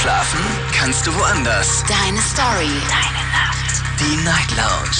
Schlafen 0.00 0.40
kannst 0.72 1.06
du 1.06 1.14
woanders. 1.14 1.84
Deine 1.86 2.22
Story. 2.22 2.72
Deine 2.88 3.22
Nacht. 3.36 3.82
Die 4.00 4.16
Night 4.24 4.50
Lounge. 4.56 4.96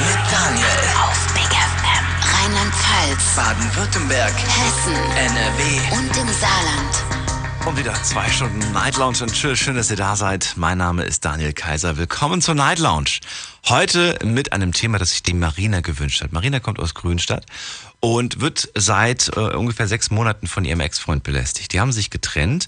Mit 0.00 0.32
Daniel. 0.32 0.66
Auf 1.00 1.32
Big 1.32 1.44
FM. 1.44 2.04
Rheinland-Pfalz. 2.34 3.36
Baden-Württemberg. 3.36 4.34
Hessen. 4.34 4.94
NRW. 5.16 5.96
Und 5.96 6.16
im 6.16 6.28
Saarland. 6.40 7.66
Und 7.66 7.78
wieder 7.78 7.94
zwei 8.02 8.28
Stunden 8.28 8.72
Night 8.72 8.96
Lounge 8.96 9.18
und 9.22 9.32
chill. 9.32 9.54
Schön, 9.54 9.76
dass 9.76 9.92
ihr 9.92 9.96
da 9.96 10.16
seid. 10.16 10.54
Mein 10.56 10.78
Name 10.78 11.04
ist 11.04 11.24
Daniel 11.24 11.52
Kaiser. 11.52 11.96
Willkommen 11.96 12.42
zur 12.42 12.56
Night 12.56 12.80
Lounge. 12.80 13.20
Heute 13.68 14.18
mit 14.24 14.52
einem 14.52 14.72
Thema, 14.72 14.98
das 14.98 15.10
sich 15.10 15.22
die 15.22 15.34
Marina 15.34 15.82
gewünscht 15.82 16.20
hat. 16.20 16.32
Marina 16.32 16.58
kommt 16.58 16.80
aus 16.80 16.94
Grünstadt 16.94 17.46
und 18.00 18.40
wird 18.40 18.70
seit 18.74 19.28
äh, 19.36 19.54
ungefähr 19.54 19.86
sechs 19.86 20.10
Monaten 20.10 20.48
von 20.48 20.64
ihrem 20.64 20.80
Ex-Freund 20.80 21.22
belästigt. 21.22 21.72
Die 21.72 21.78
haben 21.78 21.92
sich 21.92 22.10
getrennt. 22.10 22.66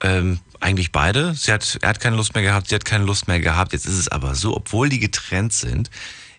Ähm, 0.00 0.40
eigentlich 0.64 0.92
beide. 0.92 1.34
Sie 1.34 1.52
hat, 1.52 1.78
er 1.82 1.90
hat 1.90 2.00
keine 2.00 2.16
Lust 2.16 2.34
mehr 2.34 2.42
gehabt, 2.42 2.68
sie 2.68 2.74
hat 2.74 2.84
keine 2.84 3.04
Lust 3.04 3.28
mehr 3.28 3.38
gehabt. 3.38 3.72
Jetzt 3.72 3.86
ist 3.86 3.98
es 3.98 4.08
aber 4.08 4.34
so, 4.34 4.56
obwohl 4.56 4.88
die 4.88 4.98
getrennt 4.98 5.52
sind, 5.52 5.90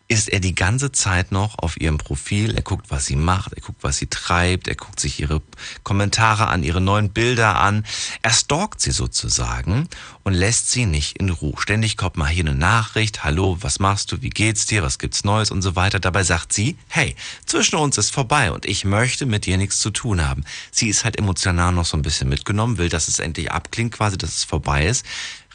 ist 0.07 0.29
er 0.29 0.39
die 0.39 0.53
ganze 0.53 0.91
Zeit 0.91 1.31
noch 1.31 1.57
auf 1.57 1.81
ihrem 1.81 1.97
Profil. 1.97 2.53
Er 2.55 2.61
guckt, 2.61 2.91
was 2.91 3.07
sie 3.07 3.15
macht, 3.15 3.53
er 3.53 3.61
guckt, 3.61 3.83
was 3.83 3.97
sie 3.97 4.05
treibt, 4.05 4.67
er 4.67 4.75
guckt 4.75 4.99
sich 4.99 5.19
ihre 5.19 5.41
Kommentare 5.83 6.47
an, 6.47 6.63
ihre 6.63 6.79
neuen 6.79 7.09
Bilder 7.09 7.59
an. 7.59 7.85
Er 8.21 8.31
stalkt 8.31 8.81
sie 8.81 8.91
sozusagen 8.91 9.89
und 10.23 10.33
lässt 10.33 10.69
sie 10.69 10.85
nicht 10.85 11.17
in 11.17 11.29
Ruhe. 11.29 11.55
Ständig 11.57 11.97
kommt 11.97 12.17
mal 12.17 12.27
hier 12.27 12.45
eine 12.45 12.53
Nachricht, 12.53 13.23
hallo, 13.23 13.57
was 13.61 13.79
machst 13.79 14.11
du, 14.11 14.21
wie 14.21 14.29
geht's 14.29 14.67
dir, 14.67 14.83
was 14.83 14.99
gibt's 14.99 15.23
Neues 15.23 15.49
und 15.49 15.63
so 15.63 15.75
weiter. 15.75 15.99
Dabei 15.99 16.23
sagt 16.23 16.53
sie, 16.53 16.77
hey, 16.87 17.15
zwischen 17.47 17.77
uns 17.77 17.97
ist 17.97 18.11
vorbei 18.11 18.51
und 18.51 18.65
ich 18.67 18.85
möchte 18.85 19.25
mit 19.25 19.47
dir 19.47 19.57
nichts 19.57 19.79
zu 19.79 19.89
tun 19.89 20.27
haben. 20.27 20.43
Sie 20.71 20.87
ist 20.87 21.03
halt 21.03 21.17
emotional 21.17 21.71
noch 21.71 21.85
so 21.85 21.97
ein 21.97 22.03
bisschen 22.03 22.29
mitgenommen, 22.29 22.77
will, 22.77 22.89
dass 22.89 23.07
es 23.07 23.17
endlich 23.17 23.51
abklingt, 23.51 23.93
quasi, 23.93 24.19
dass 24.19 24.37
es 24.37 24.43
vorbei 24.43 24.85
ist 24.85 25.03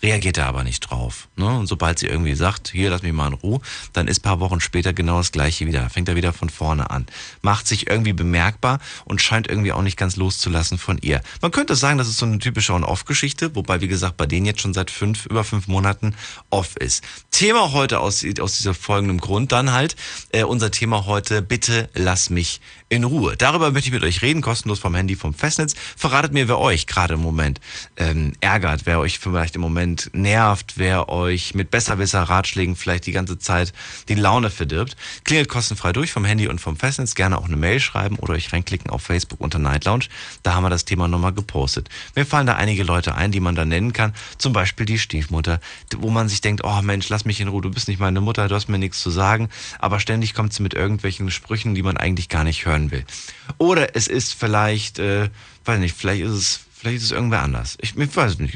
reagiert 0.02 0.38
er 0.38 0.46
aber 0.46 0.64
nicht 0.64 0.80
drauf. 0.80 1.28
Ne? 1.36 1.46
Und 1.46 1.66
sobald 1.66 1.98
sie 1.98 2.06
irgendwie 2.06 2.34
sagt, 2.34 2.70
hier, 2.70 2.90
lass 2.90 3.02
mich 3.02 3.12
mal 3.12 3.28
in 3.28 3.34
Ruhe, 3.34 3.60
dann 3.92 4.08
ist 4.08 4.20
paar 4.20 4.40
Wochen 4.40 4.60
später 4.60 4.92
genau 4.92 5.18
das 5.18 5.32
gleiche 5.32 5.66
wieder. 5.66 5.88
Fängt 5.90 6.08
er 6.08 6.16
wieder 6.16 6.32
von 6.32 6.50
vorne 6.50 6.90
an. 6.90 7.06
Macht 7.42 7.66
sich 7.66 7.88
irgendwie 7.88 8.12
bemerkbar 8.12 8.80
und 9.04 9.20
scheint 9.20 9.48
irgendwie 9.48 9.72
auch 9.72 9.82
nicht 9.82 9.96
ganz 9.96 10.16
loszulassen 10.16 10.78
von 10.78 10.98
ihr. 10.98 11.20
Man 11.42 11.50
könnte 11.50 11.76
sagen, 11.76 11.98
das 11.98 12.08
ist 12.08 12.18
so 12.18 12.26
eine 12.26 12.38
typische 12.38 12.72
On-Off-Geschichte, 12.72 13.54
wobei, 13.54 13.80
wie 13.80 13.88
gesagt, 13.88 14.16
bei 14.16 14.26
denen 14.26 14.46
jetzt 14.46 14.60
schon 14.60 14.74
seit 14.74 14.90
fünf, 14.90 15.26
über 15.26 15.44
fünf 15.44 15.68
Monaten 15.68 16.14
off 16.50 16.76
ist. 16.76 17.04
Thema 17.30 17.72
heute 17.72 18.00
aus, 18.00 18.24
aus 18.40 18.56
dieser 18.56 18.74
folgendem 18.74 19.20
Grund 19.20 19.52
dann 19.52 19.72
halt, 19.72 19.96
äh, 20.32 20.44
unser 20.44 20.70
Thema 20.70 21.06
heute, 21.06 21.42
bitte 21.42 21.88
lass 21.94 22.30
mich 22.30 22.60
in 22.90 23.04
Ruhe. 23.04 23.36
Darüber 23.36 23.70
möchte 23.70 23.88
ich 23.88 23.94
mit 23.94 24.02
euch 24.02 24.20
reden, 24.20 24.42
kostenlos 24.42 24.80
vom 24.80 24.96
Handy, 24.96 25.14
vom 25.14 25.32
Festnetz. 25.32 25.74
Verratet 25.96 26.32
mir, 26.32 26.48
wer 26.48 26.58
euch 26.58 26.88
gerade 26.88 27.14
im 27.14 27.20
Moment 27.20 27.60
ähm, 27.96 28.32
ärgert, 28.40 28.82
wer 28.84 28.98
euch 28.98 29.20
vielleicht 29.20 29.54
im 29.54 29.60
Moment 29.60 30.10
nervt, 30.12 30.74
wer 30.76 31.08
euch 31.08 31.54
mit 31.54 31.70
besserwisser 31.70 32.24
Ratschlägen 32.24 32.74
vielleicht 32.74 33.06
die 33.06 33.12
ganze 33.12 33.38
Zeit 33.38 33.72
die 34.08 34.16
Laune 34.16 34.50
verdirbt. 34.50 34.96
Klingelt 35.22 35.48
kostenfrei 35.48 35.92
durch 35.92 36.10
vom 36.10 36.24
Handy 36.24 36.48
und 36.48 36.60
vom 36.60 36.76
Festnetz. 36.76 37.14
Gerne 37.14 37.38
auch 37.38 37.44
eine 37.44 37.56
Mail 37.56 37.78
schreiben 37.78 38.16
oder 38.16 38.34
euch 38.34 38.52
reinklicken 38.52 38.90
auf 38.90 39.02
Facebook 39.02 39.40
unter 39.40 39.60
Night 39.60 39.84
Lounge. 39.84 40.06
Da 40.42 40.54
haben 40.54 40.64
wir 40.64 40.70
das 40.70 40.84
Thema 40.84 41.06
nochmal 41.06 41.32
gepostet. 41.32 41.88
Mir 42.16 42.26
fallen 42.26 42.48
da 42.48 42.56
einige 42.56 42.82
Leute 42.82 43.14
ein, 43.14 43.30
die 43.30 43.40
man 43.40 43.54
da 43.54 43.64
nennen 43.64 43.92
kann. 43.92 44.14
Zum 44.36 44.52
Beispiel 44.52 44.84
die 44.84 44.98
Stiefmutter, 44.98 45.60
wo 45.96 46.10
man 46.10 46.28
sich 46.28 46.40
denkt, 46.40 46.64
oh 46.64 46.82
Mensch, 46.82 47.08
lass 47.08 47.24
mich 47.24 47.40
in 47.40 47.46
Ruhe, 47.46 47.62
du 47.62 47.70
bist 47.70 47.86
nicht 47.86 48.00
meine 48.00 48.20
Mutter, 48.20 48.48
du 48.48 48.54
hast 48.56 48.68
mir 48.68 48.78
nichts 48.78 49.00
zu 49.00 49.10
sagen. 49.10 49.48
Aber 49.78 50.00
ständig 50.00 50.34
kommt 50.34 50.52
sie 50.52 50.64
mit 50.64 50.74
irgendwelchen 50.74 51.30
Sprüchen, 51.30 51.76
die 51.76 51.84
man 51.84 51.96
eigentlich 51.96 52.28
gar 52.28 52.42
nicht 52.42 52.66
hören 52.66 52.79
hören 52.80 52.90
will. 52.90 53.04
Oder 53.58 53.94
es 53.94 54.08
ist 54.08 54.34
vielleicht, 54.34 54.98
äh, 54.98 55.30
weiß 55.64 55.78
nicht, 55.78 55.96
vielleicht 55.96 56.22
ist 56.22 56.32
es 56.32 56.60
Vielleicht 56.80 56.96
ist 56.96 57.04
es 57.04 57.10
irgendwer 57.10 57.42
anders. 57.42 57.76
Ich, 57.82 57.94
ich 57.94 58.16
weiß 58.16 58.32
es 58.32 58.38
nicht. 58.38 58.54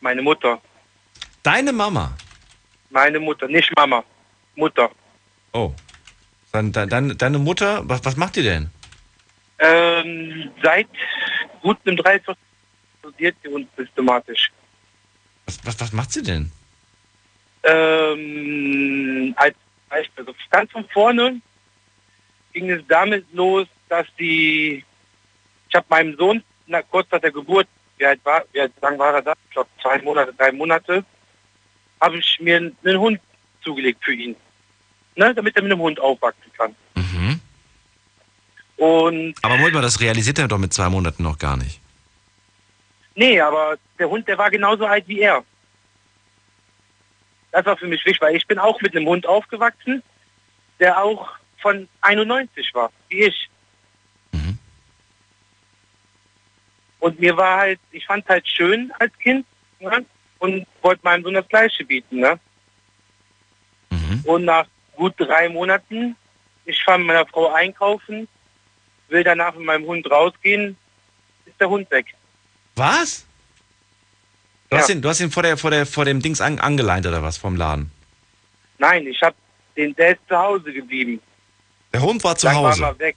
Meine 0.00 0.22
Mutter. 0.22 0.60
Deine 1.46 1.72
Mama. 1.72 2.12
Meine 2.90 3.20
Mutter. 3.20 3.46
Nicht 3.46 3.70
Mama. 3.76 4.02
Mutter. 4.56 4.90
Oh. 5.52 5.72
Dann, 6.50 6.72
dann, 6.72 6.88
dann, 6.88 7.16
deine 7.16 7.38
Mutter, 7.38 7.88
was, 7.88 8.04
was 8.04 8.16
macht 8.16 8.34
die 8.34 8.42
denn? 8.42 8.68
Ähm, 9.60 10.50
seit 10.60 10.88
gut 11.62 11.78
einem 11.84 11.98
Dreiviertel 11.98 12.42
studiert 12.98 13.36
sie 13.44 13.48
uns 13.48 13.68
systematisch. 13.76 14.50
Was, 15.44 15.64
was, 15.64 15.80
was 15.80 15.92
macht 15.92 16.10
sie 16.10 16.24
denn? 16.24 16.50
Ähm, 17.62 19.32
als 19.36 19.54
Beispiel, 19.88 20.24
also 20.26 20.34
ganz 20.50 20.72
von 20.72 20.84
vorne 20.88 21.40
ging 22.54 22.68
es 22.70 22.82
damit 22.88 23.24
los, 23.32 23.68
dass 23.88 24.08
die, 24.18 24.84
ich 25.68 25.74
habe 25.76 25.86
meinem 25.90 26.16
Sohn 26.16 26.42
na, 26.66 26.82
kurz 26.82 27.06
nach 27.12 27.20
der 27.20 27.30
Geburt, 27.30 27.68
wie 27.98 28.06
alt 28.06 28.20
war, 28.24 28.42
wie 28.50 28.62
alt 28.62 28.72
lang 28.82 28.98
war 28.98 29.14
er 29.14 29.22
da? 29.22 29.34
Ich 29.44 29.50
glaube 29.52 29.70
zwei 29.80 30.02
Monate, 30.02 30.34
drei 30.34 30.50
Monate, 30.50 31.04
habe 32.00 32.18
ich 32.18 32.38
mir 32.40 32.56
einen 32.56 32.98
Hund 32.98 33.20
zugelegt 33.62 34.04
für 34.04 34.14
ihn. 34.14 34.36
Ne, 35.16 35.34
damit 35.34 35.56
er 35.56 35.62
mit 35.62 35.72
einem 35.72 35.80
Hund 35.80 35.98
aufwachsen 35.98 36.52
kann. 36.56 36.74
Mhm. 36.94 37.40
Und 38.76 39.34
Aber 39.42 39.56
Moment 39.56 39.74
mal, 39.74 39.80
das 39.82 40.00
realisiert 40.00 40.38
er 40.38 40.48
doch 40.48 40.58
mit 40.58 40.74
zwei 40.74 40.90
Monaten 40.90 41.22
noch 41.22 41.38
gar 41.38 41.56
nicht. 41.56 41.80
nee, 43.14 43.40
aber 43.40 43.78
der 43.98 44.10
Hund, 44.10 44.28
der 44.28 44.36
war 44.36 44.50
genauso 44.50 44.84
alt 44.84 45.08
wie 45.08 45.20
er. 45.20 45.42
Das 47.50 47.64
war 47.64 47.78
für 47.78 47.86
mich 47.86 48.04
wichtig, 48.04 48.20
weil 48.20 48.36
ich 48.36 48.46
bin 48.46 48.58
auch 48.58 48.78
mit 48.82 48.94
einem 48.94 49.06
Hund 49.06 49.26
aufgewachsen, 49.26 50.02
der 50.78 51.02
auch 51.02 51.30
von 51.62 51.88
91 52.02 52.74
war, 52.74 52.92
wie 53.08 53.22
ich. 53.22 53.48
Mhm. 54.32 54.58
Und 56.98 57.18
mir 57.18 57.34
war 57.38 57.56
halt, 57.60 57.80
ich 57.90 58.04
fand 58.04 58.28
halt 58.28 58.46
schön 58.46 58.92
als 58.98 59.16
Kind 59.18 59.46
ne? 59.80 60.04
Und 60.38 60.66
wollte 60.82 61.00
meinem 61.04 61.22
Sohn 61.24 61.34
das 61.34 61.48
Gleiche 61.48 61.84
bieten. 61.84 62.20
Ne? 62.20 62.38
Mhm. 63.90 64.20
Und 64.24 64.44
nach 64.44 64.66
gut 64.94 65.14
drei 65.18 65.48
Monaten, 65.48 66.16
ich 66.64 66.82
fahre 66.82 66.98
mit 66.98 67.08
meiner 67.08 67.26
Frau 67.26 67.52
einkaufen, 67.52 68.28
will 69.08 69.22
danach 69.24 69.54
mit 69.54 69.64
meinem 69.64 69.86
Hund 69.86 70.10
rausgehen, 70.10 70.76
ist 71.44 71.60
der 71.60 71.68
Hund 71.68 71.90
weg. 71.90 72.06
Was? 72.74 73.24
Du, 74.68 74.76
Ja. 74.76 74.82
hast 74.82 74.90
ihn, 74.90 75.00
du 75.00 75.08
hast 75.08 75.20
ihn 75.20 75.30
vor, 75.30 75.42
der, 75.42 75.56
vor, 75.56 75.70
der, 75.70 75.86
vor 75.86 76.04
dem 76.04 76.20
Dings 76.20 76.40
an, 76.40 76.58
angeleint 76.58 77.06
oder 77.06 77.22
was 77.22 77.38
vom 77.38 77.56
Laden? 77.56 77.90
Nein, 78.78 79.06
ich 79.06 79.20
habe 79.22 79.36
den, 79.76 79.94
der 79.94 80.12
ist 80.12 80.20
zu 80.28 80.36
Hause 80.36 80.72
geblieben. 80.72 81.20
Der 81.92 82.02
Hund 82.02 82.22
war 82.24 82.36
zu 82.36 82.46
Lang 82.46 82.56
Hause. 82.56 82.80
Waren 82.82 82.98
wir 82.98 83.06
weg. 83.06 83.16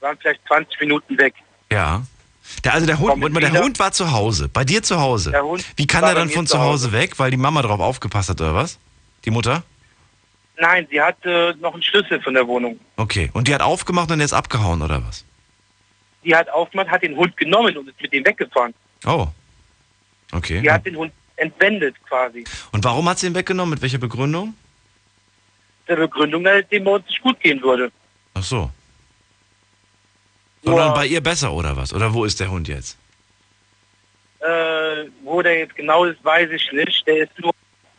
Waren 0.00 0.18
vielleicht 0.18 0.40
20 0.46 0.80
Minuten 0.80 1.16
weg. 1.18 1.34
Ja. 1.72 2.02
Der, 2.64 2.74
also 2.74 2.86
der 2.86 2.98
Hund, 2.98 3.22
der 3.22 3.34
wieder. 3.34 3.62
Hund 3.62 3.78
war 3.78 3.92
zu 3.92 4.12
Hause, 4.12 4.48
bei 4.48 4.64
dir 4.64 4.82
zu 4.82 4.98
Hause. 5.00 5.30
Der 5.30 5.44
Hund 5.44 5.64
Wie 5.76 5.86
kann 5.86 6.04
er 6.04 6.14
dann 6.14 6.28
von 6.30 6.46
zu 6.46 6.54
zu 6.54 6.58
Hause 6.58 6.86
Hause. 6.88 6.92
weg, 6.92 7.18
weil 7.18 7.30
die 7.30 7.36
Mama 7.36 7.62
drauf 7.62 7.80
aufgepasst 7.80 8.30
hat 8.30 8.40
oder 8.40 8.54
was? 8.54 8.78
Die 9.24 9.30
Mutter? 9.30 9.62
Nein, 10.60 10.86
sie 10.90 11.00
hatte 11.00 11.56
noch 11.60 11.74
einen 11.74 11.82
Schlüssel 11.82 12.20
von 12.20 12.34
der 12.34 12.46
Wohnung. 12.46 12.80
Okay. 12.96 13.30
Und 13.32 13.46
die 13.48 13.54
hat 13.54 13.62
aufgemacht 13.62 14.10
und 14.10 14.20
er 14.20 14.24
ist 14.24 14.32
abgehauen 14.32 14.82
oder 14.82 15.04
was? 15.06 15.24
Die 16.24 16.34
hat 16.34 16.48
aufgemacht, 16.50 16.88
hat 16.88 17.02
den 17.02 17.16
Hund 17.16 17.36
genommen 17.36 17.76
und 17.76 17.88
ist 17.88 18.00
mit 18.00 18.12
dem 18.12 18.24
weggefahren. 18.26 18.74
Oh. 19.06 19.28
Okay. 20.32 20.60
Die 20.60 20.70
hat 20.70 20.84
den 20.84 20.96
Hund 20.96 21.12
entwendet 21.36 21.94
quasi. 22.08 22.44
Und 22.72 22.84
warum 22.84 23.08
hat 23.08 23.18
sie 23.20 23.28
ihn 23.28 23.34
weggenommen? 23.34 23.70
Mit 23.70 23.82
welcher 23.82 23.98
Begründung? 23.98 24.54
Der 25.86 25.96
Begründung, 25.96 26.44
dass 26.44 26.62
es 26.62 26.68
dem 26.68 26.84
bei 26.84 26.90
uns 26.90 27.06
nicht 27.06 27.22
gut 27.22 27.38
gehen 27.40 27.62
würde. 27.62 27.90
Ach 28.34 28.42
so. 28.42 28.70
Sondern 30.62 30.86
Nur, 30.88 30.94
bei 30.94 31.06
ihr 31.06 31.20
besser 31.22 31.52
oder 31.52 31.76
was? 31.76 31.92
Oder 31.92 32.12
wo 32.12 32.24
ist 32.24 32.40
der 32.40 32.50
Hund 32.50 32.68
jetzt? 32.68 32.96
äh, 34.40 35.04
wo 35.24 35.42
der 35.42 35.58
jetzt 35.58 35.74
genau 35.74 36.04
ist, 36.04 36.22
weiß 36.24 36.48
ich 36.50 36.70
nicht. 36.72 37.06
Der 37.06 37.24
ist 37.24 37.38
nur, 37.38 37.52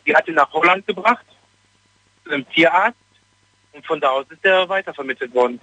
die 0.06 0.14
hat 0.14 0.26
ihn 0.26 0.34
nach 0.34 0.50
Holland 0.52 0.86
gebracht, 0.86 1.24
zu 2.24 2.30
einem 2.30 2.48
Tierarzt. 2.50 2.96
Und 3.72 3.86
von 3.86 4.00
da 4.00 4.08
aus 4.08 4.24
ist 4.30 4.44
er 4.44 4.68
weitervermittelt 4.68 5.32
worden. 5.34 5.60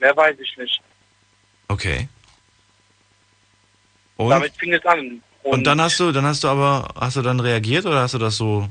Mehr 0.00 0.16
weiß 0.16 0.36
ich 0.40 0.56
nicht. 0.58 0.80
Okay. 1.68 2.08
Und, 4.16 4.30
Damit 4.30 4.52
fing 4.56 4.72
es 4.74 4.84
an. 4.84 5.22
und 5.44 5.64
dann 5.64 5.80
hast 5.80 5.98
du, 6.00 6.10
dann 6.12 6.24
hast 6.26 6.42
du 6.42 6.48
aber, 6.48 6.88
hast 7.00 7.16
du 7.16 7.22
dann 7.22 7.38
reagiert 7.40 7.86
oder 7.86 8.00
hast 8.02 8.14
du 8.14 8.18
das 8.18 8.36
so 8.36 8.68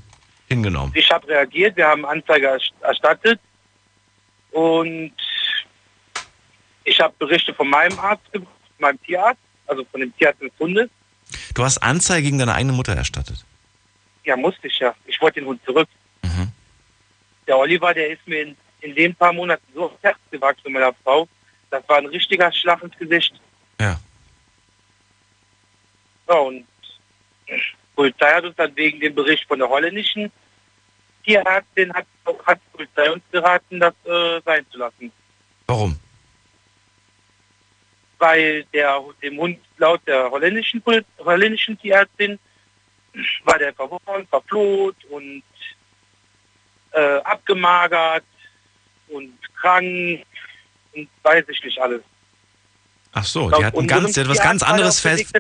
hingenommen? 0.50 0.92
Ich 0.96 1.10
habe 1.10 1.26
reagiert, 1.28 1.78
wir 1.78 1.88
haben 1.88 2.06
Anzeige 2.06 2.48
erst- 2.48 2.74
erstattet 2.82 3.40
und 4.52 5.14
ich 6.88 7.00
habe 7.02 7.14
Berichte 7.20 7.54
von 7.54 7.70
meinem 7.70 8.00
Arzt, 8.00 8.24
meinem 8.80 9.02
Tierarzt, 9.04 9.42
also 9.68 9.84
von 9.92 10.00
dem 10.00 10.16
Tierarzt 10.18 10.42
des 10.42 10.52
Hundes. 10.58 10.90
Du 11.54 11.64
hast 11.64 11.78
Anzeige 11.80 12.24
gegen 12.24 12.40
deine 12.40 12.56
eigene 12.56 12.74
Mutter 12.74 12.96
erstattet. 12.96 13.44
Ja, 14.24 14.38
musste 14.38 14.68
ich 14.68 14.80
ja. 14.80 14.96
Ich 15.06 15.20
wollte 15.22 15.42
den 15.42 15.48
Hund 15.48 15.64
zurück. 15.66 15.90
Mhm. 16.24 16.50
Der 17.46 17.58
Oliver, 17.58 17.94
der 17.94 18.12
ist 18.12 18.26
mir 18.26 18.42
in, 18.42 18.58
in 18.80 18.96
den 18.96 19.14
paar 19.14 19.34
Monaten 19.34 19.64
so 19.74 19.86
aufs 19.86 20.02
Herz 20.02 20.18
gewachsen 20.32 20.64
mit 20.66 20.74
meiner 20.74 20.94
Frau. 21.04 21.28
Das 21.70 21.88
war 21.90 21.98
ein 21.98 22.06
richtiger 22.06 22.52
Schlag 22.54 22.82
ins 22.82 22.98
Gesicht. 22.98 23.34
Ja. 23.82 24.00
Ja, 26.30 26.36
und 26.36 26.66
die 27.50 27.62
Polizei 27.96 28.32
hat 28.32 28.46
uns 28.46 28.56
dann 28.56 28.76
wegen 28.78 29.00
dem 29.02 29.14
Bericht 29.14 29.46
von 29.46 29.60
der 29.60 29.68
holländischen 29.68 30.32
Tierärztin 31.26 31.94
hat, 31.94 32.06
hat 32.46 32.60
die 32.62 32.78
Polizei 32.78 33.12
uns 33.12 33.24
geraten, 33.32 33.80
das 33.80 33.94
äh, 34.06 34.42
sein 34.46 34.66
zu 34.72 34.78
lassen. 34.78 35.12
Warum? 35.66 36.00
Weil 38.20 38.64
der 38.74 39.00
dem 39.22 39.38
Hund 39.38 39.60
laut 39.78 40.02
der 40.08 40.32
holländischen, 40.32 40.82
holländischen 41.20 41.80
Tierärztin 41.80 42.40
war 43.44 43.58
der 43.58 43.74
verworren, 43.74 44.28
verfloht 44.30 44.96
und 45.10 45.44
äh, 46.92 47.18
abgemagert 47.20 48.24
und 49.10 49.34
krank 49.60 50.24
und 50.96 51.10
weiß 51.24 51.46
ich 51.50 51.64
nicht 51.64 51.80
alles. 51.80 52.02
Ach 53.14 53.26
so, 53.26 53.50
die 53.50 53.66
hat, 53.66 53.76
ein 53.76 53.88
ganz, 53.88 54.14
die 54.14 54.22
hat 54.22 54.30
was 54.30 54.42
ganz 54.42 54.62
anderes 54.62 55.00
fest. 55.00 55.34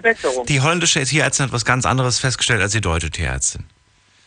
Die 0.48 0.62
holländische 0.62 1.04
Tierärztin 1.04 1.46
hat 1.46 1.54
was 1.54 1.66
ganz 1.66 1.86
anderes 1.86 2.20
festgestellt 2.20 2.62
als 2.62 2.72
die 2.72 2.82
deutsche 2.82 3.12
Tierärztin. 3.12 3.66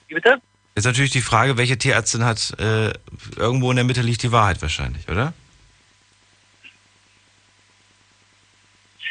Wie 0.09 0.15
bitte? 0.15 0.41
Jetzt 0.77 0.85
natürlich 0.85 1.11
die 1.11 1.21
Frage, 1.21 1.57
welche 1.57 1.77
Tierärztin 1.77 2.25
hat, 2.25 2.55
äh, 2.61 2.93
irgendwo 3.37 3.71
in 3.71 3.77
der 3.77 3.85
Mitte 3.85 4.03
liegt 4.03 4.23
die 4.23 4.31
Wahrheit 4.31 4.63
wahrscheinlich, 4.63 5.09
oder? 5.09 5.33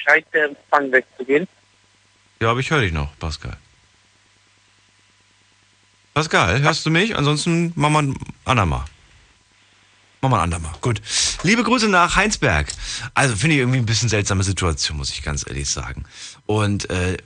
Scheint 0.10 0.26
der 0.34 0.46
Empfang 0.46 0.92
wegzugehen. 0.92 1.48
Ja, 2.40 2.50
aber 2.50 2.60
ich 2.62 2.72
höre 2.72 2.82
dich 2.82 2.94
noch, 2.94 3.18
Pascal. 3.20 3.56
Pascal, 6.16 6.62
hörst 6.62 6.84
du 6.86 6.90
mich? 6.90 7.16
Ansonsten 7.16 7.74
machen 7.76 7.94
wir 7.94 8.00
ein 8.00 8.16
andermal. 8.46 8.86
Machen 10.22 10.32
wir 10.32 10.38
ein 10.38 10.44
andermal. 10.44 10.74
Gut. 10.82 11.02
Liebe 11.44 11.64
Grüße 11.64 11.88
nach 11.88 12.16
Heinsberg. 12.16 12.68
Also 13.14 13.36
finde 13.36 13.56
ich 13.56 13.60
irgendwie 13.60 13.78
ein 13.78 13.86
bisschen 13.86 14.10
seltsame 14.10 14.44
Situation, 14.44 14.98
muss 14.98 15.12
ich 15.12 15.22
ganz 15.22 15.46
ehrlich 15.48 15.70
sagen. 15.70 16.06
Und 16.48 16.90
äh, 16.90 17.18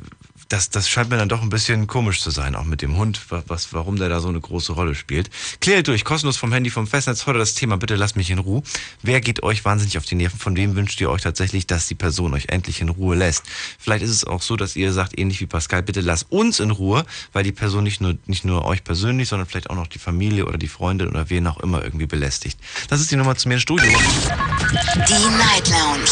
das, 0.53 0.69
das 0.69 0.87
scheint 0.87 1.09
mir 1.09 1.17
dann 1.17 1.29
doch 1.29 1.41
ein 1.41 1.49
bisschen 1.49 1.87
komisch 1.87 2.21
zu 2.21 2.29
sein, 2.29 2.55
auch 2.55 2.63
mit 2.63 2.83
dem 2.83 2.95
Hund, 2.95 3.19
was, 3.47 3.73
warum 3.73 3.97
der 3.97 4.07
da 4.07 4.19
so 4.19 4.27
eine 4.27 4.39
große 4.39 4.73
Rolle 4.73 4.93
spielt. 4.93 5.31
Klärt 5.61 5.87
durch, 5.87 6.05
kostenlos 6.05 6.37
vom 6.37 6.53
Handy, 6.53 6.69
vom 6.69 6.85
Festnetz. 6.85 7.25
Heute 7.25 7.39
das 7.39 7.55
Thema, 7.55 7.77
bitte 7.77 7.95
lasst 7.95 8.15
mich 8.15 8.29
in 8.29 8.37
Ruhe. 8.37 8.61
Wer 9.01 9.19
geht 9.19 9.41
euch 9.41 9.65
wahnsinnig 9.65 9.97
auf 9.97 10.05
die 10.05 10.13
Nerven? 10.13 10.37
Von 10.37 10.55
wem 10.55 10.75
wünscht 10.75 11.01
ihr 11.01 11.09
euch 11.09 11.23
tatsächlich, 11.23 11.65
dass 11.65 11.87
die 11.87 11.95
Person 11.95 12.35
euch 12.35 12.49
endlich 12.49 12.81
in 12.81 12.89
Ruhe 12.89 13.15
lässt? 13.15 13.45
Vielleicht 13.79 14.03
ist 14.03 14.11
es 14.11 14.25
auch 14.25 14.43
so, 14.43 14.55
dass 14.55 14.75
ihr 14.75 14.93
sagt, 14.93 15.17
ähnlich 15.17 15.41
wie 15.41 15.47
Pascal, 15.47 15.81
bitte 15.81 16.01
lasst 16.01 16.31
uns 16.31 16.59
in 16.59 16.69
Ruhe, 16.69 17.03
weil 17.31 17.43
die 17.43 17.51
Person 17.51 17.83
nicht 17.83 17.99
nur, 17.99 18.15
nicht 18.27 18.45
nur 18.45 18.63
euch 18.63 18.83
persönlich, 18.83 19.29
sondern 19.29 19.47
vielleicht 19.47 19.71
auch 19.71 19.75
noch 19.75 19.87
die 19.87 19.97
Familie 19.97 20.45
oder 20.45 20.59
die 20.59 20.67
Freundin 20.67 21.07
oder 21.07 21.31
wen 21.31 21.47
auch 21.47 21.61
immer 21.61 21.83
irgendwie 21.83 22.05
belästigt. 22.05 22.59
Das 22.89 23.01
ist 23.01 23.09
die 23.09 23.15
Nummer 23.15 23.35
zu 23.35 23.47
mir 23.47 23.55
ins 23.55 23.63
Studio. 23.63 23.89
Die 23.89 25.35
Night 25.35 25.67
Lounge 25.69 26.11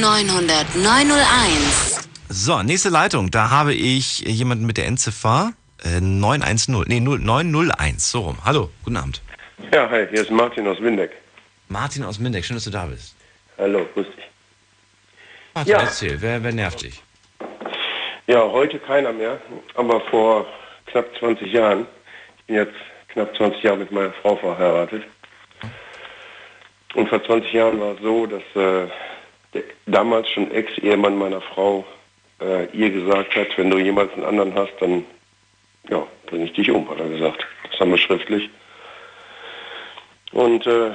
0890901. 0.00 2.03
So, 2.28 2.62
nächste 2.62 2.88
Leitung. 2.88 3.30
Da 3.30 3.50
habe 3.50 3.74
ich 3.74 4.20
jemanden 4.20 4.66
mit 4.66 4.76
der 4.76 4.86
Endziffer 4.86 5.52
äh, 5.84 6.00
910. 6.00 6.84
Nee, 6.86 7.00
0, 7.00 7.18
901. 7.18 8.10
So 8.10 8.20
rum. 8.20 8.38
Hallo, 8.44 8.70
guten 8.84 8.96
Abend. 8.96 9.22
Ja, 9.72 9.88
hi, 9.90 10.06
hier 10.10 10.22
ist 10.22 10.30
Martin 10.30 10.66
aus 10.66 10.80
Windeck. 10.80 11.12
Martin 11.68 12.04
aus 12.04 12.18
Mindeck, 12.18 12.44
schön, 12.44 12.56
dass 12.56 12.64
du 12.64 12.70
da 12.70 12.86
bist. 12.86 13.14
Hallo, 13.58 13.86
grüß 13.94 14.06
dich. 14.06 14.24
Martin, 15.54 15.72
Ja. 15.72 15.80
erzähl, 15.80 16.20
wer, 16.20 16.42
wer 16.42 16.52
nervt 16.52 16.82
dich? 16.82 17.02
Ja, 18.26 18.40
heute 18.42 18.78
keiner 18.78 19.12
mehr, 19.12 19.38
aber 19.74 20.00
vor 20.02 20.46
knapp 20.86 21.06
20 21.18 21.52
Jahren, 21.52 21.86
ich 22.40 22.44
bin 22.46 22.56
jetzt 22.56 22.74
knapp 23.08 23.34
20 23.36 23.62
Jahre 23.62 23.78
mit 23.78 23.92
meiner 23.92 24.12
Frau 24.22 24.36
verheiratet. 24.36 25.04
Und 26.94 27.08
vor 27.08 27.22
20 27.24 27.52
Jahren 27.52 27.80
war 27.80 27.94
es 27.94 28.00
so, 28.02 28.26
dass 28.26 28.42
äh, 28.54 28.88
der 29.52 29.62
damals 29.86 30.28
schon 30.30 30.50
Ex-Ehemann 30.50 31.16
meiner 31.16 31.40
Frau 31.40 31.84
äh, 32.44 32.66
ihr 32.72 32.90
gesagt 32.90 33.34
hat, 33.36 33.48
wenn 33.56 33.70
du 33.70 33.78
jemals 33.78 34.12
einen 34.12 34.24
anderen 34.24 34.54
hast, 34.54 34.72
dann 34.80 35.04
ja, 35.88 36.06
bringe 36.26 36.44
ich 36.44 36.52
dich 36.52 36.70
um, 36.70 36.88
hat 36.90 37.00
er 37.00 37.08
gesagt. 37.08 37.46
Das 37.70 37.80
haben 37.80 37.90
wir 37.90 37.98
schriftlich. 37.98 38.50
Und 40.32 40.66
äh, 40.66 40.90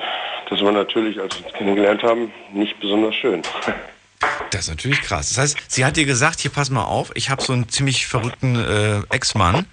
das 0.49 0.61
war 0.63 0.71
natürlich, 0.71 1.19
als 1.19 1.39
wir 1.39 1.45
uns 1.45 1.55
kennengelernt 1.55 2.03
haben, 2.03 2.31
nicht 2.53 2.79
besonders 2.79 3.15
schön. 3.15 3.41
Das 4.51 4.61
ist 4.61 4.69
natürlich 4.69 5.01
krass. 5.01 5.29
Das 5.29 5.37
heißt, 5.37 5.57
sie 5.71 5.85
hat 5.85 5.95
dir 5.95 6.05
gesagt, 6.05 6.39
hier 6.39 6.51
pass 6.51 6.69
mal 6.69 6.83
auf, 6.83 7.11
ich 7.15 7.29
habe 7.29 7.41
so 7.41 7.53
einen 7.53 7.69
ziemlich 7.69 8.07
verrückten 8.07 8.55
äh, 8.55 9.15
Ex-Mann 9.15 9.65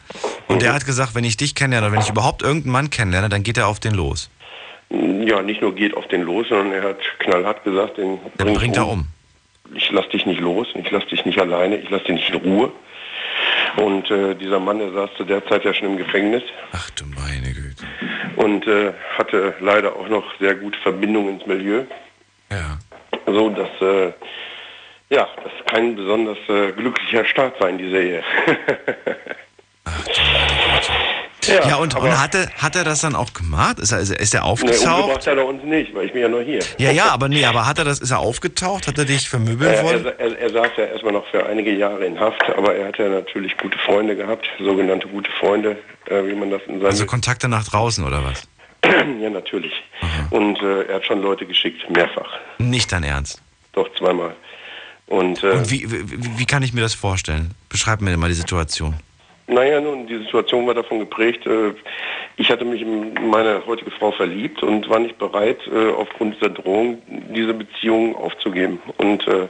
und 0.47 0.63
der 0.63 0.73
hat 0.73 0.87
gesagt, 0.87 1.15
wenn 1.17 1.25
ich 1.25 1.37
dich 1.37 1.55
kennenlerne 1.55 1.87
oder 1.87 1.97
wenn 1.97 2.03
ich 2.03 2.11
überhaupt 2.11 2.43
irgendeinen 2.43 2.73
Mann 2.73 2.91
kennenlerne, 2.91 3.29
dann 3.29 3.43
geht 3.43 3.57
er 3.57 3.67
auf 3.67 3.81
den 3.81 3.95
los. 3.95 4.31
Ja, 4.91 5.43
nicht 5.43 5.63
nur 5.63 5.75
geht 5.75 5.97
auf 5.97 6.07
den 6.09 6.23
los, 6.23 6.47
sondern 6.49 6.73
er 6.73 6.91
hat 6.91 6.99
knallhart 7.19 7.65
gesagt, 7.65 7.99
den 7.99 8.21
Dann 8.37 8.55
bringt 8.55 8.77
er 8.77 8.87
um. 8.87 9.09
Ich 9.75 9.91
lass 9.91 10.09
dich 10.09 10.27
nicht 10.27 10.41
los, 10.41 10.67
ich 10.75 10.91
lass 10.91 11.07
dich 11.07 11.25
nicht 11.25 11.39
alleine, 11.39 11.77
ich 11.77 11.91
lass 11.91 12.03
dich 12.05 12.15
nicht 12.15 12.31
in 12.31 12.37
Ruhe. 12.37 12.73
Und 13.77 14.11
äh, 14.11 14.35
dieser 14.35 14.59
Mann, 14.61 14.79
der 14.79 14.93
saß 14.93 15.11
zu 15.17 15.25
der 15.25 15.45
Zeit 15.47 15.65
ja 15.65 15.75
schon 15.75 15.89
im 15.89 15.97
Gefängnis 15.99 16.43
Ach 16.73 16.89
du 16.91 17.05
meine 17.07 17.53
Güte. 17.53 17.85
und 18.37 18.67
äh, 18.67 18.93
hatte 19.19 19.55
leider 19.61 19.95
auch 19.95 20.09
noch 20.09 20.25
sehr 20.41 20.55
gute 20.55 20.79
Verbindungen 20.81 21.35
ins 21.35 21.47
Milieu. 21.47 21.83
Ja. 22.51 22.79
So, 23.27 23.51
dass 23.51 23.69
äh, 23.81 24.13
ja, 25.11 25.29
das 25.43 25.53
kein 25.67 25.95
besonders 25.97 26.39
äh, 26.49 26.73
glücklicher 26.73 27.25
Start 27.25 27.61
war 27.61 27.69
in 27.69 27.79
dieser 27.79 28.01
Ehe. 28.01 28.23
Ach 29.85 30.05
du 30.05 30.21
meine 30.33 30.56
Güte. 31.47 31.69
Ja, 31.69 31.77
und, 31.77 31.95
und 31.95 32.19
hat, 32.21 32.35
er, 32.35 32.51
hat 32.53 32.77
er 32.77 32.85
das 32.85 33.01
dann 33.01 33.15
auch 33.15 33.33
gemacht? 33.33 33.79
Ist 33.79 33.93
er, 33.93 34.01
ist 34.01 34.35
er- 34.35 34.45
aufgetaucht? 34.45 34.85
umgebracht 35.03 35.27
hat 35.27 35.37
er 35.37 35.47
uns 35.47 35.63
nicht, 35.65 35.95
weil 35.95 36.07
ich 36.07 36.13
bin 36.13 36.23
ja 36.23 36.29
noch 36.29 36.41
hier. 36.41 36.61
Ja, 36.79 36.91
ja, 36.91 37.07
aber 37.11 37.29
nee, 37.29 37.45
aber 37.45 37.67
hat 37.67 37.79
er 37.79 37.85
das, 37.85 38.01
ist 38.01 38.11
er 38.11 38.19
aufgetaucht? 38.19 38.87
Hat 38.87 38.99
er 38.99 39.05
dich 39.05 39.29
vermöbeln 39.29 39.73
Er, 39.73 39.83
wollen? 39.85 40.05
er, 40.07 40.19
er, 40.21 40.39
er 40.39 40.51
saß 40.51 40.71
ja 40.77 40.85
erstmal 40.85 41.13
noch 41.13 41.27
für 41.29 41.45
einige 41.47 41.73
Jahre 41.75 42.05
in 42.05 42.19
Haft, 42.21 42.43
aber 42.57 42.75
er 42.75 42.89
hatte 42.89 43.09
natürlich 43.09 43.57
gute 43.57 43.79
Freunde 43.79 44.15
gehabt, 44.17 44.47
sogenannte 44.59 45.09
gute 45.09 45.31
Freunde, 45.41 45.77
äh, 46.07 46.25
wie 46.27 46.35
man 46.35 46.51
das 46.51 46.61
in 46.67 46.75
seinem... 46.81 46.87
Also 46.87 47.07
Kontakte 47.07 47.49
nach 47.49 47.65
draußen 47.65 48.05
oder 48.05 48.23
was? 48.25 48.43
ja, 49.21 49.31
natürlich. 49.31 49.73
Und 50.31 50.61
äh, 50.63 50.83
er 50.85 50.97
hat 50.97 51.05
schon 51.07 51.23
Leute 51.23 51.47
geschickt, 51.47 51.89
mehrfach. 51.91 52.31
Nicht 52.59 52.93
dein 52.93 53.03
Ernst. 53.05 53.43
Doch, 53.73 53.89
zweimal. 53.99 54.35
Und, 55.07 55.43
äh, 55.45 55.51
Und 55.51 55.71
wie, 55.71 55.91
wie, 55.91 56.39
wie 56.39 56.47
kann 56.47 56.63
ich 56.63 56.73
mir 56.73 56.81
das 56.81 56.95
vorstellen? 56.95 57.53
Beschreib 57.69 58.01
mir 58.01 58.17
mal 58.17 58.29
die 58.29 58.35
Situation. 58.35 58.97
Naja, 59.47 59.81
nun, 59.81 60.07
die 60.07 60.19
Situation 60.19 60.67
war 60.67 60.75
davon 60.75 60.99
geprägt, 60.99 61.47
äh, 61.47 61.73
ich 62.37 62.51
hatte 62.51 62.65
mich 62.65 62.83
in 62.83 63.15
meine 63.31 63.65
heutige 63.67 63.91
Frau 63.91 64.13
verliebt 64.13 64.63
und 64.63 64.89
war 64.89 64.99
nicht 64.99 65.19
bereit, 65.19 65.59
äh, 65.73 65.91
aufgrund 65.91 66.37
dieser 66.37 66.51
Drohung 66.51 67.01
diese 67.35 67.55
Beziehung 67.55 68.15
aufzugeben. 68.17 68.81
Und 68.99 69.27
äh, 69.27 69.49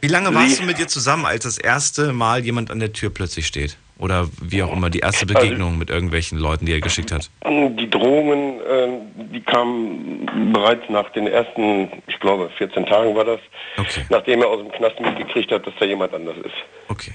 Wie 0.00 0.08
lange 0.08 0.34
warst 0.34 0.60
du 0.60 0.64
mit 0.64 0.78
ihr 0.78 0.88
zusammen, 0.88 1.26
als 1.26 1.44
das 1.44 1.58
erste 1.58 2.12
Mal 2.12 2.44
jemand 2.44 2.70
an 2.70 2.80
der 2.80 2.92
Tür 2.92 3.10
plötzlich 3.10 3.46
steht? 3.46 3.76
Oder 3.98 4.28
wie 4.40 4.62
auch 4.64 4.72
immer, 4.72 4.90
die 4.90 4.98
erste 4.98 5.26
Also 5.28 5.34
Begegnung 5.38 5.78
mit 5.78 5.88
irgendwelchen 5.88 6.36
Leuten, 6.38 6.66
die 6.66 6.72
er 6.72 6.80
geschickt 6.80 7.12
hat? 7.12 7.30
Die 7.44 7.88
Drohungen, 7.88 8.60
äh, 8.60 8.88
die 9.32 9.40
kamen 9.40 10.52
bereits 10.52 10.88
nach 10.88 11.08
den 11.10 11.28
ersten, 11.28 11.88
ich 12.08 12.18
glaube, 12.18 12.50
14 12.58 12.84
Tagen 12.86 13.14
war 13.14 13.24
das, 13.24 13.38
Okay. 13.76 14.04
nachdem 14.10 14.40
er 14.42 14.48
aus 14.48 14.58
dem 14.58 14.72
Knast 14.72 14.98
mitgekriegt 14.98 15.52
hat, 15.52 15.66
dass 15.66 15.74
da 15.78 15.84
jemand 15.84 16.12
anders 16.14 16.36
ist. 16.38 16.54
Okay. 16.88 17.12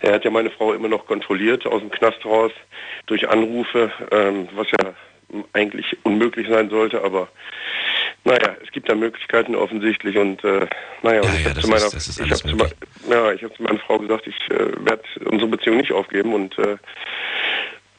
Er 0.00 0.14
hat 0.14 0.24
ja 0.24 0.30
meine 0.30 0.50
Frau 0.50 0.72
immer 0.72 0.88
noch 0.88 1.06
kontrolliert 1.06 1.66
aus 1.66 1.80
dem 1.80 1.90
Knast 1.90 2.24
raus 2.24 2.52
durch 3.06 3.28
Anrufe, 3.28 3.90
ähm, 4.10 4.48
was 4.54 4.66
ja 4.70 4.94
eigentlich 5.52 5.96
unmöglich 6.04 6.48
sein 6.48 6.70
sollte, 6.70 7.02
aber 7.02 7.28
naja, 8.24 8.56
es 8.64 8.70
gibt 8.70 8.88
da 8.88 8.94
Möglichkeiten 8.94 9.54
offensichtlich 9.54 10.16
und 10.16 10.42
äh, 10.44 10.66
naja, 11.02 11.22
Ja, 11.24 11.34
ich 11.34 11.42
ja, 11.44 11.50
habe 11.50 11.60
zu 11.60 11.68
meiner, 11.68 11.86
ist- 11.86 12.20
ich 12.20 12.30
hab 12.30 12.38
zu, 12.38 12.56
ja, 13.10 13.32
ich 13.32 13.42
habe 13.42 13.54
zu 13.54 13.62
meiner 13.62 13.78
Frau 13.80 13.98
gesagt, 13.98 14.26
ich 14.26 14.36
äh, 14.50 14.58
werde 14.86 15.02
unsere 15.24 15.48
Beziehung 15.50 15.78
nicht 15.78 15.92
aufgeben 15.92 16.34
und 16.34 16.56
äh, 16.58 16.76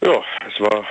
ja, 0.06 0.24
es 0.48 0.60
war 0.60 0.86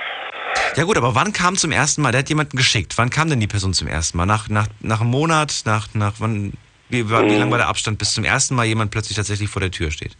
Ja 0.75 0.83
gut, 0.83 0.97
aber 0.97 1.15
wann 1.15 1.33
kam 1.33 1.55
zum 1.55 1.71
ersten 1.71 2.01
Mal, 2.01 2.11
der 2.11 2.19
hat 2.19 2.29
jemanden 2.29 2.57
geschickt, 2.57 2.93
wann 2.97 3.09
kam 3.09 3.29
denn 3.29 3.39
die 3.39 3.47
Person 3.47 3.73
zum 3.73 3.87
ersten 3.87 4.17
Mal? 4.17 4.25
Nach, 4.25 4.47
nach, 4.49 4.67
nach 4.81 5.01
einem 5.01 5.09
Monat, 5.11 5.63
nach, 5.65 5.87
nach 5.93 6.13
wann, 6.19 6.53
wie, 6.89 7.09
war- 7.09 7.25
wie 7.29 7.35
lang 7.35 7.49
war 7.49 7.57
der 7.57 7.67
Abstand, 7.67 7.97
bis 7.97 8.13
zum 8.13 8.23
ersten 8.23 8.55
Mal 8.55 8.65
jemand 8.65 8.91
plötzlich 8.91 9.15
tatsächlich 9.17 9.49
vor 9.49 9.61
der 9.61 9.71
Tür 9.71 9.89
steht? 9.91 10.15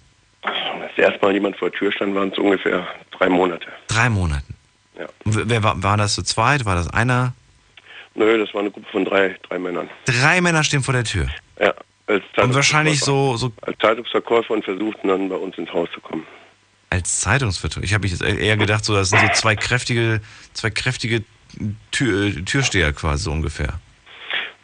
Als 0.98 1.12
erstmal 1.12 1.34
jemand 1.34 1.58
vor 1.58 1.70
der 1.70 1.78
Tür 1.80 1.92
stand, 1.92 2.16
waren 2.16 2.30
es 2.32 2.38
ungefähr 2.38 2.88
drei 3.18 3.28
Monate. 3.30 3.68
Drei 3.88 4.10
Monaten. 4.10 4.56
Ja. 4.98 5.08
Wer 5.26 5.64
war, 5.64 5.82
war 5.84 5.98
das 5.98 6.16
zu 6.16 6.24
zweit? 6.24 6.66
War 6.66 6.76
das 6.76 6.90
einer? 6.90 7.34
Nö, 8.14 8.38
das 8.38 8.54
war 8.54 8.62
eine 8.62 8.72
Gruppe 8.72 8.88
von 8.92 9.04
drei, 9.04 9.36
drei 9.50 9.60
Männern. 9.60 9.90
Drei 10.06 10.40
Männer 10.40 10.64
stehen 10.64 10.84
vor 10.84 10.94
der 10.94 11.04
Tür. 11.04 11.28
Ja. 11.60 11.74
Als 12.08 12.24
Und 12.38 12.54
wahrscheinlich 12.54 13.00
Zeitungsverkäufer. 13.02 13.38
so, 13.38 13.48
so 13.48 13.54
Als 13.68 13.78
Zeitungsverkäufer 13.80 14.54
und 14.54 14.64
versuchten 14.64 15.08
dann 15.08 15.28
bei 15.28 15.36
uns 15.36 15.58
ins 15.58 15.72
Haus 15.74 15.90
zu 15.94 16.00
kommen. 16.00 16.26
als 16.92 17.20
Zeitungsvertreter. 17.20 17.84
Ich 17.84 17.94
habe 17.94 18.04
mich 18.04 18.12
jetzt 18.12 18.22
eher 18.24 18.56
gedacht, 18.58 18.86
so 18.86 18.94
das 18.94 19.10
sind 19.10 19.20
so 19.20 19.28
zwei 19.34 19.56
kräftige, 19.56 20.22
zwei 20.54 20.70
kräftige 20.70 21.24
Tür, 21.92 22.32
Türsteher 22.46 22.94
quasi 22.94 23.24
so 23.24 23.32
ungefähr. 23.32 23.80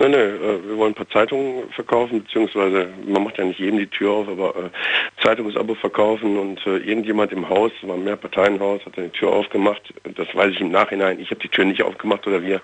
Nein, 0.01 0.11
nein, 0.11 0.19
äh, 0.19 0.67
wir 0.67 0.77
wollen 0.77 0.93
ein 0.93 0.95
paar 0.95 1.09
Zeitungen 1.09 1.69
verkaufen, 1.73 2.23
beziehungsweise 2.23 2.89
man 3.05 3.23
macht 3.23 3.37
ja 3.37 3.43
nicht 3.43 3.59
jedem 3.59 3.77
die 3.77 3.85
Tür 3.85 4.09
auf, 4.13 4.27
aber 4.27 4.55
äh, 4.55 4.69
Zeitungsabo 5.21 5.75
verkaufen 5.75 6.39
und 6.39 6.65
äh, 6.65 6.77
irgendjemand 6.77 7.31
im 7.31 7.47
Haus, 7.47 7.71
es 7.79 7.87
war 7.87 7.93
ein 7.93 8.03
Mehrparteienhaus, 8.03 8.83
hat 8.83 8.97
dann 8.97 9.11
die 9.11 9.19
Tür 9.19 9.29
aufgemacht. 9.29 9.93
Das 10.15 10.27
weiß 10.33 10.53
ich 10.53 10.61
im 10.61 10.71
Nachhinein. 10.71 11.19
Ich 11.19 11.29
habe 11.29 11.39
die 11.41 11.49
Tür 11.49 11.65
nicht 11.65 11.83
aufgemacht 11.83 12.25
oder 12.25 12.41
wir. 12.41 12.61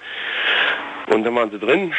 Und 1.13 1.25
dann 1.25 1.35
waren 1.35 1.51
sie 1.51 1.59
drin 1.59 1.93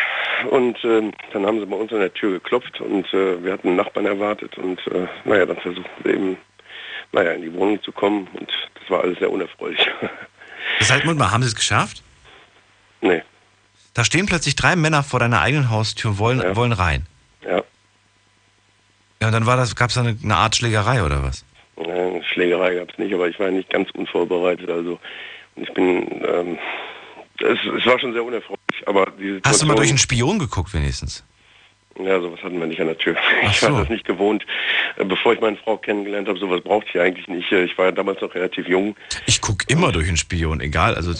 und 0.50 0.84
äh, 0.84 1.12
dann 1.32 1.46
haben 1.46 1.60
sie 1.60 1.66
bei 1.66 1.76
uns 1.76 1.92
an 1.92 2.00
der 2.00 2.12
Tür 2.12 2.32
geklopft 2.32 2.80
und 2.80 3.06
wir 3.12 3.52
hatten 3.52 3.68
einen 3.68 3.76
Nachbarn 3.76 4.06
erwartet 4.06 4.58
und 4.58 4.80
naja, 5.24 5.46
dann 5.46 5.56
versuchten 5.58 6.02
sie 6.04 6.10
eben, 6.10 6.36
naja, 7.12 7.30
in 7.30 7.42
die 7.42 7.54
Wohnung 7.54 7.80
zu 7.84 7.92
kommen 7.92 8.26
und 8.34 8.50
das 8.74 8.90
war 8.90 9.02
alles 9.02 9.20
sehr 9.20 9.30
unerfreulich. 9.30 9.88
Moment 11.04 11.20
mal, 11.20 11.30
haben 11.30 11.42
sie 11.42 11.48
es 11.48 11.54
geschafft? 11.54 12.02
nee, 13.00 13.22
Da 13.98 14.04
stehen 14.04 14.26
plötzlich 14.26 14.54
drei 14.54 14.76
Männer 14.76 15.02
vor 15.02 15.18
deiner 15.18 15.40
eigenen 15.40 15.70
Haustür 15.70 16.12
und 16.12 16.18
wollen, 16.20 16.40
Ja. 16.40 16.54
wollen 16.54 16.70
rein. 16.70 17.04
ja. 17.44 17.64
Ja, 19.20 19.26
und 19.26 19.32
dann 19.32 19.44
war 19.44 19.56
das, 19.56 19.74
gab 19.74 19.88
es 19.88 19.94
da 19.96 20.02
eine, 20.02 20.16
eine 20.22 20.36
Art 20.36 20.54
Schlägerei 20.54 21.02
oder 21.02 21.24
was? 21.24 21.44
Äh, 21.74 22.22
Schlägerei 22.22 22.76
gab 22.76 22.92
es 22.92 22.98
nicht, 22.98 23.12
aber 23.12 23.28
ich 23.28 23.40
war 23.40 23.50
nicht 23.50 23.68
ganz 23.70 23.90
unvorbereitet. 23.90 24.70
Also 24.70 25.00
ich 25.56 25.68
bin, 25.74 26.06
ähm, 26.24 26.58
es, 27.40 27.58
es 27.76 27.86
war 27.86 27.98
schon 27.98 28.12
sehr 28.12 28.22
unerfreulich. 28.22 28.60
Aber 28.86 29.08
Hast 29.44 29.62
du 29.62 29.66
mal 29.66 29.74
durch 29.74 29.88
einen 29.88 29.98
Spion 29.98 30.38
geguckt 30.38 30.72
wenigstens? 30.72 31.24
Ja, 31.98 32.20
sowas 32.20 32.40
hatten 32.42 32.58
wir 32.60 32.66
nicht 32.66 32.80
an 32.80 32.86
der 32.88 32.98
Tür. 32.98 33.16
Ach 33.44 33.50
Ich 33.52 33.62
war 33.62 33.70
so. 33.72 33.78
das 33.80 33.88
nicht 33.88 34.04
gewohnt. 34.04 34.44
Äh, 34.96 35.04
Bevor 35.04 35.32
ich 35.32 35.40
meine 35.40 35.56
Frau 35.56 35.76
kennengelernt 35.76 36.28
habe, 36.28 36.38
sowas 36.38 36.60
brauchte 36.62 36.88
ich 36.94 37.00
eigentlich 37.00 37.26
nicht. 37.28 37.50
Äh, 37.52 37.64
Ich 37.64 37.76
war 37.78 37.86
ja 37.86 37.92
damals 37.92 38.20
noch 38.20 38.34
relativ 38.34 38.66
jung. 38.68 38.96
Ich 39.26 39.40
gucke 39.40 39.64
immer 39.68 39.90
durch 39.92 40.08
einen 40.08 40.16
Spion, 40.16 40.60
egal. 40.60 40.94
Also, 40.94 41.12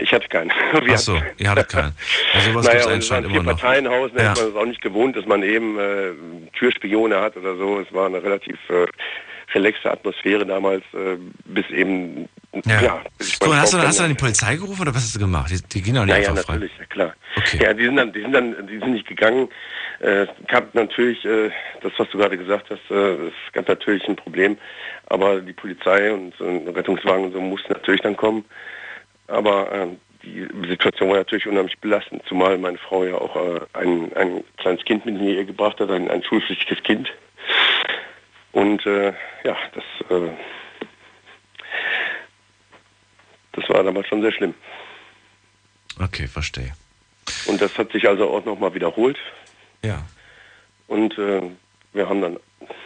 Ich 0.00 0.12
hatte 0.12 0.28
keinen. 0.28 0.50
Wir 0.84 0.94
ach 0.94 0.98
so, 0.98 1.20
ihr 1.38 1.50
hattet 1.50 1.68
keinen. 1.68 1.92
Also 2.34 2.50
sowas 2.52 2.66
naja, 2.66 2.78
gibt's 2.78 2.86
und 2.86 2.92
es 2.92 3.10
anscheinend 3.10 3.26
ein 3.30 3.34
immer 3.34 3.52
noch. 3.52 3.58
Vier-Parteien-Haus, 3.60 4.12
ne, 4.12 4.22
Ja. 4.22 4.32
ist 4.32 4.40
man 4.40 4.48
es 4.50 4.56
auch 4.56 4.66
nicht 4.66 4.80
gewohnt, 4.82 5.16
dass 5.16 5.26
man 5.26 5.42
eben 5.42 5.78
äh, 5.78 6.10
Türspione 6.58 7.20
hat 7.20 7.36
oder 7.36 7.56
so. 7.56 7.80
Es 7.80 7.92
war 7.92 8.06
eine 8.06 8.22
relativ 8.22 8.56
äh, 8.68 8.86
relaxte 9.54 9.90
Atmosphäre 9.90 10.46
damals, 10.46 10.84
äh, 10.94 11.16
bis 11.44 11.68
eben, 11.70 12.28
Ja. 12.66 12.80
ja. 12.82 13.00
bis 13.18 13.38
hast, 13.40 13.72
du, 13.74 13.78
hast 13.78 13.98
du 13.98 14.02
dann 14.02 14.10
die. 14.12 14.16
Polizei 14.16 14.54
gerufen 14.56 14.82
oder 14.82 14.94
was 14.94 15.02
hast 15.02 15.14
du 15.16 15.18
gemacht? 15.18 15.50
Die, 15.50 15.60
die 15.68 15.82
gehen 15.82 15.94
doch 15.96 16.04
nicht 16.04 16.14
Ja, 16.16 16.22
ja, 16.22 16.28
einfach 16.30 16.44
frei. 16.44 16.52
natürlich, 16.54 16.72
ja 16.78 16.84
klar. 16.86 17.14
Okay. 17.36 17.58
Ja, 17.62 17.72
die 17.74 17.84
sind 17.84 17.96
dann, 17.96 18.12
die 18.12 18.20
sind 18.20 18.32
dann, 18.32 18.66
die 18.66 18.78
sind 18.78 18.92
nicht 18.92 19.06
gegangen. 19.08 19.48
Äh, 20.00 20.22
es 20.22 20.28
gab 20.48 20.74
natürlich, 20.74 21.24
äh, 21.24 21.50
das, 21.82 21.92
was 21.98 22.08
du 22.10 22.18
gerade 22.18 22.38
gesagt 22.38 22.70
hast, 22.70 22.90
äh, 22.90 23.28
es 23.28 23.52
gab 23.52 23.68
natürlich 23.68 24.06
ein 24.08 24.16
Problem. 24.16 24.56
Aber 25.06 25.40
die 25.40 25.52
Polizei 25.52 26.12
und 26.12 26.34
äh, 26.40 26.70
Rettungswagen 26.70 27.26
und 27.26 27.32
so 27.32 27.40
mussten 27.40 27.72
natürlich 27.72 28.00
dann 28.00 28.16
kommen. 28.16 28.44
Aber 29.26 29.70
äh, 29.72 29.86
die 30.22 30.48
Situation 30.68 31.08
war 31.08 31.16
natürlich 31.16 31.46
unheimlich 31.46 31.78
belastend, 31.78 32.22
zumal 32.26 32.58
meine 32.58 32.78
Frau 32.78 33.04
ja 33.04 33.14
auch 33.14 33.36
äh, 33.36 33.60
ein, 33.74 34.12
ein 34.14 34.44
kleines 34.58 34.84
Kind 34.84 35.06
mit 35.06 35.16
in 35.16 35.22
die 35.22 35.34
Ehe 35.36 35.46
gebracht 35.46 35.80
hat, 35.80 35.90
ein, 35.90 36.10
ein 36.10 36.22
schulpflichtiges 36.22 36.82
Kind. 36.82 37.12
Und 38.52 38.84
äh, 38.86 39.12
ja, 39.44 39.56
das, 39.74 39.84
äh, 40.10 40.30
das 43.52 43.68
war 43.68 43.82
damals 43.82 44.08
schon 44.08 44.22
sehr 44.22 44.32
schlimm. 44.32 44.54
Okay, 46.02 46.26
verstehe. 46.26 46.72
Und 47.46 47.60
das 47.60 47.76
hat 47.78 47.92
sich 47.92 48.08
also 48.08 48.28
auch 48.30 48.44
nochmal 48.44 48.74
wiederholt. 48.74 49.18
Ja. 49.84 50.02
Und 50.88 51.16
äh, 51.18 51.42
wir 51.92 52.08
haben 52.08 52.20
dann 52.20 52.38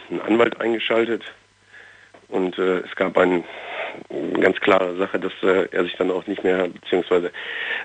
einen 0.09 0.21
Anwalt 0.21 0.59
eingeschaltet. 0.59 1.23
Und 2.27 2.57
äh, 2.57 2.79
es 2.79 2.95
gab 2.95 3.17
ein, 3.17 3.43
eine 4.09 4.39
ganz 4.39 4.59
klare 4.59 4.95
Sache, 4.97 5.19
dass 5.19 5.33
äh, 5.43 5.67
er 5.71 5.83
sich 5.83 5.95
dann 5.95 6.11
auch 6.11 6.25
nicht 6.27 6.43
mehr, 6.43 6.67
beziehungsweise 6.67 7.31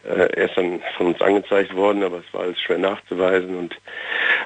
äh, 0.04 0.28
er 0.34 0.48
ist 0.48 0.56
dann 0.56 0.80
von 0.96 1.08
uns 1.08 1.20
angezeigt 1.20 1.74
worden, 1.74 2.02
aber 2.02 2.18
es 2.18 2.32
war 2.32 2.42
alles 2.42 2.60
schwer 2.60 2.78
nachzuweisen. 2.78 3.56
Und, 3.56 3.76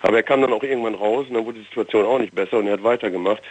aber 0.03 0.17
er 0.17 0.23
kam 0.23 0.41
dann 0.41 0.53
auch 0.53 0.63
irgendwann 0.63 0.95
raus 0.95 1.27
und 1.29 1.35
dann 1.35 1.47
wurde 1.47 1.61
die 1.61 1.67
Situation 1.67 2.05
auch 2.05 2.19
nicht 2.19 2.35
besser 2.35 2.59
und 2.59 2.67
er 2.67 2.75
hat 2.75 2.83
weitergemacht. 2.83 3.43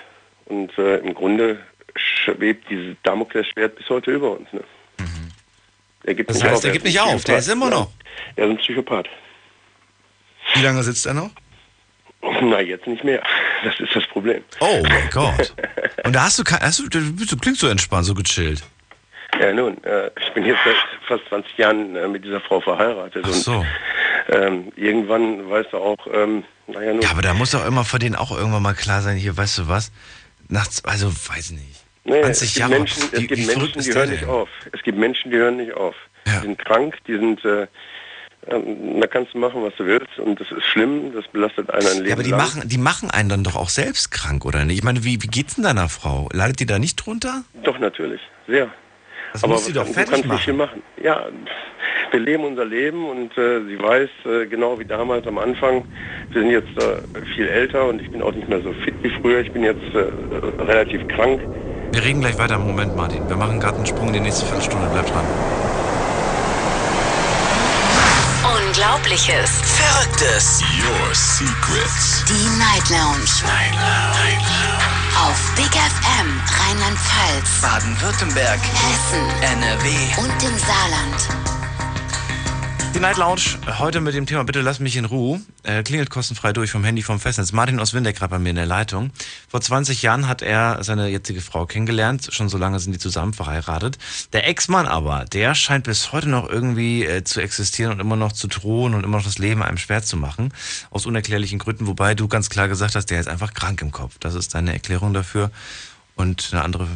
Und 0.46 0.78
äh, 0.78 0.98
im 0.98 1.14
Grunde 1.14 1.60
schwebt 1.96 2.70
dieses 2.70 2.96
Damoklesschwert 3.04 3.76
bis 3.76 3.90
heute 3.90 4.12
über 4.12 4.32
uns. 4.32 4.52
Ne? 4.52 4.62
Er 6.04 6.16
gibt 6.16 6.30
Mhm. 6.30 6.34
Das 6.34 6.44
heißt, 6.44 6.56
auf. 6.56 6.66
er 6.66 6.72
gibt 6.72 6.86
nicht 6.86 7.00
auf, 7.00 7.24
der 7.24 7.38
ist 7.38 7.48
immer 7.50 7.70
noch. 7.70 7.90
Er 8.36 8.46
ist 8.46 8.52
ein 8.52 8.58
Psychopath. 8.58 9.08
Wie 10.54 10.62
lange 10.62 10.84
sitzt 10.84 11.06
er 11.06 11.14
noch? 11.14 11.32
Na, 12.42 12.62
jetzt 12.62 12.88
nicht 12.88 13.04
mehr. 13.04 13.22
Das 13.64 13.80
ist 13.80 13.96
das 13.96 14.06
Problem. 14.08 14.44
Oh 14.60 14.82
mein 14.88 15.10
Gott. 15.12 15.54
Und 16.04 16.14
da 16.14 16.24
hast 16.24 16.40
du, 16.40 16.44
kein, 16.44 16.60
hast 16.62 16.80
du, 16.80 16.88
du 16.88 17.38
klingst 17.38 17.62
so 17.62 17.68
entspannt, 17.68 18.06
so 18.06 18.14
gechillt. 18.14 18.64
Ja, 19.40 19.52
nun, 19.52 19.84
äh, 19.84 20.10
ich 20.22 20.32
bin 20.34 20.46
jetzt 20.46 20.60
seit 20.64 20.76
fast 21.08 21.28
20 21.30 21.58
Jahren 21.58 21.96
äh, 21.96 22.08
mit 22.08 22.24
dieser 22.24 22.40
Frau 22.40 22.62
verheiratet. 22.62 23.26
Ach 23.28 23.34
so. 23.34 23.58
Und 23.58 23.66
ähm, 24.30 24.72
irgendwann 24.76 25.50
weißt 25.50 25.74
du 25.74 25.78
auch, 25.78 25.98
ähm, 26.14 26.44
naja, 26.68 26.94
nun, 26.94 27.02
Ja, 27.02 27.10
aber 27.12 27.22
da 27.22 27.34
muss 27.34 27.52
doch 27.52 27.66
immer 27.66 27.84
vor 27.84 28.00
denen 28.00 28.16
auch 28.16 28.32
irgendwann 28.32 28.62
mal 28.62 28.74
klar 28.76 29.02
sein, 29.02 29.18
hier, 29.18 29.36
weißt 29.36 29.58
du 29.58 29.68
was? 29.68 29.92
Nachts, 30.50 30.86
also, 30.86 31.08
weiß 31.08 31.52
nicht. 31.52 31.84
nee, 32.04 32.22
20 32.22 32.30
es 32.32 32.54
gibt 32.54 32.60
Jahre. 32.60 32.74
Menschen, 32.74 33.04
wie, 33.12 33.16
es 33.16 33.28
gibt 33.28 33.48
Menschen 33.48 33.82
die 33.82 33.94
hören 33.94 34.10
nicht 34.10 34.22
denn? 34.22 34.30
auf. 34.30 34.50
Es 34.72 34.84
gibt 34.84 34.98
Menschen, 34.98 35.32
die 35.32 35.38
hören 35.38 35.58
nicht 35.58 35.74
auf. 35.74 35.96
Ja. 36.28 36.34
Die 36.36 36.40
sind 36.48 36.60
krank, 36.60 36.98
die 37.08 37.14
sind, 37.18 37.44
äh, 37.44 37.68
ähm, 38.48 39.00
da 39.02 39.08
kannst 39.08 39.34
du 39.34 39.38
machen, 39.38 39.64
was 39.64 39.74
du 39.78 39.86
willst 39.86 40.18
und 40.20 40.40
das 40.40 40.52
ist 40.52 40.64
schlimm, 40.66 41.14
das 41.14 41.26
belastet 41.28 41.70
einen 41.70 41.88
ein 41.88 41.94
Leben 41.98 42.08
Ja, 42.08 42.14
aber 42.14 42.24
die 42.24 42.30
lang. 42.32 42.40
machen, 42.40 42.62
die 42.68 42.78
machen 42.78 43.10
einen 43.12 43.30
dann 43.30 43.44
doch 43.44 43.56
auch 43.56 43.70
selbst 43.70 44.12
krank, 44.12 44.46
oder 44.46 44.66
nicht? 44.66 44.78
Ich 44.80 44.84
meine, 44.84 45.04
wie, 45.04 45.22
wie 45.22 45.28
geht's 45.28 45.56
denn 45.56 45.64
deiner 45.64 45.90
Frau? 45.90 46.30
Leidet 46.34 46.60
die 46.60 46.66
da 46.66 46.80
nicht 46.80 46.96
drunter? 46.98 47.44
Doch, 47.64 47.80
natürlich, 47.80 48.22
sehr. 48.48 48.68
Das 49.34 49.44
aber 49.44 49.54
muss 49.54 49.66
sie 49.66 49.74
doch 49.74 49.86
du 49.88 49.94
fertig 49.94 50.12
kannst 50.14 50.28
nicht 50.30 50.44
viel 50.44 50.54
machen. 50.54 50.82
machen. 50.98 51.04
Ja, 51.04 51.26
wir 52.12 52.20
leben 52.20 52.44
unser 52.44 52.66
Leben 52.66 53.10
und 53.10 53.36
äh, 53.38 53.62
sie 53.66 53.80
weiß 53.82 54.10
äh, 54.26 54.46
genau 54.46 54.78
wie 54.78 54.86
damals 54.86 55.26
am 55.26 55.40
Anfang. 55.40 55.84
Wir 56.30 56.42
sind 56.42 56.52
jetzt 56.52 56.78
äh, 56.84 57.26
viel 57.36 57.48
älter 57.48 57.88
und 57.88 58.00
ich 58.00 58.12
bin 58.12 58.22
auch 58.22 58.34
nicht 58.34 58.48
mehr 58.48 58.62
so 58.62 58.72
fit 58.84 58.94
wie 59.02 59.10
früher. 59.10 59.40
Ich 59.40 59.52
bin 59.52 59.64
jetzt 59.64 59.82
äh, 59.96 60.62
relativ 60.62 61.08
krank. 61.08 61.42
Wir 61.92 62.04
reden 62.04 62.22
gleich 62.22 62.38
weiter. 62.38 62.60
Moment, 62.60 62.96
Martin. 62.96 63.28
Wir 63.28 63.36
machen 63.36 63.60
gerade 63.60 63.78
einen 63.78 63.86
Sprung 63.88 64.08
in 64.10 64.14
die 64.14 64.20
nächste 64.20 64.46
Viertelstunde. 64.46 64.88
Bleib 64.94 65.08
dran. 65.08 65.26
Unglaubliches. 68.44 69.50
Verrücktes. 69.64 70.62
Your 70.78 71.16
secrets. 71.16 72.26
Die 72.28 72.50
Night 72.60 72.90
Lounge. 72.90 73.44
Night 73.46 73.74
Lounge. 73.74 74.44
Auf 75.30 75.56
Big 75.56 75.72
FM 75.72 76.42
Rheinland-Pfalz, 76.60 77.62
Baden-Württemberg. 77.62 78.60
Hessen 78.60 79.30
NRW. 79.42 79.88
und 80.18 80.44
im 80.44 80.58
Saarland. 80.60 81.53
Die 82.94 83.00
Night 83.00 83.18
Lounge, 83.18 83.58
heute 83.80 84.02
mit 84.02 84.14
dem 84.14 84.28
Thema 84.28 84.44
Bitte 84.44 84.62
lass 84.62 84.80
mich 84.80 84.98
in 84.98 85.06
Ruhe. 85.06 85.42
Äh, 85.64 85.82
klingelt 85.82 86.12
kostenfrei 86.12 86.54
durch 86.54 86.70
vom 86.70 86.84
Handy 86.84 87.02
vom 87.02 87.20
Festnetz. 87.20 87.52
Martin 87.52 87.80
aus 87.80 87.96
Windeck 87.96 88.18
gerade 88.18 88.30
bei 88.30 88.38
mir 88.38 88.52
in 88.52 88.56
der 88.56 88.68
Leitung. 88.68 89.10
Vor 89.48 89.62
20 89.62 90.04
Jahren 90.04 90.28
hat 90.28 90.44
er 90.44 90.84
seine 90.84 91.08
jetzige 91.08 91.42
Frau 91.42 91.66
kennengelernt. 91.66 92.30
Schon 92.32 92.50
so 92.50 92.60
lange 92.60 92.80
sind 92.80 92.94
die 92.94 93.00
zusammen 93.00 93.34
verheiratet. 93.34 93.98
Der 94.32 94.48
Ex-Mann 94.48 94.86
aber, 94.86 95.26
der 95.26 95.56
scheint 95.56 95.86
bis 95.86 96.12
heute 96.12 96.30
noch 96.30 96.48
irgendwie 96.48 97.04
äh, 97.04 97.24
zu 97.24 97.42
existieren 97.42 97.94
und 97.94 98.00
immer 98.00 98.16
noch 98.16 98.32
zu 98.32 98.48
drohen 98.48 98.94
und 98.94 99.04
immer 99.04 99.18
noch 99.18 99.26
das 99.26 99.40
Leben 99.40 99.64
einem 99.64 99.78
schwer 99.78 100.04
zu 100.04 100.16
machen. 100.16 100.54
Aus 100.92 101.08
unerklärlichen 101.08 101.58
Gründen. 101.58 101.88
Wobei 101.88 102.14
du 102.14 102.28
ganz 102.28 102.52
klar 102.52 102.68
gesagt 102.68 102.94
hast, 102.94 103.08
der 103.08 103.20
ist 103.20 103.28
einfach 103.28 103.56
krank 103.56 103.82
im 103.82 103.92
Kopf. 103.92 104.18
Das 104.20 104.36
ist 104.36 104.54
deine 104.54 104.72
Erklärung 104.72 105.14
dafür. 105.14 105.50
Und 106.16 106.50
eine 106.52 106.64
andere, 106.64 106.88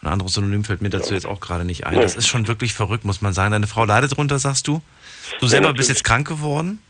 ein 0.00 0.08
anderes 0.08 0.32
Synonym 0.32 0.64
fällt 0.64 0.80
mir 0.80 0.88
dazu 0.88 1.12
jetzt 1.12 1.26
auch 1.26 1.40
gerade 1.40 1.66
nicht 1.66 1.84
ein. 1.84 2.00
Das 2.00 2.16
ist 2.16 2.26
schon 2.26 2.48
wirklich 2.48 2.72
verrückt, 2.72 3.04
muss 3.04 3.20
man 3.20 3.34
sagen. 3.34 3.52
Deine 3.52 3.66
Frau 3.66 3.84
leidet 3.84 4.16
drunter, 4.16 4.38
sagst 4.38 4.66
du? 4.66 4.80
Du 5.40 5.46
selber 5.46 5.72
bist 5.72 5.88
jetzt 5.88 6.04
krank 6.04 6.28
geworden? 6.28 6.80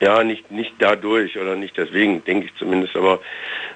Ja, 0.00 0.22
nicht, 0.24 0.50
nicht 0.50 0.72
dadurch 0.78 1.38
oder 1.38 1.56
nicht 1.56 1.76
deswegen, 1.76 2.22
denke 2.24 2.46
ich 2.46 2.54
zumindest, 2.58 2.96
aber 2.96 3.20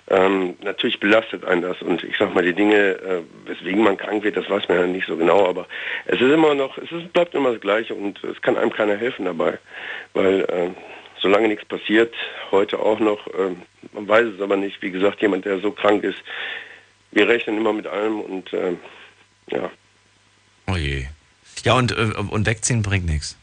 ähm, 0.09 0.55
natürlich 0.63 1.01
belastet 1.01 1.45
einen 1.45 1.63
das 1.63 1.81
und 1.81 2.05
ich 2.05 2.17
sag 2.19 2.35
mal, 2.35 2.43
die 2.43 2.53
Dinge, 2.53 2.77
äh, 2.77 3.23
weswegen 3.47 3.83
man 3.83 3.97
krank 3.97 4.23
wird, 4.23 4.37
das 4.37 4.49
weiß 4.49 4.69
man 4.69 4.79
ja 4.79 4.87
nicht 4.87 5.07
so 5.07 5.17
genau, 5.17 5.49
aber 5.49 5.67
es 6.07 6.21
ist 6.21 6.31
immer 6.31 6.55
noch, 6.55 6.77
es 6.77 6.93
ist, 6.93 7.13
bleibt 7.13 7.35
immer 7.35 7.53
das 7.53 7.61
Gleiche 7.61 7.95
und 7.95 8.23
es 8.25 8.41
kann 8.43 8.59
einem 8.59 8.71
keiner 8.71 8.97
helfen 8.97 9.25
dabei, 9.25 9.59
weil 10.13 10.41
äh, 10.43 10.71
solange 11.21 11.49
nichts 11.49 11.65
passiert, 11.65 12.15
heute 12.51 12.79
auch 12.79 12.99
noch, 12.99 13.27
äh, 13.29 13.55
man 13.93 14.09
weiß 14.09 14.27
es 14.37 14.41
aber 14.43 14.57
nicht, 14.57 14.83
wie 14.83 14.91
gesagt, 14.91 15.23
jemand, 15.23 15.47
der 15.47 15.59
so 15.61 15.71
krank 15.71 16.05
ist, 16.05 16.19
wir 17.13 17.29
rechnen 17.29 17.57
immer 17.57 17.73
mit 17.73 17.87
allem 17.87 18.21
und 18.21 18.53
äh, 18.53 18.75
ja, 19.51 19.71
Oh 20.71 20.77
je. 20.77 21.07
Ja, 21.65 21.75
und, 21.75 21.93
äh, 21.93 22.13
und 22.17 22.47
wegziehen 22.47 22.83
bringt 22.83 23.07
nichts. 23.07 23.37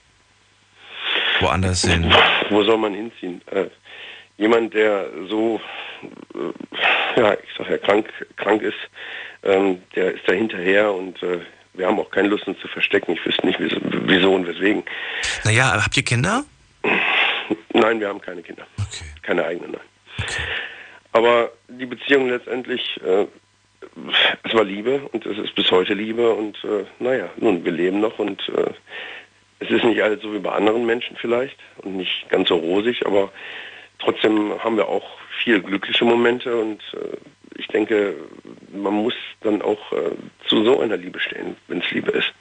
Woanders 1.39 1.84
hin. 1.86 2.12
wo 2.50 2.63
soll 2.63 2.77
man 2.77 2.94
hinziehen? 2.94 3.41
Äh, 3.51 3.65
jemand, 4.38 4.74
der 4.74 5.08
so, 5.29 5.60
äh, 6.36 7.20
ja, 7.20 7.34
ich 7.34 7.50
sag 7.58 7.70
ja, 7.70 7.77
krank, 7.77 8.08
krank 8.36 8.62
ist, 8.62 8.77
ähm, 9.44 9.82
der 9.96 10.13
ist 10.13 10.24
da 10.27 10.34
hinterher 10.34 10.94
und 10.94 11.22
äh, 11.24 11.39
wir 11.74 11.88
haben 11.88 12.00
auch 12.00 12.10
keine 12.10 12.27
Lust, 12.27 12.48
uns 12.48 12.60
zu 12.60 12.67
verstecken. 12.67 13.13
Ich 13.13 13.25
wüsste 13.25 13.46
nicht, 13.46 13.60
wieso, 13.60 13.77
wieso 13.82 14.34
und 14.34 14.48
weswegen. 14.48 14.84
Naja, 15.44 15.79
habt 15.84 15.96
ihr 15.96 16.03
Kinder? 16.03 16.44
Nein, 17.74 18.00
wir 18.00 18.08
haben 18.08 18.22
keine 18.22 18.41
Kinder. 18.41 18.65
Okay. 18.79 19.06
Keine 19.22 19.46
eigenen, 19.46 19.72
nein. 19.72 19.82
Aber 21.12 21.51
die 21.67 21.86
Beziehung 21.86 22.29
letztendlich, 22.29 23.00
äh, 23.06 23.25
es 24.44 24.53
war 24.53 24.63
Liebe 24.63 25.01
und 25.12 25.25
es 25.25 25.38
ist 25.38 25.56
bis 25.56 25.70
heute 25.72 25.94
Liebe 25.94 26.32
und 26.34 26.58
äh, 26.63 26.86
naja, 27.00 27.29
nun, 27.38 27.63
wir 27.63 27.72
leben 27.72 28.00
noch 28.00 28.20
und 28.20 28.41
äh, 28.50 28.72
es 29.59 29.69
ist 29.69 29.83
nicht 29.83 30.01
alles 30.01 30.21
so 30.21 30.33
wie 30.33 30.39
bei 30.39 30.51
anderen 30.51 30.85
Menschen 30.85 31.17
vielleicht 31.19 31.57
und 31.77 31.97
nicht 31.97 32.29
ganz 32.29 32.49
so 32.49 32.55
rosig, 32.55 33.05
aber 33.05 33.31
trotzdem 33.99 34.53
haben 34.63 34.77
wir 34.77 34.87
auch 34.87 35.05
viel 35.43 35.61
glückliche 35.61 36.05
Momente 36.05 36.55
und 36.55 36.81
äh, 36.93 37.17
ich 37.57 37.67
denke, 37.67 38.15
man 38.71 38.93
muss 38.93 39.15
dann 39.41 39.61
auch 39.61 39.91
äh, 39.91 40.11
zu 40.47 40.63
so 40.63 40.79
einer 40.79 40.97
Liebe 40.97 41.19
stehen, 41.19 41.55
wenn 41.67 41.81
es 41.81 41.91
Liebe 41.91 42.11
ist. 42.11 42.31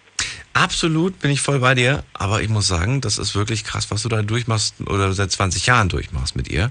Absolut 0.53 1.21
bin 1.21 1.31
ich 1.31 1.43
voll 1.43 1.59
bei 1.59 1.75
dir, 1.75 2.03
aber 2.15 2.41
ich 2.41 2.49
muss 2.49 2.67
sagen, 2.67 3.03
das 3.03 3.19
ist 3.19 3.35
wirklich 3.35 3.65
krass, 3.65 3.91
was 3.91 4.03
du 4.03 4.09
da 4.09 4.23
durchmachst 4.23 4.77
oder 4.87 5.13
seit 5.13 5.31
20 5.31 5.67
Jahren 5.67 5.91
durchmachst 5.91 6.35
mit 6.35 6.49
ihr. 6.49 6.71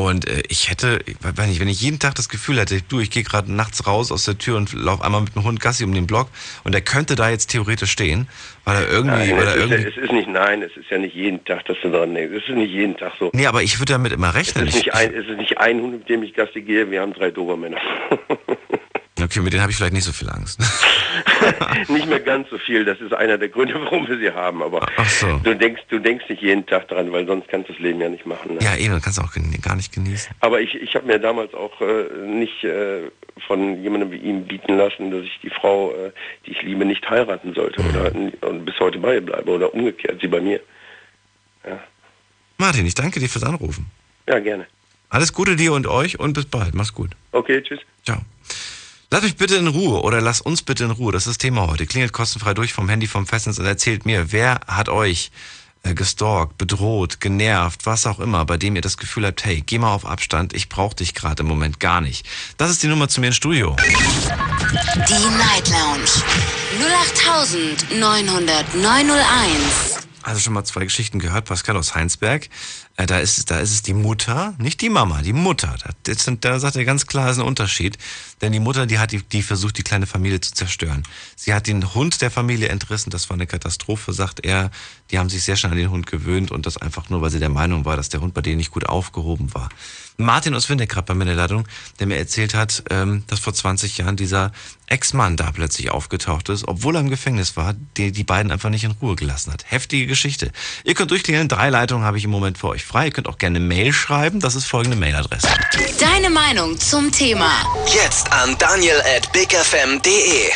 Und 0.00 0.26
äh, 0.26 0.42
ich 0.48 0.70
hätte, 0.70 1.00
ich 1.04 1.16
weiß 1.22 1.46
nicht, 1.48 1.60
wenn 1.60 1.68
ich 1.68 1.80
jeden 1.82 1.98
Tag 1.98 2.14
das 2.14 2.28
Gefühl 2.28 2.58
hätte, 2.58 2.80
du, 2.88 3.00
ich 3.00 3.10
gehe 3.10 3.22
gerade 3.22 3.52
nachts 3.52 3.86
raus 3.86 4.10
aus 4.10 4.24
der 4.24 4.38
Tür 4.38 4.56
und 4.56 4.72
laufe 4.72 5.04
einmal 5.04 5.20
mit 5.20 5.34
dem 5.34 5.44
Hund 5.44 5.60
Gassi 5.60 5.84
um 5.84 5.92
den 5.92 6.06
Block 6.06 6.28
und 6.64 6.72
der 6.72 6.80
könnte 6.80 7.16
da 7.16 7.28
jetzt 7.28 7.50
theoretisch 7.50 7.90
stehen, 7.90 8.26
weil 8.64 8.76
er 8.76 8.88
irgendwie, 8.88 9.32
Nein, 9.32 9.36
weil 9.36 9.46
es, 9.48 9.54
er 9.54 9.56
ist, 9.64 9.70
ja- 9.70 9.76
irgendwie. 9.76 9.90
es 9.90 9.96
ist 10.04 10.12
nicht, 10.12 10.28
nein, 10.28 10.62
es 10.62 10.76
ist 10.76 10.90
ja 10.90 10.98
nicht 10.98 11.14
jeden 11.14 11.44
Tag, 11.44 11.64
dass 11.66 11.76
du 11.82 11.90
dran 11.90 12.14
denkst. 12.14 12.34
Es 12.42 12.48
ist 12.48 12.54
nicht 12.56 12.72
jeden 12.72 12.96
Tag 12.96 13.12
so. 13.18 13.30
Nee, 13.34 13.46
aber 13.46 13.62
ich 13.62 13.78
würde 13.78 13.92
damit 13.92 14.12
immer 14.12 14.28
Es 14.30 14.34
rechnen. 14.36 14.68
ist, 14.68 14.76
Ich, 14.76 14.84
nicht 14.86 14.94
ein, 14.94 15.12
es 15.14 15.26
ist 15.26 15.36
nicht 15.36 15.58
ein 15.58 15.80
Hund, 15.80 15.92
mit 15.98 16.08
dem 16.08 16.22
ich 16.22 16.32
Gassi 16.34 16.62
gehe, 16.62 16.90
wir 16.90 17.00
haben 17.02 17.12
drei 17.12 17.30
Dobermänner. 17.30 17.78
okay, 19.22 19.40
mit 19.40 19.52
denen 19.52 19.62
habe 19.62 19.70
ich 19.70 19.76
vielleicht 19.76 19.92
nicht 19.92 20.04
so 20.04 20.12
viel 20.12 20.28
Angst. 20.30 20.60
nicht 21.88 22.06
mehr 22.06 22.20
ganz 22.20 22.48
so 22.50 22.58
viel, 22.58 22.84
das 22.84 23.00
ist 23.00 23.12
einer 23.12 23.38
der 23.38 23.48
Gründe, 23.48 23.74
warum 23.74 24.06
wir 24.08 24.18
sie 24.18 24.30
haben, 24.30 24.62
aber 24.62 24.86
so. 25.06 25.38
du 25.42 25.56
denkst, 25.56 25.82
du 25.88 25.98
denkst 25.98 26.24
nicht 26.28 26.42
jeden 26.42 26.66
Tag 26.66 26.88
dran, 26.88 27.12
weil 27.12 27.26
sonst 27.26 27.48
kannst 27.48 27.68
du 27.68 27.72
das 27.72 27.82
Leben 27.82 28.00
ja 28.00 28.08
nicht 28.08 28.26
machen. 28.26 28.54
Ne? 28.54 28.60
Ja, 28.62 28.76
eben, 28.76 28.94
das 28.94 29.02
kannst 29.02 29.18
du 29.18 29.22
auch 29.22 29.32
gar 29.62 29.76
nicht 29.76 29.92
genießen. 29.92 30.34
Aber 30.40 30.60
ich, 30.60 30.74
ich 30.74 30.94
habe 30.94 31.06
mir 31.06 31.18
damals 31.18 31.54
auch 31.54 31.80
äh, 31.80 32.26
nicht 32.26 32.64
äh, 32.64 33.10
von 33.46 33.82
jemandem 33.82 34.10
wie 34.10 34.18
ihm 34.18 34.44
bieten 34.44 34.76
lassen, 34.76 35.10
dass 35.10 35.22
ich 35.22 35.38
die 35.42 35.50
Frau, 35.50 35.92
äh, 35.92 36.12
die 36.46 36.52
ich 36.52 36.62
liebe, 36.62 36.84
nicht 36.84 37.08
heiraten 37.08 37.54
sollte 37.54 37.82
oder 37.82 38.12
und 38.48 38.64
bis 38.64 38.78
heute 38.80 38.98
bei 38.98 39.14
ihr 39.14 39.20
bleibe 39.20 39.50
oder 39.50 39.72
umgekehrt, 39.72 40.20
sie 40.20 40.28
bei 40.28 40.40
mir. 40.40 40.60
Martin, 42.56 42.86
ich 42.86 42.94
danke 42.94 43.20
dir 43.20 43.28
fürs 43.28 43.44
Anrufen. 43.44 43.90
Ja, 44.28 44.38
gerne. 44.38 44.66
Alles 45.08 45.32
Gute 45.32 45.56
dir 45.56 45.72
und 45.72 45.86
euch 45.86 46.20
und 46.20 46.34
bis 46.34 46.46
bald. 46.46 46.74
Mach's 46.74 46.94
gut. 46.94 47.10
Okay, 47.32 47.62
tschüss. 47.62 47.80
Ciao. 48.04 48.18
Lass 49.12 49.22
mich 49.24 49.34
bitte 49.36 49.56
in 49.56 49.66
Ruhe 49.66 50.02
oder 50.02 50.20
lass 50.20 50.40
uns 50.40 50.62
bitte 50.62 50.84
in 50.84 50.92
Ruhe. 50.92 51.10
Das 51.12 51.22
ist 51.22 51.30
das 51.30 51.38
Thema 51.38 51.66
heute. 51.66 51.84
Klingelt 51.84 52.12
kostenfrei 52.12 52.54
durch 52.54 52.72
vom 52.72 52.88
Handy 52.88 53.08
vom 53.08 53.26
Festnetz 53.26 53.58
und 53.58 53.66
erzählt 53.66 54.06
mir, 54.06 54.30
wer 54.30 54.60
hat 54.68 54.88
euch 54.88 55.32
äh, 55.82 55.94
gestalkt, 55.94 56.56
bedroht, 56.58 57.20
genervt, 57.20 57.86
was 57.86 58.06
auch 58.06 58.20
immer, 58.20 58.44
bei 58.44 58.56
dem 58.56 58.76
ihr 58.76 58.82
das 58.82 58.98
Gefühl 58.98 59.26
habt, 59.26 59.44
hey, 59.44 59.64
geh 59.66 59.80
mal 59.80 59.92
auf 59.92 60.06
Abstand, 60.06 60.52
ich 60.52 60.68
brauche 60.68 60.94
dich 60.94 61.12
gerade 61.12 61.42
im 61.42 61.48
Moment 61.48 61.80
gar 61.80 62.00
nicht. 62.00 62.24
Das 62.56 62.70
ist 62.70 62.84
die 62.84 62.86
Nummer 62.86 63.08
zu 63.08 63.20
mir 63.20 63.26
ins 63.26 63.36
Studio. 63.36 63.74
Die 63.84 65.28
Night 65.38 65.68
Lounge 65.70 66.04
0890901. 67.98 69.89
Also 70.22 70.40
schon 70.40 70.52
mal 70.52 70.64
zwei 70.64 70.84
Geschichten 70.84 71.18
gehört. 71.18 71.46
Pascal 71.46 71.76
aus 71.76 71.94
Heinsberg. 71.94 72.48
Äh, 72.96 73.06
da, 73.06 73.18
ist, 73.18 73.50
da 73.50 73.58
ist 73.60 73.70
es 73.70 73.82
die 73.82 73.94
Mutter, 73.94 74.54
nicht 74.58 74.82
die 74.82 74.90
Mama, 74.90 75.22
die 75.22 75.32
Mutter. 75.32 75.76
Da, 76.02 76.14
da 76.40 76.58
sagt 76.58 76.76
er 76.76 76.84
ganz 76.84 77.06
klar, 77.06 77.30
ist 77.30 77.38
ein 77.38 77.44
Unterschied. 77.44 77.96
Denn 78.42 78.52
die 78.52 78.60
Mutter, 78.60 78.86
die 78.86 78.98
hat 78.98 79.12
die, 79.12 79.22
die 79.22 79.42
versucht, 79.42 79.78
die 79.78 79.82
kleine 79.82 80.06
Familie 80.06 80.40
zu 80.40 80.52
zerstören. 80.52 81.04
Sie 81.36 81.54
hat 81.54 81.66
den 81.66 81.94
Hund 81.94 82.20
der 82.20 82.30
Familie 82.30 82.68
entrissen. 82.68 83.10
Das 83.10 83.30
war 83.30 83.34
eine 83.34 83.46
Katastrophe, 83.46 84.12
sagt 84.12 84.44
er. 84.44 84.70
Die 85.10 85.18
haben 85.18 85.30
sich 85.30 85.42
sehr 85.42 85.56
schnell 85.56 85.72
an 85.72 85.78
den 85.78 85.90
Hund 85.90 86.06
gewöhnt 86.06 86.50
und 86.50 86.66
das 86.66 86.76
einfach 86.76 87.08
nur, 87.08 87.22
weil 87.22 87.30
sie 87.30 87.38
der 87.38 87.48
Meinung 87.48 87.86
war, 87.86 87.96
dass 87.96 88.10
der 88.10 88.20
Hund 88.20 88.34
bei 88.34 88.42
denen 88.42 88.58
nicht 88.58 88.70
gut 88.70 88.86
aufgehoben 88.86 89.54
war. 89.54 89.70
Martin 90.20 90.54
aus 90.54 90.68
Windeck 90.68 90.90
gerade 90.90 91.06
bei 91.06 91.14
mir 91.14 91.22
in 91.22 91.28
der 91.28 91.36
Leitung, 91.36 91.66
der 91.98 92.06
mir 92.06 92.16
erzählt 92.16 92.54
hat, 92.54 92.84
ähm, 92.90 93.24
dass 93.26 93.40
vor 93.40 93.54
20 93.54 93.98
Jahren 93.98 94.16
dieser 94.16 94.52
Ex-Mann 94.86 95.36
da 95.36 95.50
plötzlich 95.52 95.90
aufgetaucht 95.90 96.48
ist, 96.48 96.66
obwohl 96.66 96.96
er 96.96 97.00
im 97.00 97.10
Gefängnis 97.10 97.56
war, 97.56 97.74
die 97.96 98.12
die 98.12 98.24
beiden 98.24 98.50
einfach 98.50 98.70
nicht 98.70 98.84
in 98.84 98.90
Ruhe 98.92 99.16
gelassen 99.16 99.52
hat. 99.52 99.64
Heftige 99.70 100.06
Geschichte. 100.06 100.52
Ihr 100.84 100.94
könnt 100.94 101.10
durchklingeln, 101.10 101.48
drei 101.48 101.70
Leitungen 101.70 102.04
habe 102.04 102.18
ich 102.18 102.24
im 102.24 102.30
Moment 102.30 102.58
für 102.58 102.68
euch 102.68 102.84
frei. 102.84 103.06
Ihr 103.06 103.12
könnt 103.12 103.28
auch 103.28 103.38
gerne 103.38 103.56
eine 103.56 103.66
Mail 103.66 103.92
schreiben, 103.92 104.40
das 104.40 104.54
ist 104.54 104.66
folgende 104.66 104.96
Mailadresse. 104.96 105.48
Deine 105.98 106.30
Meinung 106.30 106.78
zum 106.78 107.10
Thema. 107.12 107.50
Jetzt 107.86 108.32
an 108.32 108.56
daniel 108.58 109.00
at 109.16 109.32
bigfm.de. 109.32 110.50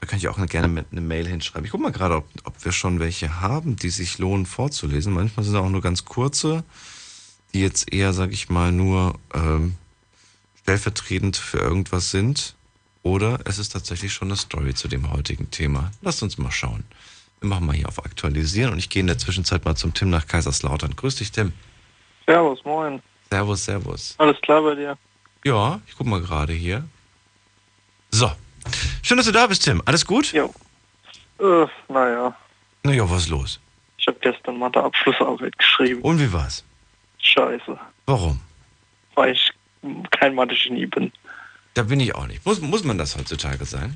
Da 0.00 0.06
kann 0.06 0.18
ich 0.18 0.28
auch 0.28 0.46
gerne 0.46 0.68
mit 0.68 0.86
eine 0.92 1.00
Mail 1.00 1.26
hinschreiben. 1.26 1.64
Ich 1.64 1.72
gucke 1.72 1.82
mal 1.82 1.92
gerade, 1.92 2.16
ob, 2.16 2.28
ob 2.44 2.64
wir 2.64 2.72
schon 2.72 3.00
welche 3.00 3.40
haben, 3.40 3.76
die 3.76 3.90
sich 3.90 4.18
lohnen 4.18 4.46
vorzulesen. 4.46 5.12
Manchmal 5.12 5.44
sind 5.44 5.56
auch 5.56 5.68
nur 5.68 5.82
ganz 5.82 6.04
kurze, 6.04 6.62
die 7.56 7.62
jetzt 7.62 7.90
eher, 7.92 8.12
sag 8.12 8.32
ich 8.32 8.50
mal, 8.50 8.70
nur 8.70 9.18
ähm, 9.32 9.76
stellvertretend 10.60 11.38
für 11.38 11.58
irgendwas 11.58 12.10
sind. 12.10 12.54
Oder 13.02 13.38
es 13.46 13.58
ist 13.58 13.70
tatsächlich 13.70 14.12
schon 14.12 14.28
eine 14.28 14.36
Story 14.36 14.74
zu 14.74 14.88
dem 14.88 15.10
heutigen 15.10 15.50
Thema. 15.50 15.90
Lasst 16.02 16.22
uns 16.22 16.36
mal 16.36 16.50
schauen. 16.50 16.84
Wir 17.40 17.48
machen 17.48 17.64
mal 17.66 17.74
hier 17.74 17.88
auf 17.88 18.04
Aktualisieren 18.04 18.72
und 18.72 18.78
ich 18.78 18.90
gehe 18.90 19.00
in 19.00 19.06
der 19.06 19.16
Zwischenzeit 19.16 19.64
mal 19.64 19.74
zum 19.74 19.94
Tim 19.94 20.10
nach 20.10 20.26
Kaiserslautern. 20.26 20.96
Grüß 20.96 21.16
dich, 21.16 21.32
Tim. 21.32 21.52
Servus, 22.26 22.62
moin. 22.64 23.00
Servus, 23.30 23.64
servus. 23.64 24.14
Alles 24.18 24.38
klar 24.42 24.60
bei 24.62 24.74
dir? 24.74 24.98
Ja, 25.44 25.80
ich 25.86 25.96
guck 25.96 26.06
mal 26.06 26.20
gerade 26.20 26.52
hier. 26.52 26.84
So. 28.10 28.30
Schön, 29.02 29.16
dass 29.16 29.26
du 29.26 29.32
da 29.32 29.46
bist, 29.46 29.62
Tim. 29.64 29.80
Alles 29.86 30.04
gut? 30.04 30.32
Jo. 30.32 30.52
Äh, 31.38 31.66
naja, 31.88 32.36
Na 32.82 32.92
ja, 32.92 33.08
was 33.08 33.22
ist 33.24 33.28
los? 33.30 33.60
ich 33.98 34.06
habe 34.08 34.18
gestern 34.20 34.58
Mathe-Abschlussarbeit 34.58 35.56
geschrieben. 35.58 36.02
Und 36.02 36.20
wie 36.20 36.32
war's? 36.32 36.64
Scheiße. 37.26 37.78
Warum? 38.06 38.40
Weil 39.14 39.32
ich 39.32 39.50
kein 40.10 40.34
Mathe-Genie 40.34 40.86
bin. 40.86 41.12
Da 41.74 41.82
bin 41.82 42.00
ich 42.00 42.14
auch 42.14 42.26
nicht. 42.26 42.44
Muss, 42.46 42.60
muss 42.60 42.84
man 42.84 42.98
das 42.98 43.16
heutzutage 43.16 43.64
sein? 43.64 43.94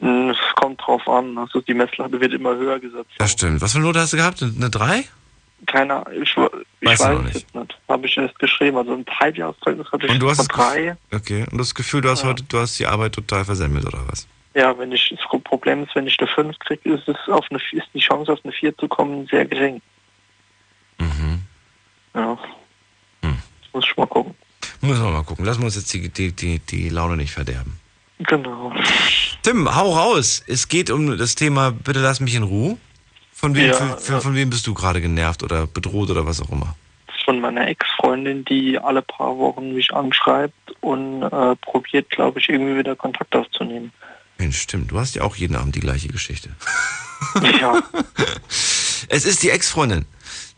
Hm, 0.00 0.30
Es 0.30 0.38
kommt 0.56 0.80
drauf 0.80 1.06
an. 1.08 1.36
Also 1.38 1.60
die 1.60 1.74
Messlatte 1.74 2.20
wird 2.20 2.32
immer 2.32 2.54
höher 2.56 2.78
gesetzt. 2.78 3.10
Das 3.18 3.32
stimmt. 3.32 3.60
Was 3.60 3.72
für 3.72 3.78
eine 3.78 3.86
Note 3.86 4.00
hast 4.00 4.12
du 4.12 4.16
gehabt? 4.16 4.42
Eine 4.42 4.70
3? 4.70 5.04
Keine 5.66 6.04
ich, 6.20 6.36
wa- 6.36 6.50
ich 6.80 6.80
du 6.80 6.88
weiß 6.88 7.00
es 7.00 7.22
nicht. 7.22 7.34
jetzt 7.34 7.54
nicht. 7.54 7.78
Habe 7.88 8.06
ich 8.06 8.16
erst 8.16 8.36
geschrieben. 8.38 8.76
Also 8.78 8.94
ein 8.94 9.04
Halbjahreszeugnis 9.08 9.86
hatte 9.92 10.06
ich 10.06 10.12
Und 10.12 10.18
du 10.20 10.28
hast 10.28 10.48
drei. 10.48 10.96
Okay. 11.12 11.46
Und 11.52 11.58
das 11.58 11.74
Gefühl, 11.74 12.00
du 12.00 12.08
hast 12.10 12.22
Ja. 12.22 12.30
heute, 12.30 12.42
du 12.42 12.58
hast 12.58 12.78
die 12.80 12.86
Arbeit 12.86 13.12
total 13.14 13.44
versemmelt, 13.44 13.86
oder 13.86 14.00
was? 14.08 14.26
Ja, 14.54 14.76
wenn 14.76 14.90
ich 14.92 15.08
das 15.16 15.42
Problem 15.44 15.84
ist, 15.84 15.94
wenn 15.94 16.06
ich 16.06 16.18
eine 16.18 16.28
5 16.28 16.58
kriege, 16.58 16.92
ist 16.94 17.08
es 17.08 17.16
auf 17.28 17.46
eine 17.50 17.60
ist 17.70 17.88
die 17.94 18.00
Chance 18.00 18.32
auf 18.32 18.40
eine 18.42 18.52
4 18.52 18.76
zu 18.76 18.88
kommen 18.88 19.26
sehr 19.28 19.44
gering. 19.46 19.80
Mhm. 20.98 21.31
Ja. 22.14 22.38
Hm. 23.22 23.36
Muss 23.72 23.84
ich 23.88 23.96
mal 23.96 24.06
gucken. 24.06 24.34
Müssen 24.80 25.02
wir 25.04 25.10
mal 25.10 25.22
gucken. 25.24 25.44
Lassen 25.44 25.60
wir 25.60 25.66
uns 25.66 25.76
jetzt 25.76 25.92
die, 25.94 26.08
die, 26.08 26.32
die, 26.32 26.58
die 26.58 26.88
Laune 26.88 27.16
nicht 27.16 27.32
verderben. 27.32 27.78
Genau. 28.18 28.72
Tim, 29.42 29.74
hau 29.74 29.92
raus. 29.94 30.42
Es 30.46 30.68
geht 30.68 30.90
um 30.90 31.16
das 31.18 31.34
Thema, 31.34 31.70
bitte 31.72 32.00
lass 32.00 32.20
mich 32.20 32.34
in 32.34 32.42
Ruhe. 32.42 32.76
Von 33.32 33.54
wem, 33.54 33.66
Ja, 33.68 33.74
für, 33.74 33.98
für, 33.98 34.12
ja. 34.14 34.20
von 34.20 34.34
wem 34.34 34.50
bist 34.50 34.66
du 34.66 34.74
gerade 34.74 35.00
genervt 35.00 35.42
oder 35.42 35.66
bedroht 35.66 36.10
oder 36.10 36.26
was 36.26 36.40
auch 36.40 36.50
immer? 36.50 36.76
von 37.24 37.40
meiner 37.40 37.68
Ex-Freundin, 37.68 38.44
die 38.46 38.76
alle 38.80 39.00
paar 39.00 39.38
Wochen 39.38 39.74
mich 39.74 39.94
anschreibt 39.94 40.54
und 40.80 41.22
äh, 41.22 41.54
probiert, 41.56 42.10
glaube 42.10 42.40
ich, 42.40 42.48
irgendwie 42.48 42.76
wieder 42.76 42.96
Kontakt 42.96 43.36
aufzunehmen. 43.36 43.92
Mensch, 44.38 44.58
stimmt. 44.60 44.90
Du 44.90 44.98
hast 44.98 45.14
ja 45.14 45.22
auch 45.22 45.36
jeden 45.36 45.54
Abend 45.54 45.76
die 45.76 45.80
gleiche 45.80 46.08
Geschichte. 46.08 46.48
Ja, 47.60 47.80
Es 49.08 49.24
ist 49.24 49.44
die 49.44 49.50
Ex-Freundin, 49.50 50.04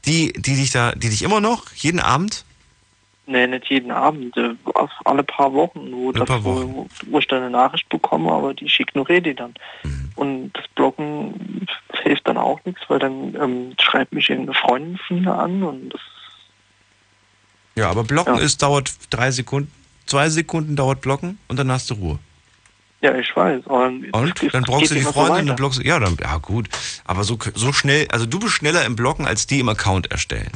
die, 0.06 0.32
die 0.32 0.56
dich 0.56 0.70
da, 0.70 0.92
die 0.92 1.08
dich 1.08 1.22
immer 1.22 1.40
noch 1.40 1.72
jeden 1.74 2.00
Abend 2.00 2.44
nee, 3.26 3.46
nicht 3.46 3.70
jeden 3.70 3.90
Abend, 3.90 4.36
äh, 4.36 4.54
alle 5.04 5.22
paar 5.22 5.52
Wochen, 5.52 5.92
wo, 5.92 6.12
das, 6.12 6.26
paar 6.26 6.44
wo, 6.44 6.54
Wochen. 6.54 6.90
wo 7.06 7.18
ich 7.18 7.26
dann 7.26 7.42
eine 7.42 7.50
Nachricht 7.50 7.88
bekomme, 7.88 8.30
aber 8.32 8.54
die 8.54 8.66
ich 8.66 8.80
ignoriere 8.80 9.22
die 9.22 9.34
dann. 9.34 9.54
Mhm. 9.82 10.10
Und 10.16 10.52
das 10.52 10.68
Blocken 10.74 11.66
hilft 12.02 12.28
dann 12.28 12.36
auch 12.36 12.60
nichts, 12.64 12.82
weil 12.88 12.98
dann 12.98 13.34
ähm, 13.34 13.74
schreibt 13.80 14.12
mich 14.12 14.30
irgendeine 14.30 14.58
Freundin 14.58 14.98
von 14.98 15.20
mir 15.22 15.34
an 15.34 15.62
und 15.62 15.90
das 15.90 16.00
Ja, 17.76 17.90
aber 17.90 18.04
Blocken 18.04 18.36
Ja. 18.36 18.40
ist, 18.40 18.62
dauert 18.62 18.92
drei 19.10 19.30
Sekunden, 19.30 19.72
zwei 20.06 20.28
Sekunden 20.28 20.76
dauert 20.76 21.00
Blocken 21.00 21.38
und 21.48 21.58
dann 21.58 21.70
hast 21.70 21.90
du 21.90 21.94
Ruhe. 21.94 22.18
Ja, 23.04 23.14
ich 23.18 23.36
weiß. 23.36 23.66
Und, 23.66 24.10
Und 24.14 24.54
dann 24.54 24.62
brauchst 24.62 24.90
du 24.90 24.94
die 24.94 25.02
Freundin, 25.02 25.46
dann 25.46 25.56
blockst 25.56 25.78
du, 25.78 25.84
ja, 25.86 25.98
dann, 25.98 26.16
ja 26.18 26.38
gut. 26.38 26.68
Aber 27.04 27.22
so, 27.22 27.38
so 27.54 27.70
schnell, 27.74 28.08
also 28.10 28.24
du 28.24 28.38
bist 28.38 28.54
schneller 28.54 28.82
im 28.86 28.96
Blocken 28.96 29.26
als 29.26 29.46
die 29.46 29.60
im 29.60 29.68
Account 29.68 30.10
erstellen. 30.10 30.50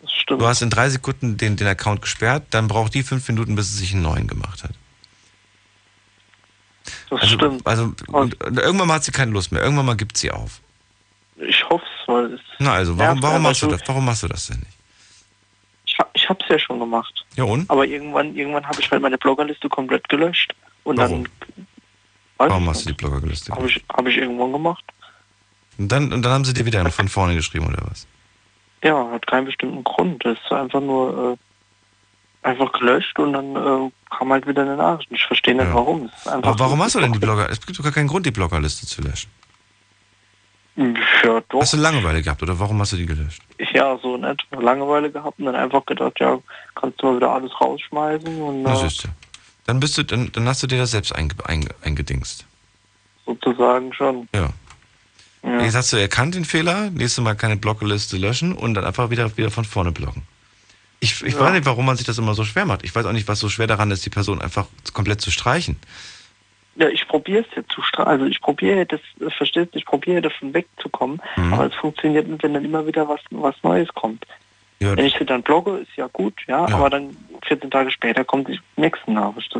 Das 0.00 0.12
stimmt. 0.12 0.40
Du 0.40 0.46
hast 0.46 0.62
in 0.62 0.70
drei 0.70 0.88
Sekunden 0.88 1.36
den, 1.36 1.56
den 1.56 1.66
Account 1.66 2.02
gesperrt, 2.02 2.44
dann 2.50 2.68
braucht 2.68 2.94
die 2.94 3.02
fünf 3.02 3.26
Minuten, 3.26 3.56
bis 3.56 3.72
sie 3.72 3.78
sich 3.78 3.94
einen 3.94 4.02
neuen 4.02 4.28
gemacht 4.28 4.62
hat. 4.62 4.70
das 7.10 7.20
Also, 7.22 7.34
stimmt. 7.34 7.66
also 7.66 7.92
und, 8.06 8.40
und 8.44 8.58
irgendwann 8.58 8.86
mal 8.86 8.94
hat 8.94 9.04
sie 9.04 9.10
keine 9.10 9.32
Lust 9.32 9.50
mehr, 9.50 9.60
irgendwann 9.60 9.86
mal 9.86 9.96
gibt 9.96 10.16
sie 10.16 10.30
auf. 10.30 10.60
Ich 11.36 11.68
hoffe 11.68 11.84
es, 11.84 12.08
weil 12.08 12.32
es, 12.34 12.40
Na 12.60 12.74
also, 12.74 12.96
warum, 12.96 13.20
warum 13.22 13.42
machst 13.42 13.62
du 13.62 13.66
das? 13.66 13.80
Warum 13.86 14.04
machst 14.04 14.22
du 14.22 14.28
das 14.28 14.46
denn 14.46 14.60
nicht? 14.60 14.78
ich, 15.84 15.96
ich 16.14 16.28
habe 16.28 16.38
es 16.44 16.48
ja 16.48 16.58
schon 16.60 16.78
gemacht. 16.78 17.24
Ja 17.34 17.42
und? 17.44 17.68
Aber 17.68 17.86
irgendwann, 17.86 18.36
irgendwann 18.36 18.66
habe 18.66 18.80
ich 18.80 18.88
halt 18.90 19.02
meine 19.02 19.18
Bloggerliste 19.18 19.68
komplett 19.68 20.08
gelöscht. 20.08 20.54
Und 20.88 20.96
Warum? 20.96 21.24
dann, 21.24 21.32
Weiß 22.38 22.50
Warum 22.50 22.68
hast 22.70 22.80
du 22.80 22.84
die 22.84 22.88
nicht. 22.92 22.98
Blogger 22.98 23.20
gelistet? 23.20 23.54
Habe 23.54 23.66
ich, 23.68 23.84
hab 23.92 24.06
ich 24.06 24.16
irgendwann 24.16 24.52
gemacht. 24.52 24.84
Und 25.76 25.92
dann, 25.92 26.12
und 26.12 26.22
dann 26.22 26.32
haben 26.32 26.44
sie 26.44 26.54
dir 26.54 26.64
wieder 26.64 26.88
von 26.90 27.08
vorne 27.08 27.34
geschrieben, 27.34 27.66
oder 27.66 27.82
was? 27.90 28.06
Ja, 28.82 29.10
hat 29.10 29.26
keinen 29.26 29.44
bestimmten 29.44 29.84
Grund. 29.84 30.24
Das 30.24 30.38
ist 30.38 30.50
einfach 30.52 30.80
nur 30.80 31.36
äh, 32.42 32.46
einfach 32.48 32.72
gelöscht 32.72 33.18
und 33.18 33.32
dann 33.34 33.54
äh, 33.56 33.90
kam 34.16 34.32
halt 34.32 34.46
wieder 34.46 34.62
eine 34.62 34.76
Nachricht. 34.76 35.10
Ich 35.12 35.24
verstehe 35.24 35.54
nicht 35.54 35.66
Ja. 35.66 35.74
warum. 35.74 36.08
Aber 36.24 36.58
warum 36.58 36.80
hast 36.82 36.94
du 36.94 37.00
denn 37.00 37.12
die 37.12 37.18
Blogger? 37.18 37.50
Es 37.50 37.60
gibt 37.60 37.78
doch 37.78 37.82
gar 37.84 37.92
keinen 37.92 38.08
Grund, 38.08 38.24
die 38.24 38.30
Bloggerliste 38.30 38.86
zu 38.86 39.02
löschen. 39.02 39.30
Ja, 40.76 41.40
doch. 41.48 41.60
Hast 41.60 41.72
du 41.72 41.76
Langeweile 41.76 42.22
gehabt 42.22 42.40
oder 42.42 42.56
warum 42.58 42.80
hast 42.80 42.92
du 42.92 42.96
die 42.96 43.06
gelöscht? 43.06 43.42
Ja, 43.74 43.98
so 43.98 44.16
nett. 44.16 44.40
Langeweile 44.52 45.10
gehabt 45.10 45.38
und 45.40 45.46
dann 45.46 45.56
einfach 45.56 45.84
gedacht, 45.84 46.20
ja, 46.20 46.38
kannst 46.76 47.02
du 47.02 47.06
mal 47.06 47.16
wieder 47.16 47.30
alles 47.32 47.50
rausschmeißen 47.60 48.40
und 48.40 48.62
Das 48.62 48.82
äh, 48.82 48.86
ist 48.86 49.02
ja. 49.02 49.10
Dann 49.68 49.80
bist 49.80 49.98
du, 49.98 50.02
dann, 50.02 50.32
dann 50.32 50.48
hast 50.48 50.62
du 50.62 50.66
dir 50.66 50.78
das 50.78 50.92
selbst 50.92 51.14
einge, 51.14 51.34
einge, 51.44 51.68
eingedingst. 51.82 52.46
sozusagen 53.26 53.92
schon. 53.92 54.26
Ja. 54.34 54.48
Ja. 55.42 55.60
Jetzt 55.60 55.74
hast 55.74 55.92
du 55.92 55.98
erkannt 55.98 56.34
den 56.34 56.46
Fehler, 56.46 56.88
nächstes 56.88 57.22
Mal 57.22 57.34
keine 57.34 57.58
Blockliste 57.58 58.16
löschen 58.16 58.54
und 58.54 58.72
dann 58.72 58.86
einfach 58.86 59.10
wieder, 59.10 59.36
wieder 59.36 59.50
von 59.50 59.66
vorne 59.66 59.92
blocken. 59.92 60.22
Ich, 61.00 61.22
ich 61.22 61.34
Ja. 61.34 61.40
weiß 61.40 61.52
nicht, 61.52 61.66
warum 61.66 61.84
man 61.84 61.96
sich 61.98 62.06
das 62.06 62.16
immer 62.16 62.32
so 62.34 62.44
schwer 62.44 62.64
macht. 62.64 62.82
Ich 62.82 62.94
weiß 62.94 63.04
auch 63.04 63.12
nicht, 63.12 63.28
was 63.28 63.40
so 63.40 63.50
schwer 63.50 63.66
daran 63.66 63.90
ist, 63.90 64.06
die 64.06 64.10
Person 64.10 64.40
einfach 64.40 64.66
komplett 64.94 65.20
zu 65.20 65.30
streichen. 65.30 65.76
Ja, 66.76 66.88
ich 66.88 67.06
probiere 67.06 67.40
es 67.48 67.54
jetzt 67.54 67.70
zu 67.70 67.82
strahlen. 67.82 68.08
Also 68.08 68.24
ich 68.24 68.40
probiere 68.40 68.86
das, 68.86 69.00
verstehst 69.36 69.74
du, 69.74 69.78
ich 69.78 69.84
probiere 69.84 70.22
davon 70.22 70.54
wegzukommen, 70.54 71.20
Mhm. 71.36 71.52
aber 71.52 71.66
es 71.66 71.74
funktioniert 71.74 72.26
nicht, 72.26 72.42
wenn 72.42 72.54
dann 72.54 72.64
immer 72.64 72.86
wieder 72.86 73.06
was, 73.06 73.20
was 73.30 73.54
Neues 73.62 73.88
kommt. 73.94 74.24
Ja, 74.80 74.96
Wenn 74.96 75.06
ich 75.06 75.16
sie 75.18 75.24
dann 75.24 75.42
blogge, 75.42 75.78
ist 75.78 75.90
ja 75.96 76.06
gut, 76.12 76.34
ja, 76.46 76.68
Ja. 76.68 76.76
aber 76.76 76.90
dann 76.90 77.16
14 77.46 77.70
Tage 77.70 77.90
später 77.90 78.24
kommt 78.24 78.48
die 78.48 78.60
nächste 78.76 79.10
Nachricht. 79.12 79.52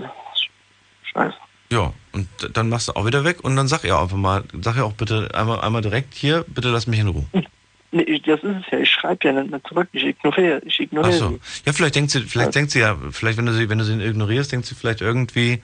Scheiße. 1.12 1.34
ja, 1.72 1.92
und 2.12 2.28
dann 2.54 2.68
machst 2.68 2.88
du 2.88 2.92
auch 2.92 3.04
wieder 3.06 3.24
weg 3.24 3.42
und 3.42 3.56
dann 3.56 3.66
sag 3.68 3.82
ihr 3.84 3.98
einfach 3.98 4.16
mal, 4.16 4.44
sag 4.60 4.76
ihr 4.76 4.84
auch 4.84 4.92
bitte 4.92 5.28
einmal, 5.34 5.60
einmal 5.60 5.82
direkt 5.82 6.14
hier, 6.14 6.44
bitte 6.48 6.68
lass 6.70 6.86
mich 6.86 7.00
in 7.00 7.08
Ruhe. 7.08 7.24
Nee, 7.90 8.18
das 8.18 8.38
ist 8.42 8.54
es 8.66 8.70
ja. 8.70 8.78
Ich 8.80 8.90
schreibe 8.90 9.26
ja 9.26 9.32
nicht 9.32 9.50
mehr 9.50 9.64
zurück. 9.64 9.88
Ich 9.92 10.04
ignoriere, 10.04 10.60
ich 10.66 10.74
Ach 10.74 10.80
ignoriere 10.80 11.12
so. 11.14 11.28
sie. 11.30 11.40
Ja, 11.64 11.72
vielleicht 11.72 11.94
denkt 11.94 12.10
sie, 12.10 12.20
vielleicht 12.20 12.48
Ja. 12.48 12.52
denkt 12.52 12.70
sie 12.72 12.80
ja, 12.80 12.98
vielleicht 13.12 13.38
wenn 13.38 13.46
du 13.46 13.54
sie, 13.54 13.70
wenn 13.70 13.78
du 13.78 13.84
sie 13.84 13.94
ignorierst, 13.94 14.52
denkt 14.52 14.66
sie 14.66 14.74
vielleicht 14.74 15.00
irgendwie, 15.00 15.62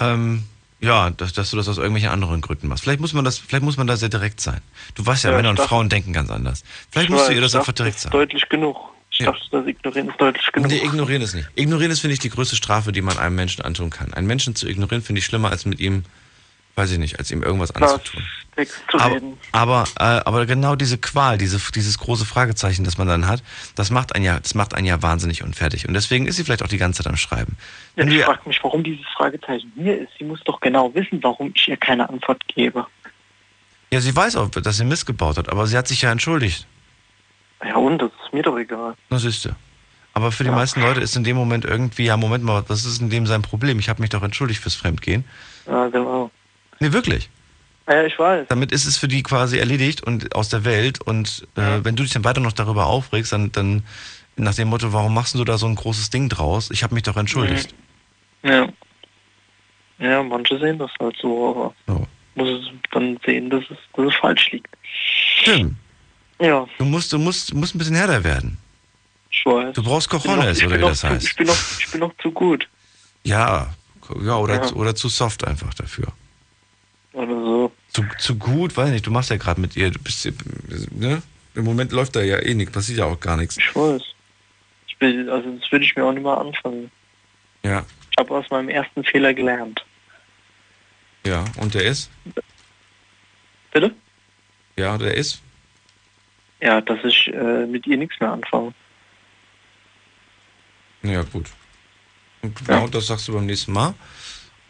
ähm, 0.00 0.44
ja, 0.80 1.10
dass, 1.10 1.32
dass 1.32 1.50
du 1.50 1.56
das 1.56 1.68
aus 1.68 1.76
irgendwelchen 1.78 2.10
anderen 2.10 2.40
Gründen 2.40 2.68
machst. 2.68 2.84
Vielleicht 2.84 3.00
muss 3.00 3.12
man 3.12 3.24
das, 3.24 3.38
vielleicht 3.38 3.64
muss 3.64 3.76
man 3.76 3.86
da 3.86 3.96
sehr 3.96 4.08
direkt 4.08 4.40
sein. 4.40 4.60
Du 4.94 5.04
weißt 5.04 5.24
ja, 5.24 5.30
Ja, 5.30 5.36
Männer 5.36 5.50
und 5.50 5.58
dachte- 5.58 5.68
Frauen 5.68 5.88
denken 5.88 6.12
ganz 6.12 6.30
anders. 6.30 6.64
Vielleicht 6.90 7.08
Ich 7.10 7.14
musst 7.14 7.28
du 7.28 7.32
ihr 7.34 7.40
das 7.40 7.54
einfach 7.54 7.72
direkt 7.72 7.98
sagen. 8.00 8.12
deutlich 8.12 8.48
genug. 8.48 8.76
Ich 9.12 9.18
Ja. 9.18 9.32
dachte, 9.32 9.42
das 9.50 9.66
Ignorieren 9.66 10.08
ist 10.08 10.20
deutlich 10.20 10.52
genug. 10.52 10.70
Nee, 10.70 10.78
ignorieren 10.84 11.20
ist 11.22 11.34
nicht. 11.34 11.48
Ignorieren 11.56 11.90
ist, 11.90 12.00
finde 12.00 12.14
ich, 12.14 12.20
die 12.20 12.30
größte 12.30 12.54
Strafe, 12.56 12.92
die 12.92 13.02
man 13.02 13.18
einem 13.18 13.34
Menschen 13.34 13.62
antun 13.64 13.90
kann. 13.90 14.14
Einen 14.14 14.26
Menschen 14.28 14.54
zu 14.54 14.68
ignorieren, 14.68 15.02
finde 15.02 15.18
ich 15.18 15.24
schlimmer, 15.26 15.50
als 15.50 15.66
mit 15.66 15.80
ihm, 15.80 16.04
weiß 16.80 16.90
ich 16.92 16.98
nicht, 16.98 17.18
als 17.18 17.30
ihm 17.30 17.42
irgendwas 17.42 17.70
anzutun. 17.74 18.24
Aber, 18.92 19.20
aber, 19.52 19.84
äh, 19.98 20.02
aber 20.24 20.44
genau 20.46 20.76
diese 20.76 20.98
Qual, 20.98 21.38
diese, 21.38 21.58
dieses 21.72 21.98
große 21.98 22.24
Fragezeichen, 22.26 22.84
das 22.84 22.98
man 22.98 23.06
dann 23.06 23.26
hat, 23.26 23.42
das 23.74 23.90
macht 23.90 24.14
einen 24.14 24.24
ja, 24.24 24.38
das 24.40 24.54
macht 24.54 24.74
einen 24.74 24.86
ja 24.86 25.00
wahnsinnig 25.02 25.42
unfertig. 25.42 25.86
Und 25.86 25.94
deswegen 25.94 26.26
ist 26.26 26.36
sie 26.36 26.44
vielleicht 26.44 26.62
auch 26.62 26.68
die 26.68 26.76
ganze 26.78 27.02
Zeit 27.02 27.10
am 27.10 27.16
Schreiben. 27.16 27.56
Ja, 27.96 28.04
Wenn 28.04 28.12
ich 28.12 28.24
frage 28.24 28.40
mich, 28.46 28.58
warum 28.62 28.82
dieses 28.82 29.06
Fragezeichen 29.16 29.72
hier 29.76 30.00
ist. 30.00 30.10
Sie 30.18 30.24
muss 30.24 30.40
doch 30.44 30.60
genau 30.60 30.92
wissen, 30.94 31.22
warum 31.22 31.52
ich 31.54 31.68
ihr 31.68 31.76
keine 31.76 32.08
Antwort 32.08 32.42
gebe. 32.48 32.86
ja, 33.92 34.00
sie 34.00 34.14
weiß 34.14 34.36
auch, 34.36 34.48
dass 34.50 34.76
sie 34.76 34.84
Mist 34.84 35.06
gebaut 35.06 35.38
hat, 35.38 35.48
aber 35.48 35.66
sie 35.66 35.76
hat 35.78 35.88
sich 35.88 36.02
ja 36.02 36.10
entschuldigt. 36.12 36.66
Ja 37.64 37.76
und, 37.76 37.98
das 37.98 38.10
ist 38.24 38.32
mir 38.32 38.42
doch 38.42 38.58
egal. 38.58 38.94
Das 39.10 39.24
ist 39.24 39.42
sie. 39.42 39.50
Aber 40.12 40.32
für 40.32 40.42
die 40.44 40.50
Ja. 40.50 40.56
meisten 40.56 40.80
Leute 40.82 41.00
ist 41.00 41.16
in 41.16 41.24
dem 41.24 41.36
Moment 41.36 41.64
irgendwie, 41.64 42.04
ja, 42.04 42.16
Moment 42.16 42.42
mal, 42.44 42.64
was 42.68 42.84
ist 42.84 43.00
in 43.00 43.10
dem 43.10 43.26
sein 43.26 43.42
Problem? 43.42 43.78
Ich 43.78 43.88
habe 43.88 44.00
mich 44.02 44.10
doch 44.10 44.22
entschuldigt 44.22 44.60
fürs 44.60 44.74
Fremdgehen. 44.74 45.24
Ja, 45.66 45.86
genau. 45.88 46.30
Nee, 46.80 46.92
wirklich. 46.92 47.28
Ja, 47.88 48.04
ich 48.04 48.18
weiß. 48.18 48.46
Damit 48.48 48.72
ist 48.72 48.86
es 48.86 48.96
für 48.96 49.08
die 49.08 49.22
quasi 49.22 49.58
erledigt 49.58 50.02
und 50.02 50.34
aus 50.34 50.48
der 50.48 50.64
Welt. 50.64 51.00
Und 51.00 51.46
äh, 51.56 51.80
wenn 51.82 51.96
du 51.96 52.02
dich 52.02 52.12
dann 52.12 52.24
weiter 52.24 52.40
noch 52.40 52.52
darüber 52.52 52.86
aufregst, 52.86 53.32
dann, 53.32 53.50
dann 53.52 53.84
nach 54.36 54.54
dem 54.54 54.68
Motto, 54.68 54.92
warum 54.92 55.12
machst 55.12 55.34
du 55.34 55.44
da 55.44 55.58
so 55.58 55.66
ein 55.66 55.74
großes 55.74 56.10
Ding 56.10 56.28
draus? 56.28 56.70
Ich 56.70 56.82
habe 56.82 56.94
mich 56.94 57.02
doch 57.02 57.16
entschuldigt. 57.16 57.74
Ja. 58.42 58.68
Ja, 59.98 60.22
manche 60.22 60.58
sehen 60.58 60.78
das 60.78 60.90
halt 60.98 61.16
so, 61.20 61.50
aber 61.50 61.74
So. 61.86 62.06
muss 62.34 62.48
es 62.48 62.68
dann 62.92 63.18
sehen, 63.26 63.50
dass 63.50 63.62
es, 63.70 63.76
dass 63.94 64.06
es 64.06 64.14
falsch 64.14 64.50
liegt. 64.52 64.68
Tim, 65.44 65.76
Ja, 66.40 66.66
du 66.78 66.84
musst, 66.86 67.12
du 67.12 67.18
musst, 67.18 67.52
musst 67.52 67.74
ein 67.74 67.78
bisschen 67.78 67.96
härter 67.96 68.24
werden. 68.24 68.56
ich 69.30 69.44
weiß. 69.44 69.74
Du 69.74 69.82
brauchst 69.82 70.08
Cojones, 70.08 70.62
oder 70.62 70.78
wie 70.78 70.80
das 70.80 71.00
zu, 71.00 71.08
heißt. 71.10 71.26
Ich 71.26 71.36
bin, 71.36 71.46
noch, 71.48 71.58
ich 71.78 71.90
bin 71.90 72.00
noch 72.00 72.12
zu 72.22 72.30
gut. 72.30 72.66
Ja, 73.24 73.74
ja, 74.24 74.36
oder, 74.36 74.54
Ja. 74.54 74.62
Zu, 74.62 74.76
oder 74.76 74.94
zu 74.94 75.08
soft 75.10 75.46
einfach 75.46 75.74
dafür. 75.74 76.06
Oder 77.12 77.26
so. 77.34 77.72
Zu, 77.88 78.04
zu 78.18 78.36
gut, 78.36 78.76
weiß 78.76 78.90
nicht, 78.90 79.06
du 79.06 79.10
machst 79.10 79.30
ja 79.30 79.36
gerade 79.36 79.60
mit 79.60 79.76
ihr, 79.76 79.90
du 79.90 79.98
bist, 79.98 80.28
ne? 80.92 81.22
Im 81.54 81.64
Moment 81.64 81.90
läuft 81.92 82.14
da 82.14 82.22
ja 82.22 82.38
eh 82.38 82.54
nichts, 82.54 82.72
passiert 82.72 82.98
ja 82.98 83.06
auch 83.06 83.18
gar 83.18 83.36
nichts. 83.36 83.58
Ich 83.58 83.74
weiß. 83.74 84.02
Ich 84.86 85.00
will, 85.00 85.28
also 85.28 85.50
das 85.56 85.72
würde 85.72 85.84
ich 85.84 85.96
mir 85.96 86.04
auch 86.04 86.12
nicht 86.12 86.22
mal 86.22 86.34
anfangen. 86.36 86.90
Ja, 87.64 87.84
Ich 88.12 88.16
habe 88.18 88.34
aus 88.36 88.48
meinem 88.50 88.68
ersten 88.68 89.02
Fehler 89.04 89.34
gelernt. 89.34 89.84
ja, 91.26 91.44
und 91.58 91.74
der 91.74 91.84
ist? 91.84 92.10
Bitte? 93.72 93.92
Ja, 94.76 94.96
der 94.96 95.14
ist? 95.14 95.42
Ja, 96.60 96.80
dass 96.80 97.04
ich 97.04 97.26
äh, 97.34 97.66
mit 97.66 97.86
ihr 97.86 97.96
nichts 97.96 98.18
mehr 98.20 98.30
anfange. 98.32 98.72
Ja, 101.02 101.22
gut. 101.22 101.46
Und 102.42 102.54
genau 102.66 102.86
das 102.88 103.06
sagst 103.08 103.26
du 103.28 103.32
beim 103.34 103.46
nächsten 103.46 103.72
Mal. 103.72 103.94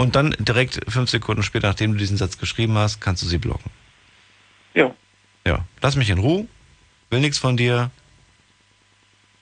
Und 0.01 0.17
dann 0.17 0.35
direkt 0.39 0.81
fünf 0.91 1.11
Sekunden 1.11 1.43
später, 1.43 1.69
nachdem 1.69 1.93
du 1.93 1.99
diesen 1.99 2.17
Satz 2.17 2.39
geschrieben 2.39 2.79
hast, 2.79 3.01
kannst 3.03 3.23
du 3.23 3.27
sie 3.27 3.37
blocken. 3.37 3.71
Ja. 4.73 4.95
Ja, 5.47 5.67
lass 5.83 5.95
mich 5.95 6.09
in 6.09 6.17
Ruhe, 6.19 6.47
will 7.11 7.21
nichts 7.21 7.37
von 7.39 7.59
dir. 7.59 7.91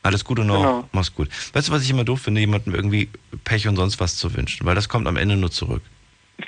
Alles 0.03 0.25
Gute 0.25 0.44
noch, 0.44 0.57
Genau. 0.57 0.88
mach's 0.90 1.14
gut. 1.14 1.29
Weißt 1.53 1.68
du, 1.68 1.73
was 1.73 1.83
ich 1.85 1.90
immer 1.90 2.03
doof 2.03 2.23
finde, 2.23 2.40
jemandem 2.40 2.75
irgendwie 2.75 3.09
Pech 3.44 3.68
und 3.68 3.77
sonst 3.77 4.01
was 4.01 4.16
zu 4.16 4.35
wünschen, 4.35 4.66
weil 4.66 4.75
das 4.75 4.88
kommt 4.88 5.07
am 5.07 5.16
Ende 5.16 5.37
nur 5.37 5.51
zurück. 5.53 5.83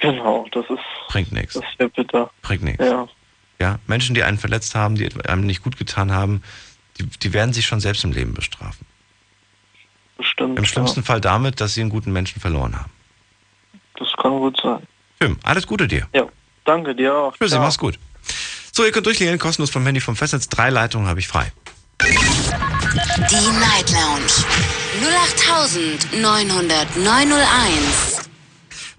Genau, 0.01 0.44
das 0.51 0.64
ist, 0.70 0.81
Bringt 1.09 1.31
nichts. 1.31 1.55
das 1.55 1.64
wäre 1.79 1.90
bitter. 1.90 2.31
Bringt 2.42 2.62
nichts. 2.64 2.85
Ja, 2.85 3.07
Ja, 3.61 3.79
Menschen, 3.87 4.14
die 4.16 4.25
einen 4.25 4.38
verletzt 4.38 4.75
haben, 4.75 4.96
die 4.96 5.09
einem 5.27 5.46
nicht 5.46 5.62
gut 5.62 5.77
getan 5.77 6.11
haben, 6.11 6.42
die, 6.99 7.07
die 7.07 7.33
werden 7.33 7.53
sich 7.53 7.66
schon 7.66 7.79
selbst 7.79 8.03
im 8.03 8.11
Leben 8.12 8.35
bestrafen. 8.35 8.87
bestimmt. 10.16 10.59
Im 10.59 10.64
schlimmsten 10.64 11.01
Ja. 11.01 11.07
Fall 11.07 11.20
damit, 11.20 11.61
dass 11.61 11.75
sie 11.75 11.81
einen 11.83 11.90
guten 11.90 12.12
Menschen 12.12 12.40
verloren 12.40 12.75
haben. 12.77 12.90
Das 14.00 14.08
kann 14.20 14.32
gut 14.38 14.58
sein. 14.60 14.84
Tim, 15.20 15.38
alles 15.44 15.66
Gute 15.66 15.86
dir. 15.86 16.08
Ja, 16.12 16.24
danke 16.64 16.94
dir 16.94 17.14
auch. 17.14 17.36
Tschüssi, 17.36 17.50
Ciao. 17.50 17.62
mach's 17.62 17.78
gut. 17.78 17.98
So, 18.72 18.84
ihr 18.84 18.92
könnt 18.92 19.06
durchklingeln, 19.06 19.38
kostenlos 19.38 19.70
vom 19.70 19.84
Handy 19.84 20.00
vom 20.00 20.16
Festnetz. 20.16 20.48
Drei 20.48 20.70
Leitungen 20.70 21.06
habe 21.06 21.20
ich 21.20 21.28
frei. 21.28 21.52
Die 22.02 23.34
Night 23.60 23.90
Lounge 23.92 24.32
0890901. 26.16 28.10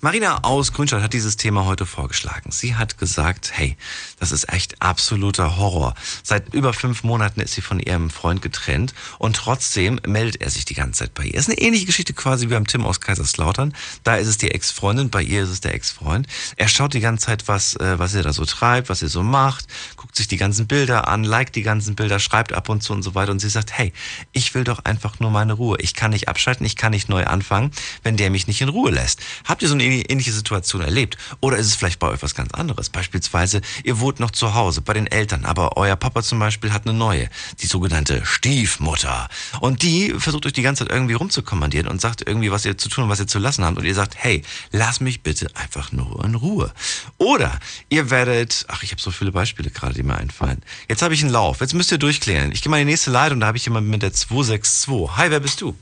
Marina 0.03 0.39
aus 0.43 0.73
Grünstadt 0.73 1.03
hat 1.03 1.13
dieses 1.13 1.37
Thema 1.37 1.65
heute 1.65 1.85
vorgeschlagen. 1.85 2.49
Sie 2.49 2.73
hat 2.73 2.97
gesagt, 2.97 3.51
hey, 3.53 3.77
das 4.19 4.31
ist 4.31 4.51
echt 4.51 4.81
absoluter 4.81 5.57
Horror. 5.57 5.93
Seit 6.23 6.55
über 6.55 6.73
fünf 6.73 7.03
Monaten 7.03 7.39
ist 7.39 7.53
sie 7.53 7.61
von 7.61 7.79
ihrem 7.79 8.09
Freund 8.09 8.41
getrennt 8.41 8.95
und 9.19 9.35
trotzdem 9.35 9.99
meldet 10.07 10.41
er 10.41 10.49
sich 10.49 10.65
die 10.65 10.73
ganze 10.73 11.01
Zeit 11.01 11.13
bei 11.13 11.25
ihr. 11.25 11.35
Ist 11.35 11.49
eine 11.49 11.59
ähnliche 11.59 11.85
Geschichte 11.85 12.13
quasi 12.13 12.47
wie 12.47 12.53
beim 12.53 12.65
Tim 12.65 12.83
aus 12.83 12.99
Kaiserslautern. 12.99 13.75
Da 14.03 14.15
ist 14.15 14.27
es 14.27 14.39
die 14.39 14.49
Ex-Freundin, 14.49 15.11
bei 15.11 15.21
ihr 15.21 15.43
ist 15.43 15.49
es 15.49 15.61
der 15.61 15.75
Ex-Freund. 15.75 16.25
Er 16.55 16.67
schaut 16.67 16.95
die 16.95 16.99
ganze 16.99 17.27
Zeit, 17.27 17.47
was, 17.47 17.75
äh, 17.75 17.99
was 17.99 18.15
ihr 18.15 18.23
da 18.23 18.33
so 18.33 18.43
treibt, 18.45 18.89
was 18.89 19.03
ihr 19.03 19.09
so 19.09 19.21
macht, 19.21 19.67
guckt 19.97 20.15
sich 20.15 20.27
die 20.27 20.37
ganzen 20.37 20.65
Bilder 20.65 21.09
an, 21.09 21.23
liked 21.23 21.55
die 21.55 21.61
ganzen 21.61 21.93
Bilder, 21.93 22.17
schreibt 22.17 22.53
ab 22.53 22.69
und 22.69 22.81
zu 22.81 22.93
und 22.93 23.03
so 23.03 23.13
weiter. 23.13 23.31
Und 23.31 23.39
sie 23.39 23.49
sagt, 23.49 23.71
hey, 23.77 23.93
ich 24.31 24.55
will 24.55 24.63
doch 24.63 24.83
einfach 24.83 25.19
nur 25.19 25.29
meine 25.29 25.53
Ruhe. 25.53 25.77
Ich 25.79 25.93
kann 25.93 26.09
nicht 26.09 26.27
abschalten, 26.27 26.65
ich 26.65 26.75
kann 26.75 26.89
nicht 26.89 27.07
neu 27.07 27.25
anfangen, 27.25 27.69
wenn 28.01 28.17
der 28.17 28.31
mich 28.31 28.47
nicht 28.47 28.61
in 28.61 28.69
Ruhe 28.69 28.89
lässt. 28.89 29.19
Habt 29.45 29.61
ihr 29.61 29.67
so 29.67 29.75
eine 29.75 29.90
ähnliche 29.99 30.31
Situation 30.31 30.81
erlebt? 30.81 31.17
Oder 31.39 31.57
ist 31.57 31.67
es 31.67 31.75
vielleicht 31.75 31.99
bei 31.99 32.07
euch 32.07 32.21
was 32.23 32.35
ganz 32.35 32.53
anderes? 32.53 32.89
Beispielsweise, 32.89 33.61
ihr 33.83 33.99
wohnt 33.99 34.19
noch 34.19 34.31
zu 34.31 34.53
Hause 34.53 34.81
bei 34.81 34.93
den 34.93 35.07
Eltern, 35.07 35.45
aber 35.45 35.77
euer 35.77 35.95
Papa 35.95 36.23
zum 36.23 36.39
Beispiel 36.39 36.73
hat 36.73 36.87
eine 36.87 36.97
neue, 36.97 37.29
die 37.61 37.67
sogenannte 37.67 38.25
Stiefmutter. 38.25 39.27
Und 39.59 39.83
die 39.83 40.13
versucht 40.17 40.45
euch 40.45 40.53
die 40.53 40.61
ganze 40.61 40.85
Zeit 40.85 40.93
irgendwie 40.93 41.13
rumzukommandieren 41.13 41.87
und 41.87 42.01
sagt 42.01 42.27
irgendwie, 42.27 42.51
was 42.51 42.65
ihr 42.65 42.77
zu 42.77 42.89
tun 42.89 43.05
und 43.05 43.09
was 43.09 43.19
ihr 43.19 43.27
zu 43.27 43.39
lassen 43.39 43.63
habt. 43.63 43.77
Und 43.77 43.85
ihr 43.85 43.95
sagt, 43.95 44.15
hey, 44.17 44.43
lass 44.71 45.01
mich 45.01 45.21
bitte 45.21 45.49
einfach 45.55 45.91
nur 45.91 46.23
in 46.23 46.35
Ruhe. 46.35 46.71
Oder 47.17 47.59
ihr 47.89 48.09
werdet, 48.09 48.65
ach, 48.67 48.83
ich 48.83 48.91
habe 48.91 49.01
so 49.01 49.11
viele 49.11 49.31
Beispiele 49.31 49.69
gerade, 49.69 49.93
die 49.93 50.03
mir 50.03 50.15
einfallen. 50.15 50.61
Jetzt 50.87 51.01
habe 51.01 51.13
ich 51.13 51.21
einen 51.21 51.31
Lauf, 51.31 51.61
jetzt 51.61 51.73
müsst 51.73 51.91
ihr 51.91 51.97
durchklären. 51.97 52.51
Ich 52.51 52.61
gehe 52.61 52.69
mal 52.69 52.79
in 52.79 52.87
die 52.87 52.93
nächste 52.93 53.11
Leitung, 53.11 53.39
da 53.39 53.47
habe 53.47 53.57
ich 53.57 53.65
jemanden 53.65 53.89
mit 53.89 54.01
der 54.01 54.13
262. 54.13 55.17
Hi, 55.17 55.31
wer 55.31 55.39
bist 55.39 55.61
du? 55.61 55.75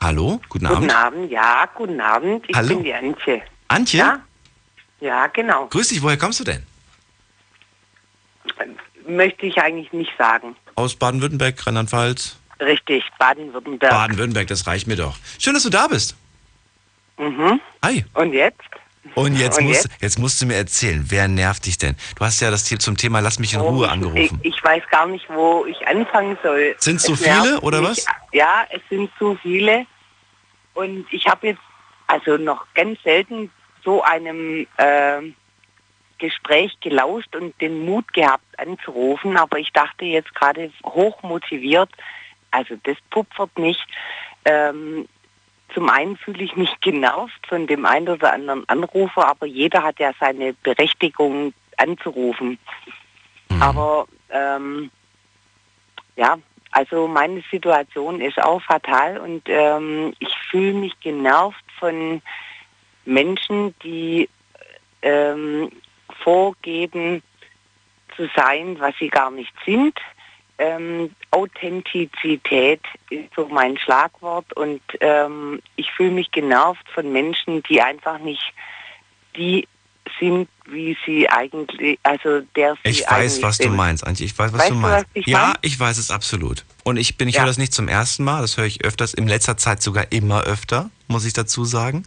Hallo, 0.00 0.40
guten 0.48 0.66
Abend. 0.66 0.80
Guten 0.80 0.90
Abend, 0.90 1.30
ja, 1.30 1.68
guten 1.74 2.00
Abend. 2.00 2.44
Ich 2.48 2.56
Hallo. 2.56 2.68
bin 2.68 2.84
die 2.84 2.94
Antje. 2.94 3.42
Antje? 3.68 3.98
Ja? 3.98 4.20
Ja, 5.00 5.26
genau. 5.28 5.66
Grüß 5.68 5.88
dich, 5.88 6.02
woher 6.02 6.16
kommst 6.16 6.40
du 6.40 6.44
denn? 6.44 6.62
Möchte 9.06 9.46
ich 9.46 9.56
eigentlich 9.58 9.92
nicht 9.92 10.12
sagen. 10.18 10.56
Aus 10.74 10.96
Baden-Württemberg, 10.96 11.66
Rheinland-Pfalz? 11.66 12.36
Richtig, 12.60 13.04
Baden-Württemberg. 13.18 13.90
Baden-Württemberg, 13.90 14.48
das 14.48 14.66
reicht 14.66 14.86
mir 14.86 14.96
doch. 14.96 15.16
Schön, 15.38 15.54
dass 15.54 15.62
du 15.62 15.70
da 15.70 15.86
bist. 15.86 16.16
Mhm. 17.18 17.60
Hi. 17.84 18.04
Und 18.14 18.32
jetzt? 18.32 18.60
Und 19.14 19.36
jetzt, 19.36 19.58
Und 19.58 19.66
musst, 19.66 19.84
jetzt? 19.84 20.02
jetzt 20.02 20.18
musst 20.18 20.42
du 20.42 20.46
mir 20.46 20.56
erzählen, 20.56 21.04
wer 21.08 21.28
nervt 21.28 21.66
dich 21.66 21.78
denn? 21.78 21.96
Du 22.16 22.24
hast 22.24 22.40
ja 22.40 22.50
das 22.50 22.64
Tipp 22.64 22.80
zum 22.82 22.96
Thema 22.96 23.20
Lass 23.20 23.38
mich 23.38 23.54
in 23.54 23.60
Ruhe 23.60 23.88
angerufen. 23.88 24.40
Ich, 24.42 24.54
ich 24.56 24.64
weiß 24.64 24.82
gar 24.90 25.06
nicht, 25.06 25.26
wo 25.30 25.64
ich 25.66 25.86
anfangen 25.86 26.36
soll. 26.42 26.74
Sind's 26.78 27.04
so 27.04 27.12
Es 27.14 27.20
nervt 27.20 27.46
viele, 27.46 27.60
oder 27.60 27.80
mich. 27.80 27.90
was? 27.90 28.06
Ja, 28.32 28.66
es 28.70 28.80
sind 28.90 29.10
so 29.18 29.36
viele. 29.42 29.86
Und 30.74 31.06
ich 31.10 31.26
habe 31.26 31.48
jetzt 31.48 31.60
also 32.06 32.36
noch 32.36 32.66
ganz 32.74 33.02
selten 33.02 33.50
so 33.84 34.02
einem 34.02 34.66
äh, 34.76 35.22
Gespräch 36.18 36.78
gelauscht 36.80 37.34
und 37.36 37.58
den 37.60 37.84
Mut 37.84 38.12
gehabt 38.12 38.44
anzurufen. 38.58 39.36
Aber 39.36 39.58
ich 39.58 39.72
dachte 39.72 40.04
jetzt 40.04 40.34
gerade 40.34 40.70
hoch 40.84 41.22
motiviert, 41.22 41.90
also 42.50 42.74
das 42.84 42.96
pupfert 43.10 43.56
nicht. 43.58 43.84
Ähm, 44.44 45.08
zum 45.74 45.88
einen 45.90 46.16
fühle 46.16 46.44
ich 46.44 46.56
mich 46.56 46.80
genervt 46.80 47.46
von 47.48 47.66
dem 47.66 47.84
einen 47.84 48.08
oder 48.08 48.32
anderen 48.32 48.68
Anrufer, 48.68 49.28
aber 49.28 49.46
jeder 49.46 49.82
hat 49.82 49.98
ja 49.98 50.12
seine 50.18 50.52
Berechtigung 50.54 51.52
anzurufen. 51.76 52.58
Aber 53.60 54.06
ähm, 54.30 54.90
ja, 56.16 56.38
also 56.70 57.08
meine 57.08 57.42
Situation 57.50 58.20
ist 58.20 58.42
auch 58.42 58.60
fatal 58.62 59.18
und 59.18 59.42
ähm, 59.46 60.14
ich 60.18 60.34
fühle 60.50 60.74
mich 60.74 60.98
genervt 61.00 61.64
von 61.78 62.20
Menschen, 63.04 63.74
die 63.82 64.28
ähm, 65.02 65.70
vorgeben 66.22 67.22
zu 68.16 68.28
sein, 68.34 68.76
was 68.78 68.94
sie 68.98 69.08
gar 69.08 69.30
nicht 69.30 69.52
sind. 69.64 69.98
Ähm, 70.58 71.14
Authentizität 71.30 72.80
ist 73.10 73.34
so 73.34 73.46
mein 73.48 73.76
Schlagwort 73.78 74.52
und 74.54 74.80
ähm, 75.00 75.60
ich 75.76 75.92
fühle 75.92 76.12
mich 76.12 76.30
genervt 76.30 76.88
von 76.88 77.12
Menschen, 77.12 77.62
die 77.64 77.82
einfach 77.82 78.18
nicht 78.18 78.54
die 79.36 79.68
sind, 80.20 80.48
wie 80.68 80.96
sie 81.06 81.28
eigentlich, 81.28 81.98
also 82.02 82.40
der 82.56 82.74
sie 82.84 82.90
Ich 82.90 83.04
weiß, 83.08 83.42
was 83.42 83.58
du 83.58 83.64
sind. 83.64 83.76
meinst, 83.76 84.06
Antje. 84.06 84.26
Ich 84.26 84.38
weiß, 84.38 84.52
was 84.52 84.60
Weißt 84.60 84.70
du 84.70 84.74
du, 84.74 84.80
meinst. 84.80 85.06
was 85.14 85.22
ich 85.22 85.26
ja, 85.26 85.46
mein? 85.48 85.54
ich 85.62 85.78
weiß 85.78 85.98
es 85.98 86.10
absolut. 86.10 86.64
Und 86.84 86.96
ich 86.96 87.16
bin, 87.16 87.28
ich 87.28 87.34
Ja. 87.36 87.42
höre 87.42 87.46
das 87.48 87.58
nicht 87.58 87.72
zum 87.74 87.88
ersten 87.88 88.24
Mal, 88.24 88.40
das 88.42 88.56
höre 88.56 88.64
ich 88.66 88.84
öfters, 88.84 89.14
in 89.14 89.26
letzter 89.28 89.56
Zeit 89.56 89.82
sogar 89.82 90.10
immer 90.12 90.42
öfter, 90.42 90.90
muss 91.08 91.24
ich 91.24 91.32
dazu 91.32 91.64
sagen. 91.64 92.04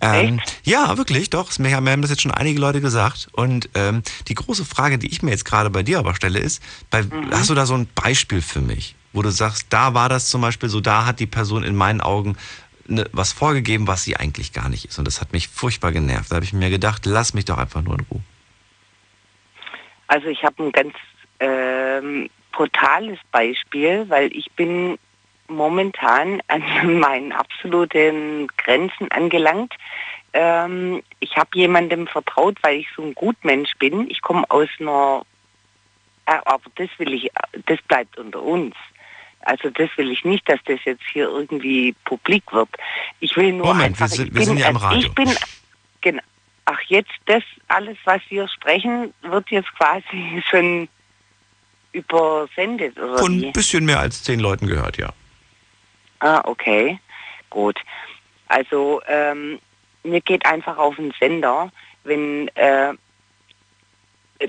Ähm, 0.00 0.40
ja, 0.64 0.96
wirklich, 0.96 1.30
doch. 1.30 1.56
Mir 1.58 1.74
haben 1.76 1.84
mir 1.84 1.92
haben 1.92 2.02
das 2.02 2.10
jetzt 2.10 2.22
schon 2.22 2.32
einige 2.32 2.60
Leute 2.60 2.80
gesagt. 2.80 3.28
Und 3.32 3.68
ähm, 3.74 4.02
die 4.28 4.34
große 4.34 4.64
Frage, 4.64 4.98
die 4.98 5.08
ich 5.08 5.22
mir 5.22 5.30
jetzt 5.30 5.44
gerade 5.44 5.70
bei 5.70 5.82
dir 5.82 5.98
aber 5.98 6.14
stelle, 6.14 6.38
ist, 6.38 6.62
bei, 6.90 7.02
Mhm. 7.02 7.30
hast 7.32 7.50
du 7.50 7.54
da 7.54 7.66
so 7.66 7.74
ein 7.74 7.88
Beispiel 7.94 8.42
für 8.42 8.60
mich, 8.60 8.94
wo 9.12 9.22
du 9.22 9.30
sagst, 9.30 9.66
da 9.70 9.94
war 9.94 10.08
das 10.08 10.28
zum 10.30 10.40
Beispiel 10.40 10.68
so, 10.68 10.80
da 10.80 11.04
hat 11.06 11.18
die 11.20 11.26
Person 11.26 11.62
in 11.64 11.74
meinen 11.74 12.00
Augen 12.00 12.36
ne, 12.88 13.08
was 13.12 13.32
vorgegeben, 13.32 13.86
was 13.86 14.04
sie 14.04 14.16
eigentlich 14.16 14.52
gar 14.52 14.68
nicht 14.68 14.86
ist. 14.86 14.98
Und 14.98 15.06
das 15.06 15.20
hat 15.20 15.32
mich 15.32 15.48
furchtbar 15.48 15.92
genervt. 15.92 16.30
Da 16.30 16.36
habe 16.36 16.44
ich 16.44 16.52
mir 16.52 16.70
gedacht, 16.70 17.06
lass 17.06 17.34
mich 17.34 17.44
doch 17.44 17.58
einfach 17.58 17.82
nur 17.82 17.94
in 17.94 18.06
Ruhe. 18.10 18.20
Also 20.06 20.28
ich 20.28 20.42
habe 20.42 20.62
ein 20.62 20.72
ganz 20.72 20.94
ähm, 21.38 22.30
brutales 22.52 23.18
Beispiel, 23.30 24.06
weil 24.08 24.32
ich 24.34 24.50
bin 24.52 24.98
momentan 25.48 26.42
an 26.48 26.62
meinen 27.00 27.32
absoluten 27.32 28.48
Grenzen 28.56 29.10
angelangt. 29.10 29.74
Ähm, 30.32 31.02
ich 31.20 31.36
habe 31.36 31.50
jemandem 31.54 32.06
vertraut, 32.06 32.56
weil 32.62 32.78
ich 32.78 32.88
so 32.94 33.02
ein 33.02 33.14
Gutmensch 33.14 33.72
bin. 33.78 34.10
Ich 34.10 34.20
komme 34.20 34.44
aus 34.50 34.68
einer, 34.78 35.22
äh, 36.26 36.38
aber 36.44 36.70
das 36.76 36.88
will 36.98 37.14
ich, 37.14 37.30
das 37.66 37.80
bleibt 37.82 38.18
unter 38.18 38.42
uns. 38.42 38.74
Also 39.48 39.70
das 39.70 39.88
will 39.96 40.10
ich 40.10 40.24
nicht, 40.26 40.46
dass 40.46 40.60
das 40.66 40.78
jetzt 40.84 41.04
hier 41.10 41.26
irgendwie 41.26 41.94
publik 42.04 42.52
wird. 42.52 42.68
Ich 43.20 43.34
will 43.34 43.52
nur 43.52 43.68
Moment, 43.68 43.86
einfach, 44.00 44.10
wir 44.10 44.16
sind- 44.16 44.26
ich 44.28 44.34
wir 44.34 44.38
bin, 44.40 44.44
sind 44.46 44.58
ja 44.58 44.68
im 44.68 44.76
also 44.76 44.86
Radio. 44.88 45.08
Ich 45.08 45.14
bin, 45.14 45.34
genau. 46.02 46.22
Ach, 46.66 46.80
jetzt 46.88 47.12
das 47.24 47.42
alles, 47.68 47.96
was 48.04 48.20
wir 48.28 48.46
sprechen, 48.48 49.14
wird 49.22 49.50
jetzt 49.50 49.72
quasi 49.78 50.42
schon 50.50 50.86
übersendet, 51.92 52.98
oder 52.98 53.18
Von 53.18 53.40
ein 53.40 53.52
bisschen 53.52 53.86
mehr 53.86 54.00
als 54.00 54.22
zehn 54.22 54.38
Leuten 54.38 54.66
gehört, 54.66 54.98
ja. 54.98 55.08
Ah, 56.20 56.42
okay. 56.44 56.98
Gut. 57.48 57.80
Also, 58.48 59.00
ähm, 59.08 59.58
mir 60.02 60.20
geht 60.20 60.44
einfach 60.44 60.76
auf 60.76 60.96
den 60.96 61.12
Sender, 61.18 61.72
wenn 62.04 62.48
äh, 62.48 62.92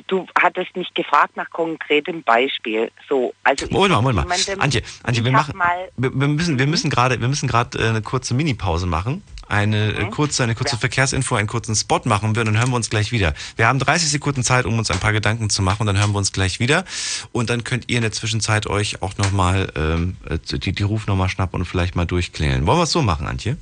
du 0.07 0.27
hattest 0.39 0.75
mich 0.75 0.93
gefragt 0.93 1.35
nach 1.35 1.49
konkretem 1.49 2.23
Beispiel. 2.23 2.91
So, 3.07 3.33
also 3.43 3.65
Moment 3.69 3.89
mal, 3.89 3.97
hab 3.97 4.03
Moment 4.03 4.29
mal. 4.29 4.63
Antje, 4.63 4.81
Antje, 5.03 5.23
wir 5.23 5.31
machen, 5.31 5.57
mal, 5.57 5.89
wir, 5.97 6.11
wir 6.13 6.27
müssen, 6.27 6.59
wir 6.59 6.67
müssen 6.67 6.89
gerade, 6.89 7.19
wir 7.19 7.27
müssen 7.27 7.47
gerade 7.47 7.77
äh, 7.79 7.89
eine 7.89 8.01
kurze 8.01 8.33
Mini-Pause 8.33 8.85
machen. 8.85 9.23
Eine 9.47 9.93
äh, 9.93 10.05
kurze, 10.11 10.43
eine 10.43 10.53
kurze 10.53 10.75
Ja. 10.75 10.79
Verkehrsinfo, 10.79 11.33
einen 11.35 11.47
kurzen 11.47 11.73
Spot 11.75 12.01
machen 12.05 12.35
wir 12.35 12.41
und 12.41 12.47
dann 12.47 12.57
hören 12.59 12.69
wir 12.69 12.75
uns 12.75 12.91
gleich 12.91 13.11
wieder. 13.11 13.33
Wir 13.55 13.67
haben 13.67 13.79
30 13.79 14.09
Sekunden 14.09 14.43
Zeit, 14.43 14.65
um 14.65 14.77
uns 14.77 14.91
ein 14.91 14.99
paar 14.99 15.11
Gedanken 15.11 15.49
zu 15.49 15.63
machen 15.63 15.81
und 15.81 15.87
dann 15.87 15.97
hören 15.97 16.11
wir 16.11 16.19
uns 16.19 16.31
gleich 16.31 16.59
wieder. 16.59 16.85
Und 17.31 17.49
dann 17.49 17.63
könnt 17.63 17.89
ihr 17.89 17.95
in 17.95 18.03
der 18.03 18.11
Zwischenzeit 18.11 18.67
euch 18.67 19.01
auch 19.01 19.17
nochmal 19.17 19.71
ähm, 19.75 20.17
äh, 20.29 20.37
die, 20.59 20.71
die 20.71 20.83
Rufnummer 20.83 21.29
schnappen 21.29 21.59
und 21.59 21.65
vielleicht 21.65 21.95
mal 21.95 22.05
durchklären. 22.05 22.67
Wollen 22.67 22.77
wir 22.77 22.83
es 22.83 22.91
so 22.91 23.01
machen, 23.01 23.25
Antje? 23.25 23.57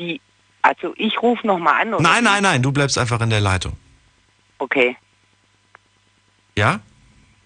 die, 0.00 0.20
also 0.62 0.92
ich 0.96 1.22
rufe 1.22 1.46
nochmal 1.46 1.82
an. 1.82 1.94
Oder 1.94 2.02
Nein, 2.02 2.24
nein, 2.24 2.42
nein, 2.42 2.62
du 2.62 2.72
bleibst 2.72 2.98
einfach 2.98 3.20
in 3.20 3.30
der 3.30 3.40
Leitung. 3.40 3.76
Okay. 4.58 4.96
Ja? 6.60 6.80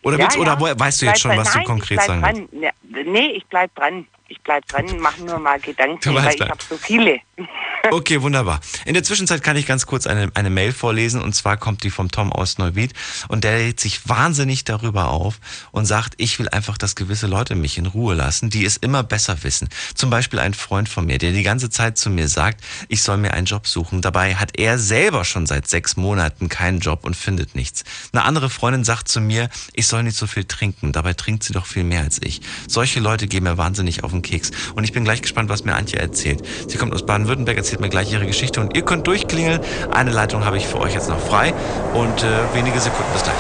Oder, 0.03 0.19
Ja, 0.19 0.25
willst, 0.27 0.39
oder 0.39 0.53
ja. 0.53 0.61
wo- 0.61 0.79
weißt 0.79 1.01
du 1.03 1.07
jetzt 1.07 1.21
schon, 1.21 1.37
was 1.37 1.51
du 1.53 1.63
konkret 1.63 2.01
sagen 2.03 2.23
willst? 2.53 3.07
Nee, 3.07 3.27
ich 3.29 3.47
bleib 3.47 3.75
dran. 3.75 4.07
Ich 4.29 4.41
bleib 4.41 4.67
dran, 4.69 4.87
mach 4.99 5.19
nur 5.19 5.39
mal 5.39 5.61
Gedanken, 5.61 6.15
weil 6.15 6.35
ich 6.35 6.41
habe 6.41 6.59
so 6.69 6.77
viele. 6.77 7.21
Okay, 7.91 8.23
wunderbar. 8.23 8.61
In 8.87 8.95
der 8.95 9.03
Zwischenzeit 9.03 9.43
kann 9.43 9.59
ich 9.59 9.67
ganz 9.67 9.85
kurz 9.85 10.07
eine, 10.07 10.31
eine 10.33 10.49
Mail 10.49 10.73
vorlesen 10.73 11.21
und 11.21 11.35
zwar 11.35 11.59
kommt 11.59 11.83
die 11.83 11.91
vom 11.91 12.11
Tom 12.11 12.33
aus 12.33 12.57
Neuwied 12.57 12.95
und 13.29 13.45
der 13.45 13.59
regt 13.59 13.79
sich 13.79 14.09
wahnsinnig 14.09 14.65
darüber 14.65 15.11
auf 15.11 15.39
und 15.71 15.85
sagt, 15.85 16.15
ich 16.17 16.39
will 16.39 16.49
einfach, 16.49 16.79
dass 16.79 16.97
gewisse 16.97 17.27
Leute 17.27 17.55
mich 17.55 17.77
in 17.77 17.85
Ruhe 17.85 18.15
lassen, 18.15 18.49
die 18.49 18.65
es 18.65 18.79
immer 18.79 19.03
besser 19.03 19.43
wissen. 19.43 19.69
Zum 19.95 20.09
Beispiel 20.09 20.39
ein 20.39 20.55
Freund 20.55 20.89
von 20.89 21.05
mir, 21.05 21.19
der 21.19 21.33
die 21.33 21.43
ganze 21.43 21.69
Zeit 21.69 21.99
zu 21.99 22.09
mir 22.09 22.29
sagt, 22.29 22.65
ich 22.89 23.03
soll 23.03 23.19
mir 23.19 23.35
einen 23.35 23.47
Job 23.47 23.67
suchen. 23.67 24.01
Dabei 24.01 24.37
hat 24.37 24.59
er 24.59 24.79
selber 24.79 25.27
schon 25.27 25.45
seit 25.45 25.69
sechs 25.69 25.99
Monaten 25.99 26.49
keinen 26.49 26.81
Job 26.81 27.05
und 27.05 27.15
findet 27.15 27.55
nichts. 27.55 27.85
Eine 28.15 28.25
andere 28.25 28.49
Freundin 28.49 28.85
sagt 28.85 29.09
zu 29.09 29.21
mir, 29.21 29.51
ich 29.75 29.87
soll 29.89 30.05
nicht 30.05 30.17
so 30.17 30.27
viel 30.27 30.45
trinken. 30.45 30.93
Dabei 30.93 31.13
trinkt 31.13 31.43
sie 31.43 31.53
doch 31.53 31.67
viel 31.67 31.85
mehr 31.85 32.01
als 32.01 32.19
ich. 32.23 32.41
Solche 32.67 33.01
Leute 33.01 33.27
gehen 33.27 33.45
mir 33.45 33.59
wahnsinnig 33.59 34.05
auf 34.05 34.14
den 34.15 34.23
Keks. 34.23 34.51
Und 34.75 34.85
ich 34.85 34.93
bin 34.93 35.05
gleich 35.05 35.23
gespannt, 35.23 35.49
was 35.49 35.65
mir 35.65 35.75
Antje 35.75 35.99
erzählt. 35.99 36.43
Sie 36.69 36.79
kommt 36.79 36.95
aus 36.95 37.05
Baden-Württemberg, 37.05 37.57
erzählt 37.57 37.81
mir 37.81 37.89
gleich 37.89 38.13
ihre 38.13 38.27
Geschichte 38.27 38.61
und 38.61 38.77
ihr 38.77 38.83
könnt 38.83 39.07
durchklingeln. 39.07 39.61
Eine 39.93 40.11
Leitung 40.11 40.45
habe 40.45 40.57
ich 40.57 40.67
für 40.67 40.81
euch 40.81 40.95
jetzt 40.95 41.09
noch 41.09 41.21
frei 41.21 41.55
und 41.93 42.23
äh, 42.23 42.55
wenige 42.55 42.81
Sekunden 42.81 43.13
bis 43.13 43.23
gleich. 43.23 43.35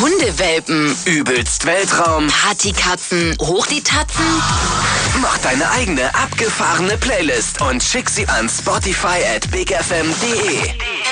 Hundewelpen, 0.00 0.96
Übelst 1.04 1.66
Weltraum. 1.66 2.26
Partykatzen, 2.28 3.36
hoch 3.40 3.66
die 3.66 3.82
Tatzen. 3.82 4.24
Mach 5.20 5.36
deine 5.38 5.70
eigene 5.70 6.14
abgefahrene 6.14 6.96
Playlist 6.96 7.60
und 7.60 7.82
schick 7.82 8.08
sie 8.08 8.26
an 8.26 8.48
Spotify 8.48 9.22
at 9.36 9.50
bigfm.de. 9.50 11.11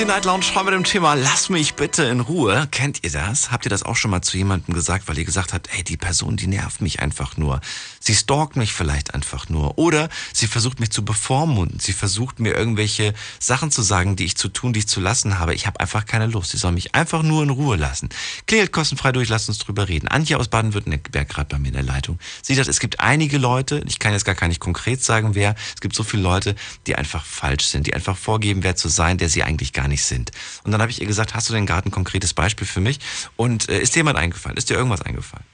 Die 0.00 0.06
Night 0.06 0.24
Lounge 0.24 0.46
heute 0.54 0.64
mit 0.64 0.72
dem 0.72 0.84
Thema 0.84 1.12
Lass 1.12 1.50
mich 1.50 1.74
bitte 1.74 2.04
in 2.04 2.20
Ruhe. 2.20 2.66
Kennt 2.70 3.04
ihr 3.04 3.10
das? 3.10 3.50
Habt 3.50 3.66
ihr 3.66 3.68
das 3.68 3.82
auch 3.82 3.96
schon 3.96 4.10
mal 4.10 4.22
zu 4.22 4.38
jemandem 4.38 4.72
gesagt, 4.72 5.08
weil 5.08 5.18
ihr 5.18 5.26
gesagt 5.26 5.52
habt, 5.52 5.68
ey, 5.76 5.84
die 5.84 5.98
Person, 5.98 6.38
die 6.38 6.46
nervt 6.46 6.80
mich 6.80 7.00
einfach 7.00 7.36
nur. 7.36 7.60
Sie 7.98 8.14
stalkt 8.14 8.56
mich 8.56 8.72
vielleicht 8.72 9.12
einfach 9.12 9.50
nur. 9.50 9.76
Oder 9.76 10.08
sie 10.32 10.46
versucht 10.46 10.80
mich 10.80 10.88
zu 10.88 11.04
bevormunden. 11.04 11.80
Sie 11.80 11.92
versucht 11.92 12.40
mir 12.40 12.56
irgendwelche 12.56 13.12
Sachen 13.38 13.70
zu 13.70 13.82
sagen, 13.82 14.16
die 14.16 14.24
ich 14.24 14.38
zu 14.38 14.48
tun, 14.48 14.72
die 14.72 14.78
ich 14.78 14.88
zu 14.88 15.00
lassen 15.00 15.38
habe. 15.38 15.52
Ich 15.52 15.66
habe 15.66 15.80
einfach 15.80 16.06
keine 16.06 16.24
Lust. 16.24 16.52
Sie 16.52 16.56
soll 16.56 16.72
mich 16.72 16.94
einfach 16.94 17.22
nur 17.22 17.42
in 17.42 17.50
Ruhe 17.50 17.76
lassen. 17.76 18.08
Klingelt 18.46 18.72
kostenfrei 18.72 19.12
durch, 19.12 19.28
lasst 19.28 19.50
uns 19.50 19.58
drüber 19.58 19.88
reden. 19.90 20.08
Antje 20.08 20.38
aus 20.38 20.48
Baden-Württemberg 20.48 21.28
gerade 21.28 21.48
bei 21.50 21.58
mir 21.58 21.68
in 21.68 21.74
der 21.74 21.82
Leitung. 21.82 22.18
Sie 22.40 22.54
sagt, 22.54 22.68
es 22.68 22.80
gibt 22.80 23.00
einige 23.00 23.36
Leute, 23.36 23.84
ich 23.86 23.98
kann 23.98 24.14
jetzt 24.14 24.24
gar 24.24 24.48
nicht 24.48 24.60
konkret 24.60 25.04
sagen, 25.04 25.34
wer, 25.34 25.54
es 25.74 25.82
gibt 25.82 25.94
so 25.94 26.04
viele 26.04 26.22
Leute, 26.22 26.54
die 26.86 26.96
einfach 26.96 27.26
falsch 27.26 27.66
sind, 27.66 27.86
die 27.86 27.92
einfach 27.92 28.16
vorgeben, 28.16 28.62
wer 28.62 28.76
zu 28.76 28.88
sein, 28.88 29.18
der 29.18 29.28
sie 29.28 29.42
eigentlich 29.42 29.74
gar 29.74 29.88
nicht 29.88 29.89
sind. 29.96 30.30
Und 30.64 30.72
dann 30.72 30.80
habe 30.80 30.90
ich 30.90 31.00
ihr 31.00 31.06
gesagt, 31.06 31.34
hast 31.34 31.48
du 31.48 31.52
denn 31.52 31.66
gerade 31.66 31.88
ein 31.88 31.92
konkretes 31.92 32.34
Beispiel 32.34 32.66
für 32.66 32.80
mich? 32.80 32.98
Und 33.36 33.68
äh, 33.68 33.80
ist 33.80 33.94
dir 33.94 34.00
jemand 34.00 34.18
eingefallen? 34.18 34.56
Ist 34.56 34.70
dir 34.70 34.76
irgendwas 34.76 35.02
eingefallen? 35.02 35.46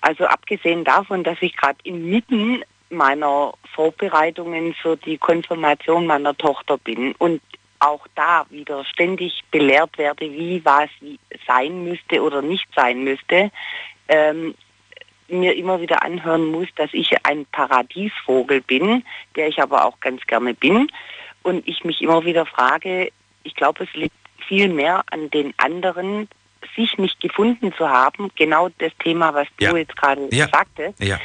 Also 0.00 0.26
abgesehen 0.26 0.84
davon, 0.84 1.24
dass 1.24 1.38
ich 1.40 1.56
gerade 1.56 1.78
inmitten 1.84 2.62
meiner 2.90 3.54
Vorbereitungen 3.74 4.74
für 4.74 4.96
die 4.96 5.18
Konfirmation 5.18 6.06
meiner 6.06 6.36
Tochter 6.36 6.78
bin 6.78 7.14
und 7.14 7.40
auch 7.80 8.06
da 8.14 8.46
wieder 8.50 8.84
ständig 8.84 9.42
belehrt 9.50 9.98
werde, 9.98 10.30
wie 10.30 10.64
was 10.64 10.88
sein 11.46 11.84
müsste 11.84 12.22
oder 12.22 12.42
nicht 12.42 12.66
sein 12.74 13.04
müsste, 13.04 13.50
ähm, 14.08 14.54
mir 15.28 15.56
immer 15.56 15.80
wieder 15.80 16.02
anhören 16.02 16.46
muss, 16.46 16.68
dass 16.76 16.90
ich 16.92 17.14
ein 17.24 17.46
Paradiesvogel 17.46 18.60
bin, 18.60 19.04
der 19.36 19.48
ich 19.48 19.60
aber 19.60 19.84
auch 19.84 19.98
ganz 20.00 20.22
gerne 20.26 20.54
bin. 20.54 20.90
Und 21.44 21.68
ich 21.68 21.84
mich 21.84 22.02
immer 22.02 22.24
wieder 22.24 22.46
frage, 22.46 23.12
ich 23.44 23.54
glaube, 23.54 23.84
es 23.84 23.94
liegt 23.94 24.16
viel 24.48 24.68
mehr 24.68 25.04
an 25.12 25.30
den 25.30 25.54
anderen, 25.58 26.28
sich 26.74 26.98
nicht 26.98 27.20
gefunden 27.20 27.72
zu 27.76 27.88
haben. 27.88 28.30
Genau 28.36 28.70
das 28.78 28.90
Thema, 28.98 29.32
was 29.34 29.46
du 29.58 29.66
Ja. 29.66 29.76
jetzt 29.76 29.96
gerade 29.96 30.28
Ja. 30.32 30.48
sagtest. 30.48 31.00
Ja. 31.00 31.20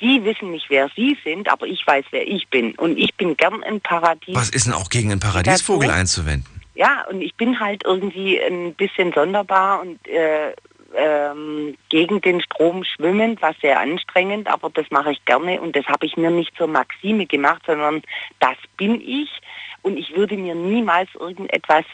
Die 0.00 0.22
wissen 0.24 0.50
nicht, 0.50 0.66
wer 0.68 0.90
sie 0.96 1.16
sind, 1.24 1.48
aber 1.50 1.66
ich 1.66 1.86
weiß, 1.86 2.04
wer 2.10 2.26
ich 2.26 2.48
bin. 2.48 2.74
Und 2.74 2.98
ich 2.98 3.14
bin 3.14 3.36
gern 3.36 3.62
ein 3.62 3.80
Paradies. 3.80 4.34
Was 4.34 4.50
ist 4.50 4.66
denn 4.66 4.74
auch 4.74 4.90
gegen 4.90 5.10
einen 5.12 5.20
Paradiesvogel 5.20 5.88
einzuwenden? 5.90 6.60
Ja, 6.74 7.06
und 7.08 7.22
ich 7.22 7.34
bin 7.36 7.58
halt 7.60 7.84
irgendwie 7.84 8.40
ein 8.40 8.74
bisschen 8.74 9.12
sonderbar 9.12 9.80
und 9.80 10.06
äh, 10.08 10.52
ähm, 10.96 11.76
gegen 11.88 12.20
den 12.20 12.40
Strom 12.40 12.84
schwimmend, 12.84 13.40
was 13.42 13.56
sehr 13.60 13.78
anstrengend, 13.80 14.48
aber 14.48 14.70
das 14.70 14.90
mache 14.90 15.12
ich 15.12 15.24
gerne 15.24 15.60
und 15.60 15.74
das 15.76 15.86
habe 15.86 16.06
ich 16.06 16.16
mir 16.16 16.30
nicht 16.30 16.56
zur 16.56 16.66
Maxime 16.66 17.26
gemacht, 17.26 17.62
sondern 17.66 18.02
das 18.40 18.56
bin 18.76 19.00
ich 19.00 19.28
und 19.84 19.96
ich 19.98 20.16
würde 20.16 20.36
mir 20.36 20.54
niemals 20.54 21.08
irgendetwas 21.14 21.84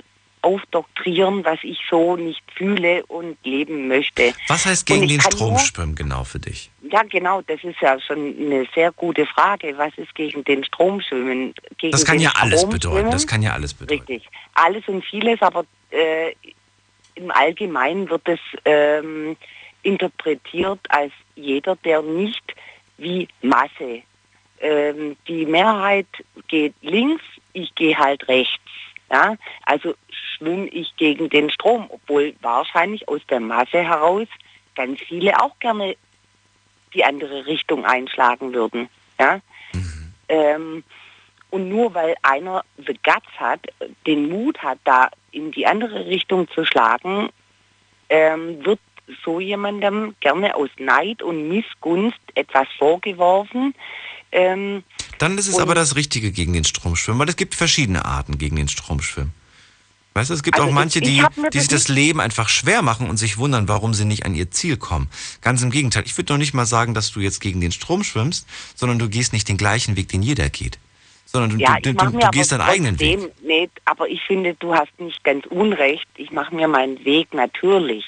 aufdoktrieren, 0.42 1.44
was 1.44 1.58
ich 1.62 1.78
so 1.90 2.16
nicht 2.16 2.42
fühle 2.54 3.04
und 3.06 3.36
leben 3.44 3.88
möchte. 3.88 4.32
Was 4.48 4.64
heißt 4.64 4.86
gegen 4.86 5.06
den 5.06 5.20
Strom 5.20 5.58
schwimmen 5.58 5.94
genau 5.94 6.24
für 6.24 6.38
dich? 6.38 6.70
Ja, 6.90 7.02
genau, 7.02 7.42
das 7.42 7.62
ist 7.62 7.78
ja 7.80 8.00
schon 8.00 8.34
eine 8.38 8.66
sehr 8.74 8.90
gute 8.92 9.26
Frage. 9.26 9.76
Was 9.76 9.92
ist 9.98 10.14
gegen 10.14 10.42
den 10.44 10.64
Strom 10.64 11.02
schwimmen? 11.02 11.52
Gegen 11.76 11.92
Das 11.92 12.06
kann 12.06 12.18
ja 12.18 12.32
alles 12.36 12.60
Strom 12.60 12.72
bedeuten. 12.72 12.96
schwimmen? 12.96 13.10
Das 13.10 13.26
kann 13.26 13.42
ja 13.42 13.52
alles 13.52 13.74
bedeuten. 13.74 14.00
Richtig. 14.00 14.30
Alles 14.54 14.86
und 14.88 15.04
vieles, 15.04 15.42
aber 15.42 15.64
äh, 15.90 16.32
im 17.16 17.30
Allgemeinen 17.32 18.08
wird 18.08 18.26
es 18.26 18.40
ähm, 18.64 19.36
interpretiert 19.82 20.80
als 20.88 21.12
jeder, 21.34 21.76
der 21.84 22.00
nicht 22.00 22.54
wie 22.96 23.28
Masse. 23.42 24.02
Ähm, 24.60 25.16
die 25.26 25.44
Mehrheit 25.44 26.06
geht 26.48 26.74
links, 26.80 27.22
ich 27.52 27.74
gehe 27.74 27.96
halt 27.96 28.28
rechts. 28.28 28.60
Ja? 29.10 29.36
Also 29.64 29.94
schwimme 30.10 30.68
ich 30.68 30.94
gegen 30.96 31.28
den 31.28 31.50
Strom, 31.50 31.86
obwohl 31.88 32.34
wahrscheinlich 32.40 33.08
aus 33.08 33.20
der 33.28 33.40
Masse 33.40 33.82
heraus 33.82 34.28
ganz 34.74 35.00
viele 35.00 35.40
auch 35.40 35.58
gerne 35.58 35.96
die 36.94 37.04
andere 37.04 37.46
Richtung 37.46 37.84
einschlagen 37.84 38.52
würden. 38.52 38.88
Ja? 39.18 39.40
Ähm, 40.28 40.84
und 41.50 41.68
nur 41.68 41.92
weil 41.94 42.14
einer 42.22 42.64
the 42.76 42.98
guts 43.02 43.28
hat, 43.36 43.66
den 44.06 44.28
Mut 44.28 44.58
hat, 44.62 44.78
da 44.84 45.10
in 45.32 45.50
die 45.50 45.66
andere 45.66 46.06
Richtung 46.06 46.48
zu 46.50 46.64
schlagen, 46.64 47.30
ähm, 48.08 48.64
wird 48.64 48.78
so 49.24 49.40
jemandem 49.40 50.14
gerne 50.20 50.54
aus 50.54 50.70
Neid 50.78 51.22
und 51.22 51.48
Missgunst 51.48 52.20
etwas 52.34 52.68
vorgeworfen. 52.78 53.74
Ähm, 54.30 54.84
Dann 55.20 55.36
ist 55.38 55.48
es 55.48 55.56
Und- 55.56 55.62
aber 55.62 55.74
das 55.74 55.96
Richtige 55.96 56.32
gegen 56.32 56.54
den 56.54 56.64
Strom 56.64 56.96
schwimmen, 56.96 57.20
weil 57.20 57.28
es 57.28 57.36
gibt 57.36 57.54
verschiedene 57.54 58.04
Arten 58.06 58.38
gegen 58.38 58.56
den 58.56 58.68
Strom 58.68 59.00
schwimmen. 59.02 59.34
Weißt 60.14 60.30
du, 60.30 60.34
es 60.34 60.42
gibt 60.42 60.56
Also 60.58 60.68
auch 60.68 60.72
manche, 60.72 60.98
ich- 60.98 61.08
ich 61.20 61.22
die, 61.36 61.50
die 61.52 61.58
sich 61.60 61.68
das 61.68 61.88
Leben 61.88 62.20
einfach 62.20 62.48
schwer 62.48 62.80
machen 62.82 63.08
und 63.08 63.18
sich 63.18 63.36
wundern, 63.38 63.68
warum 63.68 63.92
sie 63.94 64.06
nicht 64.06 64.24
an 64.24 64.34
ihr 64.34 64.50
Ziel 64.50 64.76
kommen. 64.78 65.08
Ganz 65.42 65.62
im 65.62 65.70
Gegenteil. 65.70 66.02
Ich 66.06 66.16
würde 66.16 66.32
noch 66.32 66.38
nicht 66.38 66.54
mal 66.54 66.66
sagen, 66.66 66.94
dass 66.94 67.12
du 67.12 67.20
jetzt 67.20 67.40
gegen 67.40 67.60
den 67.60 67.70
Strom 67.70 68.02
schwimmst, 68.02 68.48
sondern 68.74 68.98
du 68.98 69.08
gehst 69.08 69.32
nicht 69.32 69.46
den 69.48 69.56
gleichen 69.58 69.96
Weg, 69.96 70.08
den 70.08 70.22
jeder 70.22 70.48
geht. 70.48 70.78
Sondern 71.26 71.50
du, 71.50 71.56
ja, 71.58 71.78
du, 71.80 71.94
du, 71.94 72.10
du, 72.10 72.30
gehst 72.30 72.50
deinen 72.50 72.62
eigenen 72.62 72.98
Weg. 72.98 73.20
Nicht, 73.44 73.70
aber 73.84 74.08
ich 74.08 74.20
finde, 74.26 74.54
du 74.54 74.74
hast 74.74 74.90
nicht 74.98 75.22
ganz 75.22 75.46
unrecht. 75.46 76.08
Ich 76.16 76.32
mache 76.32 76.52
mir 76.54 76.66
meinen 76.66 77.04
Weg 77.04 77.32
natürlich 77.32 78.04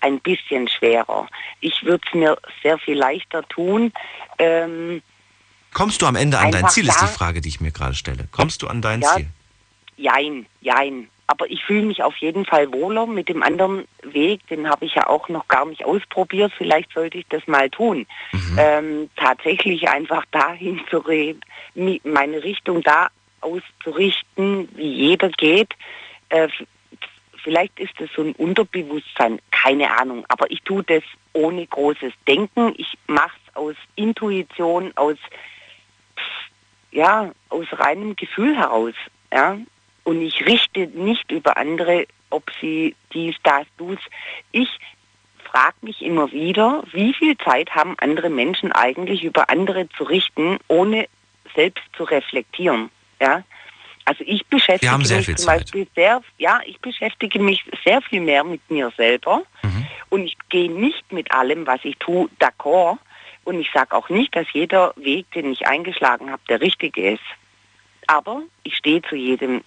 ein 0.00 0.20
bisschen 0.20 0.68
schwerer. 0.68 1.26
Ich 1.60 1.82
würde 1.82 2.04
es 2.06 2.14
mir 2.14 2.38
sehr 2.62 2.78
viel 2.78 2.98
leichter 2.98 3.42
tun. 3.48 3.92
Ähm, 4.38 5.02
Kommst 5.72 6.02
du 6.02 6.06
am 6.06 6.16
Ende 6.16 6.38
an 6.38 6.52
dein 6.52 6.68
Ziel, 6.68 6.86
ist 6.88 7.00
die 7.00 7.06
Frage, 7.06 7.40
die 7.40 7.48
ich 7.48 7.60
mir 7.60 7.70
gerade 7.70 7.94
stelle. 7.94 8.28
Kommst 8.30 8.62
du 8.62 8.66
an 8.68 8.82
dein 8.82 9.00
Ja, 9.00 9.08
Ziel? 9.16 9.26
Jein, 9.96 10.46
jein. 10.60 11.08
Aber 11.28 11.48
ich 11.50 11.64
fühle 11.64 11.82
mich 11.86 12.02
auf 12.02 12.16
jeden 12.16 12.44
Fall 12.44 12.70
wohler 12.72 13.06
mit 13.06 13.28
dem 13.28 13.42
anderen 13.42 13.86
Weg. 14.02 14.46
Den 14.48 14.68
habe 14.68 14.84
ich 14.84 14.94
ja 14.94 15.06
auch 15.06 15.28
noch 15.30 15.48
gar 15.48 15.64
nicht 15.64 15.84
ausprobiert. 15.84 16.52
Vielleicht 16.58 16.92
sollte 16.92 17.18
ich 17.18 17.26
das 17.30 17.46
mal 17.46 17.70
tun. 17.70 18.06
Ähm, 18.58 19.08
tatsächlich 19.16 19.88
einfach 19.88 20.24
dahin 20.30 20.82
zu 20.90 20.98
re 20.98 21.34
mi- 21.74 22.02
meine 22.04 22.42
Richtung 22.42 22.82
da 22.82 23.08
auszurichten, 23.40 24.68
wie 24.76 24.88
jeder 24.92 25.30
geht. 25.30 25.70
Äh, 26.28 26.48
vielleicht 27.42 27.78
ist 27.80 27.98
es 27.98 28.10
so 28.14 28.22
ein 28.22 28.32
Unterbewusstsein, 28.32 29.38
keine 29.50 29.90
Ahnung. 29.98 30.24
Aber 30.28 30.50
ich 30.50 30.60
tue 30.62 30.82
das 30.84 31.02
ohne 31.32 31.66
großes 31.66 32.12
Denken. 32.28 32.74
Ich 32.76 32.98
mache 33.06 33.36
es 33.46 33.56
aus 33.56 33.76
Intuition, 33.96 34.92
aus 34.96 35.16
ja, 36.92 37.32
aus 37.48 37.66
reinem 37.72 38.14
Gefühl 38.16 38.56
heraus. 38.56 38.94
Ja? 39.32 39.58
Und 40.04 40.22
ich 40.22 40.46
richte 40.46 40.86
nicht 40.88 41.30
über 41.30 41.56
andere, 41.56 42.06
ob 42.30 42.50
sie 42.60 42.94
dies, 43.12 43.34
das, 43.42 43.66
dus. 43.78 43.98
Ich 44.52 44.68
frage 45.50 45.76
mich 45.82 46.00
immer 46.02 46.30
wieder, 46.32 46.82
wie 46.92 47.12
viel 47.14 47.36
Zeit 47.38 47.70
haben 47.74 47.94
andere 47.98 48.30
Menschen 48.30 48.72
eigentlich 48.72 49.24
über 49.24 49.50
andere 49.50 49.88
zu 49.90 50.04
richten, 50.04 50.58
ohne 50.68 51.08
selbst 51.54 51.84
zu 51.96 52.04
reflektieren. 52.04 52.90
Ja? 53.20 53.42
Also 54.04 54.24
ich 54.26 54.44
beschäftige 54.46 54.96
mich 54.98 55.08
zum 55.08 55.36
Zeit. 55.36 55.60
Beispiel 55.60 55.86
sehr, 55.94 56.22
ja, 56.38 56.60
ich 56.66 56.80
beschäftige 56.80 57.38
mich 57.38 57.64
sehr 57.84 58.02
viel 58.02 58.20
mehr 58.20 58.42
mit 58.44 58.60
mir 58.70 58.92
selber 58.96 59.42
Mhm. 59.62 59.86
und 60.10 60.24
ich 60.24 60.36
gehe 60.48 60.70
nicht 60.70 61.12
mit 61.12 61.32
allem, 61.32 61.66
was 61.66 61.80
ich 61.84 61.96
tue, 61.98 62.28
d'accord. 62.40 62.98
Und 63.44 63.60
ich 63.60 63.70
sage 63.72 63.94
auch 63.94 64.08
nicht, 64.08 64.34
dass 64.36 64.46
jeder 64.52 64.92
Weg, 64.96 65.30
den 65.32 65.52
ich 65.52 65.66
eingeschlagen 65.66 66.30
habe, 66.30 66.42
der 66.48 66.60
richtige 66.60 67.12
ist. 67.12 67.22
Aber 68.06 68.42
ich 68.62 68.76
stehe 68.76 69.02
zu 69.02 69.16
jedem 69.16 69.62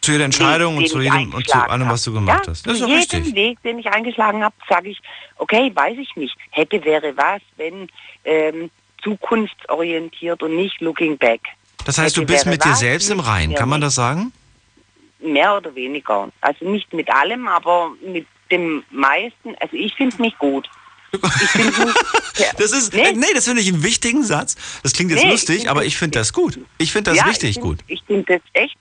Zu 0.00 0.12
jeder 0.12 0.24
Entscheidung 0.24 0.74
Weg, 0.74 0.82
und 0.82 0.88
zu 0.88 1.00
jedem 1.00 1.34
und 1.34 1.48
zu 1.48 1.58
allem, 1.58 1.88
was 1.88 2.04
du 2.04 2.12
gemacht 2.12 2.46
ja, 2.46 2.50
hast. 2.50 2.66
Das 2.66 2.74
ist 2.74 2.78
zu 2.80 2.84
doch 2.86 2.94
jedem 2.94 3.22
richtig. 3.22 3.34
Weg, 3.34 3.62
den 3.62 3.78
ich 3.78 3.88
eingeschlagen 3.88 4.44
habe, 4.44 4.54
sage 4.68 4.90
ich, 4.90 5.00
okay, 5.36 5.70
weiß 5.74 5.98
ich 5.98 6.14
nicht. 6.16 6.36
Hätte, 6.50 6.84
wäre 6.84 7.16
was, 7.16 7.42
wenn 7.56 7.88
ähm, 8.24 8.70
zukunftsorientiert 9.02 10.42
und 10.42 10.56
nicht 10.56 10.80
looking 10.80 11.18
back. 11.18 11.40
Das 11.84 11.98
heißt, 11.98 12.16
du 12.16 12.22
Hätte, 12.22 12.32
bist 12.32 12.46
wäre 12.46 12.54
mit 12.54 12.64
dir 12.64 12.70
was, 12.70 12.80
selbst 12.80 13.10
im 13.10 13.20
Reinen. 13.20 13.54
Kann 13.54 13.68
man 13.68 13.80
das 13.80 13.94
sagen? 13.94 14.32
Mehr 15.20 15.56
oder 15.56 15.74
weniger. 15.74 16.28
Also 16.40 16.68
nicht 16.68 16.92
mit 16.92 17.10
allem, 17.10 17.46
aber 17.48 17.90
mit 18.04 18.26
dem 18.50 18.84
meisten. 18.90 19.54
Also 19.60 19.76
ich 19.76 19.94
finde 19.94 20.20
mich 20.20 20.36
gut. 20.38 20.68
Ja, 22.38 22.46
Das 22.58 22.72
ist, 22.72 22.92
Nee. 22.92 23.12
nee, 23.14 23.26
das 23.34 23.46
finde 23.46 23.62
ich 23.62 23.68
einen 23.72 23.82
wichtigen 23.82 24.22
Satz. 24.22 24.56
Das 24.82 24.92
klingt 24.92 25.10
jetzt 25.10 25.24
Nee, 25.24 25.30
lustig, 25.30 25.70
aber 25.70 25.84
ich 25.86 25.96
finde 25.96 26.18
das 26.18 26.32
gut. 26.34 26.58
Ich 26.78 26.92
finde 26.92 27.10
das 27.12 27.18
ja, 27.18 27.24
richtig 27.24 27.50
ich 27.50 27.54
find, 27.56 27.64
gut. 27.66 27.78
Ich 27.86 28.02
finde 28.06 28.24
das 28.34 28.42
echt 28.52 28.76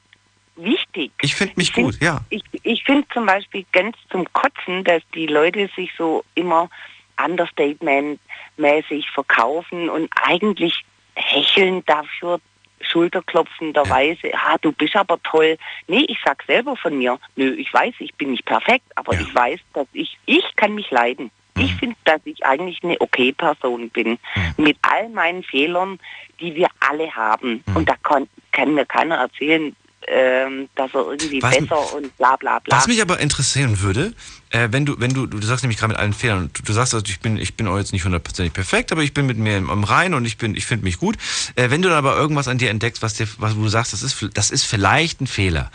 wichtig. 0.57 1.11
Ich 1.21 1.35
finde 1.35 1.53
mich 1.55 1.69
Ich 1.69 1.73
find- 1.73 1.93
gut, 1.93 2.01
ja. 2.01 2.19
Ich, 2.29 2.43
ich 2.63 2.83
finde 2.83 3.07
zum 3.13 3.25
Beispiel 3.25 3.65
ganz 3.71 3.95
zum 4.11 4.25
Kotzen, 4.33 4.83
dass 4.83 5.01
die 5.13 5.27
Leute 5.27 5.69
sich 5.75 5.89
so 5.97 6.23
immer 6.35 6.69
Understatement-mäßig 7.17 9.09
verkaufen 9.13 9.89
und 9.89 10.09
eigentlich 10.21 10.83
hecheln 11.15 11.83
dafür, 11.85 12.39
schulterklopfenderweise, 12.81 14.31
ah, 14.33 14.57
du 14.61 14.71
bist 14.73 14.95
aber 14.95 15.17
toll. 15.23 15.57
Nee, 15.87 16.05
ich 16.09 16.17
sag 16.25 16.43
selber 16.45 16.75
von 16.75 16.97
mir, 16.97 17.17
nö, 17.35 17.53
ich 17.55 17.73
weiß, 17.73 17.93
ich 17.99 18.13
bin 18.15 18.31
nicht 18.31 18.45
perfekt, 18.45 18.85
aber 18.95 19.13
Ja. 19.13 19.21
ich 19.21 19.33
weiß, 19.33 19.59
dass 19.73 19.87
ich, 19.93 20.17
ich 20.25 20.43
kann 20.57 20.75
mich 20.75 20.91
leiden. 20.91 21.31
Ich 21.57 21.73
Mhm. 21.73 21.77
finde, 21.79 21.95
dass 22.05 22.21
ich 22.25 22.45
eigentlich 22.45 22.83
eine 22.83 22.99
okay 22.99 23.31
Person 23.31 23.89
bin. 23.89 24.17
Mit 24.57 24.77
all 24.81 25.09
meinen 25.09 25.43
Fehlern, 25.43 25.99
die 26.39 26.53
wir 26.55 26.67
alle 26.81 27.09
haben. 27.15 27.63
Mhm. 27.65 27.75
Und 27.75 27.89
da 27.89 27.95
kann, 28.03 28.27
kann 28.51 28.73
mir 28.73 28.85
keiner 28.85 29.15
erzählen, 29.15 29.75
ähm, 30.07 30.69
dass 30.75 30.93
er 30.93 31.07
irgendwie 31.09 31.41
Was- 31.41 31.57
besser 31.57 31.93
und 31.93 32.15
bla 32.17 32.35
bla 32.35 32.59
bla. 32.59 32.77
Was 32.77 32.87
mich 32.87 33.01
aber 33.01 33.19
interessieren 33.19 33.79
würde, 33.81 34.13
äh, 34.51 34.67
wenn 34.71 34.85
du, 34.85 34.99
wenn 34.99 35.13
du, 35.13 35.25
du 35.25 35.41
sagst 35.41 35.63
nämlich 35.63 35.79
gerade 35.79 35.93
mit 35.93 35.97
allen 35.99 36.13
Fehlern, 36.13 36.51
du, 36.53 36.61
du 36.61 36.73
sagst, 36.73 36.93
also 36.93 37.05
ich 37.07 37.19
bin, 37.21 37.37
ich 37.37 37.55
bin 37.55 37.67
auch 37.67 37.77
jetzt 37.77 37.91
nicht 37.93 38.03
hundertprozentig 38.05 38.53
perfekt, 38.53 38.91
aber 38.91 39.01
ich 39.01 39.13
bin 39.13 39.25
mit 39.25 39.37
mir 39.37 39.57
im, 39.57 39.69
im 39.69 39.83
Rein 39.83 40.13
und 40.13 40.25
ich 40.25 40.37
bin, 40.37 40.55
ich 40.55 40.65
finde 40.67 40.83
mich 40.83 40.97
gut. 40.99 41.15
Äh, 41.55 41.71
wenn 41.71 41.81
du 41.81 41.89
dann 41.89 41.97
aber 41.97 42.15
irgendwas 42.17 42.47
an 42.47 42.57
dir 42.59 42.69
entdeckst, 42.69 43.01
was 43.01 43.15
dir, 43.15 43.27
was 43.39 43.57
wo 43.57 43.63
du 43.63 43.69
sagst, 43.69 43.93
das 43.93 44.03
ist, 44.03 44.29
das 44.37 44.51
ist 44.51 44.65
vielleicht 44.65 45.21
ein 45.21 45.27
Fehler. 45.27 45.71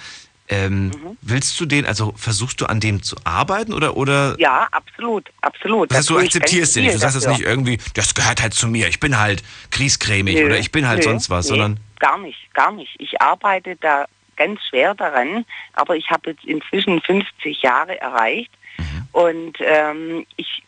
Ähm, 0.50 0.88
Mhm. 0.88 1.16
Willst 1.22 1.58
du 1.60 1.66
den, 1.66 1.86
also 1.86 2.12
versuchst 2.16 2.60
du 2.60 2.66
an 2.66 2.80
dem 2.80 3.02
zu 3.02 3.14
arbeiten 3.24 3.72
oder, 3.72 3.96
oder 3.96 4.34
ja, 4.38 4.66
absolut, 4.72 5.30
absolut. 5.42 5.90
Das 5.90 5.98
heißt, 5.98 6.10
du 6.10 6.18
akzeptierst 6.18 6.74
den 6.76 6.84
nicht. 6.84 6.94
Du 6.94 6.98
sagst 6.98 7.16
es 7.16 7.22
dafür. 7.24 7.38
nicht 7.38 7.46
irgendwie, 7.46 7.78
das 7.94 8.14
gehört 8.14 8.42
halt 8.42 8.54
zu 8.54 8.66
mir. 8.68 8.88
Ich 8.88 8.98
bin 9.00 9.18
halt 9.18 9.42
kriescremig 9.70 10.34
Nö, 10.36 10.46
oder 10.46 10.58
ich 10.58 10.72
bin 10.72 10.88
halt 10.88 10.98
nö, 10.98 11.04
sonst 11.04 11.30
was, 11.30 11.46
nee, 11.46 11.50
sondern 11.50 11.80
Gar 12.00 12.18
nicht, 12.18 12.52
gar 12.54 12.72
nicht. 12.72 12.94
Ich 12.98 13.20
arbeite 13.20 13.76
da 13.76 14.06
ganz 14.36 14.58
schwer 14.68 14.94
daran, 14.94 15.44
aber 15.74 15.96
ich 15.96 16.10
habe 16.10 16.30
jetzt 16.30 16.44
inzwischen 16.44 17.00
50 17.02 17.62
Jahre 17.62 18.00
erreicht 18.00 18.50
Mhm. 18.78 19.08
und 19.12 19.58
ähm, 19.60 20.26
ich 20.36 20.62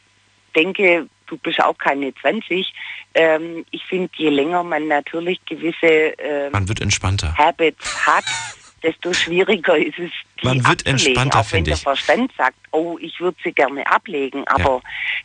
denke, 0.55 1.09
du 1.26 1.39
bist 1.39 1.62
auch 1.62 1.78
keine 1.78 2.14
20. 2.14 2.74
Ähm, 3.14 3.64
ich 3.70 3.83
finde, 3.85 4.11
je 4.16 4.28
länger 4.28 4.62
man 4.62 4.87
natürlich 4.89 5.41
gewisse 5.47 5.87
ähm, 5.87 6.53
Man 6.53 6.68
wird 6.68 6.80
entspannter. 6.83 7.35
Habits 7.39 8.07
hat, 8.07 8.24
desto 8.83 9.12
schwieriger 9.12 9.76
ist 9.76 9.99
es, 9.99 10.11
die 10.43 10.47
Man 10.47 10.57
wird 10.59 10.66
abzulegen. 10.87 10.93
entspannter, 11.07 11.41
Auch 11.41 11.53
wenn 11.53 11.64
der 11.64 11.74
ich. 11.74 11.80
Verstand 11.83 12.33
sagt, 12.37 12.57
oh, 12.72 12.99
ich 13.01 13.20
würde 13.20 13.37
sie 13.45 13.53
gerne 13.53 13.87
ablegen, 13.91 14.47
aber 14.49 14.80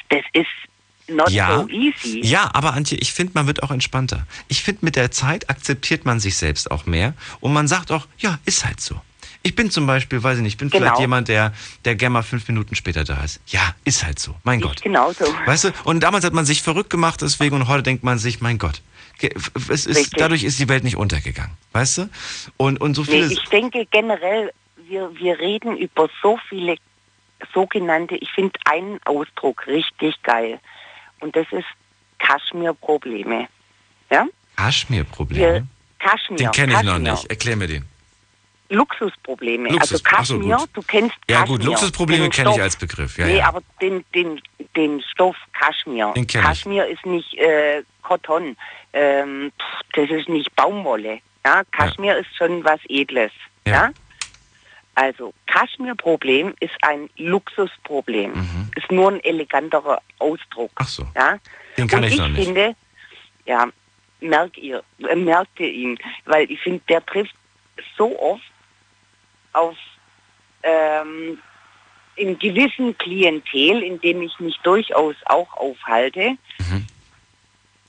das 0.09 0.21
ist 0.33 0.47
not 1.09 1.29
Ja, 1.29 1.59
so 1.59 1.67
easy. 1.69 2.21
ja, 2.25 2.49
aber 2.53 2.73
Antje, 2.73 2.97
ich 2.99 3.13
finde, 3.13 3.33
man 3.35 3.47
wird 3.47 3.63
auch 3.63 3.71
entspannter. 3.71 4.25
Ich 4.47 4.61
finde, 4.63 4.85
mit 4.85 4.95
der 4.95 5.11
Zeit 5.11 5.49
akzeptiert 5.49 6.05
man 6.05 6.19
sich 6.19 6.35
selbst 6.37 6.69
auch 6.71 6.85
mehr 6.85 7.13
und 7.39 7.53
man 7.53 7.67
sagt 7.67 7.91
auch, 7.91 8.07
ja, 8.17 8.39
ist 8.45 8.65
halt 8.65 8.79
so. 8.81 8.99
Ich 9.43 9.55
bin 9.55 9.71
zum 9.71 9.87
Beispiel, 9.87 10.21
weiß 10.21 10.37
ich 10.37 10.43
nicht, 10.43 10.53
ich 10.53 10.57
bin 10.57 10.69
vielleicht 10.69 10.85
Genau. 10.95 10.99
jemand, 10.99 11.29
der, 11.29 11.53
der 11.85 11.95
gerne 11.95 12.13
mal 12.13 12.23
fünf 12.23 12.47
Minuten 12.49 12.75
später 12.75 13.05
da 13.05 13.23
ist. 13.23 13.39
Ja, 13.47 13.73
ist 13.85 14.03
halt 14.03 14.19
so. 14.19 14.35
Mein 14.43 14.59
Gott. 14.59 14.81
Genauso. 14.81 15.23
Weißt 15.45 15.63
du, 15.65 15.71
und 15.85 16.01
damals 16.01 16.25
hat 16.25 16.33
man 16.33 16.45
sich 16.45 16.61
verrückt 16.61 16.89
gemacht 16.89 17.21
deswegen 17.21 17.55
und 17.55 17.67
heute 17.69 17.83
denkt 17.83 18.03
man 18.03 18.17
sich, 18.19 18.41
mein 18.41 18.57
Gott, 18.57 18.81
es 19.23 19.85
ist, 19.85 19.87
Richtig. 19.97 20.13
dadurch 20.17 20.43
ist 20.43 20.59
die 20.59 20.69
Welt 20.69 20.83
nicht 20.83 20.95
untergegangen. 20.97 21.55
Weißt 21.73 21.97
du? 21.99 22.09
Und, 22.57 22.79
und 22.81 22.93
so 22.95 23.01
Nee, 23.03 23.07
viele. 23.23 23.33
ich 23.33 23.43
denke 23.49 23.85
generell, 23.91 24.51
wir, 24.87 25.13
wir 25.15 25.39
reden 25.39 25.77
über 25.77 26.09
so 26.21 26.39
viele 26.49 26.75
sogenannte, 27.53 28.15
ich 28.15 28.31
finde 28.31 28.59
einen 28.65 28.99
Ausdruck 29.05 29.67
richtig 29.67 30.21
geil. 30.23 30.59
Und 31.19 31.35
das 31.35 31.45
ist 31.51 31.65
Kaschmir-Probleme. 32.19 33.47
Ja? 34.09 34.25
Kaschmir-Probleme. 34.55 35.67
Kaschmir. 35.99 36.37
Den 36.37 36.51
kenne 36.51 36.73
ich 36.73 36.83
noch 36.83 36.93
Kaschmir. 36.93 37.11
nicht. 37.11 37.29
Erklär 37.29 37.55
mir 37.57 37.67
den. 37.67 37.85
Luxusprobleme. 38.69 39.69
Luxus- 39.69 39.79
also 39.81 39.95
ach 39.95 40.25
so, 40.25 40.35
Kaschmir, 40.37 40.57
gut. 40.57 40.69
du 40.73 40.81
kennst 40.81 41.15
Ja, 41.29 41.39
Kaschmir. 41.39 41.57
gut, 41.57 41.65
Luxusprobleme 41.65 42.29
kenne 42.29 42.51
ich 42.55 42.61
als 42.61 42.75
Begriff. 42.75 43.17
Ja, 43.17 43.25
nee, 43.25 43.37
ja. 43.37 43.47
aber 43.47 43.61
den, 43.81 44.03
den, 44.13 44.41
den 44.75 45.01
Stoff 45.01 45.35
Kaschmir. 45.53 46.13
Den 46.15 46.27
kenn 46.27 46.41
ich. 46.41 46.47
Kaschmir 46.47 46.85
ist 46.87 47.05
nicht 47.05 47.33
äh, 47.35 47.83
Cotton. 48.03 48.55
Ähm, 48.93 49.51
pff, 49.59 49.81
das 49.93 50.09
ist 50.09 50.29
nicht 50.29 50.55
Baumwolle. 50.55 51.19
Ja, 51.45 51.63
Kaschmir 51.71 52.17
ist 52.17 52.35
schon 52.35 52.63
was 52.63 52.79
Edles. 52.89 53.31
Ja. 53.65 53.73
Ja. 53.73 53.91
Also 54.95 55.33
Kaschmir-Problem 55.45 56.55
ist 56.59 56.73
ein 56.81 57.07
Luxusproblem. 57.17 58.69
Ist 58.75 58.91
nur 58.91 59.11
ein 59.11 59.23
eleganterer 59.23 60.01
Ausdruck. 60.17 60.71
Mhm. 60.71 60.75
Ach 60.77 60.87
so. 60.87 61.07
Ja. 61.15 61.37
Den 61.77 61.87
kann 61.87 61.99
Und 61.99 62.05
ich 62.07 62.13
ich 62.13 62.19
noch 62.19 62.27
nicht. 62.29 62.45
finde, 62.45 62.75
ja, 63.45 63.67
merkt 64.19 64.57
ihr, 64.57 64.83
äh, 65.07 65.15
merkt 65.15 65.59
ihr 65.59 65.71
ihn, 65.71 65.99
weil 66.25 66.49
ich 66.49 66.59
finde, 66.61 66.81
der 66.89 67.05
trifft 67.05 67.35
so 67.95 68.19
oft 68.19 68.41
auf 69.57 69.77
ähm, 70.63 71.39
in 72.15 72.37
gewissen 72.39 72.97
Klientel, 72.97 73.83
in 73.83 74.01
dem 74.01 74.21
ich 74.21 74.39
mich 74.39 74.57
durchaus 74.63 75.15
auch 75.25 75.53
aufhalte. 75.55 76.37
Mhm. 76.59 76.87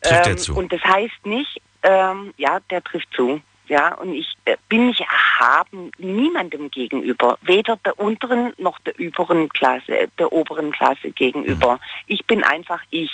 Trifft 0.00 0.26
der 0.26 0.32
Ähm, 0.32 0.38
zu? 0.38 0.54
Und 0.54 0.72
das 0.72 0.82
heißt 0.84 1.26
nicht, 1.26 1.60
ähm, 1.82 2.34
ja, 2.36 2.60
der 2.70 2.82
trifft 2.84 3.08
zu. 3.14 3.40
Ja, 3.68 3.94
und 3.96 4.14
ich 4.14 4.26
äh, 4.46 4.56
bin 4.70 4.86
nicht 4.86 5.00
erhaben 5.02 5.90
niemandem 5.98 6.70
gegenüber, 6.70 7.38
weder 7.42 7.76
der 7.84 7.98
unteren 7.98 8.52
noch 8.58 8.78
der 8.80 8.98
überen 8.98 9.48
Klasse, 9.50 10.08
der 10.18 10.32
oberen 10.32 10.72
Klasse 10.72 11.10
gegenüber. 11.10 11.74
Mhm. 11.74 11.78
Ich 12.06 12.24
bin 12.24 12.42
einfach 12.44 12.80
ich. 12.90 13.10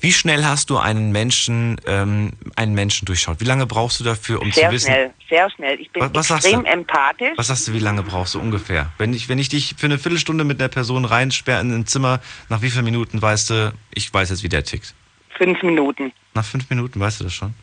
Wie 0.00 0.12
schnell 0.12 0.44
hast 0.44 0.68
du 0.70 0.76
einen 0.78 1.12
Menschen, 1.12 1.80
ähm, 1.86 2.32
einen 2.56 2.74
Menschen 2.74 3.06
durchschaut? 3.06 3.40
Wie 3.40 3.44
lange 3.44 3.66
brauchst 3.66 4.00
du 4.00 4.04
dafür, 4.04 4.40
um 4.42 4.52
Sehr 4.52 4.68
zu 4.68 4.74
wissen? 4.74 4.86
schnell, 4.86 5.10
sehr 5.28 5.50
schnell. 5.50 5.80
Ich 5.80 5.90
bin 5.90 6.02
Was- 6.14 6.30
was 6.30 6.44
extrem 6.44 6.64
empathisch. 6.66 7.32
Was 7.36 7.46
sagst 7.48 7.68
du, 7.68 7.72
wie 7.72 7.78
lange 7.78 8.02
brauchst 8.02 8.34
du 8.34 8.40
ungefähr? 8.40 8.90
Wenn 8.98 9.14
ich, 9.14 9.28
wenn 9.30 9.38
ich 9.38 9.48
dich 9.48 9.74
für 9.78 9.86
eine 9.86 9.98
Viertelstunde 9.98 10.44
mit 10.44 10.60
einer 10.60 10.68
Person 10.68 11.04
reinsperre 11.06 11.60
in 11.62 11.72
ein 11.72 11.86
Zimmer, 11.86 12.20
nach 12.48 12.60
wie 12.62 12.70
vielen 12.70 12.84
Minuten 12.84 13.20
weißt 13.20 13.50
du, 13.50 13.72
ich 13.94 14.12
weiß 14.12 14.30
jetzt, 14.30 14.42
wie 14.42 14.48
der 14.48 14.64
tickt? 14.64 14.94
Fünf 15.38 15.62
Minuten. 15.62 16.12
Nach 16.34 16.44
fünf 16.44 16.68
Minuten 16.70 17.00
weißt 17.00 17.20
du 17.20 17.24
das 17.24 17.34
schon? 17.34 17.54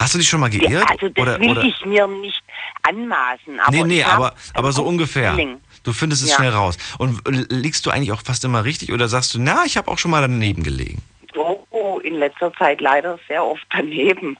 Hast 0.00 0.14
du 0.14 0.18
dich 0.18 0.28
schon 0.28 0.40
mal 0.40 0.52
Ja, 0.52 0.66
geirrt? 0.66 0.90
also 0.90 1.08
das 1.10 1.22
oder, 1.22 1.38
will 1.38 1.50
oder? 1.50 1.62
ich 1.62 1.84
mir 1.84 2.06
nicht 2.08 2.42
anmaßen. 2.82 3.60
Aber 3.60 3.70
nee, 3.76 3.84
nee, 3.84 4.02
aber, 4.02 4.34
aber 4.54 4.72
so 4.72 4.82
ungefähr. 4.82 5.32
Feeling. 5.34 5.60
Du 5.84 5.92
findest 5.92 6.22
es 6.22 6.30
Ja. 6.30 6.36
schnell 6.36 6.50
raus. 6.50 6.78
Und 6.98 7.20
liegst 7.50 7.84
du 7.86 7.90
eigentlich 7.90 8.10
auch 8.12 8.22
fast 8.22 8.44
immer 8.44 8.64
richtig 8.64 8.92
oder 8.92 9.08
sagst 9.08 9.34
du, 9.34 9.38
na, 9.40 9.64
ich 9.66 9.76
habe 9.76 9.90
auch 9.90 9.98
schon 9.98 10.10
mal 10.10 10.22
daneben 10.22 10.62
gelegen? 10.62 11.02
Oh, 11.36 12.00
in 12.02 12.14
letzter 12.14 12.52
Zeit 12.54 12.80
leider 12.80 13.18
sehr 13.28 13.44
oft 13.44 13.64
daneben. 13.70 14.36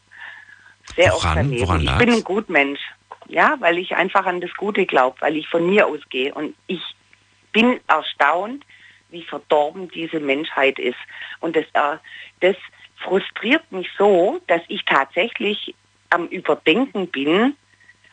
Sehr 0.96 1.14
oft 1.14 1.24
Woran? 1.24 1.36
daneben. 1.36 1.62
Woran 1.62 1.80
ich 1.80 1.86
lag's? 1.86 1.98
bin 1.98 2.14
ein 2.14 2.24
Gutmensch. 2.24 2.80
Ja, 3.28 3.56
weil 3.60 3.78
ich 3.78 3.94
einfach 3.94 4.26
an 4.26 4.40
das 4.40 4.50
Gute 4.56 4.86
glaube, 4.86 5.20
weil 5.20 5.36
ich 5.36 5.46
von 5.48 5.68
mir 5.68 5.86
ausgehe. 5.86 6.34
Und 6.34 6.54
ich 6.66 6.82
bin 7.52 7.78
erstaunt, 7.86 8.64
wie 9.10 9.22
verdorben 9.22 9.88
diese 9.90 10.18
Menschheit 10.20 10.78
ist. 10.78 10.98
Und 11.40 11.54
das, 11.54 11.64
äh, 11.74 11.98
das 12.40 12.56
frustriert 13.00 13.70
mich 13.72 13.88
so, 13.98 14.40
dass 14.46 14.62
ich 14.68 14.84
tatsächlich 14.84 15.74
am 16.10 16.26
Überdenken 16.28 17.08
bin, 17.08 17.56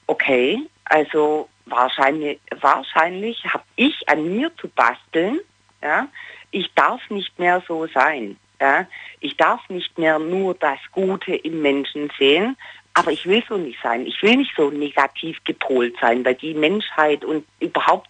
okay, 0.07 0.59
also 0.85 1.49
wahrscheinlich, 1.65 2.39
wahrscheinlich 2.61 3.43
habe 3.45 3.63
ich 3.75 4.07
an 4.07 4.35
mir 4.35 4.55
zu 4.57 4.67
basteln, 4.69 5.39
ja, 5.81 6.07
ich 6.51 6.73
darf 6.75 7.01
nicht 7.09 7.37
mehr 7.37 7.61
so 7.67 7.87
sein. 7.87 8.37
Ja? 8.59 8.87
Ich 9.19 9.37
darf 9.37 9.67
nicht 9.69 9.97
mehr 9.97 10.19
nur 10.19 10.55
das 10.55 10.79
Gute 10.91 11.35
im 11.35 11.61
Menschen 11.61 12.09
sehen, 12.17 12.57
aber 12.93 13.11
ich 13.11 13.25
will 13.27 13.43
so 13.47 13.57
nicht 13.57 13.79
sein. 13.83 14.07
Ich 14.07 14.21
will 14.23 14.37
nicht 14.37 14.53
so 14.55 14.71
negativ 14.71 15.37
gepolt 15.43 15.95
sein, 16.01 16.25
weil 16.25 16.35
die 16.35 16.55
Menschheit 16.55 17.23
und 17.23 17.45
überhaupt 17.59 18.09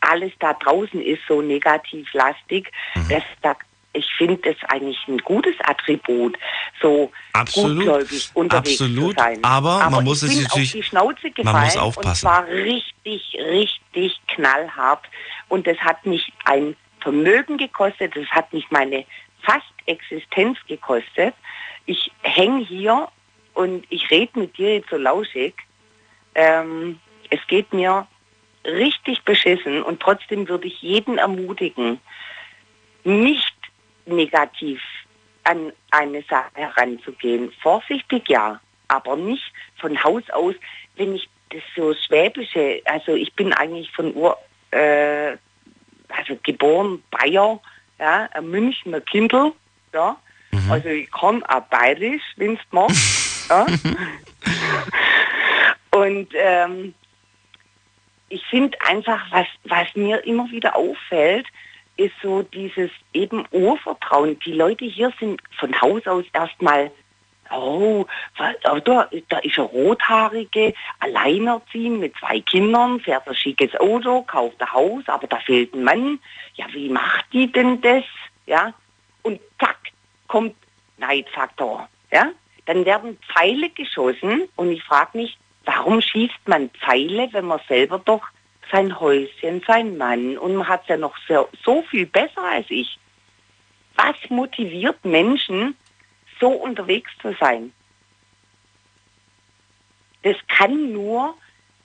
alles 0.00 0.32
da 0.38 0.52
draußen 0.54 1.02
ist 1.02 1.22
so 1.26 1.42
negativ 1.42 2.12
lastig. 2.12 2.70
Mhm. 2.94 3.08
Das, 3.08 3.22
da, 3.42 3.56
ich 3.98 4.06
finde 4.16 4.36
das 4.36 4.56
eigentlich 4.70 4.98
ein 5.08 5.18
gutes 5.18 5.54
Attribut, 5.64 6.38
so 6.80 7.10
Absolut. 7.32 7.78
gutgläubig 7.86 8.30
unterwegs 8.34 8.80
Absolut. 8.80 9.16
zu 9.16 9.22
sein. 9.22 9.38
Aber 9.42 9.90
man 9.90 10.04
muss 10.04 10.22
es 10.22 10.40
natürlich- 10.40 10.68
auf 10.70 10.72
die 10.72 10.82
Schnauze 10.82 11.22
man 11.24 11.34
gefallen 11.34 11.64
muss 11.64 11.76
aufpassen. 11.76 12.08
und 12.08 12.16
zwar 12.16 12.46
richtig, 12.46 13.36
richtig 13.50 14.20
knallhart. 14.28 15.04
Und 15.48 15.66
das 15.66 15.78
hat 15.78 16.06
mich 16.06 16.32
ein 16.44 16.76
Vermögen 17.00 17.58
gekostet, 17.58 18.14
das 18.16 18.26
hat 18.28 18.52
mich 18.52 18.70
meine 18.70 19.04
fast 19.42 19.66
Existenz 19.86 20.58
gekostet. 20.66 21.34
Ich 21.86 22.10
hänge 22.22 22.64
hier 22.64 23.08
und 23.54 23.84
ich 23.90 24.10
rede 24.10 24.38
mit 24.38 24.56
dir 24.58 24.74
jetzt 24.76 24.90
so 24.90 24.96
lauschig. 24.96 25.54
Ähm, 26.34 27.00
es 27.30 27.40
geht 27.48 27.72
mir 27.72 28.06
richtig 28.64 29.22
beschissen 29.22 29.82
und 29.82 30.00
trotzdem 30.00 30.48
würde 30.48 30.66
ich 30.66 30.82
jeden 30.82 31.18
ermutigen, 31.18 32.00
nicht 33.04 33.57
negativ 34.08 34.80
an 35.44 35.72
eine 35.90 36.22
Sache 36.22 36.50
heranzugehen. 36.54 37.52
Vorsichtig 37.62 38.28
ja, 38.28 38.60
aber 38.88 39.16
nicht 39.16 39.52
von 39.76 40.02
Haus 40.02 40.28
aus, 40.30 40.54
wenn 40.96 41.14
ich 41.14 41.28
das 41.50 41.62
so 41.76 41.94
schwäbische, 41.94 42.82
also 42.84 43.14
ich 43.14 43.32
bin 43.34 43.52
eigentlich 43.54 43.90
von 43.92 44.14
Ur, 44.14 44.36
äh, 44.70 45.36
also 46.08 46.38
geboren 46.42 47.02
Bayer, 47.10 47.60
ja, 47.98 48.28
ein 48.32 48.48
Münchner 48.48 49.00
Kindl, 49.00 49.52
ja, 49.92 50.16
also 50.70 50.88
ich 50.88 51.10
kann 51.10 51.42
auch 51.44 51.62
bayerisch, 51.62 52.22
wenn's 52.36 52.60
magst, 52.70 53.48
ja. 53.50 53.66
Und 55.90 56.28
ähm, 56.34 56.94
ich 58.28 58.44
finde 58.46 58.78
einfach, 58.86 59.24
was, 59.30 59.46
was 59.64 59.94
mir 59.94 60.24
immer 60.26 60.50
wieder 60.50 60.76
auffällt, 60.76 61.46
ist 61.98 62.14
so 62.22 62.42
dieses 62.42 62.90
eben 63.12 63.44
Urvertrauen. 63.50 64.38
Die 64.40 64.52
Leute 64.52 64.86
hier 64.86 65.12
sind 65.20 65.42
von 65.58 65.78
Haus 65.80 66.06
aus 66.06 66.24
erstmal, 66.32 66.90
oh, 67.50 68.06
oh, 68.38 68.78
da, 68.84 69.10
da 69.28 69.38
ist 69.38 69.58
eine 69.58 69.66
Rothaarige, 69.66 70.74
alleinerziehend 71.00 72.00
mit 72.00 72.16
zwei 72.16 72.40
Kindern, 72.40 73.00
fährt 73.00 73.28
ein 73.28 73.34
schickes 73.34 73.74
Auto, 73.80 74.22
kauft 74.22 74.60
ein 74.62 74.72
Haus, 74.72 75.02
aber 75.08 75.26
da 75.26 75.38
fehlt 75.40 75.74
ein 75.74 75.82
Mann. 75.82 76.20
Ja, 76.54 76.66
wie 76.72 76.88
macht 76.88 77.26
die 77.32 77.50
denn 77.50 77.80
das? 77.80 78.04
Ja, 78.46 78.72
und 79.22 79.40
zack, 79.58 79.78
kommt 80.28 80.54
Neidfaktor. 80.98 81.88
Ja, 82.12 82.30
dann 82.66 82.84
werden 82.84 83.18
Pfeile 83.32 83.70
geschossen 83.70 84.48
und 84.54 84.70
ich 84.70 84.84
frage 84.84 85.18
mich, 85.18 85.36
warum 85.64 86.00
schießt 86.00 86.46
man 86.46 86.70
Pfeile, 86.70 87.28
wenn 87.32 87.46
man 87.46 87.60
selber 87.68 87.98
doch 87.98 88.22
sein 88.70 88.98
Häuschen, 88.98 89.62
sein 89.66 89.96
Mann 89.96 90.36
und 90.38 90.56
man 90.56 90.68
hat 90.68 90.86
ja 90.88 90.96
noch 90.96 91.16
so, 91.26 91.48
so 91.64 91.82
viel 91.82 92.06
besser 92.06 92.42
als 92.42 92.66
ich. 92.68 92.98
Was 93.96 94.16
motiviert 94.28 95.04
Menschen, 95.04 95.76
so 96.40 96.48
unterwegs 96.48 97.10
zu 97.20 97.34
sein? 97.40 97.72
Das 100.22 100.36
kann 100.48 100.92
nur 100.92 101.34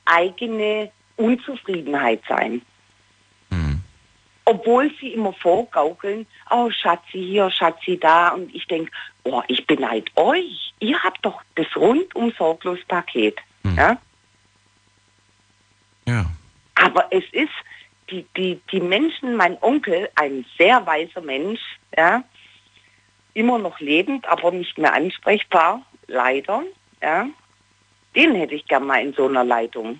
eigene 0.05 0.91
Unzufriedenheit 1.15 2.21
sein. 2.27 2.61
Obwohl 4.45 4.91
sie 4.99 5.13
immer 5.13 5.31
vorgaukeln, 5.33 6.27
oh 6.49 6.69
Schatzi 6.69 7.23
hier, 7.23 7.49
Schatzi 7.49 7.97
da. 7.97 8.29
Und 8.29 8.53
ich 8.53 8.67
denke, 8.67 8.91
oh, 9.23 9.41
ich 9.47 9.65
beneide 9.65 10.11
euch. 10.15 10.73
Ihr 10.79 11.01
habt 11.01 11.25
doch 11.25 11.41
das 11.55 11.67
rundum 11.75 12.33
sorglos 12.37 12.79
Paket. 12.87 13.37
Ja? 13.63 13.97
Ja. 16.05 16.25
Aber 16.83 17.07
es 17.11 17.23
ist, 17.31 17.53
die, 18.09 18.25
die, 18.35 18.59
die 18.71 18.81
Menschen, 18.81 19.37
mein 19.37 19.57
Onkel, 19.61 20.09
ein 20.15 20.45
sehr 20.57 20.85
weiser 20.85 21.21
Mensch, 21.21 21.61
ja, 21.97 22.23
immer 23.33 23.57
noch 23.57 23.79
lebend, 23.79 24.27
aber 24.27 24.51
nicht 24.51 24.77
mehr 24.77 24.93
ansprechbar, 24.93 25.81
leider. 26.07 26.63
Ja. 27.01 27.27
Den 28.15 28.35
hätte 28.35 28.55
ich 28.55 28.67
gern 28.67 28.85
mal 28.85 29.01
in 29.01 29.13
so 29.13 29.27
einer 29.27 29.43
Leitung. 29.43 29.99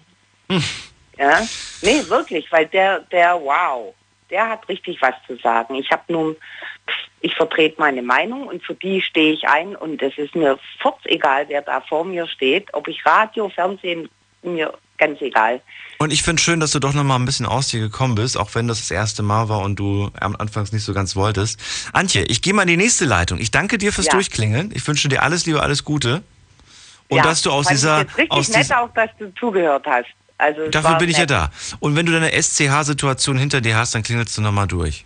Hm. 0.49 0.63
Ja. 1.15 1.39
Nee, 1.83 2.01
wirklich, 2.07 2.51
weil 2.51 2.65
der, 2.65 3.01
der, 3.01 3.39
wow, 3.39 3.93
der 4.31 4.49
hat 4.49 4.67
richtig 4.67 4.99
was 4.99 5.13
zu 5.27 5.35
sagen. 5.35 5.75
Ich 5.75 5.91
habe 5.91 6.01
nun, 6.07 6.35
ich 7.21 7.35
vertrete 7.35 7.75
meine 7.77 8.01
Meinung 8.01 8.47
und 8.47 8.63
für 8.63 8.73
die 8.73 8.99
stehe 8.99 9.33
ich 9.33 9.47
ein 9.47 9.75
und 9.75 10.01
es 10.01 10.17
ist 10.17 10.33
mir 10.33 10.57
furz 10.81 10.97
egal, 11.03 11.45
wer 11.49 11.61
da 11.61 11.81
vor 11.81 12.03
mir 12.03 12.25
steht, 12.25 12.73
ob 12.73 12.87
ich 12.87 13.05
Radio, 13.05 13.47
Fernsehen, 13.49 14.09
mir 14.41 14.73
ganz 14.97 15.21
egal. 15.21 15.61
Und 15.97 16.11
ich 16.11 16.23
finde 16.23 16.41
schön, 16.41 16.59
dass 16.59 16.71
du 16.71 16.79
doch 16.79 16.93
noch 16.93 17.03
mal 17.03 17.15
ein 17.15 17.25
bisschen 17.25 17.45
aus 17.45 17.69
dir 17.69 17.79
gekommen 17.79 18.15
bist, 18.15 18.37
auch 18.37 18.53
wenn 18.55 18.67
das 18.67 18.79
das 18.79 18.91
erste 18.91 19.23
Mal 19.23 19.47
war 19.47 19.61
und 19.61 19.77
du 19.77 20.11
am 20.19 20.35
Anfangs 20.35 20.71
nicht 20.71 20.83
so 20.83 20.93
ganz 20.93 21.15
wolltest. 21.15 21.59
Antje, 21.93 22.23
ich 22.23 22.41
gehe 22.41 22.53
mal 22.53 22.63
in 22.63 22.67
die 22.67 22.77
nächste 22.77 23.05
Leitung. 23.05 23.39
Ich 23.39 23.51
danke 23.51 23.77
dir 23.77 23.93
fürs 23.93 24.07
ja. 24.07 24.13
Durchklingeln. 24.13 24.71
Ich 24.73 24.85
wünsche 24.87 25.07
dir 25.07 25.23
alles 25.23 25.45
Liebe, 25.45 25.61
alles 25.61 25.83
Gute. 25.83 26.23
Und 27.07 27.17
ja, 27.17 27.23
dass 27.23 27.41
du 27.41 27.51
aus 27.51 27.67
dieser... 27.67 28.01
Ich 28.01 28.17
richtig 28.17 28.31
aus 28.31 28.49
nett 28.49 28.73
auch, 28.73 28.93
dass 28.93 29.09
du 29.19 29.33
zugehört 29.35 29.85
hast. 29.85 30.07
Also 30.37 30.67
Dafür 30.69 30.95
bin 30.95 31.07
nett. 31.07 31.11
ich 31.11 31.17
ja 31.19 31.25
da. 31.25 31.51
Und 31.79 31.95
wenn 31.95 32.05
du 32.05 32.11
deine 32.11 32.31
SCH-Situation 32.31 33.37
hinter 33.37 33.61
dir 33.61 33.77
hast, 33.77 33.95
dann 33.95 34.03
klingelst 34.03 34.37
du 34.37 34.41
noch 34.41 34.51
mal 34.51 34.67
durch. 34.67 35.05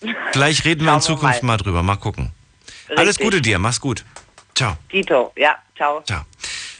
Vielleicht 0.32 0.64
reden 0.64 0.86
wir 0.86 0.94
in 0.94 1.00
Zukunft 1.00 1.42
mal. 1.42 1.54
mal 1.54 1.56
drüber. 1.58 1.82
Mal 1.82 1.96
gucken. 1.96 2.32
Richtig. 2.88 2.98
Alles 2.98 3.18
Gute 3.18 3.42
dir. 3.42 3.58
Mach's 3.58 3.80
gut. 3.80 4.04
Ciao. 4.54 4.76
Tito, 4.88 5.32
ja, 5.36 5.56
ciao. 5.76 6.02
Ciao. 6.04 6.24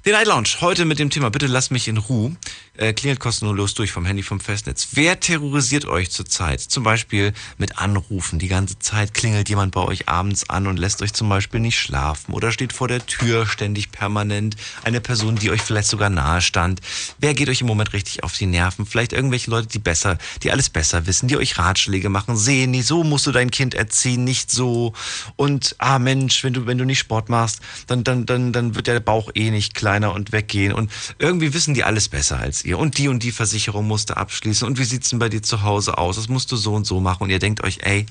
Die 0.08 0.12
Night 0.12 0.26
Lounge, 0.26 0.48
heute 0.62 0.86
mit 0.86 0.98
dem 0.98 1.10
Thema 1.10 1.30
Bitte 1.30 1.46
lass 1.48 1.70
mich 1.70 1.86
in 1.86 1.98
Ruhe. 1.98 2.34
Äh, 2.78 2.92
klingelt 2.92 3.18
kostenlos 3.18 3.74
durch 3.74 3.90
vom 3.90 4.04
Handy 4.04 4.22
vom 4.22 4.38
Festnetz. 4.38 4.90
Wer 4.92 5.18
terrorisiert 5.18 5.86
euch 5.86 6.12
zurzeit? 6.12 6.60
Zum 6.60 6.84
Beispiel 6.84 7.32
mit 7.56 7.78
Anrufen. 7.78 8.38
Die 8.38 8.46
ganze 8.46 8.78
Zeit 8.78 9.14
klingelt 9.14 9.48
jemand 9.48 9.74
bei 9.74 9.80
euch 9.80 10.08
abends 10.08 10.48
an 10.48 10.68
und 10.68 10.76
lässt 10.76 11.02
euch 11.02 11.12
zum 11.12 11.28
Beispiel 11.28 11.58
nicht 11.58 11.76
schlafen 11.76 12.34
oder 12.34 12.52
steht 12.52 12.72
vor 12.72 12.86
der 12.86 13.04
Tür 13.04 13.48
ständig 13.48 13.90
permanent. 13.90 14.54
Eine 14.84 15.00
Person, 15.00 15.34
die 15.34 15.50
euch 15.50 15.60
vielleicht 15.60 15.88
sogar 15.88 16.08
nahe 16.08 16.40
stand. 16.40 16.80
Wer 17.18 17.34
geht 17.34 17.48
euch 17.48 17.62
im 17.62 17.66
Moment 17.66 17.92
richtig 17.94 18.22
auf 18.22 18.34
die 18.34 18.46
Nerven? 18.46 18.86
Vielleicht 18.86 19.12
irgendwelche 19.12 19.50
Leute, 19.50 19.66
die 19.66 19.80
besser, 19.80 20.16
die 20.44 20.52
alles 20.52 20.70
besser 20.70 21.08
wissen, 21.08 21.26
die 21.26 21.36
euch 21.36 21.58
Ratschläge 21.58 22.10
machen, 22.10 22.36
sehen, 22.36 22.70
nie 22.70 22.82
so 22.82 23.02
musst 23.02 23.26
du 23.26 23.32
dein 23.32 23.50
Kind 23.50 23.74
erziehen, 23.74 24.22
nicht 24.22 24.52
so. 24.52 24.92
Und 25.34 25.74
ah 25.78 25.98
Mensch, 25.98 26.44
wenn 26.44 26.52
du 26.52 26.66
wenn 26.66 26.78
du 26.78 26.84
nicht 26.84 27.00
Sport 27.00 27.28
machst, 27.28 27.58
dann 27.88 28.04
dann 28.04 28.24
dann 28.24 28.52
dann 28.52 28.76
wird 28.76 28.86
der 28.86 29.00
Bauch 29.00 29.32
eh 29.34 29.50
nicht 29.50 29.74
kleiner 29.74 30.14
und 30.14 30.30
weggehen 30.30 30.72
und 30.72 30.92
irgendwie 31.18 31.52
wissen 31.54 31.74
die 31.74 31.82
alles 31.82 32.08
besser 32.08 32.38
als 32.38 32.64
ihr 32.67 32.67
und 32.74 32.98
die 32.98 33.08
und 33.08 33.22
die 33.22 33.32
Versicherung 33.32 33.86
musste 33.86 34.16
abschließen 34.16 34.66
und 34.66 34.78
wie 34.78 34.84
sieht's 34.84 35.10
denn 35.10 35.18
bei 35.18 35.28
dir 35.28 35.42
zu 35.42 35.62
Hause 35.62 35.98
aus? 35.98 36.16
Das 36.16 36.28
musst 36.28 36.52
du 36.52 36.56
so 36.56 36.74
und 36.74 36.86
so 36.86 37.00
machen 37.00 37.24
und 37.24 37.30
ihr 37.30 37.38
denkt 37.38 37.62
euch, 37.62 37.80
ey, 37.82 38.06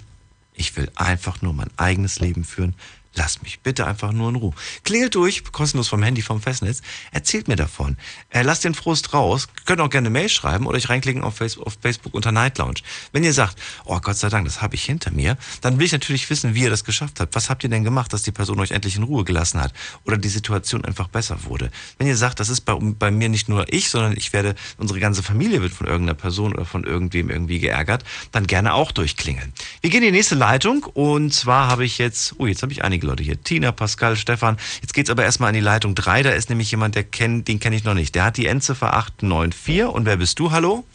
ich 0.53 0.75
will 0.75 0.89
einfach 0.95 1.41
nur 1.41 1.53
mein 1.53 1.69
eigenes 1.77 2.19
Leben 2.19 2.43
führen. 2.43 2.73
Lass 3.17 3.41
mich 3.41 3.61
bitte 3.61 3.87
einfach 3.87 4.11
nur 4.11 4.29
in 4.29 4.35
Ruhe. 4.35 4.53
Klingelt 4.83 5.15
durch, 5.15 5.43
kostenlos 5.51 5.87
vom 5.87 6.03
Handy, 6.03 6.21
vom 6.21 6.39
Festnetz. 6.39 6.83
Erzählt 7.11 7.47
mir 7.47 7.55
davon. 7.55 7.97
Äh, 8.29 8.43
lasst 8.43 8.63
den 8.63 8.75
Frust 8.75 9.11
raus. 9.11 9.47
Könnt 9.65 9.81
auch 9.81 9.89
gerne 9.89 10.11
Mail 10.11 10.29
schreiben 10.29 10.67
oder 10.67 10.77
euch 10.77 10.87
reinklicken 10.87 11.23
auf 11.23 11.35
Facebook, 11.35 11.65
auf 11.65 11.77
Facebook 11.81 12.13
unter 12.13 12.31
Night 12.31 12.59
Lounge. 12.59 12.81
Wenn 13.13 13.23
ihr 13.23 13.33
sagt, 13.33 13.57
oh 13.85 13.99
Gott 13.99 14.17
sei 14.17 14.29
Dank, 14.29 14.45
das 14.45 14.61
habe 14.61 14.75
ich 14.75 14.83
hinter 14.83 15.09
mir, 15.09 15.35
dann 15.61 15.79
will 15.79 15.87
ich 15.87 15.91
natürlich 15.93 16.29
wissen, 16.29 16.53
wie 16.53 16.61
ihr 16.61 16.69
das 16.69 16.83
geschafft 16.83 17.19
habt. 17.19 17.33
Was 17.33 17.49
habt 17.49 17.63
ihr 17.63 17.71
denn 17.71 17.83
gemacht, 17.83 18.13
dass 18.13 18.21
die 18.21 18.31
Person 18.31 18.59
euch 18.59 18.69
endlich 18.69 18.97
in 18.97 19.03
Ruhe 19.03 19.23
gelassen 19.23 19.59
hat 19.59 19.73
oder 20.05 20.17
die 20.17 20.29
Situation 20.29 20.85
einfach 20.85 21.07
besser 21.07 21.43
wurde? 21.45 21.71
Wenn 21.97 22.05
ihr 22.05 22.17
sagt, 22.17 22.39
das 22.39 22.49
ist 22.49 22.61
bei, 22.61 22.75
bei 22.75 23.09
mir 23.09 23.29
nicht 23.29 23.49
nur 23.49 23.73
ich, 23.73 23.89
sondern 23.89 24.15
ich 24.15 24.31
werde, 24.31 24.53
unsere 24.77 24.99
ganze 24.99 25.23
Familie 25.23 25.63
wird 25.63 25.73
von 25.73 25.87
irgendeiner 25.87 26.13
Person 26.13 26.53
oder 26.53 26.65
von 26.65 26.83
irgendwem 26.83 27.31
irgendwie 27.31 27.57
geärgert, 27.57 28.03
dann 28.31 28.45
gerne 28.45 28.75
auch 28.75 28.91
durchklingeln. 28.91 29.53
Wir 29.81 29.89
gehen 29.89 30.03
in 30.03 30.11
die 30.11 30.17
nächste 30.17 30.35
Leitung 30.35 30.83
und 30.83 31.33
zwar 31.33 31.67
habe 31.67 31.83
ich 31.83 31.97
jetzt, 31.97 32.35
oh, 32.37 32.45
jetzt 32.45 32.61
habe 32.61 32.71
ich 32.71 32.83
einige 32.83 33.06
Leute 33.07 33.23
hier. 33.23 33.41
Tina, 33.41 33.71
Pascal, 33.71 34.15
Stefan. 34.15 34.57
Jetzt 34.81 34.93
geht's 34.93 35.09
aber 35.09 35.23
erstmal 35.23 35.49
an 35.49 35.55
die 35.55 35.61
Leitung 35.61 35.95
3. 35.95 36.23
Da 36.23 36.29
ist 36.31 36.49
nämlich 36.49 36.69
jemand, 36.69 36.95
der 36.95 37.03
kennt, 37.03 37.47
den 37.47 37.59
kenne 37.59 37.75
ich 37.75 37.83
noch 37.83 37.93
nicht. 37.93 38.13
Der 38.15 38.25
hat 38.25 38.37
die 38.37 38.45
Endziffer 38.45 38.93
894. 38.93 39.85
Und 39.85 40.05
wer 40.05 40.17
bist 40.17 40.39
du? 40.39 40.51
Hallo? 40.51 40.85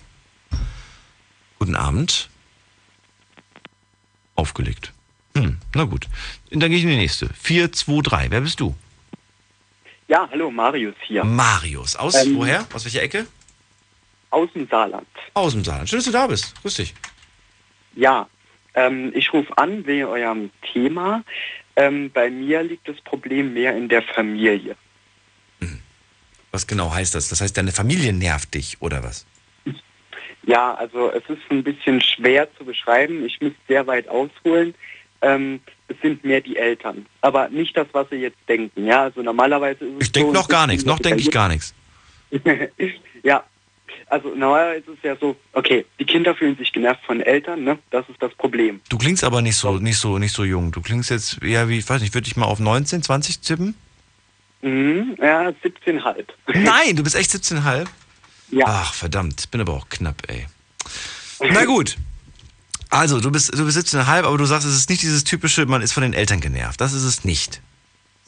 Guten 1.59 1.77
Abend. 1.77 2.29
Aufgelegt. 4.35 4.93
Hm, 5.37 5.59
na 5.75 5.85
gut. 5.85 6.09
Dann 6.51 6.71
gehe 6.71 6.79
ich 6.79 6.85
in 6.85 6.91
die 6.91 6.97
nächste. 6.97 7.29
423. 7.35 8.31
Wer 8.31 8.41
bist 8.41 8.61
du? 8.61 8.75
Ja, 10.09 10.29
hallo, 10.31 10.51
Marius 10.51 10.95
hier. 11.07 11.25
Marius. 11.25 11.97
Aus 11.97 12.15
ähm, 12.15 12.37
woher? 12.37 12.67
Aus 12.73 12.85
welcher 12.85 13.03
Ecke? 13.03 13.27
Aus 14.31 14.53
dem 14.53 14.67
Saarland. 14.69 15.07
Aus 15.35 15.53
dem 15.53 15.65
Saarland. 15.65 15.89
Schön, 15.89 15.99
dass 15.99 16.07
du 16.07 16.13
da 16.13 16.27
bist. 16.27 16.55
Grüß 16.63 16.75
dich. 16.75 16.95
Ja, 17.95 18.27
ähm, 18.75 19.13
ich 19.15 19.33
rufe 19.33 19.57
an 19.57 19.87
wegen 19.87 20.07
eurem 20.07 20.51
Thema. 20.73 21.23
Ähm, 21.77 22.11
bei 22.13 22.31
mir 22.31 22.63
liegt 22.63 22.89
das 22.89 23.01
Problem 23.01 23.55
mehr 23.55 23.77
in 23.77 23.89
der 23.89 24.03
Familie. 24.03 24.77
Mhm. 25.61 25.81
Was 26.51 26.67
genau 26.67 26.93
heißt 26.93 27.15
das? 27.15 27.29
Das 27.29 27.41
heißt, 27.41 27.57
deine 27.57 27.73
Familie 27.73 28.13
nervt 28.13 28.55
dich 28.55 28.77
oder 28.81 29.03
was? 29.03 29.27
Ja, 30.45 30.75
also 30.75 31.11
es 31.13 31.23
ist 31.29 31.43
ein 31.51 31.63
bisschen 31.63 32.01
schwer 32.01 32.49
zu 32.57 32.65
beschreiben. 32.65 33.25
Ich 33.25 33.41
muss 33.41 33.53
sehr 33.69 33.87
weit 33.87 34.09
ausholen. 34.09 34.75
Ähm, 35.21 35.61
es 35.87 35.97
sind 36.03 36.25
mehr 36.25 36.41
die 36.41 36.57
Eltern. 36.57 37.07
Aber 37.21 37.49
nicht 37.49 37.77
das, 37.77 37.87
was 37.93 38.09
sie 38.11 38.17
jetzt 38.17 38.39
denken. 38.49 38.87
Ja, 38.87 39.03
also 39.05 39.23
normalerweise 39.23 39.85
Ich 40.01 40.11
denke 40.11 40.33
so, 40.33 40.35
noch 40.35 40.49
gar 40.49 40.67
nichts. 40.67 40.85
Noch 40.85 40.99
denke 40.99 41.21
ich 41.21 41.31
gar 41.31 41.49
nichts. 41.49 41.75
ja, 43.23 43.45
also 44.13 44.29
normalerweise 44.35 44.91
ist 44.91 44.99
es 44.99 45.03
ja 45.03 45.17
so, 45.17 45.37
okay, 45.55 45.87
die 45.99 46.05
Kinder 46.05 46.35
fühlen 46.35 46.55
sich 46.59 46.71
genervt 46.71 47.01
von 47.07 47.23
Eltern, 47.23 47.65
ne? 47.65 47.79
Das 47.91 48.07
ist 48.11 48.23
das 48.23 48.35
Problem. 48.35 48.83
Du 48.91 48.99
klingst 48.99 49.25
aber 49.25 49.41
nicht 49.41 49.57
so, 49.57 49.79
nicht 49.79 49.97
so, 49.97 50.19
nicht 50.19 50.35
so 50.35 50.45
jung. 50.45 50.71
Du 50.71 50.83
klingst 50.83 51.09
jetzt 51.09 51.43
eher 51.43 51.71
wie, 51.71 51.79
ich 51.79 51.89
weiß 51.89 52.03
nicht, 52.03 52.13
würde 52.13 52.27
ich 52.27 52.37
mal 52.37 52.45
auf 52.45 52.61
19, 52.61 53.03
20 53.03 53.41
tippen? 53.41 53.75
Mhm, 54.61 55.17
ja, 55.19 55.49
17,5. 55.49 56.27
Nein, 56.55 56.95
du 56.95 57.03
bist 57.03 57.17
echt 57.17 57.31
17,5? 57.31 57.87
Ja. 58.51 58.67
Ach, 58.69 58.93
verdammt, 58.93 59.51
bin 59.51 59.63
aber 59.63 59.73
auch 59.73 59.89
knapp, 59.89 60.23
ey. 60.29 60.47
Na 61.51 61.65
gut. 61.65 61.97
Also, 62.91 63.19
du 63.19 63.31
bist, 63.31 63.59
du 63.59 63.65
bist 63.65 63.79
17,5, 63.79 64.25
aber 64.25 64.37
du 64.37 64.45
sagst, 64.45 64.67
es 64.67 64.77
ist 64.77 64.91
nicht 64.91 65.01
dieses 65.01 65.25
typische, 65.25 65.65
man 65.65 65.81
ist 65.81 65.93
von 65.93 66.03
den 66.03 66.13
Eltern 66.13 66.43
genervt. 66.43 66.83
Das 66.83 66.93
ist 66.93 67.05
es 67.05 67.25
nicht. 67.25 67.63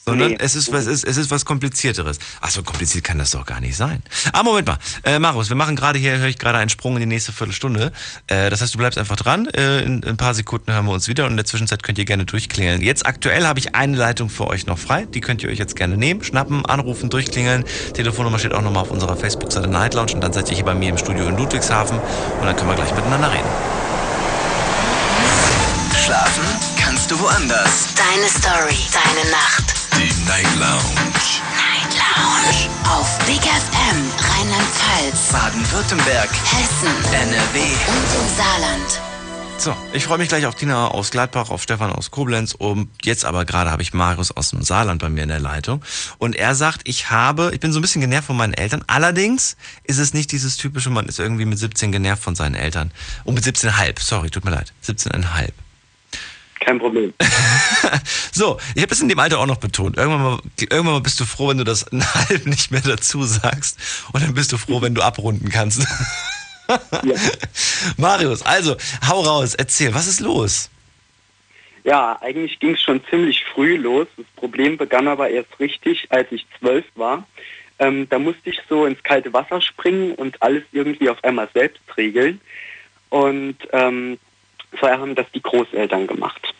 Sondern 0.06 0.32
nee. 0.32 0.38
es, 0.38 0.54
ist 0.54 0.70
was, 0.70 0.86
es, 0.86 1.02
es 1.02 1.16
ist 1.16 1.30
was 1.30 1.46
Komplizierteres. 1.46 2.18
Ach 2.42 2.50
so 2.50 2.62
kompliziert 2.62 3.04
kann 3.04 3.18
das 3.18 3.30
doch 3.30 3.46
gar 3.46 3.60
nicht 3.60 3.74
sein. 3.74 4.02
Ah, 4.32 4.42
Moment 4.42 4.66
mal. 4.66 4.78
Äh, 5.02 5.18
Marius, 5.18 5.48
wir 5.48 5.56
machen 5.56 5.76
gerade 5.76 5.98
hier, 5.98 6.18
höre 6.18 6.28
ich 6.28 6.38
gerade 6.38 6.58
einen 6.58 6.68
Sprung 6.68 6.94
in 6.94 7.00
die 7.00 7.06
nächste 7.06 7.32
Viertelstunde. 7.32 7.90
Äh, 8.26 8.50
das 8.50 8.60
heißt, 8.60 8.74
du 8.74 8.78
bleibst 8.78 8.98
einfach 8.98 9.16
dran. 9.16 9.46
Äh, 9.48 9.80
in, 9.80 10.02
in, 10.02 10.10
ein 10.10 10.16
paar 10.18 10.34
Sekunden 10.34 10.72
hören 10.72 10.84
wir 10.84 10.92
uns 10.92 11.08
wieder 11.08 11.24
und 11.24 11.30
in 11.30 11.36
der 11.38 11.46
Zwischenzeit 11.46 11.82
könnt 11.82 11.98
ihr 11.98 12.04
gerne 12.04 12.26
durchklingeln. 12.26 12.82
Jetzt 12.82 13.06
aktuell 13.06 13.46
habe 13.46 13.58
ich 13.58 13.74
eine 13.74 13.96
Leitung 13.96 14.28
für 14.28 14.46
euch 14.46 14.66
noch 14.66 14.78
frei. 14.78 15.06
Die 15.06 15.22
könnt 15.22 15.42
ihr 15.42 15.48
euch 15.48 15.58
jetzt 15.58 15.74
gerne 15.74 15.96
nehmen, 15.96 16.22
schnappen, 16.22 16.66
anrufen, 16.66 17.08
durchklingeln. 17.08 17.64
Telefonnummer 17.94 18.38
steht 18.38 18.52
auch 18.52 18.62
nochmal 18.62 18.82
auf 18.82 18.90
unserer 18.90 19.16
Facebook-Seite 19.16 19.68
Night 19.68 19.94
Lounge 19.94 20.12
und 20.12 20.20
dann 20.20 20.34
seid 20.34 20.50
ihr 20.50 20.56
hier 20.56 20.66
bei 20.66 20.74
mir 20.74 20.90
im 20.90 20.98
Studio 20.98 21.26
in 21.28 21.36
Ludwigshafen 21.38 21.98
und 21.98 22.46
dann 22.46 22.54
können 22.56 22.68
wir 22.68 22.76
gleich 22.76 22.94
miteinander 22.94 23.32
reden. 23.32 23.48
Schlafen 26.04 26.44
kannst 26.78 27.10
du 27.10 27.18
woanders. 27.18 27.88
Deine 27.96 28.28
Story, 28.28 28.76
deine 28.92 29.30
Nacht. 29.30 29.73
Night 30.26 30.46
Lounge. 30.58 30.84
Night 31.52 31.92
Lounge. 32.00 32.70
Auf 32.88 33.18
Big 33.26 33.42
FM, 33.42 34.10
Rheinland-Pfalz, 34.18 35.32
Baden-Württemberg, 35.32 36.30
Hessen, 36.30 37.12
NRW 37.12 37.60
und 37.60 38.20
im 38.20 38.36
Saarland. 38.36 39.00
So, 39.58 39.76
ich 39.92 40.04
freue 40.04 40.16
mich 40.16 40.28
gleich 40.28 40.46
auf 40.46 40.54
Tina 40.54 40.88
aus 40.88 41.10
Gladbach, 41.10 41.50
auf 41.50 41.62
Stefan 41.62 41.92
aus 41.92 42.10
Koblenz. 42.10 42.54
Und 42.54 42.88
jetzt 43.02 43.26
aber 43.26 43.44
gerade 43.44 43.70
habe 43.70 43.82
ich 43.82 43.92
Marius 43.92 44.30
aus 44.30 44.50
dem 44.50 44.62
Saarland 44.62 45.02
bei 45.02 45.10
mir 45.10 45.24
in 45.24 45.28
der 45.28 45.40
Leitung. 45.40 45.82
Und 46.16 46.36
er 46.36 46.54
sagt, 46.54 46.88
ich 46.88 47.10
habe, 47.10 47.50
ich 47.52 47.60
bin 47.60 47.72
so 47.72 47.78
ein 47.78 47.82
bisschen 47.82 48.00
genervt 48.00 48.26
von 48.26 48.36
meinen 48.36 48.54
Eltern. 48.54 48.82
Allerdings 48.86 49.58
ist 49.82 49.98
es 49.98 50.14
nicht 50.14 50.32
dieses 50.32 50.56
typische, 50.56 50.88
man 50.88 51.06
ist 51.06 51.18
irgendwie 51.18 51.44
mit 51.44 51.58
17 51.58 51.92
genervt 51.92 52.22
von 52.22 52.34
seinen 52.34 52.54
Eltern. 52.54 52.92
Und 53.24 53.34
mit 53.34 53.44
17,5, 53.44 54.00
sorry, 54.00 54.30
tut 54.30 54.46
mir 54.46 54.52
leid. 54.52 54.72
17,5. 54.84 55.50
Kein 56.64 56.78
Problem. 56.78 57.12
so, 58.32 58.58
ich 58.74 58.80
habe 58.80 58.88
das 58.88 59.00
in 59.00 59.08
dem 59.08 59.18
Alter 59.18 59.38
auch 59.38 59.46
noch 59.46 59.58
betont. 59.58 59.98
Irgendwann 59.98 60.22
mal, 60.22 60.38
irgendwann 60.58 60.94
mal 60.94 61.00
bist 61.00 61.20
du 61.20 61.26
froh, 61.26 61.48
wenn 61.48 61.58
du 61.58 61.64
das 61.64 61.84
halb 61.92 62.46
nicht 62.46 62.70
mehr 62.70 62.80
dazu 62.80 63.22
sagst. 63.22 63.78
Und 64.12 64.22
dann 64.22 64.34
bist 64.34 64.50
du 64.52 64.56
froh, 64.56 64.80
wenn 64.80 64.94
du 64.94 65.02
abrunden 65.02 65.50
kannst. 65.50 65.82
ja. 66.68 67.14
Marius, 67.98 68.42
also, 68.42 68.76
hau 69.06 69.20
raus, 69.20 69.54
erzähl, 69.54 69.94
was 69.94 70.06
ist 70.06 70.20
los? 70.20 70.70
Ja, 71.84 72.18
eigentlich 72.22 72.58
ging 72.60 72.74
es 72.74 72.80
schon 72.80 73.04
ziemlich 73.10 73.44
früh 73.44 73.76
los. 73.76 74.06
Das 74.16 74.24
Problem 74.36 74.78
begann 74.78 75.06
aber 75.06 75.28
erst 75.28 75.60
richtig, 75.60 76.06
als 76.08 76.32
ich 76.32 76.46
zwölf 76.58 76.86
war. 76.94 77.26
Ähm, 77.78 78.08
da 78.08 78.18
musste 78.18 78.48
ich 78.48 78.58
so 78.70 78.86
ins 78.86 79.02
kalte 79.02 79.34
Wasser 79.34 79.60
springen 79.60 80.14
und 80.14 80.42
alles 80.42 80.62
irgendwie 80.72 81.10
auf 81.10 81.22
einmal 81.22 81.48
selbst 81.52 81.82
regeln. 81.98 82.40
Und 83.10 83.58
ähm, 83.72 84.18
vorher 84.76 85.00
haben 85.00 85.14
das 85.14 85.30
die 85.32 85.42
Großeltern 85.42 86.06
gemacht. 86.06 86.54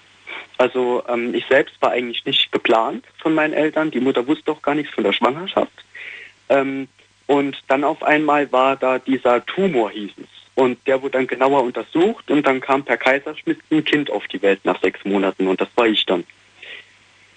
Also 0.58 1.02
ähm, 1.08 1.34
ich 1.34 1.44
selbst 1.46 1.74
war 1.80 1.90
eigentlich 1.90 2.24
nicht 2.24 2.52
geplant 2.52 3.04
von 3.18 3.34
meinen 3.34 3.54
Eltern. 3.54 3.90
Die 3.90 4.00
Mutter 4.00 4.26
wusste 4.26 4.52
auch 4.52 4.62
gar 4.62 4.74
nichts 4.74 4.94
von 4.94 5.04
der 5.04 5.12
Schwangerschaft. 5.12 5.72
Ähm, 6.48 6.88
und 7.26 7.62
dann 7.68 7.84
auf 7.84 8.02
einmal 8.02 8.50
war 8.52 8.76
da 8.76 8.98
dieser 8.98 9.44
Tumor, 9.46 9.90
hieß 9.90 10.12
es. 10.18 10.28
Und 10.54 10.78
der 10.86 11.02
wurde 11.02 11.18
dann 11.18 11.26
genauer 11.26 11.64
untersucht 11.64 12.30
und 12.30 12.46
dann 12.46 12.60
kam 12.60 12.84
per 12.84 12.96
Kaiserschnitt 12.96 13.58
ein 13.72 13.84
Kind 13.84 14.10
auf 14.10 14.26
die 14.28 14.40
Welt 14.40 14.64
nach 14.64 14.80
sechs 14.80 15.04
Monaten 15.04 15.48
und 15.48 15.60
das 15.60 15.68
war 15.74 15.86
ich 15.86 16.06
dann. 16.06 16.24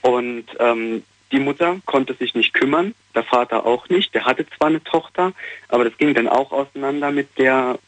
Und 0.01 0.45
ähm, 0.59 1.03
die 1.32 1.39
Mutter 1.39 1.78
konnte 1.86 2.13
sich 2.13 2.36
nicht 2.36 2.53
kümmern, 2.53 2.93
der 3.15 3.23
Vater 3.23 3.65
auch 3.65 3.89
nicht. 3.89 4.13
Der 4.13 4.25
hatte 4.25 4.45
zwar 4.49 4.67
eine 4.67 4.84
Tochter, 4.84 5.34
aber 5.67 5.84
das 5.84 5.97
ging 5.97 6.13
dann 6.13 6.28
auch 6.28 6.51
auseinander 6.51 7.11
mit 7.11 7.38
der 7.39 7.80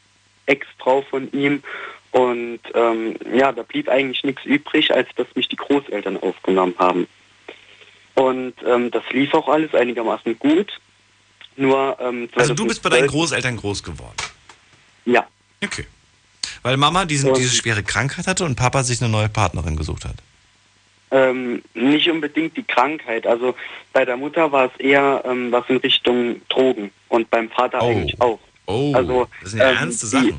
Ex-Frau 0.47 1.03
von 1.03 1.31
ihm. 1.31 1.63
Und 2.11 2.59
ähm, 2.73 3.15
ja, 3.33 3.51
da 3.51 3.61
blieb 3.61 3.87
eigentlich 3.87 4.23
nichts 4.23 4.43
übrig, 4.45 4.93
als 4.93 5.07
dass 5.15 5.27
mich 5.35 5.47
die 5.47 5.55
Großeltern 5.55 6.17
aufgenommen 6.17 6.73
haben. 6.79 7.07
Und 8.15 8.53
ähm, 8.65 8.89
das 8.91 9.03
lief 9.11 9.33
auch 9.33 9.47
alles 9.47 9.73
einigermaßen 9.73 10.37
gut. 10.39 10.79
Nur, 11.55 11.97
ähm, 11.99 12.29
also 12.35 12.53
du 12.53 12.65
bist 12.65 12.81
bei 12.81 12.89
deinen 12.89 13.07
Großeltern 13.07 13.57
groß 13.57 13.83
geworden? 13.83 14.15
Ja. 15.05 15.27
Okay. 15.63 15.85
Weil 16.63 16.77
Mama 16.77 17.05
diese, 17.05 17.31
diese 17.33 17.55
schwere 17.55 17.83
Krankheit 17.83 18.27
hatte 18.27 18.43
und 18.43 18.55
Papa 18.55 18.83
sich 18.83 19.01
eine 19.01 19.11
neue 19.11 19.29
Partnerin 19.29 19.75
gesucht 19.75 20.05
hat? 20.05 20.15
Ähm, 21.11 21.63
nicht 21.73 22.09
unbedingt 22.09 22.55
die 22.57 22.63
Krankheit. 22.63 23.25
Also 23.25 23.55
bei 23.93 24.05
der 24.05 24.17
Mutter 24.17 24.51
war 24.51 24.65
es 24.65 24.79
eher 24.79 25.23
ähm, 25.25 25.51
was 25.51 25.63
in 25.67 25.77
Richtung 25.77 26.41
Drogen 26.49 26.91
und 27.07 27.29
beim 27.29 27.49
Vater 27.49 27.81
Oh. 27.81 27.89
eigentlich 27.89 28.19
auch. 28.21 28.39
Oh, 28.67 28.93
Also, 28.93 29.27
das 29.41 29.51
sind 29.51 29.59
ja 29.59 29.71
ähm, 29.71 29.77
ernste 29.77 30.05
Sachen. 30.05 30.27
Die 30.27 30.35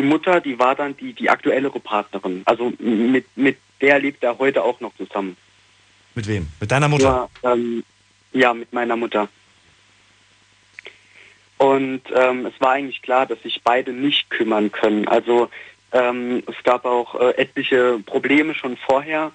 Mutter, 0.00 0.40
die 0.40 0.58
war 0.58 0.74
dann 0.74 0.96
die, 0.96 1.12
die 1.12 1.28
aktuellere 1.28 1.78
Partnerin. 1.78 2.42
Also 2.46 2.72
mit, 2.78 3.26
mit 3.36 3.58
der 3.82 3.98
lebt 3.98 4.22
er 4.22 4.38
heute 4.38 4.62
auch 4.62 4.80
noch 4.80 4.96
zusammen. 4.96 5.36
Mit 6.14 6.26
wem? 6.26 6.48
Mit 6.60 6.70
deiner 6.70 6.88
Mutter? 6.88 7.28
Ja, 7.42 7.52
ähm, 7.52 7.84
ja, 8.32 8.54
mit 8.54 8.72
meiner 8.72 8.96
Mutter. 8.96 9.28
Und 11.58 12.02
ähm, 12.14 12.46
es 12.46 12.60
war 12.60 12.72
eigentlich 12.72 13.02
klar, 13.02 13.26
dass 13.26 13.42
sich 13.42 13.60
beide 13.62 13.92
nicht 13.92 14.30
kümmern 14.30 14.72
können. 14.72 15.06
Also 15.06 15.48
ähm, 15.92 16.42
es 16.46 16.62
gab 16.64 16.84
auch 16.84 17.14
äh, 17.20 17.36
etliche 17.36 18.00
Probleme 18.04 18.54
schon 18.54 18.76
vorher. 18.76 19.32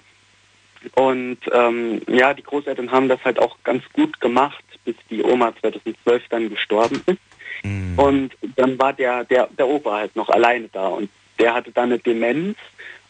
Und 0.94 1.38
ähm, 1.52 2.02
ja, 2.06 2.34
die 2.34 2.42
Großeltern 2.42 2.90
haben 2.90 3.08
das 3.08 3.24
halt 3.24 3.38
auch 3.38 3.56
ganz 3.64 3.82
gut 3.92 4.20
gemacht, 4.20 4.62
bis 4.84 4.94
die 5.10 5.22
Oma 5.22 5.52
2012 5.60 6.24
dann 6.28 6.50
gestorben 6.50 7.02
ist. 7.06 7.18
Mhm. 7.62 7.98
Und 7.98 8.30
dann 8.56 8.78
war 8.78 8.92
der, 8.92 9.24
der, 9.24 9.48
der 9.56 9.68
Opa 9.68 9.98
halt 9.98 10.16
noch 10.16 10.28
alleine 10.28 10.68
da 10.72 10.88
und 10.88 11.10
der 11.38 11.54
hatte 11.54 11.70
dann 11.72 11.90
eine 11.90 11.98
Demenz 11.98 12.56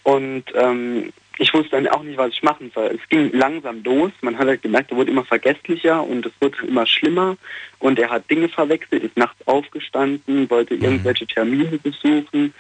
und 0.03 0.45
ähm, 0.55 1.13
ich 1.39 1.55
wusste 1.55 1.71
dann 1.71 1.87
auch 1.89 2.03
nicht, 2.03 2.19
was 2.19 2.33
ich 2.33 2.43
machen 2.43 2.71
soll. 2.75 2.99
Es 3.01 3.09
ging 3.09 3.31
langsam 3.33 3.83
los, 3.85 4.11
man 4.23 4.37
hat 4.39 4.49
halt 4.49 4.63
gemerkt, 4.63 4.91
er 4.91 4.97
wurde 4.97 5.11
immer 5.11 5.25
vergesslicher 5.25 6.03
und 6.03 6.27
es 6.27 6.33
wurde 6.41 6.67
immer 6.67 6.85
schlimmer 6.87 7.37
und 7.79 7.99
er 7.99 8.11
hat 8.11 8.29
Dinge 8.29 8.49
verwechselt, 8.49 9.05
ist 9.05 9.17
nachts 9.17 9.47
aufgestanden, 9.47 10.51
wollte 10.51 10.75
irgendwelche 10.75 11.27
Termine 11.27 11.79
besuchen 11.79 12.53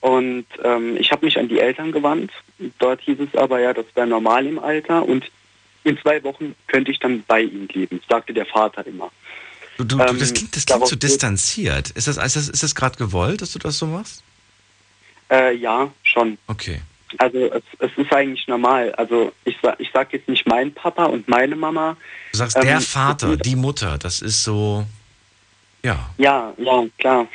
und 0.00 0.46
ähm, 0.62 0.96
ich 0.98 1.10
habe 1.10 1.24
mich 1.24 1.38
an 1.38 1.48
die 1.48 1.58
Eltern 1.58 1.90
gewandt. 1.90 2.30
Dort 2.78 3.00
hieß 3.00 3.18
es 3.20 3.38
aber 3.38 3.60
ja, 3.60 3.72
das 3.72 3.86
wäre 3.94 4.06
normal 4.06 4.46
im 4.46 4.58
Alter 4.58 5.04
und 5.04 5.30
in 5.84 5.98
zwei 5.98 6.22
Wochen 6.24 6.54
könnte 6.66 6.90
ich 6.90 6.98
dann 6.98 7.24
bei 7.26 7.42
ihm 7.42 7.68
leben, 7.72 8.00
sagte 8.08 8.32
der 8.32 8.46
Vater 8.46 8.86
immer. 8.86 9.10
Du, 9.76 9.84
du, 9.84 9.98
Ähm, 10.00 10.18
das 10.18 10.32
klingt, 10.32 10.56
das 10.56 10.66
klingt 10.66 10.86
so 10.86 10.96
distanziert. 10.96 11.90
Ist 11.90 12.08
das, 12.08 12.16
ist 12.16 12.36
das, 12.36 12.48
ist 12.48 12.62
das 12.62 12.74
gerade 12.74 12.96
gewollt, 12.96 13.42
dass 13.42 13.52
du 13.52 13.58
das 13.58 13.78
so 13.78 13.86
machst? 13.86 14.22
Äh, 15.30 15.56
ja, 15.56 15.90
schon. 16.02 16.38
Okay. 16.46 16.80
Also 17.18 17.38
es, 17.52 17.62
es 17.78 17.90
ist 17.96 18.12
eigentlich 18.12 18.46
normal. 18.48 18.92
Also 18.96 19.32
ich 19.44 19.56
sag, 19.62 19.78
ich 19.80 19.88
sag 19.92 20.12
jetzt 20.12 20.28
nicht 20.28 20.46
mein 20.46 20.72
Papa 20.72 21.04
und 21.04 21.28
meine 21.28 21.56
Mama. 21.56 21.96
Du 22.32 22.38
sagst, 22.38 22.56
Ähm, 22.56 22.62
der 22.62 22.80
Vater, 22.80 23.36
die 23.36 23.56
Mutter, 23.56 23.98
das 23.98 24.22
ist 24.22 24.42
so, 24.42 24.86
ja. 25.82 26.10
Ja, 26.18 26.52
ja, 26.58 26.84
klar. 26.98 27.28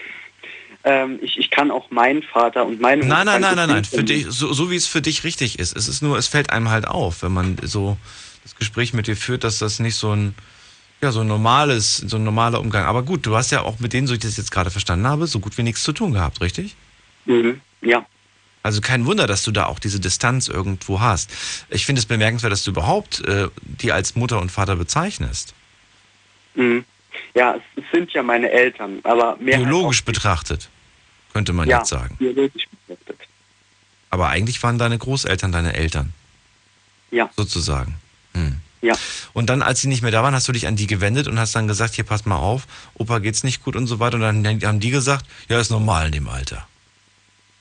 Ähm, 0.83 1.19
ich, 1.21 1.37
ich 1.37 1.51
kann 1.51 1.69
auch 1.69 1.91
meinen 1.91 2.23
Vater 2.23 2.65
und 2.65 2.81
meine 2.81 3.05
Nein, 3.05 3.25
Mutter 3.25 3.39
nein, 3.39 3.41
nein, 3.41 3.55
nein, 3.55 3.67
gut 3.67 3.75
nein. 3.75 3.83
Für 3.99 4.03
dich, 4.03 4.25
so, 4.29 4.51
so 4.51 4.71
wie 4.71 4.75
es 4.75 4.87
für 4.87 5.01
dich 5.01 5.23
richtig 5.23 5.59
ist. 5.59 5.75
Es 5.75 5.87
ist 5.87 6.01
nur, 6.01 6.17
es 6.17 6.27
fällt 6.27 6.49
einem 6.49 6.69
halt 6.69 6.87
auf, 6.87 7.21
wenn 7.23 7.31
man 7.31 7.57
so 7.63 7.97
das 8.43 8.55
Gespräch 8.55 8.93
mit 8.93 9.07
dir 9.07 9.15
führt, 9.15 9.43
dass 9.43 9.59
das 9.59 9.79
nicht 9.79 9.95
so 9.95 10.11
ein, 10.11 10.33
ja, 11.01 11.11
so 11.11 11.21
ein 11.21 11.27
normales, 11.27 11.97
so 11.97 12.17
ein 12.17 12.23
normaler 12.23 12.59
Umgang. 12.59 12.85
Aber 12.85 13.03
gut, 13.03 13.25
du 13.25 13.35
hast 13.35 13.51
ja 13.51 13.61
auch 13.61 13.79
mit 13.79 13.93
denen, 13.93 14.07
so 14.07 14.13
ich 14.13 14.19
das 14.19 14.37
jetzt 14.37 14.51
gerade 14.51 14.69
verstanden 14.69 15.07
habe, 15.07 15.27
so 15.27 15.39
gut 15.39 15.57
wie 15.57 15.63
nichts 15.63 15.83
zu 15.83 15.93
tun 15.93 16.13
gehabt, 16.13 16.41
richtig? 16.41 16.75
Mhm, 17.25 17.59
ja. 17.81 18.05
Also 18.63 18.81
kein 18.81 19.05
Wunder, 19.07 19.25
dass 19.25 19.41
du 19.41 19.51
da 19.51 19.65
auch 19.65 19.79
diese 19.79 19.99
Distanz 19.99 20.47
irgendwo 20.47 20.99
hast. 20.99 21.31
Ich 21.69 21.85
finde 21.87 21.99
es 21.99 22.05
bemerkenswert, 22.05 22.53
dass 22.53 22.63
du 22.63 22.71
überhaupt 22.71 23.25
äh, 23.27 23.47
die 23.63 23.91
als 23.91 24.15
Mutter 24.15 24.39
und 24.39 24.51
Vater 24.51 24.75
bezeichnest. 24.75 25.55
Mhm. 26.53 26.85
Ja, 27.33 27.55
es, 27.75 27.83
sind 27.91 28.11
ja 28.13 28.21
meine 28.21 28.51
Eltern, 28.51 28.99
aber 29.03 29.37
mehr 29.37 29.57
Biologisch 29.57 30.05
betrachtet, 30.05 30.69
könnte 31.33 31.53
man 31.53 31.67
ja, 31.67 31.79
jetzt 31.79 31.89
sagen. 31.89 32.15
biologisch 32.17 32.67
betrachtet. 32.87 33.27
Aber 34.11 34.27
eigentlich 34.27 34.61
waren 34.61 34.77
deine 34.77 34.97
Großeltern 34.97 35.51
deine 35.51 35.73
Eltern. 35.73 36.13
Ja. 37.09 37.29
Sozusagen. 37.35 37.95
Hm. 38.33 38.59
Ja. 38.81 38.95
Und 39.33 39.49
dann, 39.49 39.61
als 39.61 39.81
sie 39.81 39.87
nicht 39.87 40.01
mehr 40.01 40.11
da 40.11 40.23
waren, 40.23 40.33
hast 40.33 40.47
du 40.47 40.51
dich 40.51 40.65
an 40.67 40.75
die 40.75 40.87
gewendet 40.87 41.27
und 41.27 41.39
hast 41.39 41.53
dann 41.55 41.67
gesagt, 41.67 41.93
hier 41.95 42.03
pass 42.03 42.25
mal 42.25 42.37
auf, 42.37 42.67
Opa 42.95 43.19
geht's 43.19 43.43
nicht 43.43 43.63
gut 43.63 43.75
und 43.75 43.85
so 43.87 43.99
weiter. 43.99 44.15
Und 44.15 44.21
dann 44.43 44.63
haben 44.65 44.79
die 44.79 44.89
gesagt, 44.89 45.25
ja, 45.49 45.59
ist 45.59 45.69
normal 45.69 46.07
in 46.07 46.11
dem 46.13 46.27
Alter. 46.27 46.67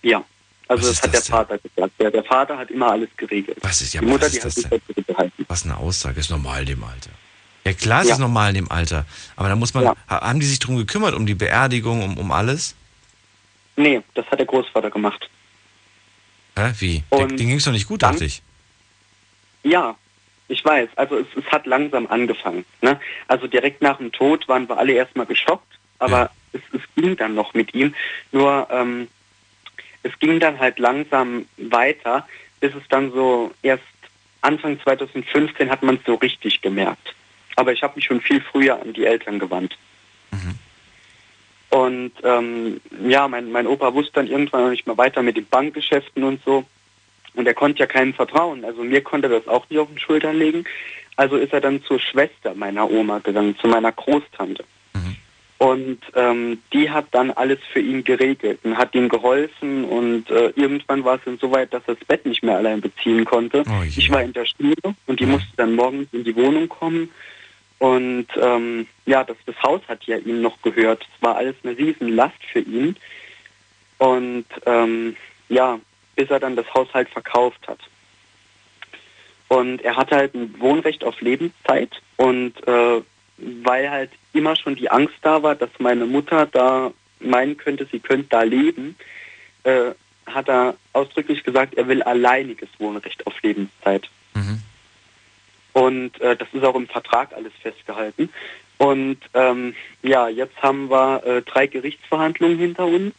Ja. 0.03 0.25
Also 0.69 0.89
Was 0.89 0.97
das 0.97 1.03
hat 1.03 1.15
das 1.15 1.25
der 1.25 1.37
Vater 1.37 1.59
gesagt. 1.59 1.93
Der, 2.01 2.11
der 2.11 2.25
Vater 2.25 2.57
hat 2.57 2.71
immer 2.71 2.93
alles 2.93 3.09
geregelt. 3.17 3.59
Was 3.61 3.83
ist 3.83 3.93
ja 3.93 4.01
die 4.01 4.07
Mutter, 4.07 4.27
was 4.27 4.33
die 4.33 4.39
ist 4.39 4.45
hat 4.45 4.47
das 4.47 4.55
sich 4.63 4.67
dazu 4.97 5.03
gehalten. 5.07 5.45
Was 5.49 5.65
eine 5.65 5.77
Aussage, 5.77 6.21
ist 6.21 6.31
normal 6.31 6.61
in 6.61 6.67
dem 6.67 6.85
Alter. 6.85 7.11
Ja 7.67 7.73
klar, 7.75 8.01
es 8.03 8.09
Ja. 8.09 8.15
ist 8.15 8.21
normal 8.21 8.51
in 8.51 8.55
dem 8.55 8.71
Alter. 8.71 9.05
Aber 9.37 9.49
da 9.49 9.57
muss 9.57 9.75
man, 9.75 9.85
Ja. 9.85 9.95
ha- 10.09 10.21
haben 10.23 10.41
die 10.41 10.47
sich 10.47 10.59
drum 10.61 10.77
gekümmert, 10.77 11.13
um 11.15 11.27
die 11.27 11.35
Beerdigung, 11.35 12.03
um, 12.03 12.17
um 12.17 12.31
alles? 12.33 12.75
Nee, 13.77 14.01
das 14.15 14.25
hat 14.29 14.39
der 14.39 14.47
Großvater 14.47 14.91
gemacht. 14.91 15.29
Hä, 16.57 16.73
wie? 16.79 17.03
Den, 17.13 17.19
Und 17.23 17.31
denen 17.39 17.49
ging's 17.51 17.65
doch 17.65 17.73
nicht 17.73 17.87
gut, 17.89 18.03
dann- 18.03 18.13
dachte 18.13 18.25
ich. 18.25 18.41
Ja, 19.63 19.97
ich 20.51 20.65
weiß. 20.65 20.89
Also 20.97 21.19
es, 21.19 21.27
es 21.37 21.45
hat 21.51 21.67
langsam 21.67 22.07
angefangen. 22.09 22.65
Ne? 22.83 23.01
Also 23.29 23.47
direkt 23.47 23.83
nach 23.83 23.99
dem 23.99 24.13
Tod 24.13 24.49
waren 24.49 24.69
wir 24.69 24.79
alle 24.79 24.93
erstmal 24.93 25.27
geschockt, 25.27 25.79
aber 25.99 26.19
Ja. 26.19 26.31
es, 26.53 26.61
es 26.73 26.83
ging 26.97 27.17
dann 27.17 27.35
noch 27.35 27.55
mit 27.55 27.75
ihm. 27.75 27.95
Nur 28.33 28.67
ähm, 28.71 29.09
es 30.03 30.19
ging 30.19 30.41
dann 30.41 30.59
halt 30.59 30.79
langsam 30.79 31.47
weiter, 31.57 32.27
bis 32.61 32.75
es 32.75 32.83
dann 32.89 33.13
so 33.13 33.53
erst 33.63 33.83
Anfang 34.43 34.81
2015 34.81 35.71
hat 35.71 35.83
man 35.83 35.97
es 35.97 36.01
so 36.07 36.15
richtig 36.15 36.63
gemerkt. 36.63 37.15
Aber 37.57 37.73
ich 37.73 37.83
habe 37.83 37.95
mich 37.97 38.07
schon 38.07 38.21
viel 38.23 38.41
früher 38.41 38.81
an 38.81 38.93
die 38.95 39.05
Eltern 39.05 39.39
gewandt. 39.39 39.77
Und 41.71 42.13
ähm, 42.25 42.81
ja, 43.07 43.29
mein, 43.29 43.53
mein 43.53 43.67
Opa 43.67 43.95
wusste 43.95 44.15
dann 44.15 44.27
irgendwann 44.27 44.65
noch 44.65 44.71
nicht 44.71 44.87
mehr 44.87 44.97
weiter 44.99 45.23
mit 45.23 45.37
den 45.37 45.47
Bankgeschäften 45.47 46.25
und 46.25 46.43
so. 46.45 46.65
Und 47.35 47.47
er 47.47 47.55
konnte 47.55 47.81
ja 47.81 47.87
keinem 47.87 48.15
vertrauen. 48.15 48.65
Also 48.65 48.83
mir 48.83 49.03
konnte 49.03 49.29
er 49.29 49.39
das 49.41 49.49
auch 49.49 49.69
nicht 49.71 49.79
auf 49.79 49.89
den 49.89 49.99
Schultern 49.99 50.37
legen. 50.37 50.65
Also 51.17 51.37
ist 51.37 51.53
er 51.53 51.61
dann 51.61 51.83
zur 51.85 52.01
Schwester 52.01 52.55
meiner 52.55 52.91
Oma 52.91 53.19
gegangen, 53.19 53.57
zu 53.59 53.69
meiner 53.69 53.93
Großtante. 53.93 54.65
Und 55.61 55.99
ähm, 56.15 56.63
die 56.73 56.89
hat 56.89 57.09
dann 57.11 57.33
alles 57.33 57.59
für 57.71 57.81
ihn 57.81 58.03
geregelt 58.03 58.61
und 58.63 58.79
hat 58.79 58.95
ihm 58.95 59.11
geholfen. 59.11 59.85
Und 59.85 60.31
äh, 60.31 60.55
irgendwann 60.57 61.05
war 61.05 61.17
es 61.17 61.21
dann 61.27 61.37
so 61.37 61.53
weit, 61.53 61.75
dass 61.75 61.83
er 61.87 61.97
das 61.97 62.05
Bett 62.07 62.25
nicht 62.25 62.43
mehr 62.43 62.57
allein 62.57 62.81
beziehen 62.81 63.27
konnte. 63.27 63.65
Oh 63.69 63.83
ich 63.85 64.11
war 64.11 64.23
in 64.23 64.33
der 64.33 64.47
Schule 64.47 64.95
und 65.07 65.21
die 65.21 65.27
musste 65.27 65.55
dann 65.59 65.75
morgens 65.75 66.09
in 66.13 66.25
die 66.25 66.35
Wohnung 66.35 66.67
kommen. 66.67 67.11
Und 67.79 68.29
ähm, 68.41 68.87
ja, 69.05 69.23
das, 69.23 69.37
das 69.45 69.63
Haus 69.63 69.83
hat 69.87 70.03
ja 70.05 70.17
ihm 70.17 70.41
noch 70.41 70.63
gehört. 70.63 71.03
Es 71.03 71.23
war 71.23 71.37
alles 71.37 71.57
eine 71.63 71.77
Riesenlast 71.77 72.43
für 72.51 72.61
ihn. 72.61 72.97
Und 73.99 74.47
ähm, 74.65 75.15
ja, 75.51 75.79
bis 76.21 76.29
er 76.29 76.39
dann 76.39 76.55
das 76.55 76.67
Haus 76.75 76.87
halt 76.93 77.09
verkauft 77.09 77.67
hat. 77.67 77.79
Und 79.49 79.81
er 79.81 79.97
hatte 79.97 80.17
halt 80.17 80.35
ein 80.35 80.55
Wohnrecht 80.61 81.03
auf 81.03 81.19
Lebenszeit 81.23 81.91
und 82.19 82.53
äh, 82.69 83.01
weil 83.39 83.91
halt 83.91 84.11
immer 84.35 84.55
schon 84.55 84.77
die 84.77 84.91
Angst 84.91 85.15
da 85.23 85.43
war, 85.43 85.55
dass 85.55 85.71
meine 85.79 86.05
Mutter 86.05 86.45
da 86.45 86.93
meinen 87.21 87.57
könnte, 87.57 87.89
sie 87.91 88.01
könnte 88.01 88.27
da 88.29 88.43
leben, 88.43 88.97
äh, 89.65 89.93
hat 90.27 90.51
er 90.51 90.75
ausdrücklich 90.93 91.43
gesagt, 91.43 91.73
er 91.77 91.89
will 91.89 92.03
alleiniges 92.03 92.69
Wohnrecht 92.79 93.27
auf 93.27 93.33
Lebenszeit. 93.43 94.11
Mhm. 94.35 94.61
Und 95.73 96.21
äh, 96.21 96.37
das 96.37 96.49
ist 96.53 96.65
auch 96.65 96.75
im 96.75 96.87
Vertrag 96.87 97.33
alles 97.33 97.55
festgehalten. 97.63 98.29
Und 98.77 99.21
ähm, 99.33 99.75
ja, 100.03 100.29
jetzt 100.29 100.61
haben 100.63 100.91
wir 100.91 101.25
äh, 101.25 101.41
drei 101.41 101.67
Gerichtsverhandlungen 101.67 102.59
hinter 102.59 102.85
uns 102.85 103.15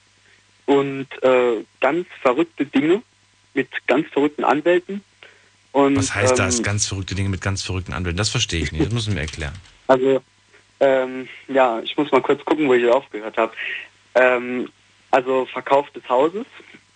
und 0.71 1.07
äh, 1.21 1.65
ganz 1.81 2.07
verrückte 2.21 2.65
Dinge 2.65 3.01
mit 3.53 3.67
ganz 3.87 4.07
verrückten 4.07 4.45
Anwälten. 4.45 5.03
Und, 5.73 5.97
Was 5.97 6.15
heißt 6.15 6.39
das? 6.39 6.57
ähm, 6.59 6.63
Ganz 6.63 6.87
verrückte 6.87 7.13
Dinge 7.13 7.27
mit 7.29 7.41
ganz 7.41 7.61
verrückten 7.61 7.93
Anwälten. 7.93 8.17
Das 8.17 8.29
verstehe 8.29 8.61
ich 8.61 8.71
nicht. 8.71 8.85
Das 8.85 8.93
müssen 8.93 9.09
wir 9.09 9.15
mir 9.15 9.21
erklären. 9.21 9.53
Also, 9.87 10.21
ähm, 10.79 11.27
ja, 11.49 11.81
ich 11.81 11.97
muss 11.97 12.09
mal 12.13 12.21
kurz 12.21 12.45
gucken, 12.45 12.69
wo 12.69 12.73
ich 12.73 12.87
aufgehört 12.87 13.35
habe. 13.35 13.51
Ähm, 14.15 14.69
also 15.09 15.45
Verkauf 15.51 15.89
des 15.91 16.07
Hauses. 16.07 16.45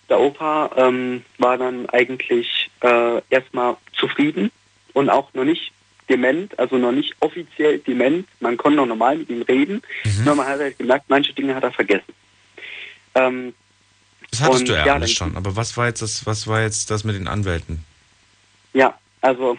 Der 0.07 0.17
Opa 0.17 0.71
ähm, 0.77 1.25
war 1.39 1.57
dann 1.57 1.89
eigentlich 1.89 2.69
äh, 2.79 3.21
erstmal 3.29 3.75
zufrieden 3.91 4.49
und 4.93 5.09
auch 5.09 5.33
noch 5.33 5.43
nicht 5.43 5.73
dement, 6.07 6.57
also 6.57 6.77
noch 6.77 6.93
nicht 6.93 7.15
offiziell 7.19 7.79
dement. 7.79 8.25
Man 8.39 8.55
konnte 8.55 8.77
noch 8.77 8.85
normal 8.85 9.17
mit 9.17 9.29
ihm 9.29 9.41
reden, 9.41 9.81
nur 10.23 10.35
man 10.35 10.47
hat 10.47 10.59
halt 10.59 10.77
gemerkt, 10.77 11.09
manche 11.09 11.33
Dinge 11.33 11.53
hat 11.53 11.63
er 11.63 11.73
vergessen. 11.73 12.13
Ähm, 13.15 13.53
Das 14.39 14.47
hattest 14.47 14.61
Und 14.61 14.69
du 14.69 14.73
ja, 14.73 14.85
ja, 14.85 14.93
alles 14.95 15.11
schon. 15.11 15.37
Aber 15.37 15.55
was 15.55 15.77
war 15.77 15.87
jetzt 15.87 16.01
das, 16.01 16.25
was 16.25 16.47
war 16.47 16.61
jetzt 16.61 16.91
das 16.91 17.03
mit 17.03 17.15
den 17.15 17.27
Anwälten? 17.27 17.83
Ja, 18.73 18.97
also 19.21 19.57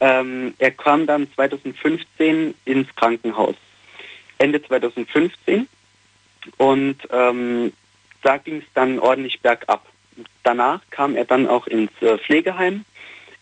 Ähm, 0.00 0.54
er 0.58 0.70
kam 0.70 1.06
dann 1.06 1.26
2015 1.34 2.54
ins 2.64 2.88
Krankenhaus. 2.94 3.56
Ende 4.38 4.62
2015. 4.62 5.66
Und 6.56 6.96
ähm, 7.10 7.72
da 8.22 8.36
ging 8.36 8.58
es 8.58 8.64
dann 8.74 9.00
ordentlich 9.00 9.40
bergab. 9.40 9.84
Danach 10.44 10.80
kam 10.90 11.16
er 11.16 11.24
dann 11.24 11.48
auch 11.48 11.66
ins 11.66 11.90
äh, 12.00 12.16
Pflegeheim. 12.18 12.84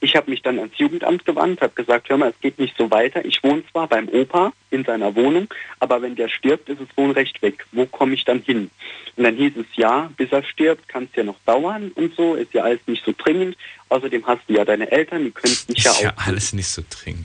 Ich 0.00 0.14
habe 0.14 0.30
mich 0.30 0.42
dann 0.42 0.58
ans 0.58 0.76
Jugendamt 0.76 1.24
gewandt, 1.24 1.60
habe 1.62 1.72
gesagt, 1.74 2.08
hör 2.10 2.18
mal, 2.18 2.28
es 2.30 2.40
geht 2.40 2.58
nicht 2.58 2.76
so 2.76 2.90
weiter. 2.90 3.24
Ich 3.24 3.42
wohne 3.42 3.62
zwar 3.72 3.86
beim 3.88 4.08
Opa 4.10 4.52
in 4.70 4.84
seiner 4.84 5.14
Wohnung, 5.14 5.48
aber 5.80 6.02
wenn 6.02 6.14
der 6.16 6.28
stirbt, 6.28 6.68
ist 6.68 6.80
das 6.80 6.88
Wohnrecht 6.96 7.40
weg. 7.42 7.64
Wo 7.72 7.86
komme 7.86 8.14
ich 8.14 8.24
dann 8.24 8.40
hin? 8.42 8.70
Und 9.16 9.24
dann 9.24 9.34
hieß 9.36 9.52
es, 9.56 9.66
ja, 9.76 10.10
bis 10.18 10.30
er 10.32 10.42
stirbt, 10.44 10.86
kann 10.88 11.04
es 11.04 11.16
ja 11.16 11.22
noch 11.24 11.38
dauern 11.46 11.90
und 11.94 12.14
so, 12.14 12.34
ist 12.34 12.52
ja 12.52 12.62
alles 12.64 12.80
nicht 12.86 13.04
so 13.04 13.14
dringend. 13.16 13.56
Außerdem 13.88 14.26
hast 14.26 14.42
du 14.48 14.52
ja 14.54 14.64
deine 14.66 14.90
Eltern, 14.92 15.24
die 15.24 15.30
können 15.30 15.54
es 15.54 15.66
nicht 15.68 15.78
Ist 15.86 16.00
ja 16.00 16.08
ja 16.08 16.14
auch. 16.16 16.26
alles 16.26 16.52
nicht 16.52 16.68
so 16.68 16.82
dringend. 16.90 17.24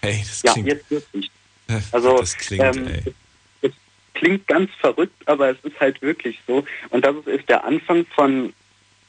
Hey, 0.00 0.18
das 0.20 0.42
Ja, 0.42 0.52
klingt. 0.54 0.68
jetzt 0.68 0.90
wird 0.90 1.14
nicht. 1.14 1.30
Also, 1.92 2.16
das 2.18 2.36
klingt, 2.38 2.64
ähm, 2.64 2.86
ey. 2.88 3.14
es 3.60 3.72
klingt 4.14 4.46
ganz 4.46 4.70
verrückt, 4.80 5.28
aber 5.28 5.50
es 5.50 5.58
ist 5.64 5.78
halt 5.78 6.00
wirklich 6.00 6.38
so. 6.46 6.64
Und 6.88 7.04
das 7.04 7.14
ist, 7.16 7.26
ist 7.28 7.48
der 7.50 7.64
Anfang 7.64 8.06
von 8.14 8.54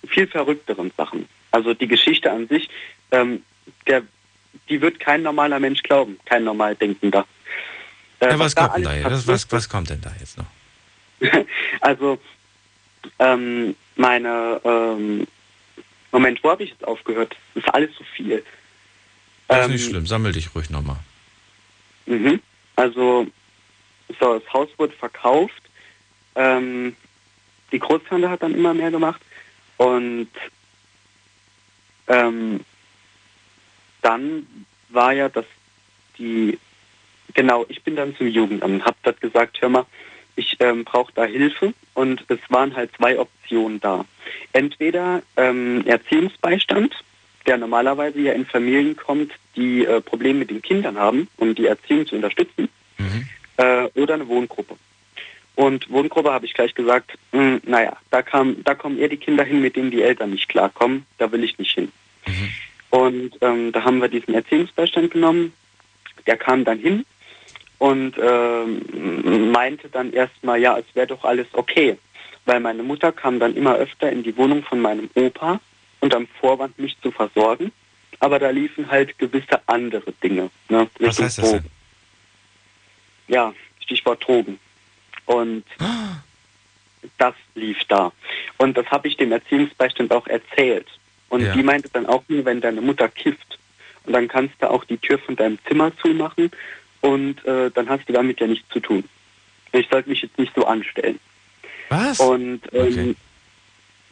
viel 0.09 0.27
verrückteren 0.27 0.91
Sachen. 0.97 1.25
Also 1.51 1.73
die 1.73 1.87
Geschichte 1.87 2.31
an 2.31 2.47
sich, 2.47 2.69
ähm, 3.11 3.43
der, 3.87 4.03
die 4.67 4.81
wird 4.81 4.99
kein 4.99 5.23
normaler 5.23 5.59
Mensch 5.59 5.81
glauben, 5.83 6.19
kein 6.25 6.43
normal 6.43 6.75
Denkender. 6.75 7.25
Äh, 8.19 8.29
Ja, 8.29 8.39
was 8.39 8.55
da 8.55 8.67
kommt 8.67 8.77
denn 8.77 8.83
da 8.83 8.95
jetzt? 8.95 9.05
Was, 9.05 9.27
was, 9.27 9.51
was 9.51 9.69
kommt 9.69 9.89
denn 9.89 10.01
da 10.01 10.11
jetzt 10.19 10.37
noch? 10.37 10.45
also 11.81 12.19
ähm, 13.19 13.75
meine 13.95 14.61
ähm, 14.63 15.27
Moment, 16.11 16.43
wo 16.43 16.49
habe 16.49 16.63
ich 16.63 16.71
jetzt 16.71 16.85
aufgehört? 16.85 17.35
Das 17.53 17.63
ist 17.63 17.73
alles 17.73 17.93
zu 17.95 18.03
viel. 18.03 18.43
Das 19.47 19.59
ist 19.59 19.65
Ähm, 19.65 19.71
nicht 19.71 19.85
schlimm, 19.85 20.07
sammel 20.07 20.31
dich 20.31 20.53
ruhig 20.55 20.69
nochmal. 20.69 20.97
Mhm. 22.05 22.41
Also, 22.75 23.27
so, 24.19 24.39
das 24.39 24.53
Haus 24.53 24.69
wurde 24.77 24.93
verkauft. 24.93 25.61
Ähm, 26.35 26.95
die 27.71 27.79
Großtante 27.79 28.29
hat 28.29 28.41
dann 28.41 28.55
immer 28.55 28.73
mehr 28.73 28.89
gemacht. 28.89 29.21
Und 29.77 30.29
ähm, 32.09 32.61
dann 34.01 34.45
war 34.89 35.13
ja 35.13 35.29
das 35.29 35.45
die, 36.17 36.59
genau, 37.33 37.65
ich 37.69 37.83
bin 37.83 37.95
dann 37.95 38.15
zum 38.15 38.27
Jugendamt, 38.27 38.83
habe 38.85 38.97
dort 39.03 39.21
gesagt, 39.21 39.61
hör 39.61 39.69
mal, 39.69 39.85
ich 40.35 40.57
ähm, 40.59 40.85
brauche 40.85 41.11
da 41.13 41.25
Hilfe 41.25 41.73
und 41.93 42.23
es 42.29 42.39
waren 42.49 42.75
halt 42.75 42.91
zwei 42.95 43.19
Optionen 43.19 43.79
da. 43.79 44.05
Entweder 44.53 45.21
ähm, 45.37 45.83
Erziehungsbeistand, 45.85 46.95
der 47.45 47.57
normalerweise 47.57 48.19
ja 48.19 48.33
in 48.33 48.45
Familien 48.45 48.95
kommt, 48.95 49.31
die 49.55 49.85
äh, 49.85 50.01
Probleme 50.01 50.39
mit 50.39 50.49
den 50.49 50.61
Kindern 50.61 50.97
haben, 50.97 51.27
um 51.37 51.55
die 51.55 51.65
Erziehung 51.65 52.05
zu 52.05 52.15
unterstützen, 52.15 52.69
äh, 53.57 53.85
oder 53.99 54.13
eine 54.15 54.27
Wohngruppe. 54.27 54.75
Und 55.55 55.89
Wohngruppe 55.89 56.31
habe 56.31 56.45
ich 56.45 56.53
gleich 56.53 56.73
gesagt, 56.73 57.17
mh, 57.33 57.59
naja, 57.63 57.97
da, 58.11 58.21
kam, 58.21 58.63
da 58.63 58.75
kommen 58.75 58.97
eher 58.97 59.09
die 59.09 59.17
Kinder 59.17 59.43
hin, 59.43 59.61
mit 59.61 59.75
denen 59.75 59.91
die 59.91 60.01
Eltern 60.01 60.31
nicht 60.31 60.47
klarkommen, 60.47 61.05
da 61.17 61.29
will 61.31 61.43
ich 61.43 61.57
nicht 61.57 61.73
hin. 61.73 61.91
Und 62.89 63.31
ähm, 63.41 63.71
da 63.71 63.83
haben 63.83 64.01
wir 64.01 64.07
diesen 64.07 64.33
Erziehungsbeistand 64.33 65.11
genommen, 65.11 65.53
der 66.25 66.37
kam 66.37 66.65
dann 66.65 66.79
hin 66.79 67.05
und 67.77 68.15
ähm, 68.21 69.51
meinte 69.51 69.89
dann 69.89 70.11
erstmal, 70.11 70.59
ja, 70.59 70.77
es 70.77 70.85
wäre 70.93 71.07
doch 71.07 71.23
alles 71.23 71.47
okay. 71.53 71.97
Weil 72.45 72.59
meine 72.59 72.83
Mutter 72.83 73.11
kam 73.11 73.39
dann 73.39 73.55
immer 73.55 73.75
öfter 73.75 74.11
in 74.11 74.23
die 74.23 74.35
Wohnung 74.37 74.63
von 74.63 74.79
meinem 74.79 75.09
Opa 75.13 75.59
und 75.99 76.15
am 76.15 76.27
Vorwand 76.39 76.77
mich 76.79 76.97
zu 77.01 77.11
versorgen. 77.11 77.71
Aber 78.19 78.39
da 78.39 78.49
liefen 78.49 78.89
halt 78.89 79.17
gewisse 79.17 79.61
andere 79.67 80.11
Dinge. 80.23 80.49
Ne, 80.67 80.89
Was 80.99 81.21
heißt 81.21 81.37
das 81.37 81.51
denn? 81.51 81.65
Ja, 83.27 83.53
Stichwort 83.79 84.25
Drogen. 84.27 84.59
Und 85.25 85.63
das 87.17 87.35
lief 87.55 87.77
da. 87.87 88.11
Und 88.57 88.77
das 88.77 88.87
habe 88.87 89.07
ich 89.07 89.15
dem 89.15 89.31
Erziehungsbeistand 89.31 90.11
auch 90.11 90.27
erzählt. 90.27 90.87
Und 91.29 91.41
Ja. 91.41 91.53
die 91.53 91.63
meinte 91.63 91.89
dann 91.93 92.05
auch 92.05 92.23
nur, 92.27 92.45
wenn 92.45 92.61
deine 92.61 92.81
Mutter 92.81 93.07
kifft, 93.07 93.57
und 94.05 94.13
dann 94.13 94.27
kannst 94.27 94.55
du 94.59 94.69
auch 94.69 94.83
die 94.85 94.97
Tür 94.97 95.19
von 95.19 95.35
deinem 95.35 95.59
Zimmer 95.67 95.91
zumachen 95.97 96.49
und 97.01 97.45
äh, 97.45 97.69
dann 97.69 97.87
hast 97.89 98.07
du 98.09 98.13
damit 98.13 98.39
ja 98.39 98.47
nichts 98.47 98.67
zu 98.69 98.79
tun. 98.79 99.03
Ich 99.71 99.87
sollte 99.91 100.09
mich 100.09 100.21
jetzt 100.21 100.37
nicht 100.39 100.53
so 100.55 100.65
anstellen. 100.65 101.19
Was? 101.89 102.19
Und 102.19 102.61
ähm, 102.73 103.15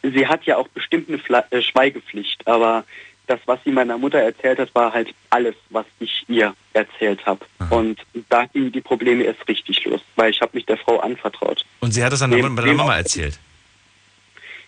sie 0.03 0.27
hat 0.27 0.43
ja 0.43 0.57
auch 0.57 0.67
bestimmt 0.67 1.09
eine 1.09 1.17
Fla 1.17 1.43
äh, 1.49 1.61
Schweigepflicht, 1.61 2.45
aber 2.45 2.83
das, 3.25 3.39
was 3.45 3.59
sie 3.65 3.71
meiner 3.71 3.97
Mutter 3.97 4.19
erzählt 4.19 4.59
hat, 4.59 4.73
war 4.75 4.93
halt 4.93 5.13
alles, 5.31 5.55
was 5.69 5.85
ich 5.99 6.23
ihr 6.27 6.53
erzählt 6.73 7.25
habe. 7.25 7.45
Und 7.69 7.99
da 8.29 8.45
gingen 8.45 8.71
die 8.71 8.81
Probleme 8.81 9.23
erst 9.23 9.47
richtig 9.47 9.83
los, 9.85 10.01
weil 10.15 10.29
ich 10.31 10.39
habe 10.41 10.51
mich 10.53 10.65
der 10.65 10.77
Frau 10.77 10.99
anvertraut. 10.99 11.65
Und 11.81 11.91
sie 11.91 12.03
hat 12.03 12.13
es 12.13 12.21
an 12.21 12.31
der, 12.31 12.47
Mama 12.47 12.95
erzählt. 12.95 13.37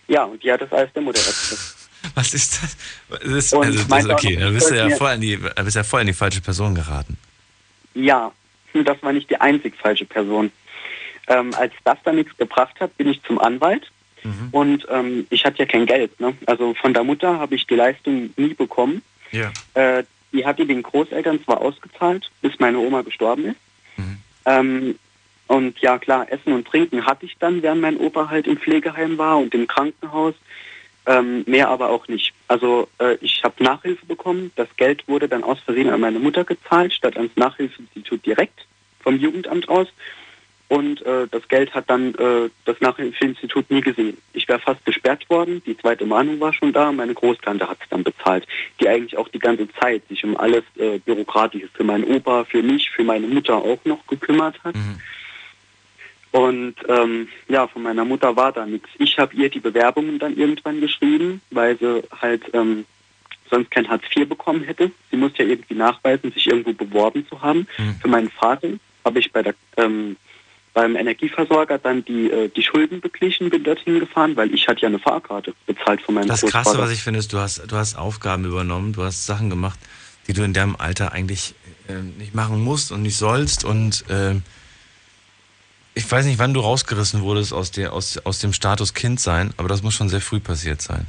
Ja, 0.08 0.24
und 0.24 0.42
die 0.42 0.52
hat 0.52 0.60
das 0.60 0.72
alles 0.72 0.92
der 0.92 1.02
Mutter 1.02 1.20
erzählt. 1.20 1.79
Was 2.14 2.34
ist 2.34 2.62
das? 2.62 2.76
das 3.10 3.20
ist, 3.30 3.54
also, 3.54 3.84
das 3.88 4.06
okay, 4.08 4.36
da 4.36 4.50
bist 4.50 4.70
du 4.70 4.74
ja 4.74 4.80
sollte 4.80 4.88
mir- 4.88 4.96
voll 4.96 5.12
in 5.14 5.20
die, 5.20 5.38
da 5.56 5.62
bist 5.62 5.76
ja 5.76 5.84
voll 5.84 6.00
in 6.00 6.06
die 6.06 6.12
falsche 6.12 6.40
Person 6.40 6.74
geraten. 6.74 7.16
Ja, 7.94 8.32
das 8.84 9.02
war 9.02 9.12
nicht 9.12 9.28
die 9.30 9.40
einzig 9.40 9.74
falsche 9.76 10.04
Person. 10.06 10.50
Ähm, 11.28 11.54
als 11.54 11.72
das 11.84 11.98
dann 12.04 12.16
nichts 12.16 12.36
gebracht 12.36 12.80
hat, 12.80 12.96
bin 12.96 13.08
ich 13.08 13.22
zum 13.22 13.38
Anwalt 13.38 13.90
und 14.52 14.86
ähm, 14.90 15.26
ich 15.30 15.46
hatte 15.46 15.60
ja 15.60 15.64
kein 15.64 15.86
Geld. 15.86 16.18
Ne? 16.20 16.34
Also 16.44 16.74
von 16.74 16.92
der 16.92 17.04
Mutter 17.04 17.38
habe 17.38 17.54
ich 17.54 17.66
die 17.66 17.74
Leistung 17.74 18.28
nie 18.36 18.52
bekommen. 18.52 19.00
Ja. 19.32 19.50
Äh, 19.72 20.04
die 20.32 20.44
hat 20.44 20.58
die 20.58 20.66
den 20.66 20.82
Großeltern 20.82 21.42
zwar 21.44 21.62
ausgezahlt, 21.62 22.30
bis 22.42 22.52
meine 22.58 22.78
Oma 22.78 23.00
gestorben 23.02 23.46
ist. 23.46 23.56
Ähm, 24.44 24.98
und 25.46 25.78
ja 25.80 25.98
klar, 25.98 26.30
Essen 26.30 26.52
und 26.52 26.66
Trinken 26.66 27.06
hatte 27.06 27.26
ich 27.26 27.36
dann, 27.38 27.62
während 27.62 27.80
mein 27.80 27.96
Opa 27.96 28.28
halt 28.28 28.46
im 28.46 28.56
Pflegeheim 28.58 29.16
war 29.18 29.38
und 29.38 29.54
im 29.54 29.66
Krankenhaus. 29.66 30.34
Ähm, 31.10 31.42
mehr 31.48 31.68
aber 31.68 31.88
auch 31.90 32.06
nicht. 32.06 32.32
Also 32.46 32.86
äh, 33.00 33.16
ich 33.20 33.42
habe 33.42 33.64
Nachhilfe 33.64 34.06
bekommen. 34.06 34.52
Das 34.54 34.68
Geld 34.76 35.08
wurde 35.08 35.28
dann 35.28 35.42
aus 35.42 35.58
Versehen 35.58 35.90
an 35.90 36.00
meine 36.00 36.20
Mutter 36.20 36.44
gezahlt, 36.44 36.92
statt 36.92 37.16
ans 37.16 37.34
Nachhilfeinstitut 37.34 38.24
direkt 38.24 38.64
vom 39.00 39.16
Jugendamt 39.16 39.68
aus. 39.68 39.88
Und 40.68 41.02
äh, 41.02 41.26
das 41.28 41.48
Geld 41.48 41.74
hat 41.74 41.90
dann 41.90 42.14
äh, 42.14 42.48
das 42.64 42.80
Nachhilfeinstitut 42.80 43.72
nie 43.72 43.80
gesehen. 43.80 44.18
Ich 44.34 44.46
wäre 44.46 44.60
fast 44.60 44.84
gesperrt 44.84 45.28
worden. 45.28 45.60
Die 45.66 45.76
zweite 45.76 46.06
Mahnung 46.06 46.38
war 46.38 46.52
schon 46.52 46.72
da. 46.72 46.92
Meine 46.92 47.14
Großtante 47.14 47.68
hat 47.68 47.78
es 47.82 47.88
dann 47.88 48.04
bezahlt, 48.04 48.46
die 48.80 48.88
eigentlich 48.88 49.16
auch 49.16 49.26
die 49.26 49.40
ganze 49.40 49.66
Zeit 49.80 50.06
sich 50.08 50.22
um 50.22 50.36
alles 50.36 50.62
äh, 50.78 50.98
Bürokratisches 50.98 51.70
für 51.74 51.82
meinen 51.82 52.04
Opa, 52.04 52.44
für 52.44 52.62
mich, 52.62 52.88
für 52.88 53.02
meine 53.02 53.26
Mutter 53.26 53.56
auch 53.56 53.84
noch 53.84 54.06
gekümmert 54.06 54.62
hat. 54.62 54.76
Und 56.32 56.74
ähm, 56.88 57.28
ja, 57.48 57.66
von 57.66 57.82
meiner 57.82 58.04
Mutter 58.04 58.36
war 58.36 58.52
da 58.52 58.64
nichts. 58.64 58.88
Ich 58.98 59.18
habe 59.18 59.34
ihr 59.34 59.48
die 59.48 59.60
Bewerbungen 59.60 60.18
dann 60.18 60.36
irgendwann 60.36 60.80
geschrieben, 60.80 61.40
weil 61.50 61.76
sie 61.78 62.02
halt 62.20 62.42
ähm, 62.52 62.84
sonst 63.50 63.70
kein 63.70 63.88
Hartz 63.88 64.04
IV 64.14 64.28
bekommen 64.28 64.62
hätte. 64.62 64.92
Sie 65.10 65.16
muss 65.16 65.32
ja 65.36 65.44
irgendwie 65.44 65.74
nachweisen, 65.74 66.30
sich 66.32 66.46
irgendwo 66.46 66.72
beworben 66.72 67.26
zu 67.28 67.42
haben. 67.42 67.66
Für 68.00 68.08
meinen 68.08 68.30
Vater 68.30 68.68
habe 69.04 69.18
ich 69.18 69.32
bei 69.32 69.42
der 69.42 69.54
ähm, 69.76 70.16
beim 70.72 70.96
Energieversorger 70.96 71.78
dann 71.78 72.04
die, 72.04 72.30
äh, 72.30 72.48
die 72.48 72.62
Schulden 72.62 73.00
beglichen, 73.00 73.50
bin 73.50 73.64
dorthin 73.64 73.98
gefahren, 73.98 74.36
weil 74.36 74.54
ich 74.54 74.68
hatte 74.68 74.82
ja 74.82 74.88
eine 74.88 74.98
Fahrkarte 74.98 75.52
bezahlt 75.66 76.00
von 76.00 76.14
meinem 76.14 76.28
Das 76.28 76.42
Großvater. 76.42 76.64
Krasse, 76.64 76.78
was 76.78 76.92
ich 76.92 77.02
finde, 77.02 77.18
ist, 77.18 77.32
du 77.32 77.38
hast, 77.38 77.62
du 77.66 77.76
hast 77.76 77.96
Aufgaben 77.96 78.44
übernommen, 78.44 78.92
du 78.92 79.02
hast 79.02 79.26
Sachen 79.26 79.50
gemacht, 79.50 79.78
die 80.28 80.32
du 80.32 80.42
in 80.42 80.52
deinem 80.52 80.76
Alter 80.76 81.12
eigentlich 81.12 81.54
äh, 81.88 81.94
nicht 82.18 82.34
machen 82.34 82.62
musst 82.62 82.92
und 82.92 83.02
nicht 83.02 83.16
sollst. 83.16 83.64
Und 83.64 84.04
äh, 84.08 84.36
ich 85.94 86.10
weiß 86.10 86.26
nicht, 86.26 86.38
wann 86.38 86.54
du 86.54 86.60
rausgerissen 86.60 87.22
wurdest 87.22 87.52
aus, 87.52 87.70
der, 87.70 87.92
aus, 87.92 88.18
aus 88.18 88.38
dem 88.38 88.52
Status 88.52 88.94
Kind 88.94 89.20
sein, 89.20 89.52
aber 89.56 89.68
das 89.68 89.82
muss 89.82 89.94
schon 89.94 90.08
sehr 90.08 90.20
früh 90.20 90.40
passiert 90.40 90.80
sein. 90.80 91.06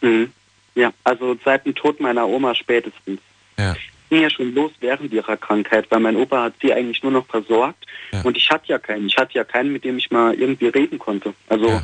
Mhm. 0.00 0.32
Ja, 0.74 0.92
also 1.04 1.36
seit 1.44 1.66
dem 1.66 1.74
Tod 1.74 2.00
meiner 2.00 2.26
Oma 2.26 2.54
spätestens. 2.54 3.20
Ja. 3.56 3.76
ging 4.10 4.22
ja 4.22 4.30
schon 4.30 4.52
los 4.52 4.72
während 4.80 5.12
ihrer 5.12 5.36
Krankheit, 5.36 5.86
weil 5.90 6.00
mein 6.00 6.16
Opa 6.16 6.44
hat 6.44 6.54
sie 6.60 6.72
eigentlich 6.72 7.02
nur 7.04 7.12
noch 7.12 7.26
versorgt 7.26 7.86
und 8.24 8.36
ich 8.36 8.50
hatte 8.50 8.66
ja 8.68 8.78
keinen. 8.78 9.06
Ich 9.06 9.16
hatte 9.16 9.34
ja 9.34 9.44
keinen, 9.44 9.72
mit 9.72 9.84
dem 9.84 9.98
ich 9.98 10.10
mal 10.10 10.34
irgendwie 10.34 10.66
reden 10.66 10.98
konnte. 10.98 11.34
Also 11.48 11.80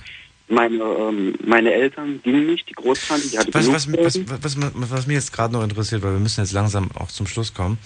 meine, 0.50 0.82
ähm, 0.82 1.34
meine 1.44 1.72
Eltern 1.72 2.20
gingen 2.22 2.46
nicht, 2.46 2.68
die 2.68 2.74
Großtante, 2.74 3.28
die 3.28 3.38
hatte 3.38 3.54
Was, 3.54 3.72
was, 3.72 3.92
was, 3.92 4.20
was, 4.42 4.60
was, 4.60 4.90
was 4.90 5.06
mich 5.06 5.14
jetzt 5.14 5.32
gerade 5.32 5.52
noch 5.52 5.62
interessiert, 5.62 6.02
weil 6.02 6.12
wir 6.12 6.18
müssen 6.18 6.40
jetzt 6.40 6.52
langsam 6.52 6.90
auch 6.94 7.08
zum 7.08 7.26
Schluss 7.26 7.54
kommen, 7.54 7.78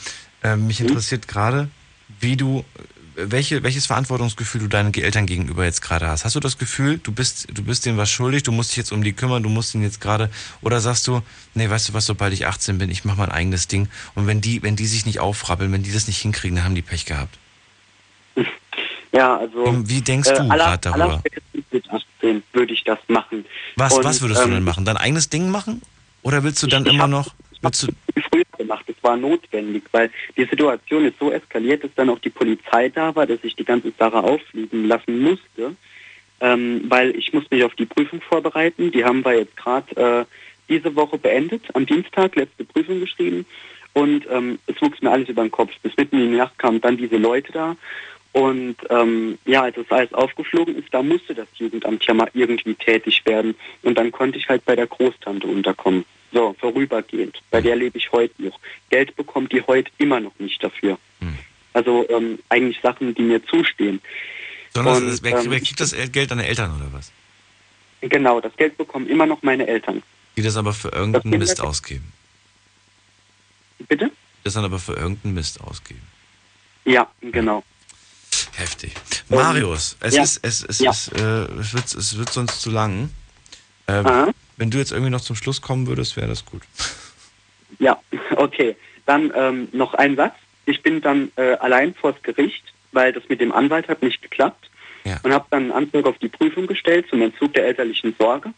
ähm, 0.43 0.67
mich 0.67 0.81
interessiert 0.81 1.29
gerade, 1.29 1.69
wie 2.21 2.37
du, 2.37 2.65
welche, 3.17 3.63
welches 3.63 3.87
Verantwortungsgefühl 3.87 4.63
du 4.63 4.69
deinen 4.69 4.93
Eltern 4.95 5.27
gegenüber 5.27 5.65
jetzt 5.65 5.81
gerade 5.83 6.09
hast. 6.09 6.25
Hast 6.25 6.35
du 6.37 6.41
das 6.41 6.59
Gefühl, 6.59 6.99
du 6.99 7.13
bist, 7.13 7.47
du 7.53 7.63
bist 7.63 7.87
denen 7.87 7.99
was 7.99 8.11
schuldig, 8.11 8.43
du 8.43 8.53
musst 8.53 8.71
dich 8.71 8.77
jetzt 8.79 8.93
um 8.93 9.03
die 9.03 9.13
kümmern, 9.13 9.43
du 9.43 9.49
musst 9.49 9.75
ihnen 9.75 9.85
jetzt 9.85 10.01
gerade, 10.01 10.31
oder 10.63 10.81
sagst 10.81 11.07
du, 11.07 11.23
nee, 11.55 11.69
weißt 11.69 11.89
du 11.89 11.95
was, 11.95 12.07
sobald 12.07 12.33
ich 12.33 12.47
18 12.47 12.79
bin, 12.79 12.91
ich 12.91 13.05
mache 13.05 13.19
mein 13.19 13.31
eigenes 13.31 13.69
Ding 13.69 13.89
und 14.15 14.27
wenn 14.27 14.41
die, 14.41 14.63
wenn 14.63 14.77
die 14.77 14.87
sich 14.87 15.07
nicht 15.07 15.21
aufrappeln, 15.21 15.73
wenn 15.73 15.83
die 15.83 15.93
das 15.93 16.07
nicht 16.07 16.19
hinkriegen, 16.19 16.57
dann 16.57 16.65
haben 16.65 16.75
die 16.75 16.83
Pech 16.83 17.07
gehabt. 17.07 17.39
Ja, 19.13 19.37
also. 19.37 19.89
Wie 19.89 20.01
denkst 20.01 20.29
du 20.29 20.41
aller- 20.51 20.57
gerade 20.57 20.79
darüber? 20.91 21.23
Mit 21.71 21.89
18 21.89 22.43
würde 22.53 22.73
ich 22.73 22.83
das 22.83 22.99
machen. 23.07 23.45
Was, 23.77 23.93
Und, 23.93 24.03
was 24.03 24.21
würdest 24.21 24.41
du 24.41 24.47
ähm, 24.47 24.55
denn 24.55 24.65
machen? 24.65 24.85
Dein 24.85 24.97
eigenes 24.97 25.29
Ding 25.29 25.51
machen? 25.51 25.83
Oder 26.23 26.43
willst 26.43 26.61
du 26.65 26.67
dann 26.67 26.85
immer 26.85 27.07
noch, 27.07 27.33
willst 27.65 27.83
du, 27.83 28.23
früher 28.31 28.45
gemacht. 28.59 28.85
Das 28.87 28.97
war 29.03 29.17
notwendig, 29.17 29.85
weil 29.93 30.11
die 30.37 30.45
Situation 30.45 31.05
ist 31.05 31.19
so 31.19 31.31
eskaliert, 31.31 31.85
dass 31.85 31.95
dann 31.95 32.11
auch 32.11 32.19
die 32.19 32.31
Polizei 32.31 32.89
da 32.89 33.15
war, 33.15 33.27
dass 33.27 33.39
ich 33.43 33.57
die 33.57 33.65
ganze 33.65 33.93
Sache 33.99 34.23
auffliegen 34.23 34.87
lassen 34.87 35.21
musste, 35.21 35.77
ähm, 36.41 36.83
weil 36.89 37.17
ich 37.17 37.33
muss 37.33 37.51
mich 37.51 37.65
auf 37.65 37.75
die 37.75 37.87
Prüfung 37.87 38.21
vorbereiten. 38.21 38.91
Die 38.91 39.05
haben 39.05 39.25
wir 39.25 39.39
jetzt 39.39 39.57
gerade 39.57 39.97
äh, 39.97 40.25
diese 40.69 40.95
Woche 40.97 41.19
beendet, 41.19 41.63
am 41.75 41.87
Dienstag, 41.87 42.37
letzte 42.37 42.65
Prüfung 42.65 43.01
geschrieben. 43.01 43.47
Und 43.93 44.27
ähm, 44.31 44.59
es 44.67 44.81
wuchs 44.83 45.01
mir 45.03 45.11
alles 45.11 45.29
über 45.29 45.43
den 45.43 45.53
Kopf. 45.53 45.71
Bis 45.83 45.97
mitten 45.97 46.19
in 46.19 46.33
die 46.33 46.37
Nacht 46.37 46.59
kamen 46.59 46.81
dann 46.81 46.97
diese 46.97 47.17
Leute 47.17 47.53
da. 47.53 47.77
Und 48.33 48.77
ähm, 48.91 49.39
ja, 49.47 49.63
als 49.63 49.77
das 49.77 49.89
alles 49.91 50.13
aufgeflogen 50.13 50.77
ist, 50.77 50.93
da 50.93 51.05
musste 51.05 51.37
das 51.37 51.47
Jugendamt 51.55 52.05
ja 52.05 52.15
mal 52.15 52.29
irgendwie 52.35 52.75
tätig 52.75 53.23
werden. 53.27 53.55
Und 53.83 53.97
dann 53.97 54.11
konnte 54.11 54.39
ich 54.39 54.49
halt 54.49 54.65
bei 54.65 54.75
der 54.75 54.89
Großtante 54.89 55.47
unterkommen. 55.47 56.05
So, 56.35 56.55
vorübergehend. 56.59 57.41
Bei 57.53 57.61
der 57.61 57.77
lebe 57.77 57.97
ich 57.97 58.11
heute 58.11 58.35
noch. 58.43 58.59
Geld 58.91 59.15
bekommt 59.15 59.53
die 59.53 59.63
heute 59.63 59.91
immer 59.99 60.19
noch 60.19 60.37
nicht 60.39 60.63
dafür. 60.63 60.99
Hm. 61.21 61.39
Also 61.73 62.07
ähm, 62.11 62.41
eigentlich 62.49 62.81
Sachen, 62.83 63.15
die 63.15 63.23
mir 63.23 63.45
zustehen. 63.47 64.03
Sondern 64.75 64.97
Und, 64.97 65.23
wer, 65.23 65.39
ähm, 65.39 65.51
wer 65.51 65.61
kriegt 65.61 65.79
das 65.79 65.95
Geld 66.11 66.33
deine 66.33 66.45
Eltern 66.47 66.75
oder 66.77 66.93
was? 66.93 67.13
Genau, 68.01 68.41
das 68.41 68.55
Geld 68.57 68.77
bekommen 68.77 69.09
immer 69.09 69.27
noch 69.27 69.43
meine 69.43 69.67
Eltern. 69.67 70.03
Die 70.37 70.43
das 70.43 70.57
aber 70.57 70.73
für 70.73 70.89
irgendeinen 70.89 71.39
Das- 71.41 71.51
Mist 71.51 71.61
ausgeben. 71.61 72.13
Bitte? 73.89 74.07
Die 74.07 74.45
das 74.45 74.55
dann 74.55 74.65
aber 74.65 74.81
für 74.81 74.95
irgendeinen 74.95 75.35
Mist 75.35 75.61
ausgeben. 75.61 76.03
Ja, 76.85 77.09
genau. 77.21 77.63
Heftig. 78.57 78.93
Marius, 79.29 79.97
es 80.01 80.15
ja. 80.17 80.23
ist, 80.23 80.41
es, 80.43 80.65
es, 80.65 80.79
Ja. 80.81 80.91
ist, 80.91 81.13
äh, 81.13 81.45
es, 81.61 81.73
wird, 81.75 81.95
es 81.95 82.19
wird 82.19 82.31
sonst 82.33 82.61
zu 82.61 82.71
lang. 82.71 83.11
Aha. 83.87 84.33
Wenn 84.57 84.71
du 84.71 84.79
jetzt 84.79 84.93
irgendwie 84.93 85.11
noch 85.11 85.21
zum 85.21 85.37
Schluss 85.37 85.61
kommen 85.61 85.87
würdest, 85.87 86.17
wäre 86.17 86.29
das 86.29 86.45
gut. 86.45 86.63
Ja, 87.79 87.99
okay. 88.37 88.77
Dann 89.07 89.33
ähm, 89.35 89.69
noch 89.73 89.95
ein 89.95 90.17
Satz. 90.17 90.35
Ich 90.67 90.83
bin 90.83 91.01
dann 91.01 91.31
äh, 91.37 91.55
allein 91.55 91.95
vors 91.95 92.17
Gericht, 92.23 92.63
weil 92.93 93.13
das 93.13 93.29
mit 93.29 93.41
dem 93.41 93.53
Anwalt 93.53 93.89
hat 93.89 94.03
nicht 94.03 94.23
geklappt. 94.23 94.71
Ja. 95.05 95.21
Und 95.23 95.33
habe 95.33 95.47
dann 95.51 95.65
einen 95.65 95.73
Antrag 95.73 96.07
auf 96.07 96.19
die 96.19 96.29
Prüfung 96.29 96.67
gestellt 96.67 97.07
zum 97.11 97.21
Entzug 97.21 97.53
der 97.53 97.67
elterlichen 97.67 98.15
Sorge. 98.19 98.55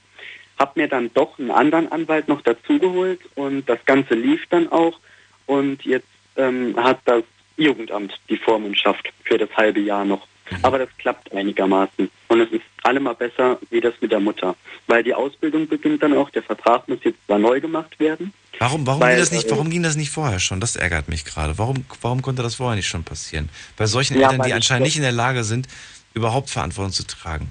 Habe 0.59 0.81
mir 0.81 0.89
dann 0.89 1.11
doch 1.13 1.39
einen 1.39 1.51
anderen 1.51 1.91
Anwalt 1.91 2.29
noch 2.29 2.43
dazugeholt 2.43 3.21
und 3.35 3.69
das 3.69 3.85
Ganze 3.85 4.15
lief 4.15 4.47
dann 4.49 4.71
auch. 4.71 4.99
Und 5.47 5.85
jetzt 5.85 6.07
ähm, 6.37 6.75
hat 6.77 7.01
das 7.05 7.25
Jugendamt 7.57 8.15
die 8.29 8.37
Vormundschaft 8.37 9.13
für 9.25 9.39
das 9.39 9.51
halbe 9.57 9.81
Jahr 9.81 10.05
noch. 10.05 10.27
Aber 10.63 10.79
das 10.79 10.89
klappt 10.99 11.33
einigermaßen. 11.33 12.11
Und 12.29 12.41
es 12.41 12.51
ist 12.51 12.65
allemal 12.83 13.15
besser 13.15 13.59
wie 13.71 13.81
das 13.81 13.95
mit 14.01 14.13
der 14.13 14.21
Mutter. 14.21 14.55
Weil 14.87 15.03
die 15.03 15.15
Ausbildung 15.15 15.69
beginnt 15.69 16.03
dann 16.03 16.17
auch. 16.17 16.31
Der 16.31 16.43
Vertrag 16.43 16.89
muss 16.89 16.99
jetzt 17.03 17.19
zwar 17.27 17.39
neu 17.39 17.61
gemacht 17.61 17.99
werden. 17.99 18.33
Warum, 18.59 18.87
warum, 18.87 19.01
Weil, 19.01 19.15
ging 19.15 19.21
das 19.21 19.33
nicht, 19.33 19.47
äh, 19.49 19.51
warum 19.51 19.71
ging 19.71 19.83
das 19.83 19.97
nicht 19.97 20.11
vorher 20.11 20.39
schon? 20.39 20.61
Das 20.61 20.77
ärgert 20.77 21.09
mich 21.09 21.25
gerade. 21.25 21.59
Warum, 21.59 21.85
warum 22.01 22.23
konnte 22.23 22.43
das 22.43 22.55
vorher 22.55 22.77
nicht 22.77 22.89
schon 22.89 23.05
passieren? 23.05 23.49
Bei 23.77 23.87
solchen 23.87 24.19
Ja, 24.19 24.31
Eltern, 24.31 24.47
die 24.47 24.53
anscheinend 24.53 24.85
nicht 24.85 24.97
in 24.97 25.03
der 25.03 25.13
Lage 25.13 25.45
sind, 25.45 25.69
überhaupt 26.15 26.49
Verantwortung 26.51 26.93
zu 26.93 27.07
tragen. 27.07 27.51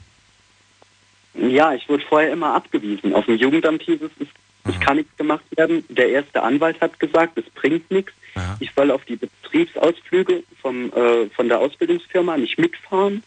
Ja, 1.36 1.74
ich 1.74 1.88
wurde 1.90 2.04
vorher 2.08 2.32
immer 2.32 2.56
abgewiesen. 2.56 3.14
Auf 3.14 3.26
dem 3.26 3.38
Jugendamt 3.38 3.84
hieß 3.84 4.02
es, 4.02 4.12
es, 4.20 4.74
es 4.74 4.80
kann 4.80 4.98
nichts 4.98 5.16
gemacht 5.18 5.44
werden. 5.56 5.84
Der 5.90 6.10
erste 6.10 6.42
Anwalt 6.42 6.80
hat 6.82 7.00
gesagt, 7.00 7.38
es 7.38 7.46
bringt 7.54 7.90
nichts. 7.92 8.14
Ja. 8.36 8.58
Ich 8.60 8.72
soll 8.76 8.92
auf 8.92 9.06
die 9.06 9.16
Betriebsausflüge 9.16 10.44
vom, 10.62 10.92
äh, 10.94 11.30
von 11.30 11.48
der 11.48 11.60
Ausbildungsfirma 11.60 12.38
nicht 12.38 12.58
mitfahren. 12.58 13.24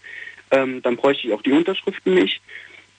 Ähm, 0.50 0.82
dann 0.82 0.96
bräuchte 0.96 1.26
ich 1.26 1.34
auch 1.34 1.42
die 1.42 1.52
Unterschriften 1.52 2.14
nicht. 2.14 2.40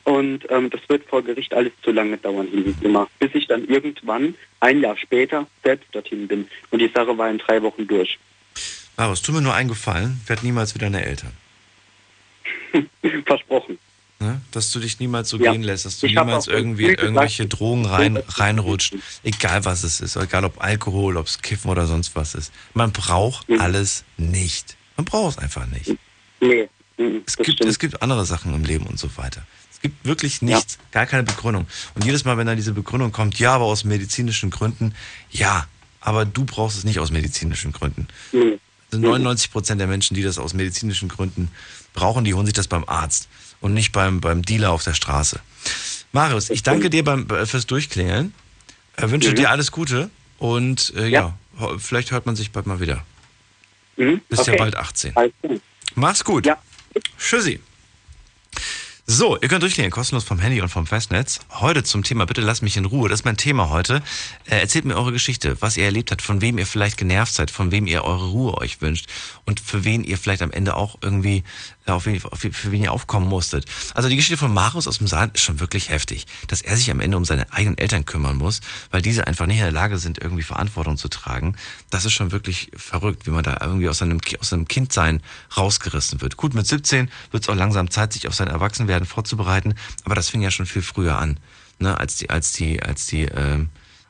Und 0.04 0.50
ähm, 0.50 0.70
das 0.70 0.82
wird 0.88 1.08
vor 1.08 1.22
Gericht 1.22 1.54
alles 1.54 1.74
zu 1.84 1.92
lange 1.92 2.18
dauern, 2.18 2.48
immer. 2.82 3.08
Bis 3.20 3.30
ich 3.36 3.48
dann 3.48 3.68
irgendwann, 3.68 4.34
ein 4.60 4.82
Jahr 4.82 4.98
später, 4.98 5.46
selbst 5.64 5.88
dorthin 5.94 6.28
bin. 6.28 6.48
Und 6.72 6.80
die 6.80 6.88
Sache 6.88 7.16
war 7.18 7.30
in 7.30 7.38
drei 7.38 7.62
Wochen 7.62 7.86
durch. 7.86 8.18
Marius, 8.98 9.22
tu 9.22 9.32
mir 9.32 9.42
nur 9.42 9.54
einen 9.54 9.70
Gefallen, 9.70 10.20
werd 10.26 10.44
niemals 10.44 10.74
wieder 10.74 10.88
deine 10.90 11.06
Eltern. 11.06 11.32
Versprochen. 13.26 13.78
Ne? 14.22 14.42
Dass 14.52 14.72
du 14.72 14.80
dich 14.82 15.00
niemals 15.00 15.30
so 15.30 15.38
Ja. 15.38 15.54
gehen 15.54 15.64
lässt, 15.64 15.86
dass 15.86 16.00
du 16.00 16.06
Ich 16.08 16.14
niemals 16.14 16.48
irgendwie 16.48 16.88
in 16.90 16.96
irgendwelche 16.96 17.44
gesagt, 17.46 17.60
Drogen 17.62 17.86
rein, 17.86 18.18
reinrutscht. 18.18 18.94
Egal 19.24 19.64
was 19.64 19.84
es 19.84 20.02
ist, 20.02 20.18
egal 20.18 20.44
ob 20.44 20.62
Alkohol, 20.62 21.16
ob 21.16 21.28
es 21.28 21.42
Kiffen 21.42 21.72
oder 21.72 21.88
sonst 21.88 22.18
was 22.18 22.36
ist. 22.36 22.52
Man 22.74 22.92
braucht 22.92 23.48
Mhm. 23.48 23.62
alles 23.62 24.04
nicht. 24.18 24.76
Man 24.98 25.06
braucht 25.06 25.38
es 25.38 25.44
einfach 25.44 25.66
nicht. 25.68 25.96
Nee. 26.42 26.68
mhm, 26.98 27.22
Es 27.26 27.38
gibt, 27.38 27.50
stimmt. 27.54 27.70
es 27.70 27.80
gibt 27.80 28.02
andere 28.02 28.26
Sachen 28.26 28.54
im 28.54 28.66
Leben 28.66 28.88
und 28.88 29.00
so 29.00 29.10
weiter. 29.16 29.42
Es 29.72 29.80
gibt 29.80 30.04
wirklich 30.06 30.42
nichts, 30.42 30.78
gar 30.92 31.06
keine 31.06 31.24
Begründung. 31.24 31.66
Und 31.96 32.04
jedes 32.04 32.26
Mal, 32.26 32.38
wenn 32.38 32.46
dann 32.48 32.58
diese 32.58 32.74
Begründung 32.74 33.14
kommt, 33.14 33.40
ja, 33.40 33.54
aber 33.56 33.64
aus 33.66 33.86
medizinischen 33.86 34.50
Gründen, 34.50 34.94
ja, 35.32 35.66
aber 36.02 36.26
du 36.26 36.44
brauchst 36.44 36.78
es 36.78 36.84
nicht 36.84 37.00
aus 37.00 37.10
medizinischen 37.12 37.72
Gründen. 37.72 38.10
Nee. 38.34 38.60
Also 38.92 39.02
99 39.02 39.50
Prozent 39.52 39.80
der 39.80 39.88
Menschen, 39.88 40.16
die 40.16 40.24
das 40.24 40.38
aus 40.40 40.54
medizinischen 40.54 41.08
Gründen 41.08 41.50
brauchen, 41.94 42.26
die 42.26 42.34
holen 42.34 42.46
sich 42.46 42.56
das 42.56 42.68
beim 42.68 42.84
Arzt 42.86 43.30
und 43.62 43.74
nicht 43.74 43.92
beim, 43.92 44.22
beim 44.22 44.42
Dealer 44.42 44.72
auf 44.72 44.84
der 44.84 44.94
Straße. 44.94 45.40
Marius, 46.12 46.50
ich 46.50 46.64
danke 46.64 46.90
dir 46.90 47.04
beim, 47.04 47.28
äh, 47.30 47.46
fürs 47.46 47.68
Durchklingeln. 47.68 48.34
Äh, 48.98 49.10
wünsche 49.12 49.32
Mhm. 49.32 49.36
dir 49.36 49.50
alles 49.52 49.72
Gute 49.72 50.10
und 50.38 50.94
äh, 50.96 51.08
ja. 51.08 51.34
Ja. 51.60 51.78
vielleicht 51.78 52.12
hört 52.12 52.26
man 52.26 52.36
sich 52.36 52.52
bald 52.52 52.66
mal 52.68 52.80
wieder. 52.80 53.04
Mhm, 53.98 54.22
Bist 54.30 54.48
ja 54.48 54.54
okay. 54.54 54.60
bald 54.62 54.76
18. 54.76 55.16
Alles 55.16 55.32
klar. 55.42 55.58
Mach's 55.96 56.24
gut. 56.24 56.46
Ja. 56.46 56.58
Tschüssi. 57.18 57.60
So, 59.12 59.38
ihr 59.42 59.48
könnt 59.48 59.64
durchklicken, 59.64 59.90
kostenlos 59.90 60.24
vom 60.24 60.38
Handy 60.38 60.62
und 60.62 60.70
vom 60.70 60.86
Festnetz. 60.86 61.40
Heute 61.50 61.84
zum 61.84 62.04
Thema, 62.04 62.28
bitte 62.28 62.42
lasst 62.42 62.62
mich 62.62 62.78
in 62.78 62.86
Ruhe. 62.86 63.10
Das 63.10 63.22
ist 63.22 63.26
mein 63.26 63.38
Thema 63.38 63.70
heute. 63.72 64.04
Äh, 64.46 64.60
erzählt 64.60 64.86
mir 64.86 64.96
eure 64.96 65.12
Geschichte, 65.12 65.58
was 65.62 65.78
ihr 65.78 65.86
erlebt 65.86 66.12
habt, 66.12 66.22
von 66.22 66.42
wem 66.42 66.60
ihr 66.60 66.68
vielleicht 66.68 66.96
genervt 66.98 67.34
seid, 67.34 67.50
von 67.50 67.72
wem 67.72 67.88
ihr 67.88 68.04
eure 68.04 68.28
Ruhe 68.28 68.56
euch 68.60 68.82
wünscht 68.82 69.08
und 69.46 69.60
für 69.60 69.84
wen 69.84 70.04
ihr 70.04 70.18
vielleicht 70.20 70.44
am 70.44 70.52
Ende 70.52 70.76
auch 70.76 71.00
irgendwie, 71.02 71.44
auf 71.94 72.06
wen, 72.06 72.20
für 72.20 72.72
wen 72.72 72.84
ihr 72.84 72.92
aufkommen 72.92 73.28
musstet. 73.28 73.66
Also 73.94 74.10
die 74.10 74.16
Geschichte 74.16 74.38
von 74.38 74.54
Marius 74.54 74.88
aus 74.88 74.98
dem 75.00 75.08
Saal 75.08 75.32
ist 75.34 75.42
schon 75.42 75.60
wirklich 75.60 75.90
heftig, 75.90 76.28
dass 76.48 76.62
er 76.62 76.78
sich 76.78 76.90
am 76.92 77.00
Ende 77.00 77.18
um 77.18 77.26
seine 77.26 77.52
eigenen 77.54 77.78
Eltern 77.78 78.06
kümmern 78.06 78.38
muss, 78.38 78.62
weil 78.92 79.02
diese 79.02 79.28
einfach 79.28 79.46
nicht 79.46 79.58
in 79.58 79.64
der 79.64 79.72
Lage 79.72 79.98
sind, 79.98 80.20
irgendwie 80.20 80.44
Verantwortung 80.44 80.98
zu 80.98 81.08
tragen. 81.08 81.56
Das 81.90 82.06
ist 82.06 82.14
schon 82.14 82.32
wirklich 82.32 82.72
verrückt, 82.76 83.26
wie 83.26 83.32
man 83.32 83.44
da 83.44 83.58
irgendwie 83.62 83.90
aus 83.90 84.00
seinem, 84.00 84.20
aus 84.40 84.50
seinem 84.50 84.68
Kindsein 84.68 85.22
rausgerissen 85.56 86.22
wird. 86.22 86.38
Gut, 86.38 86.54
mit 86.54 86.68
17 86.68 87.10
wird 87.32 87.44
es 87.44 87.50
auch 87.50 87.56
langsam 87.56 87.90
Zeit, 87.90 88.14
sich 88.14 88.28
auf 88.28 88.36
sein 88.36 88.48
Erwachsenwerden 88.48 89.08
vorzubereiten, 89.08 89.76
aber 90.04 90.16
das 90.16 90.30
fing 90.30 90.42
ja 90.42 90.52
schon 90.52 90.66
viel 90.66 90.82
früher 90.82 91.18
an, 91.18 91.40
ne, 91.80 92.00
als 92.00 92.16
die, 92.16 92.30
als 92.30 92.52
die, 92.54 92.82
als 92.82 93.08
die, 93.08 93.24
ähm, 93.24 93.70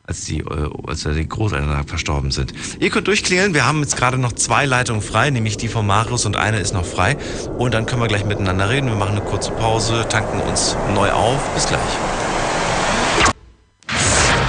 als 0.09 0.25
die, 0.25 0.39
äh, 0.39 0.69
als 0.87 1.03
die 1.03 1.29
Großeltern 1.29 1.87
verstorben 1.87 2.31
sind. 2.31 2.53
Ihr 2.79 2.89
könnt 2.89 3.07
durchklingeln. 3.07 3.53
Wir 3.53 3.65
haben 3.65 3.81
jetzt 3.81 3.95
gerade 3.95 4.17
noch 4.17 4.33
zwei 4.33 4.65
Leitungen 4.65 5.01
frei, 5.01 5.29
nämlich 5.29 5.55
die 5.55 5.67
von 5.67 5.85
Marius 5.85 6.25
und 6.25 6.35
eine 6.35 6.59
ist 6.59 6.73
noch 6.73 6.85
frei. 6.85 7.15
Und 7.57 7.73
dann 7.75 7.85
können 7.85 8.01
wir 8.01 8.07
gleich 8.07 8.25
miteinander 8.25 8.69
reden. 8.69 8.87
Wir 8.87 8.95
machen 8.95 9.15
eine 9.17 9.21
kurze 9.21 9.51
Pause, 9.51 10.05
tanken 10.09 10.41
uns 10.41 10.75
neu 10.95 11.11
auf. 11.11 11.39
Bis 11.53 11.67
gleich. 11.67 11.79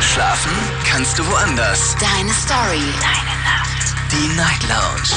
Schlafen 0.01 0.53
kannst 0.91 1.19
du 1.19 1.27
woanders. 1.27 1.95
Deine 2.01 2.33
Story. 2.33 2.83
Deine 3.01 3.37
Nacht. 3.45 3.95
Die 4.11 4.29
Night 4.35 4.63
Lounge. 4.67 5.13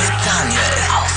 Mit 0.00 0.26
Daniel. 0.26 0.62
Auf. 0.96 1.07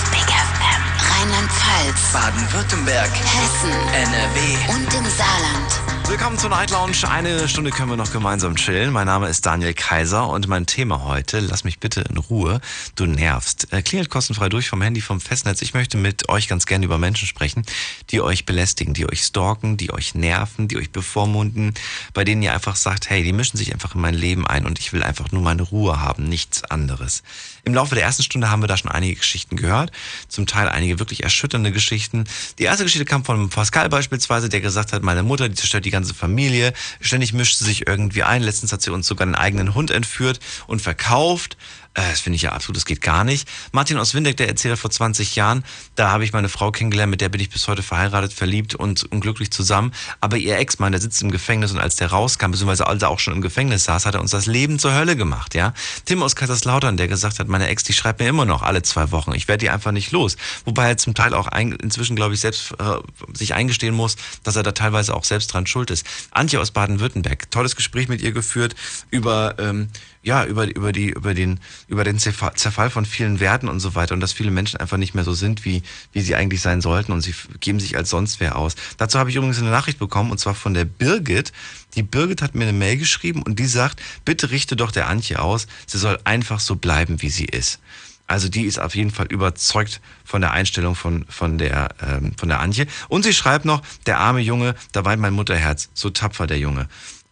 Rheinland-Pfalz. 1.22 2.13
Baden-Württemberg. 2.13 3.11
Hessen. 3.11 3.69
NRW. 3.93 4.74
Und 4.74 4.91
im 4.91 5.05
Saarland. 5.05 5.91
Willkommen 6.11 6.38
zur 6.38 6.49
Night 6.49 6.72
Lounge. 6.72 7.07
Eine 7.09 7.47
Stunde 7.47 7.69
können 7.69 7.89
wir 7.89 7.95
noch 7.95 8.11
gemeinsam 8.11 8.55
chillen. 8.55 8.91
Mein 8.91 9.05
Name 9.05 9.30
ist 9.30 9.45
Daniel 9.45 9.74
Kaiser 9.74 10.28
und 10.28 10.47
mein 10.47 10.65
Thema 10.65 11.05
heute, 11.05 11.39
lass 11.39 11.63
mich 11.63 11.80
bitte 11.80 12.01
in 12.01 12.17
Ruhe, 12.17 12.59
du 12.95 13.05
nervst. 13.05 13.72
Äh, 13.72 13.82
klingelt 13.82 14.09
kostenfrei 14.09 14.49
durch 14.49 14.67
vom 14.67 14.82
Handy, 14.82 14.99
vom 14.99 15.22
Festnetz. 15.22 15.61
Ich 15.61 15.74
möchte 15.74 15.97
mit 15.97 16.28
euch 16.28 16.49
ganz 16.49 16.65
gerne 16.65 16.84
über 16.84 16.97
Menschen 16.97 17.28
sprechen, 17.28 17.65
die 18.09 18.19
euch 18.19 18.45
belästigen, 18.45 18.93
die 18.93 19.07
euch 19.07 19.22
stalken, 19.22 19.78
die 19.78 19.93
euch 19.93 20.15
nerven, 20.15 20.67
die 20.67 20.78
euch 20.78 20.91
bevormunden, 20.91 21.76
bei 22.13 22.26
denen 22.26 22.41
ihr 22.41 22.53
einfach 22.53 22.76
sagt, 22.76 23.09
hey, 23.09 23.24
die 23.24 23.32
mischen 23.32 23.57
sich 23.57 23.72
einfach 23.72 23.95
in 23.95 24.01
mein 24.01 24.15
Leben 24.15 24.45
ein 24.45 24.65
und 24.65 24.80
ich 24.80 24.91
will 24.91 25.03
einfach 25.03 25.32
nur 25.32 25.43
meine 25.43 25.61
Ruhe 25.61 26.01
haben, 26.01 26.24
nichts 26.24 26.63
anderes. 26.65 27.24
Im 27.64 27.74
Laufe 27.74 27.95
der 27.95 28.03
ersten 28.03 28.24
Stunde 28.24 28.49
haben 28.49 28.62
wir 28.64 28.68
da 28.68 28.78
schon 28.78 28.91
einige 28.91 29.16
Geschichten 29.16 29.55
gehört, 29.55 29.91
zum 30.28 30.47
Teil 30.47 30.68
einige 30.68 30.99
wirklich 30.99 31.24
erschütternde 31.24 31.72
Geschichten. 31.72 32.26
Die 32.57 32.64
erste 32.64 32.84
Geschichte 32.84 33.05
kam 33.05 33.24
von 33.24 33.49
Pascal 33.49 33.88
beispielsweise, 33.89 34.49
der 34.49 34.62
gesagt 34.62 34.93
hat, 34.93 35.03
meine 35.03 35.24
Mutter, 35.24 35.47
die 35.47 35.55
zerstört 35.55 35.86
die 35.86 35.91
ganze 35.91 36.14
Familie, 36.14 36.74
ständig 36.99 37.34
mischt 37.34 37.57
sie 37.57 37.66
sich 37.66 37.88
irgendwie 37.88 38.24
ein. 38.24 38.41
Letztens 38.41 38.74
hat 38.74 38.82
sie 38.82 38.91
uns 38.91 39.07
sogar 39.07 39.28
einen 39.28 39.36
eigenen 39.36 39.76
Hund 39.76 39.91
entführt 39.91 40.39
und 40.68 40.82
verkauft. 40.82 41.57
Äh, 41.93 42.09
das 42.09 42.21
finde 42.21 42.35
ich 42.35 42.43
ja 42.43 42.53
absolut, 42.53 42.77
das 42.77 42.85
geht 42.85 43.01
gar 43.01 43.23
nicht. 43.23 43.47
Martin 43.71 43.97
aus 43.97 44.13
Windeck, 44.13 44.37
der 44.37 44.47
erzählt 44.47 44.79
vor 44.79 44.89
20 44.89 45.35
Jahren, 45.35 45.63
da 45.95 46.09
habe 46.11 46.23
ich 46.23 46.31
meine 46.31 46.47
Frau 46.47 46.71
kennengelernt, 46.71 47.11
mit 47.11 47.21
der 47.21 47.29
bin 47.29 47.41
ich 47.41 47.49
bis 47.49 47.67
heute 47.67 47.83
verheiratet, 47.83 48.31
verliebt 48.33 48.75
und 48.75 49.03
unglücklich 49.11 49.51
zusammen. 49.51 49.91
Aber 50.21 50.37
ihr 50.37 50.57
Ex-Mann, 50.57 50.93
der 50.93 51.01
sitzt 51.01 51.21
im 51.21 51.31
Gefängnis 51.31 51.71
und 51.71 51.79
als 51.79 51.97
der 51.97 52.11
rauskam, 52.11 52.51
beziehungsweise 52.51 52.87
als 52.87 53.01
er 53.01 53.09
auch 53.09 53.19
schon 53.19 53.33
im 53.33 53.41
Gefängnis 53.41 53.83
saß, 53.83 54.05
hat 54.05 54.15
er 54.15 54.21
uns 54.21 54.31
das 54.31 54.45
Leben 54.45 54.79
zur 54.79 54.93
Hölle 54.93 55.15
gemacht, 55.15 55.53
ja. 55.53 55.73
Tim 56.05 56.23
aus 56.23 56.35
Kaiserslautern, 56.35 56.95
der 56.95 57.07
gesagt 57.07 57.39
hat, 57.39 57.47
meine 57.47 57.67
Ex, 57.67 57.83
die 57.83 57.93
schreibt 57.93 58.19
mir 58.19 58.29
immer 58.29 58.45
noch 58.45 58.61
alle 58.61 58.81
zwei 58.83 59.11
Wochen. 59.11 59.33
Ich 59.33 59.47
werde 59.47 59.65
die 59.65 59.69
einfach 59.69 59.91
nicht 59.91 60.11
los. 60.11 60.37
Wobei 60.65 60.87
er 60.87 60.97
zum 60.97 61.13
Teil 61.13 61.33
auch 61.33 61.47
ein, 61.47 61.73
inzwischen, 61.73 62.15
glaube 62.15 62.33
ich, 62.33 62.39
selbst 62.39 62.71
äh, 62.79 63.35
sich 63.37 63.53
eingestehen 63.53 63.93
muss, 63.93 64.15
dass 64.43 64.55
er 64.55 64.63
da 64.63 64.71
teilweise 64.71 65.13
auch 65.13 65.25
selbst 65.25 65.53
dran 65.53 65.67
schuld 65.67 65.91
ist. 65.91 66.05
Antje 66.31 66.59
aus 66.61 66.71
Baden-Württemberg, 66.71 67.51
tolles 67.51 67.75
Gespräch 67.75 68.07
mit 68.07 68.21
ihr 68.21 68.31
geführt 68.31 68.75
über 69.09 69.55
ähm, 69.59 69.89
ja, 70.24 70.45
über, 70.45 70.67
über, 70.67 70.91
die, 70.91 71.09
über, 71.09 71.34
den, 71.34 71.59
über 71.88 72.03
den 72.03 72.19
Zerfall 72.19 72.89
von 72.89 73.05
vielen 73.05 73.39
Werten 73.39 73.67
und 73.67 73.80
so 73.80 73.95
weiter 73.95 74.13
und 74.13 74.19
dass 74.19 74.34
viele 74.34 74.51
Menschen 74.51 74.80
einfach 74.80 74.97
nicht 74.97 75.15
mehr 75.15 75.24
so 75.24 75.34
sind, 75.34 75.65
wie, 75.65 75.82
wie 76.13 76.22
sie 76.22 76.36
eigentlich 76.36 76.61
sein 76.61 76.82
sollten 76.82 77.11
und 77.11 77.22
sie 77.22 77.34
geben 77.59 77.80
sich 77.80 77.97
als 77.97 78.11
sonst 78.11 78.39
wer 78.39 78.55
aus. 78.55 78.76
Dazu 78.97 79.17
habe 79.17 79.30
ich 79.30 79.36
übrigens 79.36 79.59
eine 79.59 79.72
Nachricht 79.72 79.99
bekommen 79.99 80.32
und 80.32 80.39
zwar 80.39 80.53
von 80.53 80.74
der 80.74 80.86
Birgit. 80.86 81.51
Die 81.95 82.03
Birgit 82.03 82.41
hat 82.41 82.53
mir 82.53 82.63
eine 82.63 82.74
Mail 82.74 82.97
geschrieben 82.97 83.41
und 83.41 83.57
die 83.57 83.65
sagt, 83.65 84.01
bitte 84.24 84.51
richte 84.51 84.76
doch 84.76 84.91
der 84.91 85.07
Antje 85.07 85.39
aus, 85.39 85.67
sie 85.88 85.97
soll 85.97 86.19
einfach 86.24 86.59
so 86.59 86.76
bleiben, 86.76 87.22
wie 87.22 87.30
sie 87.30 87.45
ist. 87.45 87.80
Also 88.28 88.47
die 88.47 88.63
ist 88.63 88.80
auf 88.80 88.95
jeden 88.95 89.11
Fall 89.11 89.26
überzeugt 89.26 89.99
von 90.24 90.39
der 90.39 90.51
Einstellung 90.51 90.95
von, 90.95 91.26
von, 91.28 91.57
der, 91.57 91.89
ähm, 92.01 92.32
von 92.38 92.47
der 92.47 92.61
Antje. 92.61 92.88
Und 93.09 93.24
sie 93.24 93.34
schreibt 93.34 93.65
noch, 93.65 93.82
der 94.05 94.19
arme 94.19 94.39
Junge, 94.39 94.76
da 94.93 95.03
weint 95.03 95.22
mein 95.22 95.34
Mutterherz, 95.34 95.89
so 95.93 96.11
tapfer 96.11 96.47
der 96.47 96.57
Junge. 96.57 96.88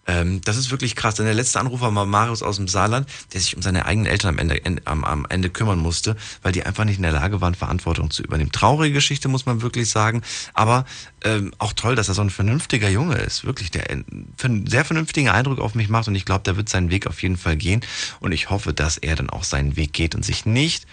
Ähm, 0.10 0.42
das 0.42 0.58
ist 0.58 0.72
wirklich 0.72 0.96
krass. 0.96 1.16
Denn 1.16 1.26
der 1.26 1.36
letzte 1.36 1.60
Anrufer 1.60 1.94
war 1.94 2.06
Marius 2.06 2.42
aus 2.42 2.56
dem 2.56 2.68
Saarland, 2.68 3.08
der 3.32 3.42
sich 3.42 3.56
um 3.56 3.62
seine 3.62 3.86
eigenen 3.86 4.08
Eltern 4.08 4.30
am 4.30 4.40
Ende, 4.40 4.82
am, 4.86 5.04
am 5.04 5.28
Ende 5.30 5.52
kümmern 5.52 5.78
musste, 5.78 6.16
weil 6.42 6.52
die 6.52 6.66
einfach 6.66 6.84
nicht 6.84 6.98
in 6.98 7.04
der 7.04 7.12
Lage 7.12 7.42
waren, 7.42 7.54
Verantwortung 7.54 8.10
zu 8.10 8.24
übernehmen. 8.24 8.52
Traurige 8.52 8.96
Geschichte, 8.96 9.28
muss 9.28 9.46
man 9.46 9.62
wirklich 9.62 9.90
sagen. 9.90 10.24
Aber 10.56 10.86
ähm, 11.24 11.54
auch 11.60 11.74
toll, 11.74 11.96
dass 11.96 12.08
er 12.08 12.16
so 12.16 12.22
ein 12.22 12.32
vernünftiger 12.32 12.90
Junge 12.90 13.18
ist. 13.18 13.46
Wirklich, 13.46 13.70
der 13.70 13.90
einen 13.90 14.66
sehr 14.68 14.84
vernünftigen 14.84 15.30
Eindruck 15.30 15.60
auf 15.60 15.76
mich 15.76 15.90
macht. 15.90 16.08
Und 16.08 16.16
ich 16.16 16.26
glaube, 16.26 16.44
der 16.44 16.58
wird 16.58 16.70
seinen 16.70 16.90
Weg 16.90 17.06
auf 17.06 17.22
jeden 17.22 17.38
Fall 17.38 17.56
gehen. 17.56 17.82
Und 18.20 18.32
ich 18.32 18.50
hoffe, 18.50 18.74
dass 18.74 18.98
er 18.98 19.16
dann 19.16 19.30
auch 19.30 19.44
seinen 19.44 19.76
Weg 19.76 19.94
geht 19.94 20.16
und 20.16 20.26
sich 20.26 20.46
nicht 20.46 20.88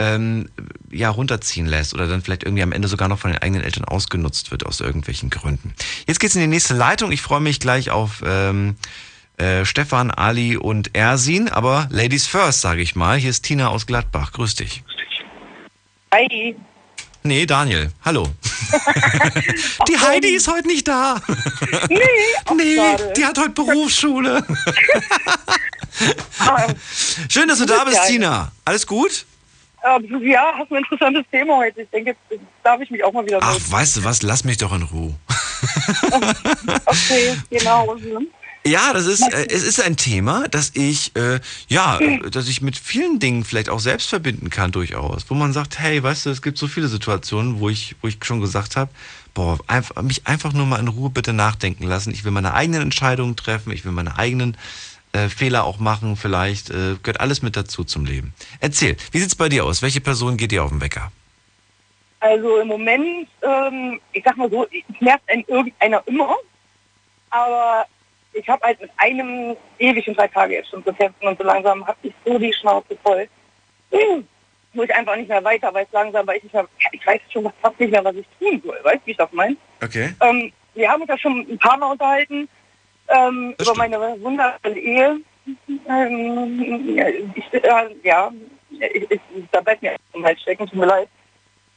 ähm, 0.00 0.48
ja, 0.90 1.10
runterziehen 1.10 1.66
lässt 1.66 1.94
oder 1.94 2.08
dann 2.08 2.22
vielleicht 2.22 2.42
irgendwie 2.42 2.62
am 2.62 2.72
Ende 2.72 2.88
sogar 2.88 3.08
noch 3.08 3.18
von 3.18 3.30
den 3.30 3.40
eigenen 3.40 3.62
Eltern 3.62 3.84
ausgenutzt 3.84 4.50
wird 4.50 4.66
aus 4.66 4.80
irgendwelchen 4.80 5.30
Gründen. 5.30 5.74
Jetzt 6.06 6.18
geht's 6.18 6.34
in 6.34 6.40
die 6.40 6.46
nächste 6.46 6.74
Leitung. 6.74 7.12
Ich 7.12 7.20
freue 7.20 7.40
mich 7.40 7.60
gleich 7.60 7.90
auf 7.90 8.22
ähm, 8.24 8.76
äh, 9.36 9.66
Stefan, 9.66 10.10
Ali 10.10 10.56
und 10.56 10.96
Ersin, 10.96 11.50
aber 11.50 11.86
Ladies 11.90 12.26
first, 12.26 12.62
sage 12.62 12.80
ich 12.80 12.96
mal. 12.96 13.18
Hier 13.18 13.30
ist 13.30 13.42
Tina 13.42 13.68
aus 13.68 13.86
Gladbach. 13.86 14.32
Grüß 14.32 14.54
dich. 14.54 14.82
Hi. 16.12 16.56
Nee, 17.22 17.44
Daniel. 17.44 17.92
Hallo. 18.02 18.24
die 19.88 19.98
Heidi 19.98 20.28
ist 20.28 20.48
heute 20.48 20.66
nicht 20.66 20.88
da. 20.88 21.20
nee, 21.90 22.00
nee 22.56 22.78
die 23.14 23.24
hat 23.24 23.36
heute 23.36 23.50
Berufsschule. 23.50 24.42
Schön, 27.28 27.48
dass 27.48 27.58
du 27.58 27.66
da 27.66 27.84
bist, 27.84 28.06
Tina. 28.06 28.50
Alles 28.64 28.86
gut? 28.86 29.26
Ähm, 29.82 30.22
ja, 30.22 30.52
hast 30.58 30.70
ein 30.70 30.76
interessantes 30.76 31.24
Thema 31.30 31.56
heute. 31.56 31.82
Ich 31.82 31.90
denke, 31.90 32.14
jetzt 32.30 32.42
darf 32.62 32.80
ich 32.80 32.90
mich 32.90 33.02
auch 33.02 33.12
mal 33.12 33.24
wieder. 33.24 33.38
Ach, 33.40 33.52
melden. 33.52 33.72
weißt 33.72 33.96
du 33.96 34.04
was? 34.04 34.22
Lass 34.22 34.44
mich 34.44 34.58
doch 34.58 34.74
in 34.74 34.82
Ruhe. 34.82 35.14
okay, 36.86 37.36
genau. 37.50 37.96
Ja, 38.66 38.92
das 38.92 39.06
ist, 39.06 39.22
äh, 39.22 39.46
es 39.48 39.62
ist 39.62 39.80
ein 39.80 39.96
Thema, 39.96 40.46
das 40.48 40.72
ich, 40.74 41.16
äh, 41.16 41.40
ja, 41.68 41.98
dass 42.30 42.46
ich 42.46 42.60
mit 42.60 42.76
vielen 42.76 43.18
Dingen 43.18 43.42
vielleicht 43.42 43.70
auch 43.70 43.80
selbst 43.80 44.10
verbinden 44.10 44.50
kann 44.50 44.70
durchaus. 44.70 45.24
Wo 45.28 45.34
man 45.34 45.54
sagt, 45.54 45.78
hey, 45.78 46.02
weißt 46.02 46.26
du, 46.26 46.30
es 46.30 46.42
gibt 46.42 46.58
so 46.58 46.66
viele 46.66 46.88
Situationen, 46.88 47.58
wo 47.60 47.70
ich, 47.70 47.96
wo 48.02 48.08
ich 48.08 48.18
schon 48.22 48.40
gesagt 48.40 48.76
habe, 48.76 48.90
boah, 49.32 49.58
einfach, 49.66 50.02
mich 50.02 50.26
einfach 50.26 50.52
nur 50.52 50.66
mal 50.66 50.78
in 50.78 50.88
Ruhe 50.88 51.08
bitte 51.08 51.32
nachdenken 51.32 51.84
lassen. 51.84 52.10
Ich 52.10 52.24
will 52.24 52.32
meine 52.32 52.52
eigenen 52.52 52.82
Entscheidungen 52.82 53.34
treffen, 53.34 53.72
ich 53.72 53.86
will 53.86 53.92
meine 53.92 54.18
eigenen 54.18 54.58
äh, 55.12 55.28
Fehler 55.28 55.64
auch 55.64 55.78
machen, 55.78 56.16
vielleicht 56.16 56.70
äh, 56.70 56.96
gehört 57.02 57.20
alles 57.20 57.42
mit 57.42 57.56
dazu 57.56 57.84
zum 57.84 58.04
Leben. 58.04 58.32
Erzähl, 58.60 58.96
wie 59.12 59.18
sieht's 59.18 59.34
bei 59.34 59.48
dir 59.48 59.64
aus? 59.64 59.82
Welche 59.82 60.00
Person 60.00 60.36
geht 60.36 60.52
dir 60.52 60.64
auf 60.64 60.70
den 60.70 60.80
Wecker? 60.80 61.10
Also 62.20 62.58
im 62.58 62.68
Moment, 62.68 63.28
ähm, 63.42 64.00
ich 64.12 64.22
sag 64.24 64.36
mal 64.36 64.50
so, 64.50 64.64
es 64.66 65.00
nervt 65.00 65.24
ein 65.26 65.42
irgendeiner 65.48 66.02
immer, 66.06 66.36
aber 67.30 67.86
ich 68.32 68.48
habe 68.48 68.64
halt 68.64 68.80
mit 68.80 68.90
einem 68.98 69.56
ewig 69.78 70.06
in 70.06 70.14
drei 70.14 70.28
Tage 70.28 70.54
jetzt 70.54 70.70
schon 70.70 70.84
zu 70.84 70.92
kämpfen 70.92 71.26
und 71.26 71.38
so 71.38 71.44
langsam 71.44 71.86
habe 71.86 71.98
ich 72.02 72.12
so 72.24 72.38
die 72.38 72.52
Schnauze 72.52 72.96
voll. 73.02 73.26
Hm, 73.90 74.26
wo 74.74 74.82
ich 74.82 74.94
einfach 74.94 75.16
nicht 75.16 75.28
mehr 75.28 75.42
weiter 75.42 75.72
weiß, 75.74 75.88
langsam, 75.92 76.26
weil 76.26 76.36
ich 76.36 76.44
nicht 76.44 76.54
mehr, 76.54 76.68
ich 76.92 77.06
weiß 77.06 77.20
schon 77.32 77.50
fast 77.60 77.80
nicht 77.80 77.90
mehr, 77.90 78.04
was 78.04 78.14
ich 78.14 78.26
tun 78.38 78.62
soll. 78.64 78.78
Weißt 78.82 78.98
du, 78.98 79.06
wie 79.06 79.10
ich 79.10 79.16
das 79.16 79.32
meine? 79.32 79.56
Okay. 79.82 80.14
Ähm, 80.20 80.52
wir 80.74 80.88
haben 80.88 81.00
uns 81.00 81.08
ja 81.08 81.18
schon 81.18 81.46
ein 81.50 81.58
paar 81.58 81.76
Mal 81.76 81.90
unterhalten 81.90 82.48
ähm, 83.10 83.54
über 83.60 83.74
meine 83.76 83.98
wundervolle 84.20 84.78
Ehe. 84.78 85.20
Ähm, 85.88 87.32
ich, 87.34 87.52
äh, 87.52 87.60
ja, 88.04 88.32
ich, 88.70 89.10
ich, 89.10 89.20
da 89.52 89.60
bleibt 89.60 89.82
mir 89.82 89.96
zum 90.12 90.24
Hals 90.24 90.40
stecken, 90.40 90.66
tut 90.66 90.78
mir 90.78 90.86
leid. 90.86 91.08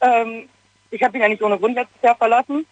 Ähm, 0.00 0.48
ich 0.90 1.02
habe 1.02 1.16
ihn 1.16 1.22
ja 1.22 1.28
nicht 1.28 1.42
ohne 1.42 1.58
Grund 1.58 1.74
letztes 1.74 2.02
Jahr 2.02 2.16
verlassen. 2.16 2.66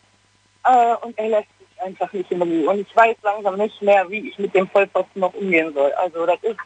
Äh, 0.64 0.94
und 1.04 1.18
er 1.18 1.28
lässt 1.28 1.48
sich 1.58 1.82
einfach 1.82 2.12
nicht 2.12 2.30
in 2.30 2.42
Ruhe. 2.42 2.70
Und 2.70 2.80
ich 2.80 2.96
weiß 2.96 3.16
langsam 3.22 3.56
nicht 3.56 3.82
mehr, 3.82 4.08
wie 4.08 4.28
ich 4.28 4.38
mit 4.38 4.54
dem 4.54 4.68
Vollposten 4.68 5.20
noch 5.20 5.34
umgehen 5.34 5.72
soll. 5.74 5.92
Also 5.92 6.24
das 6.26 6.38
ist... 6.42 6.56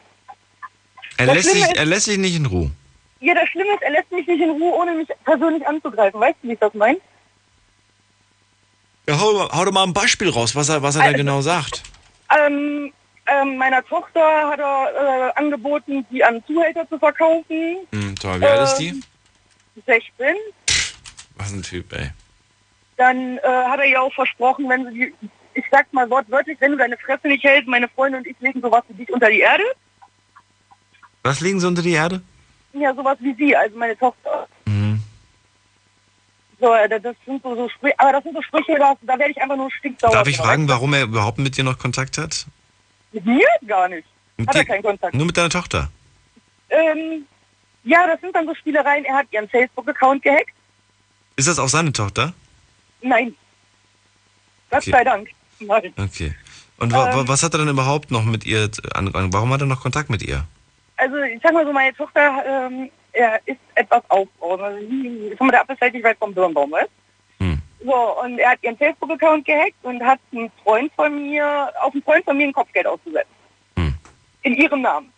Er, 1.17 1.25
das 1.25 1.35
lässt, 1.35 1.51
sich, 1.51 1.63
ist, 1.63 1.77
er 1.77 1.85
lässt 1.85 2.05
sich 2.05 2.17
nicht 2.17 2.35
in 2.35 2.45
Ruhe. 2.45 2.69
Ja, 3.21 3.33
das 3.33 3.49
Schlimme 3.49 3.73
ist, 3.73 3.81
er 3.81 3.91
lässt 3.91 4.11
mich 4.11 4.27
nicht 4.27 4.41
in 4.41 4.51
Ruhe, 4.51 4.73
ohne 4.75 4.91
mich 4.93 5.07
persönlich 5.25 5.65
anzugreifen. 5.67 6.19
Weißt 6.19 6.35
du, 6.43 6.49
wie 6.49 6.53
ich 6.53 6.59
das 6.59 6.73
meine? 6.75 6.99
Ja, 9.09 9.19
hau, 9.19 9.49
hau 9.51 9.65
doch 9.65 9.71
mal 9.71 9.83
ein 9.83 9.93
Beispiel 9.93 10.29
raus, 10.29 10.55
was 10.55 10.69
er, 10.69 10.83
was 10.83 10.95
er 10.95 11.01
also, 11.01 11.13
da 11.13 11.17
genau 11.17 11.41
sagt. 11.41 11.81
Ähm, 12.35 12.91
ähm, 13.27 13.57
meiner 13.57 13.83
Tochter 13.83 14.21
hat 14.21 14.59
er 14.59 15.31
äh, 15.35 15.39
angeboten, 15.39 16.05
die 16.09 16.23
an 16.23 16.43
Zuhälter 16.45 16.87
zu 16.87 16.97
verkaufen. 16.97 17.77
Hm, 17.91 18.15
toll, 18.15 18.39
wie 18.39 18.45
alt 18.45 18.63
ist 18.63 18.75
die? 18.75 19.01
16. 19.85 20.35
Was 21.35 21.51
ein 21.51 21.61
Typ, 21.61 21.93
ey. 21.93 22.11
Dann 22.95 23.37
äh, 23.37 23.41
hat 23.41 23.79
er 23.79 23.85
ihr 23.85 24.01
auch 24.01 24.13
versprochen, 24.13 24.67
wenn 24.69 24.91
sie, 24.91 25.13
ich 25.53 25.65
sag 25.71 25.91
mal 25.93 26.09
wortwörtlich, 26.09 26.57
wenn 26.59 26.71
du 26.71 26.77
deine 26.77 26.97
Fresse 26.97 27.27
nicht 27.27 27.43
hältst, 27.43 27.67
meine 27.67 27.87
Freundin 27.89 28.21
und 28.21 28.27
ich 28.27 28.35
legen 28.39 28.61
sowas 28.61 28.83
wie 28.87 28.95
dich 28.95 29.13
unter 29.13 29.29
die 29.29 29.41
Erde. 29.41 29.63
Was 31.23 31.41
legen 31.41 31.59
sie 31.59 31.67
unter 31.67 31.81
die 31.81 31.93
Erde? 31.93 32.21
Ja, 32.73 32.93
sowas 32.95 33.17
wie 33.19 33.33
sie, 33.35 33.55
also 33.55 33.77
meine 33.77 33.97
Tochter. 33.97 34.47
So, 36.59 36.73
äh, 36.73 36.89
das 36.89 37.15
sind 37.25 37.43
so, 37.43 37.55
so 37.55 37.69
Sprüche, 37.69 37.99
aber 37.99 38.13
das 38.13 38.23
sind 38.23 38.33
so 38.33 38.41
Sprüche, 38.41 38.75
da, 38.79 38.95
da 39.01 39.19
werde 39.19 39.31
ich 39.31 39.41
einfach 39.41 39.55
nur 39.55 39.69
stinksauer. 39.71 40.11
Darf 40.11 40.27
ich 40.27 40.37
fragen, 40.37 40.67
warum 40.67 40.93
er 40.93 41.03
überhaupt 41.03 41.37
mit 41.37 41.55
dir 41.55 41.63
noch 41.63 41.77
Kontakt 41.77 42.17
hat? 42.17 42.47
Mit 43.11 43.25
mir? 43.25 43.47
Gar 43.65 43.89
nicht. 43.89 44.07
Mit 44.37 44.47
hat 44.47 44.55
er 44.55 44.65
keinen 44.65 44.83
Kontakt. 44.83 45.13
Nur 45.13 45.25
mit 45.25 45.37
deiner 45.37 45.49
Tochter? 45.49 45.89
Ähm, 46.69 47.25
ja, 47.83 48.07
das 48.07 48.19
sind 48.21 48.35
dann 48.35 48.45
so 48.45 48.55
Spielereien. 48.55 49.05
Er 49.05 49.15
hat 49.15 49.27
ihren 49.31 49.47
Facebook-Account 49.47 50.23
gehackt. 50.23 50.51
Ist 51.35 51.47
das 51.47 51.59
auch 51.59 51.69
seine 51.69 51.93
Tochter? 51.93 52.33
Nein. 53.01 53.35
Gott 54.69 54.81
okay. 54.81 54.91
sei 54.91 55.03
Dank. 55.03 55.29
Nein. 55.59 55.93
Okay. 55.95 56.35
Und 56.79 56.93
ähm, 56.93 57.27
was 57.27 57.43
hat 57.43 57.53
er 57.53 57.59
dann 57.59 57.69
überhaupt 57.69 58.11
noch 58.11 58.23
mit 58.23 58.45
ihr 58.45 58.69
angefangen? 58.93 59.33
Warum 59.33 59.51
hat 59.53 59.61
er 59.61 59.67
noch 59.67 59.81
Kontakt 59.81 60.09
mit 60.09 60.21
ihr? 60.21 60.43
Also 60.97 61.17
ich 61.17 61.41
sag 61.41 61.53
mal 61.53 61.65
so, 61.65 61.71
meine 61.71 61.95
Tochter 61.95 62.43
ähm, 62.45 62.89
er 63.13 63.39
ist 63.45 63.59
etwas 63.75 64.03
aufbrausend. 64.09 64.63
Also, 64.63 64.79
ich 64.79 65.39
mal, 65.39 65.51
der 65.51 65.91
nicht 65.91 66.03
weit 66.03 66.17
vom 66.17 66.33
Birnbaum, 66.33 66.71
weißt 66.71 66.89
hm. 67.39 67.61
So, 67.83 68.21
und 68.21 68.39
er 68.39 68.51
hat 68.51 68.63
ihren 68.63 68.77
Facebook-Account 68.77 69.45
gehackt 69.45 69.83
und 69.83 70.03
hat 70.03 70.19
einen 70.31 70.51
Freund 70.63 70.91
von 70.95 71.29
mir, 71.29 71.71
auf 71.81 71.93
einen 71.93 72.03
Freund 72.03 72.25
von 72.25 72.37
mir 72.37 72.47
ein 72.47 72.53
Kopfgeld 72.53 72.87
ausgesetzt. 72.87 73.29
Hm. 73.77 73.95
In 74.43 74.55
ihrem 74.55 74.81
Namen. 74.81 75.11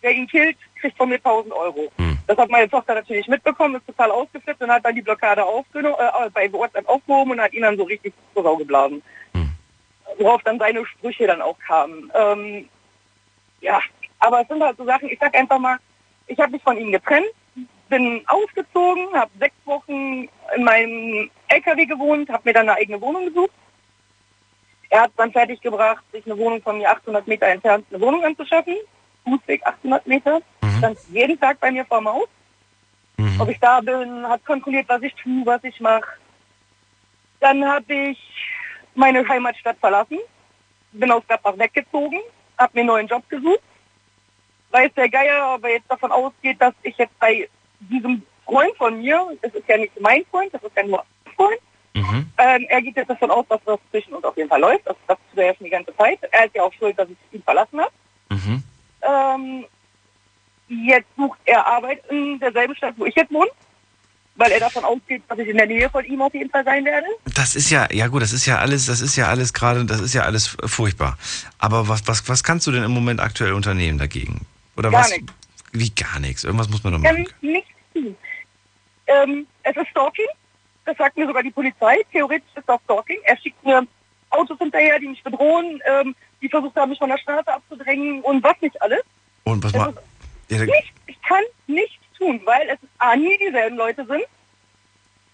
Wer 0.00 0.12
ihn 0.12 0.28
killt, 0.28 0.56
kriegt 0.80 0.96
von 0.96 1.08
mir 1.08 1.16
1000 1.16 1.52
Euro. 1.52 1.90
Hm. 1.96 2.18
Das 2.26 2.36
hat 2.36 2.50
meine 2.50 2.68
Tochter 2.68 2.94
natürlich 2.94 3.26
mitbekommen, 3.26 3.76
ist 3.76 3.86
total 3.86 4.10
ausgeflippt 4.10 4.60
und 4.60 4.70
hat 4.70 4.84
dann 4.84 4.94
die 4.94 5.02
Blockade 5.02 5.44
aufgenommen, 5.44 5.96
äh, 5.98 6.30
bei 6.30 6.52
WhatsApp 6.52 6.88
aufgehoben 6.88 7.32
und 7.32 7.40
hat 7.40 7.52
ihn 7.54 7.62
dann 7.62 7.76
so 7.76 7.84
richtig 7.84 8.12
zur 8.34 8.42
Sau 8.42 8.56
geblasen. 8.56 9.02
Hm. 9.32 9.50
Worauf 10.18 10.42
dann 10.42 10.58
seine 10.58 10.84
Sprüche 10.84 11.26
dann 11.26 11.42
auch 11.42 11.58
kamen. 11.58 12.12
Ähm, 12.14 12.68
ja, 13.60 13.80
aber 14.20 14.42
es 14.42 14.48
sind 14.48 14.62
halt 14.62 14.76
so 14.76 14.84
Sachen, 14.84 15.08
ich 15.08 15.18
sag 15.18 15.34
einfach 15.34 15.58
mal, 15.58 15.78
ich 16.28 16.38
habe 16.38 16.52
mich 16.52 16.62
von 16.62 16.78
ihm 16.78 16.92
getrennt, 16.92 17.26
bin 17.88 18.22
ausgezogen, 18.26 19.08
habe 19.14 19.30
sechs 19.38 19.56
Wochen 19.64 20.28
in 20.54 20.64
meinem 20.64 21.30
LKW 21.48 21.86
gewohnt, 21.86 22.28
habe 22.30 22.42
mir 22.44 22.52
dann 22.52 22.68
eine 22.68 22.78
eigene 22.78 23.00
Wohnung 23.00 23.26
gesucht. 23.26 23.50
Er 24.90 25.02
hat 25.02 25.12
dann 25.16 25.32
fertiggebracht, 25.32 26.04
sich 26.12 26.24
eine 26.26 26.38
Wohnung 26.38 26.62
von 26.62 26.78
mir 26.78 26.90
800 26.90 27.26
Meter 27.26 27.46
entfernt 27.46 27.86
eine 27.90 28.00
Wohnung 28.00 28.24
anzuschaffen. 28.24 28.76
Fußweg 29.24 29.66
800 29.66 30.06
Meter. 30.06 30.40
Mhm. 30.62 30.78
Stand 30.78 30.98
jeden 31.10 31.40
Tag 31.40 31.60
bei 31.60 31.70
mir 31.70 31.84
vor 31.84 31.98
dem 31.98 32.08
Haus. 32.08 32.28
Mhm. 33.18 33.40
Ob 33.40 33.48
ich 33.50 33.58
da 33.58 33.80
bin, 33.80 34.26
hat 34.26 34.44
kontrolliert, 34.46 34.88
was 34.88 35.02
ich 35.02 35.14
tue, 35.14 35.44
was 35.44 35.62
ich 35.64 35.78
mache. 35.80 36.08
Dann 37.40 37.64
habe 37.64 37.92
ich 37.92 38.18
meine 38.94 39.26
Heimatstadt 39.28 39.76
verlassen, 39.78 40.18
bin 40.92 41.10
aus 41.12 41.26
Gladbach 41.26 41.58
weggezogen, 41.58 42.20
habe 42.56 42.72
mir 42.74 42.80
einen 42.80 42.88
neuen 42.88 43.06
Job 43.06 43.28
gesucht 43.28 43.62
weiß 44.70 44.90
der 44.96 45.08
Geier, 45.08 45.42
aber 45.42 45.70
jetzt 45.70 45.90
davon 45.90 46.12
ausgeht, 46.12 46.60
dass 46.60 46.74
ich 46.82 46.96
jetzt 46.98 47.18
bei 47.18 47.48
diesem 47.80 48.22
Freund 48.44 48.76
von 48.76 48.98
mir, 48.98 49.26
das 49.42 49.54
ist 49.54 49.68
ja 49.68 49.76
nicht 49.76 49.98
mein 50.00 50.24
Freund, 50.30 50.52
das 50.52 50.62
ist 50.62 50.76
ja 50.76 50.82
nur 50.84 51.00
ein 51.00 51.32
Freund, 51.36 51.60
Mhm. 51.94 52.30
ähm, 52.38 52.66
er 52.68 52.80
geht 52.82 52.94
jetzt 52.96 53.10
davon 53.10 53.30
aus, 53.30 53.44
dass 53.48 53.60
das 53.66 53.80
zwischen 53.90 54.12
uns 54.14 54.24
auf 54.24 54.36
jeden 54.36 54.48
Fall 54.48 54.60
läuft. 54.60 54.86
Das, 54.86 54.96
das 55.08 55.18
tut 55.30 55.38
er 55.40 55.46
ja 55.46 55.54
schon 55.56 55.64
die 55.64 55.70
ganze 55.70 55.96
Zeit. 55.96 56.20
Er 56.30 56.44
ist 56.46 56.54
ja 56.54 56.62
auch 56.62 56.72
schuld, 56.74 56.96
dass 56.96 57.08
ich 57.08 57.16
ihn 57.32 57.42
verlassen 57.42 57.80
habe. 57.80 57.90
Mhm. 58.30 58.62
Ähm, 59.02 59.64
jetzt 60.68 61.08
sucht 61.16 61.38
er 61.44 61.66
Arbeit 61.66 62.02
in 62.08 62.38
derselben 62.38 62.76
Stadt, 62.76 62.94
wo 62.98 63.06
ich 63.06 63.16
jetzt 63.16 63.32
wohne, 63.32 63.50
weil 64.36 64.52
er 64.52 64.60
davon 64.60 64.84
ausgeht, 64.84 65.22
dass 65.28 65.38
ich 65.40 65.48
in 65.48 65.56
der 65.56 65.66
Nähe 65.66 65.90
von 65.90 66.04
ihm 66.04 66.22
auf 66.22 66.32
jeden 66.34 66.50
Fall 66.50 66.62
sein 66.64 66.84
werde. 66.84 67.06
Das 67.34 67.56
ist 67.56 67.70
ja, 67.70 67.88
ja 67.90 68.06
gut, 68.06 68.22
das 68.22 68.32
ist 68.32 68.46
ja 68.46 68.58
alles, 68.58 68.86
das 68.86 69.00
ist 69.00 69.16
ja 69.16 69.26
alles 69.26 69.52
gerade, 69.52 69.84
das 69.84 70.00
ist 70.00 70.14
ja 70.14 70.22
alles 70.22 70.56
furchtbar. 70.66 71.18
Aber 71.58 71.88
was, 71.88 72.06
was, 72.06 72.28
was 72.28 72.44
kannst 72.44 72.66
du 72.68 72.70
denn 72.70 72.84
im 72.84 72.92
Moment 72.92 73.18
aktuell 73.18 73.54
unternehmen 73.54 73.98
dagegen? 73.98 74.46
Oder 74.78 74.90
Gar 74.90 75.00
was? 75.00 75.10
nichts. 75.10 75.32
Wie 75.72 75.90
gar 75.90 76.18
nichts. 76.20 76.44
Irgendwas 76.44 76.68
muss 76.68 76.82
man 76.84 76.94
doch 76.94 77.02
kann 77.02 77.22
machen. 77.22 77.34
nichts 77.42 77.70
tun. 77.92 78.16
Ähm, 79.06 79.46
es 79.64 79.76
ist 79.76 79.88
Stalking. 79.88 80.26
Das 80.86 80.96
sagt 80.96 81.16
mir 81.18 81.26
sogar 81.26 81.42
die 81.42 81.50
Polizei. 81.50 81.96
Theoretisch 82.12 82.48
ist 82.54 82.68
das 82.68 82.80
Stalking. 82.84 83.18
Er 83.24 83.36
schickt 83.38 83.62
mir 83.64 83.86
Autos 84.30 84.58
hinterher, 84.58 84.98
die 84.98 85.08
mich 85.08 85.22
bedrohen, 85.22 85.80
ähm, 85.86 86.14
die 86.40 86.48
versucht 86.48 86.76
haben, 86.76 86.90
mich 86.90 86.98
von 86.98 87.08
der 87.10 87.18
Straße 87.18 87.52
abzudrängen 87.52 88.20
und 88.22 88.42
was 88.42 88.54
nicht 88.60 88.80
alles. 88.80 89.00
Und 89.44 89.62
was 89.64 89.72
mal. 89.72 89.92
Ja, 90.48 90.58
nicht, 90.64 90.92
ich 91.06 91.20
kann 91.22 91.42
nichts 91.66 91.96
tun, 92.16 92.40
weil 92.44 92.68
es 92.70 92.78
A, 92.98 93.16
nie 93.16 93.36
dieselben 93.38 93.76
Leute 93.76 94.04
sind. 94.06 94.24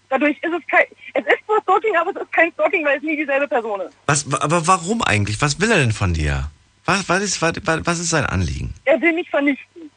Dadurch 0.09 0.37
ist 0.41 0.53
es 0.53 0.67
kein, 0.67 0.85
es 1.13 1.25
ist 1.25 1.45
zwar 1.45 1.61
Stalking, 1.61 1.95
aber 1.97 2.11
es 2.11 2.21
ist 2.21 2.31
kein 2.31 2.51
Stalking, 2.53 2.85
weil 2.85 2.97
es 2.97 3.03
nie 3.03 3.17
dieselbe 3.17 3.47
Person 3.47 3.81
ist. 3.81 3.95
was, 4.05 4.25
aber 4.41 4.65
warum 4.67 5.01
eigentlich? 5.01 5.41
Was 5.41 5.59
will 5.59 5.71
er 5.71 5.77
denn 5.77 5.91
von 5.91 6.13
dir? 6.13 6.49
Was, 6.85 7.09
was, 7.09 7.21
ist, 7.23 7.41
was, 7.41 7.53
was 7.65 7.99
ist 7.99 8.09
sein 8.09 8.25
Anliegen? 8.25 8.73
Er 8.85 9.01
will 9.01 9.13
mich 9.13 9.29
vernichten. 9.29 9.89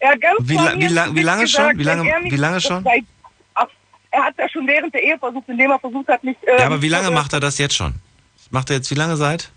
Er 0.00 0.10
hat 0.12 0.20
ganz 0.20 0.38
Wie 0.42 0.54
la- 0.54 0.74
wie 0.76 0.86
lang- 0.88 1.14
wie 1.14 1.22
lange 1.22 1.42
gesagt, 1.42 1.70
schon? 1.70 1.78
Wie 1.78 1.82
lange- 1.84 2.08
er 2.10 2.22
wie 2.24 2.36
lange 2.36 2.60
schon? 2.60 2.84
Seit, 2.84 3.04
ach, 3.54 3.66
er 4.10 4.24
hat 4.24 4.34
ja 4.38 4.48
schon 4.48 4.66
während 4.66 4.92
der 4.94 5.02
Ehe 5.02 5.18
versucht, 5.18 5.48
indem 5.48 5.70
er 5.70 5.78
versucht 5.78 6.08
hat, 6.08 6.22
mich... 6.24 6.36
Äh, 6.42 6.58
Ja, 6.60 6.66
aber 6.66 6.82
wie 6.82 6.88
lange 6.88 7.08
äh, 7.08 7.12
macht 7.12 7.32
er 7.32 7.40
das 7.40 7.58
jetzt 7.58 7.74
schon? 7.76 7.94
Macht 8.50 8.70
er 8.70 8.76
jetzt 8.76 8.90
wie 8.90 8.94
lange 8.94 9.16
seit? 9.16 9.50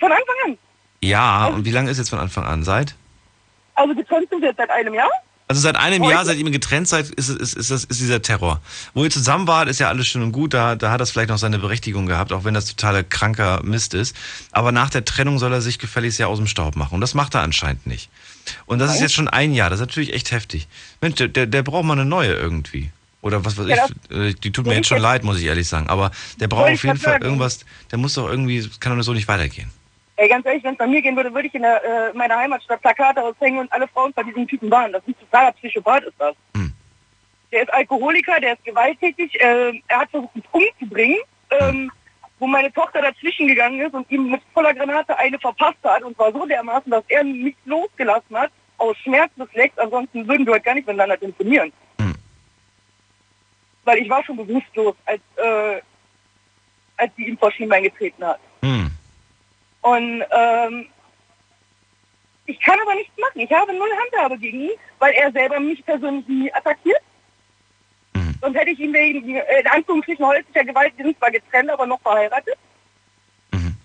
Von 0.00 0.10
Anfang 0.10 0.34
an. 0.46 0.58
Ja, 1.02 1.46
und 1.46 1.64
wie 1.66 1.70
lange 1.70 1.90
ist 1.90 1.98
jetzt 1.98 2.08
von 2.10 2.18
Anfang 2.18 2.44
an? 2.44 2.62
Seit? 2.64 2.94
Also 3.74 3.94
getrennt 3.94 4.28
sind 4.30 4.40
wir 4.40 4.48
jetzt 4.48 4.56
seit 4.58 4.70
einem 4.70 4.94
Jahr. 4.94 5.10
Also 5.46 5.60
seit 5.60 5.76
einem 5.76 6.02
Heute? 6.02 6.12
Jahr, 6.12 6.24
seit 6.24 6.38
ihr 6.38 6.50
getrennt 6.50 6.88
seid, 6.88 7.10
ist, 7.10 7.28
ist, 7.28 7.54
ist, 7.54 7.70
das, 7.70 7.84
ist 7.84 8.00
dieser 8.00 8.22
Terror. 8.22 8.62
Wo 8.94 9.04
ihr 9.04 9.10
zusammen 9.10 9.46
wart, 9.46 9.68
ist 9.68 9.78
ja 9.78 9.88
alles 9.88 10.06
schön 10.06 10.22
und 10.22 10.32
gut, 10.32 10.54
da, 10.54 10.74
da 10.74 10.90
hat 10.90 11.02
das 11.02 11.10
vielleicht 11.10 11.28
noch 11.28 11.36
seine 11.36 11.58
Berechtigung 11.58 12.06
gehabt, 12.06 12.32
auch 12.32 12.44
wenn 12.44 12.54
das 12.54 12.64
totaler 12.64 13.02
kranker 13.02 13.62
Mist 13.62 13.92
ist. 13.92 14.16
Aber 14.52 14.72
nach 14.72 14.88
der 14.88 15.04
Trennung 15.04 15.38
soll 15.38 15.52
er 15.52 15.60
sich 15.60 15.78
gefälligst 15.78 16.18
ja 16.18 16.28
aus 16.28 16.38
dem 16.38 16.46
Staub 16.46 16.76
machen. 16.76 16.94
Und 16.94 17.02
das 17.02 17.12
macht 17.12 17.34
er 17.34 17.42
anscheinend 17.42 17.86
nicht. 17.86 18.08
Und 18.64 18.78
das 18.78 18.94
ist 18.94 19.00
jetzt 19.00 19.14
schon 19.14 19.28
ein 19.28 19.52
Jahr, 19.52 19.68
das 19.68 19.80
ist 19.80 19.86
natürlich 19.86 20.14
echt 20.14 20.30
heftig. 20.30 20.66
Mensch, 21.02 21.16
der, 21.16 21.28
der, 21.28 21.46
der 21.46 21.62
braucht 21.62 21.84
mal 21.84 21.92
eine 21.92 22.06
neue 22.06 22.32
irgendwie. 22.34 22.90
Oder 23.20 23.44
was 23.44 23.56
weiß 23.56 23.66
Ja, 23.68 23.86
ich, 24.08 24.16
äh, 24.16 24.34
die 24.34 24.50
tut 24.50 24.66
mir 24.66 24.74
jetzt 24.74 24.88
schon 24.88 25.00
leid, 25.00 25.24
muss 25.24 25.38
ich 25.38 25.44
ehrlich 25.44 25.68
sagen. 25.68 25.88
Aber 25.88 26.10
der 26.40 26.48
braucht 26.48 26.72
auf 26.72 26.84
jeden 26.84 26.98
Fall 26.98 27.22
irgendwas, 27.22 27.60
der 27.90 27.98
muss 27.98 28.14
doch 28.14 28.28
irgendwie, 28.28 28.68
kann 28.80 28.96
doch 28.96 29.04
so 29.04 29.12
nicht 29.12 29.28
weitergehen. 29.28 29.70
Ey, 30.16 30.28
ganz 30.28 30.46
ehrlich, 30.46 30.62
wenn 30.62 30.72
es 30.72 30.78
bei 30.78 30.86
mir 30.86 31.02
gehen 31.02 31.16
würde, 31.16 31.34
würde 31.34 31.48
ich 31.48 31.54
in 31.54 31.62
der, 31.62 31.82
äh, 31.82 32.12
meiner 32.12 32.36
Heimatstadt 32.36 32.80
Plakate 32.80 33.22
aushängen 33.22 33.60
und 33.60 33.72
alle 33.72 33.88
Frauen 33.88 34.12
bei 34.12 34.22
diesem 34.22 34.46
Typen 34.46 34.70
waren. 34.70 34.92
Das 34.92 35.02
ist 35.02 35.08
ein 35.08 35.20
totaler 35.20 35.52
Psychopath, 35.52 36.04
ist 36.04 36.14
das. 36.18 36.36
Hm. 36.56 36.72
Der 37.50 37.62
ist 37.62 37.74
Alkoholiker, 37.74 38.38
der 38.40 38.52
ist 38.52 38.64
gewalttätig, 38.64 39.34
äh, 39.40 39.80
er 39.88 39.98
hat 39.98 40.10
versucht, 40.10 40.36
mich 40.36 40.44
umzubringen, 40.52 41.18
ähm, 41.50 41.90
wo 42.38 42.46
meine 42.46 42.72
Tochter 42.72 43.02
dazwischen 43.02 43.48
gegangen 43.48 43.80
ist 43.80 43.94
und 43.94 44.08
ihm 44.10 44.30
mit 44.30 44.40
voller 44.52 44.72
Granate 44.72 45.18
eine 45.18 45.38
verpasst 45.38 45.78
hat 45.82 46.04
und 46.04 46.14
zwar 46.14 46.32
so 46.32 46.46
dermaßen, 46.46 46.90
dass 46.90 47.04
er 47.08 47.24
mich 47.24 47.56
losgelassen 47.64 48.36
hat, 48.36 48.52
aus 48.78 48.96
Schmerz 48.98 49.32
befleckt, 49.36 49.78
ansonsten 49.80 50.26
würden 50.28 50.46
wir 50.46 50.54
heute 50.54 50.64
gar 50.64 50.74
nicht 50.74 50.86
miteinander 50.86 51.18
telefonieren. 51.18 51.72
Hm. 52.00 52.14
Weil 53.84 53.98
ich 53.98 54.08
war 54.08 54.22
schon 54.24 54.36
bewusstlos, 54.36 54.94
als, 55.06 55.20
äh, 55.36 55.80
als 56.96 57.10
sie 57.16 57.26
ihm 57.26 57.38
vor 57.38 57.50
Schienbein 57.50 57.82
getreten 57.82 58.24
hat. 58.24 58.38
Hm. 58.62 58.93
Und 59.84 60.24
ähm, 60.30 60.86
ich 62.46 62.58
kann 62.60 62.80
aber 62.80 62.94
nichts 62.94 63.12
machen. 63.18 63.40
Ich 63.40 63.52
habe 63.52 63.74
null 63.74 63.90
Handhabe 64.02 64.38
gegen 64.38 64.62
ihn, 64.62 64.78
weil 64.98 65.12
er 65.12 65.30
selber 65.30 65.60
mich 65.60 65.84
persönlich 65.84 66.26
nie 66.26 66.50
attackiert. 66.54 67.02
Mhm. 68.14 68.34
Sonst 68.40 68.56
hätte 68.56 68.70
ich 68.70 68.80
ihn 68.80 68.94
wegen, 68.94 69.36
in 69.36 69.66
Anführungsstrichen, 69.66 70.26
häuslicher 70.26 70.64
Gewalt, 70.64 70.94
wir 70.96 71.04
sind 71.04 71.18
zwar 71.18 71.30
getrennt, 71.30 71.68
aber 71.68 71.84
noch 71.86 72.00
verheiratet. 72.00 72.56
Mhm. 73.52 73.76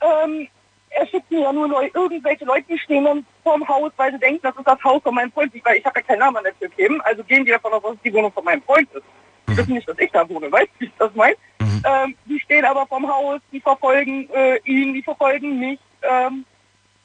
Ähm, 0.00 0.48
er 0.90 1.06
schickt 1.06 1.30
mir 1.30 1.42
ja 1.42 1.52
nur 1.52 1.68
Leu 1.68 1.88
irgendwelche 1.94 2.44
Leute, 2.44 2.64
die 2.68 2.78
stehen 2.80 3.04
dann 3.04 3.24
vorm 3.44 3.66
Haus, 3.68 3.92
weil 3.96 4.10
sie 4.10 4.18
denken, 4.18 4.40
das 4.42 4.56
ist 4.56 4.66
das 4.66 4.82
Haus 4.82 5.02
von 5.04 5.14
meinem 5.14 5.30
Freund. 5.30 5.52
Weil 5.64 5.76
ich 5.76 5.84
habe 5.84 6.00
ja 6.00 6.04
keinen 6.04 6.18
Namen 6.18 6.38
an 6.38 6.44
der 6.44 6.58
Tür 6.58 6.68
gegeben, 6.68 7.00
also 7.02 7.22
gehen 7.22 7.44
die 7.44 7.52
davon 7.52 7.72
aus, 7.74 7.82
dass 7.82 7.92
es 7.92 8.02
die 8.02 8.12
Wohnung 8.12 8.32
von 8.32 8.44
meinem 8.44 8.62
Freund 8.62 8.92
ist. 8.92 9.04
Die 9.48 9.56
wissen 9.56 9.74
nicht, 9.74 9.88
dass 9.88 9.98
ich 10.00 10.10
da 10.10 10.28
wohne, 10.28 10.50
weißt 10.50 10.66
du, 10.66 10.80
wie 10.80 10.86
ich 10.86 10.92
das 10.98 11.14
meine? 11.14 11.36
Ähm, 11.84 12.16
die 12.24 12.40
stehen 12.40 12.64
aber 12.64 12.86
vom 12.86 13.06
Haus, 13.06 13.40
die 13.52 13.60
verfolgen 13.60 14.28
äh, 14.30 14.58
ihn, 14.64 14.94
die 14.94 15.02
verfolgen 15.02 15.58
mich. 15.58 15.78
Ähm, 16.02 16.44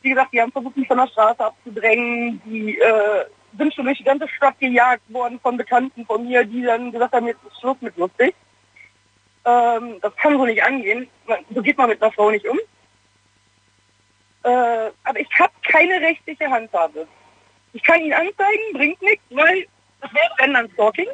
wie 0.01 0.09
gesagt, 0.09 0.31
die 0.31 0.41
haben 0.41 0.51
versucht, 0.51 0.77
mich 0.77 0.87
von 0.87 0.97
der 0.97 1.07
Straße 1.07 1.43
abzudrängen. 1.45 2.41
Die 2.45 2.79
äh, 2.79 3.25
sind 3.57 3.73
schon 3.73 3.85
durch 3.85 3.97
die 3.97 4.05
ganze 4.05 4.27
Stadt 4.29 4.57
gejagt 4.59 5.03
worden 5.11 5.39
von 5.41 5.57
Bekannten 5.57 6.05
von 6.05 6.25
mir, 6.25 6.45
die 6.45 6.63
dann 6.63 6.91
gesagt 6.91 7.13
haben, 7.13 7.27
jetzt 7.27 7.43
ist 7.43 7.59
Schluss 7.59 7.77
mit 7.81 7.97
lustig. 7.97 8.33
Ähm, 9.45 9.97
das 10.01 10.15
kann 10.15 10.37
so 10.37 10.45
nicht 10.45 10.63
angehen. 10.63 11.07
So 11.53 11.61
geht 11.61 11.77
man 11.77 11.89
mit 11.89 12.01
einer 12.01 12.11
Frau 12.11 12.31
nicht 12.31 12.47
um. 12.47 12.59
Äh, 14.43 14.91
aber 15.03 15.19
ich 15.19 15.29
habe 15.37 15.51
keine 15.63 15.99
rechtliche 15.99 16.49
Handhabe. 16.49 17.05
Ich 17.73 17.83
kann 17.83 18.01
ihn 18.01 18.13
anzeigen, 18.13 18.73
bringt 18.73 19.01
nichts, 19.01 19.23
weil 19.29 19.67
das 20.01 20.13
wäre 20.13 20.53
dann 20.53 20.69
Stalking. 20.71 21.09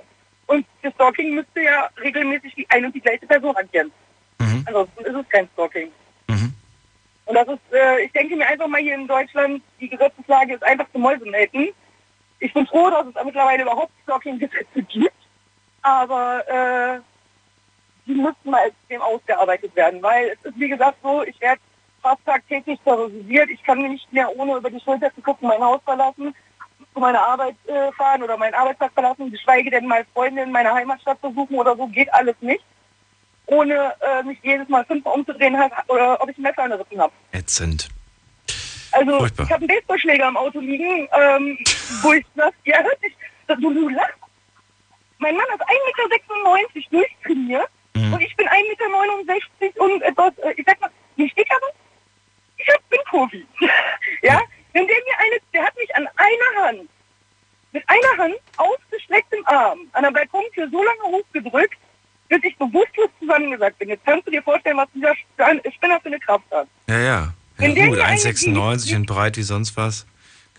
Und 0.47 0.65
für 0.81 0.91
Stalking 0.91 1.35
müsste 1.35 1.61
ja 1.61 1.89
regelmäßig 2.01 2.53
die 2.55 2.69
ein 2.69 2.85
und 2.85 2.93
die 2.93 3.01
gleiche 3.01 3.25
Person 3.25 3.55
agieren. 3.55 3.91
Ansonsten 4.65 5.05
ist 5.05 5.15
es 5.15 5.29
kein 5.29 5.49
Stalking. 5.53 5.91
Und 7.25 7.33
das 7.35 7.47
ist, 7.47 7.73
äh, 7.73 8.01
ich 8.01 8.11
denke 8.11 8.35
mir 8.35 8.47
einfach 8.47 8.67
mal 8.67 8.81
hier 8.81 8.95
in 8.95 9.07
Deutschland, 9.07 9.61
die 9.79 9.89
Gesetzeslage 9.89 10.53
ist 10.53 10.63
einfach 10.63 10.85
zu 10.91 10.99
Mäusemelken. 10.99 11.69
Ich 12.39 12.53
bin 12.53 12.67
froh, 12.67 12.89
dass 12.89 13.07
es 13.07 13.25
mittlerweile 13.25 13.63
überhaupt 13.63 13.91
Stalking-Gesetze 14.03 14.83
gibt. 14.83 15.11
Aber 15.81 16.43
äh, 16.47 16.99
die 18.05 18.13
müssten 18.13 18.49
mal 18.49 18.67
extrem 18.67 19.01
ausgearbeitet 19.01 19.75
werden, 19.75 20.01
weil 20.03 20.29
es 20.29 20.45
ist 20.45 20.59
wie 20.59 20.69
gesagt 20.69 20.97
so, 21.01 21.23
ich 21.23 21.39
werde 21.41 21.61
fast 22.01 22.23
tagtäglich 22.25 22.79
terrorisiert. 22.83 23.49
Ich 23.49 23.63
kann 23.63 23.79
nicht 23.79 24.11
mehr 24.13 24.35
ohne 24.37 24.57
über 24.57 24.69
die 24.69 24.79
Schulter 24.79 25.13
zu 25.15 25.21
gucken 25.21 25.47
mein 25.47 25.61
Haus 25.61 25.81
verlassen, 25.83 26.35
zu 26.95 26.99
meiner 27.01 27.21
Arbeit 27.21 27.55
äh, 27.67 27.91
fahren 27.91 28.23
oder 28.23 28.37
meinen 28.37 28.53
Arbeitsplatz 28.55 28.93
verlassen, 28.93 29.29
geschweige 29.29 29.69
denn 29.69 29.85
mal 29.85 30.05
Freunde 30.13 30.41
in 30.41 30.51
meiner 30.51 30.73
Heimatstadt 30.73 31.21
besuchen 31.21 31.55
oder 31.55 31.75
so, 31.75 31.85
geht 31.87 32.11
alles 32.13 32.35
nicht. 32.41 32.63
Ohne 33.47 33.93
äh, 34.01 34.23
mich 34.23 34.39
jedes 34.41 34.67
Mal 34.69 34.83
fünfmal 34.85 35.13
umzudrehen, 35.13 35.57
halt, 35.59 35.71
oder 35.87 36.19
ob 36.19 36.29
ich 36.29 36.37
ein 36.37 36.41
Messer 36.41 36.63
in 36.63 36.69
der 36.71 36.79
Rippen 36.79 36.99
habe. 36.99 37.13
Ätzend. 37.33 37.89
Also 38.91 39.19
Furchtbar. 39.19 39.45
ich 39.45 39.51
habe 39.51 39.59
einen 39.59 39.67
Baseballschläger 39.67 40.27
im 40.29 40.37
Auto 40.37 40.59
liegen, 40.59 41.07
ähm, 41.11 41.57
wo 42.01 42.13
ich 42.13 42.25
das, 42.35 42.53
ja, 42.63 42.81
hört 42.81 42.99
sich, 43.01 43.15
du, 43.47 43.55
du 43.73 43.89
lachst. 43.89 44.17
Mein 45.19 45.35
Mann 45.35 45.45
ist 45.53 45.61
1,96 45.61 46.75
Meter 46.75 46.89
durchtrainiert 46.91 47.69
Mhm. 47.95 48.13
und 48.13 48.21
ich 48.21 48.35
bin 48.35 48.45
1,69 48.47 49.41
Meter 49.61 49.81
und 49.81 50.01
etwas, 50.01 50.37
äh, 50.39 50.53
ich 50.57 50.65
sag 50.65 50.79
mal, 50.81 50.89
nicht 51.15 51.37
dick, 51.37 51.47
aber 51.55 51.67
ich 52.57 52.67
hab, 52.67 52.89
bin 52.89 52.99
Profi. 53.05 53.47
ja, 54.21 54.41
wenn 54.75 54.85
der 54.87 54.95
mir 54.97 55.17
eine, 55.19 55.39
der 55.53 55.63
hat 55.63 55.75
mich 55.77 55.95
an 55.95 56.05
einer 56.17 56.67
Hand, 56.67 56.89
mit 57.71 57.83
einer 57.87 58.23
Hand 58.23 58.35
ausgestrecktem 58.57 59.39
Arm 59.45 59.79
an 59.93 60.03
der 60.03 60.11
Balkontür 60.11 60.69
so 60.69 60.83
lange 60.83 61.01
hochgedrückt, 61.03 61.77
bis 62.27 62.43
ich 62.43 62.57
bewusstlos 62.57 63.09
zusammengesagt 63.19 63.79
bin. 63.79 63.89
Jetzt 63.89 64.05
kannst 64.05 64.27
du 64.27 64.31
dir 64.31 64.43
vorstellen, 64.43 64.75
was 64.75 64.89
dieser 64.93 65.15
Spinner 65.15 65.99
für 66.01 66.07
eine 66.07 66.19
Kraft 66.19 66.45
hat. 66.51 66.67
Ja, 66.89 66.99
ja. 66.99 67.33
Ja 67.57 67.67
gut, 67.67 67.77
mir 67.77 68.03
eine 68.03 68.17
1,96 68.17 68.95
und 68.97 69.05
breit 69.05 69.37
wie 69.37 69.43
sonst 69.43 69.77
was, 69.77 70.05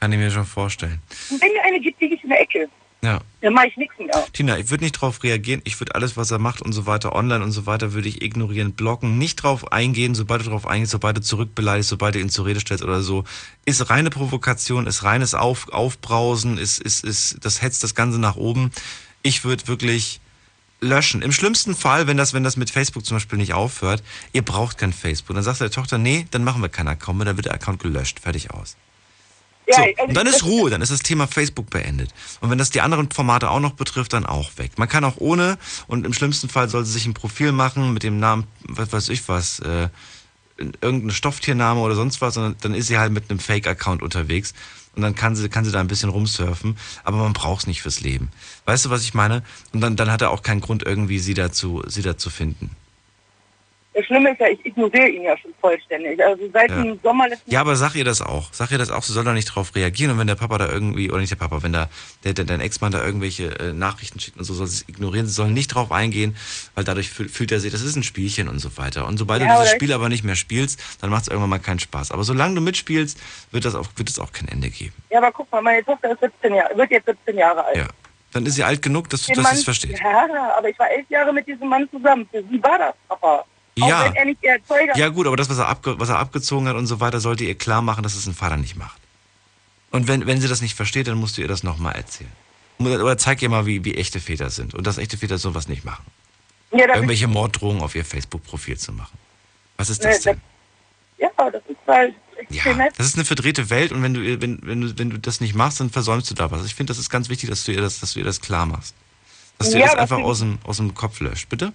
kann 0.01 0.13
ich 0.13 0.19
mir 0.19 0.31
schon 0.31 0.47
vorstellen. 0.47 1.03
Und 1.31 1.43
wenn 1.43 1.53
mir 1.53 1.63
eine 1.65 1.79
gibt, 1.79 2.01
liege 2.01 2.15
ich 2.15 2.25
in 2.25 2.31
der 2.31 2.41
Ecke. 2.41 2.71
Ja. 3.03 3.21
Dann 3.41 3.55
mache 3.55 3.69
ich 3.69 3.77
nichts 3.77 3.97
mehr. 3.99 4.27
Tina, 4.33 4.59
ich 4.59 4.71
würde 4.71 4.85
nicht 4.85 4.93
drauf 4.93 5.23
reagieren. 5.23 5.61
Ich 5.65 5.79
würde 5.81 5.95
alles, 5.95 6.17
was 6.17 6.31
er 6.31 6.39
macht 6.39 6.63
und 6.63 6.73
so 6.73 6.87
weiter, 6.87 7.15
online 7.15 7.45
und 7.45 7.53
so 7.53 7.67
weiter, 7.67 7.93
würde 7.93 8.09
ich 8.09 8.23
ignorieren, 8.23 8.73
blocken, 8.73 9.19
nicht 9.19 9.37
drauf 9.37 9.71
eingehen. 9.71 10.15
Sobald 10.15 10.45
du 10.45 10.51
drauf 10.51 10.67
eingehst, 10.67 10.93
sobald 10.93 11.17
du 11.17 11.21
zurückbeleidigst, 11.21 11.89
sobald 11.89 12.15
du 12.15 12.21
ihn 12.21 12.31
zur 12.31 12.47
Rede 12.47 12.61
stellst 12.61 12.83
oder 12.83 13.03
so, 13.03 13.25
ist 13.65 13.91
reine 13.91 14.11
Provokation, 14.11 14.87
ist 14.87 15.05
reines 15.05 15.35
Auf, 15.35 15.69
Aufbrausen, 15.69 16.59
ist, 16.59 16.81
ist, 16.81 17.05
ist, 17.05 17.45
das 17.45 17.63
hetzt 17.63 17.85
das 17.85 17.95
Ganze 17.95 18.19
nach 18.19 18.37
oben. 18.37 18.73
Ich 19.23 19.45
würde 19.45 19.69
wirklich 19.69 20.21
löschen. 20.81 21.23
Im 21.23 21.33
schlimmsten 21.33 21.75
Fall, 21.75 22.07
wenn 22.07 22.17
das, 22.17 22.33
wenn 22.33 22.45
das 22.45 22.57
mit 22.57 22.71
Facebook 22.71 23.05
zum 23.05 23.17
Beispiel 23.17 23.39
nicht 23.39 23.55
aufhört, 23.55 24.03
ihr 24.33 24.43
braucht 24.43 24.79
kein 24.79 24.93
Facebook. 24.93 25.35
Dann 25.35 25.45
sagt 25.45 25.61
der 25.61 25.71
Tochter, 25.71 25.99
nee, 25.99 26.27
dann 26.31 26.45
machen 26.45 26.63
wir 26.63 26.69
keinen 26.69 26.89
Account 26.89 27.19
mehr, 27.19 27.27
dann 27.27 27.37
wird 27.37 27.47
der 27.47 27.55
Account 27.55 27.81
gelöscht. 27.81 28.21
Fertig 28.21 28.51
aus. 28.51 28.77
So, 29.69 30.05
und 30.05 30.15
dann 30.17 30.27
ist 30.27 30.45
Ruhe, 30.45 30.71
dann 30.71 30.81
ist 30.81 30.93
das 30.93 31.01
Thema 31.01 31.27
Facebook 31.27 31.71
beendet. 31.71 32.11
Und 32.41 32.51
wenn 32.51 32.59
das 32.59 32.71
die 32.71 32.81
anderen 32.81 33.11
Formate 33.11 33.51
auch 33.51 33.61
noch 33.61 33.73
betrifft, 33.73 34.13
dann 34.13 34.25
auch 34.25 34.51
weg. 34.59 34.73
Man 34.77 34.89
kann 34.89 35.05
auch 35.05 35.17
ohne 35.19 35.59
und 35.89 36.07
im 36.07 36.13
schlimmsten 36.13 36.49
Fall 36.49 36.69
soll 36.69 36.85
sie 36.85 36.93
sich 36.93 37.07
ein 37.07 37.15
Profil 37.15 37.53
machen 37.53 37.93
mit 37.93 38.03
dem 38.03 38.21
Namen, 38.21 38.47
was 38.69 38.93
weiß 38.93 39.09
ich 39.09 39.29
was, 39.29 39.59
äh, 39.61 39.89
irgendein 40.57 41.11
Stofftiername 41.11 41.81
oder 41.81 41.95
sonst 41.95 42.21
was, 42.21 42.35
sondern 42.35 42.57
dann 42.61 42.75
ist 42.75 42.87
sie 42.87 42.99
halt 42.99 43.13
mit 43.13 43.31
einem 43.31 43.41
Fake-Account 43.41 44.03
unterwegs 44.03 44.55
und 44.95 45.03
dann 45.03 45.15
kann 45.15 45.37
sie, 45.37 45.49
kann 45.49 45.65
sie 45.65 45.73
da 45.73 45.81
ein 45.81 45.89
bisschen 45.89 46.09
rumsurfen, 46.09 46.77
aber 47.05 47.19
man 47.19 47.33
braucht 47.35 47.63
es 47.63 47.67
nicht 47.67 47.83
fürs 47.83 48.01
Leben. 48.01 48.31
Weißt 48.65 48.87
du, 48.87 48.91
was 48.91 49.03
ich 49.03 49.15
meine? 49.15 49.43
Und 49.73 49.81
dann, 49.83 49.97
dann 49.97 50.11
hat 50.11 50.23
er 50.23 50.31
auch 50.31 50.43
keinen 50.43 50.61
Grund, 50.61 50.85
irgendwie 50.85 51.19
sie 51.19 51.35
dazu, 51.35 51.83
sie 51.87 52.03
dazu 52.03 52.31
finden. 52.31 52.71
Das 53.97 54.05
Schlimme 54.05 54.31
ist 54.33 54.41
ja, 54.41 54.49
ich 54.49 54.65
ignoriere 54.67 55.09
ihn 55.09 55.23
ja 55.23 55.39
schon 55.39 55.55
vollständig. 55.59 56.23
Also 56.23 56.43
seit 56.53 56.71
Ja. 56.71 56.83
dem 56.83 57.01
Sommer 57.03 57.29
letzten 57.29 57.51
Ja, 57.51 57.63
aber 57.63 57.77
sag 57.77 57.95
ihr 57.95 58.05
das 58.05 58.21
auch. 58.21 58.53
Sag 58.53 58.71
ihr 58.71 58.77
das 58.77 58.91
auch, 58.91 59.03
sie 59.03 59.15
soll 59.15 59.25
da 59.25 59.33
nicht 59.33 59.47
drauf 59.47 59.75
reagieren. 59.75 60.11
Und 60.13 60.19
wenn 60.19 60.27
der 60.27 60.35
Papa 60.35 60.59
da 60.59 60.69
irgendwie, 60.71 61.11
oder 61.11 61.21
nicht 61.21 61.31
der 61.31 61.37
Papa, 61.37 61.63
wenn 61.63 61.73
da 61.73 61.89
der, 62.23 62.35
der, 62.35 62.45
dein 62.45 62.61
Ex-Mann 62.61 62.93
da 62.93 63.03
irgendwelche 63.03 63.59
äh, 63.59 63.73
Nachrichten 63.73 64.21
schickt 64.21 64.37
und 64.37 64.45
so, 64.45 64.53
soll 64.53 64.67
sie 64.67 64.83
es 64.83 64.89
ignorieren. 64.91 65.27
Sie 65.27 65.33
soll 65.33 65.51
nicht 65.51 65.69
drauf 65.69 65.93
eingehen, 65.93 66.37
weil 66.75 66.85
dadurch 66.85 67.09
fühl, 67.09 67.31
fühlt 67.31 67.51
er 67.53 67.59
sich, 67.61 67.73
das 67.73 67.81
ist 67.81 67.97
ein 67.97 68.03
Spielchen 68.03 68.49
und 68.49 68.59
so 68.59 68.77
weiter. 68.77 69.07
Und 69.07 69.17
sobald 69.17 69.41
Ja, 69.41 69.55
du 69.57 69.61
dieses 69.63 69.75
Spiel 69.75 69.93
aber 69.95 70.11
nicht 70.11 70.25
mehr 70.25 70.37
spielst, 70.37 70.79
dann 71.01 71.09
macht 71.09 71.23
es 71.23 71.29
irgendwann 71.29 71.49
mal 71.51 71.59
keinen 71.59 71.79
Spaß. 71.81 72.11
Aber 72.11 72.23
solange 72.23 72.55
du 72.57 72.61
mitspielst, 72.61 73.19
wird, 73.53 73.65
das 73.65 73.75
auch, 73.75 73.89
wird 73.97 74.11
es 74.11 74.19
auch 74.19 74.31
kein 74.33 74.49
Ende 74.49 74.69
geben. 74.69 74.93
Ja, 75.11 75.19
aber 75.19 75.33
guck 75.33 75.51
mal, 75.51 75.63
meine 75.63 75.83
Tochter 75.83 76.11
ist 76.13 76.21
17 76.21 76.55
Jahre, 76.55 76.77
wird 76.77 76.91
jetzt 76.91 77.07
17 77.07 77.39
Jahre 77.39 77.65
alt. 77.65 77.77
Ja. 77.79 77.87
Dann 78.33 78.45
ist 78.45 78.57
sie 78.57 78.65
alt 78.65 78.83
genug, 78.83 79.09
dass, 79.09 79.23
du- 79.25 79.33
es 79.41 79.65
versteht. 79.65 79.99
Ja, 80.01 80.27
aber 80.59 80.69
ich 80.69 80.79
war 80.79 80.91
elf 80.91 81.09
Jahre 81.09 81.33
mit 81.33 81.47
diesem 81.47 81.69
Mann 81.69 81.89
zusammen. 81.91 82.29
Für 82.31 82.43
sie 82.43 82.63
war 82.63 82.79
das, 82.79 82.95
Papa. 83.09 83.47
Auch 83.81 83.89
Ja. 83.89 84.05
wenn 84.07 84.15
er 84.15 84.25
nicht 84.25 84.43
der 84.43 84.55
Erzeuger 84.55 84.97
Ja 84.97 85.09
gut, 85.09 85.27
aber 85.27 85.37
das, 85.37 85.49
was 85.51 85.59
er, 85.59 85.69
abge 85.69 85.99
was 85.99 86.09
er 86.09 86.19
abgezogen 86.19 86.67
hat 86.69 86.77
und 86.77 86.87
so 86.87 87.01
weiter, 87.01 87.21
sollte 87.21 87.45
ihr 87.45 87.55
klar 87.57 87.83
machen, 87.83 88.03
dass 88.03 88.15
es 88.15 88.27
ein 88.27 88.35
Vater 88.35 88.57
nicht 88.57 88.77
macht. 88.77 89.01
Und 89.91 90.09
wenn, 90.09 90.27
wenn 90.27 90.41
sie 90.41 90.49
das 90.49 90.63
nicht 90.63 90.75
versteht, 90.75 91.07
dann 91.09 91.19
musst 91.19 91.37
du 91.37 91.43
ihr 91.43 91.49
das 91.49 91.63
nochmal 91.63 91.95
erzählen. 91.95 92.31
Oder 92.79 93.17
zeig 93.17 93.41
ihr 93.43 93.49
mal, 93.49 93.65
wie, 93.67 93.85
wie 93.85 93.95
echte 93.95 94.21
Väter 94.21 94.51
sind. 94.51 94.75
Und 94.75 94.87
dass 94.87 94.99
echte 94.99 95.17
Väter 95.17 95.39
sowas 95.39 95.69
nicht 95.69 95.85
machen. 95.85 96.05
Ja, 96.73 96.87
das 96.87 96.97
Irgendwelche 96.97 97.29
Morddrohungen 97.29 97.83
auf 97.83 97.95
ihr 97.95 98.05
Facebook-Profil 98.05 98.77
zu 98.77 98.93
machen. 98.93 99.17
Was 99.77 99.89
ist 99.91 100.05
das 100.05 100.21
denn? 100.23 100.41
ja, 101.19 101.29
das 101.51 101.63
ist 101.69 101.77
halt 101.87 102.15
Ja, 102.51 102.57
extrem 102.57 102.77
nett. 102.79 102.93
das 102.99 103.07
ist 103.07 103.15
eine 103.17 103.25
verdrehte 103.25 103.71
Welt 103.71 103.93
und 103.93 104.03
wenn 104.03 104.13
du, 104.15 104.21
ihr- 104.21 104.43
wenn, 104.43 104.59
wenn, 104.63 104.81
du, 104.83 104.99
wenn 104.99 105.11
du 105.11 105.19
das 105.19 105.41
nicht 105.41 105.55
machst, 105.55 105.81
dann 105.81 105.89
versäumst 105.91 106.31
du 106.31 106.35
da 106.35 106.51
was. 106.51 106.67
Ich 106.67 106.75
finde, 106.75 106.91
das 106.91 106.99
ist 106.99 107.09
ganz 107.09 107.29
wichtig, 107.31 107.49
dass 107.49 107.65
du 107.65 107.73
ihr 107.73 107.81
das, 107.81 108.01
dass 108.01 108.13
du 108.15 108.19
ihr 108.19 108.25
das 108.27 108.41
klar 108.41 108.67
machst. 108.67 108.95
Dass 109.59 109.71
du 109.71 109.75
ihr 109.77 109.81
Ja, 109.81 109.87
das 109.87 109.95
aber 109.95 110.03
einfach 110.03 110.19
aus 110.19 110.41
dem, 110.41 110.59
aus 110.65 110.77
dem 110.79 110.93
Kopf 110.95 111.21
löscht. 111.21 111.49
Bitte? 111.49 111.73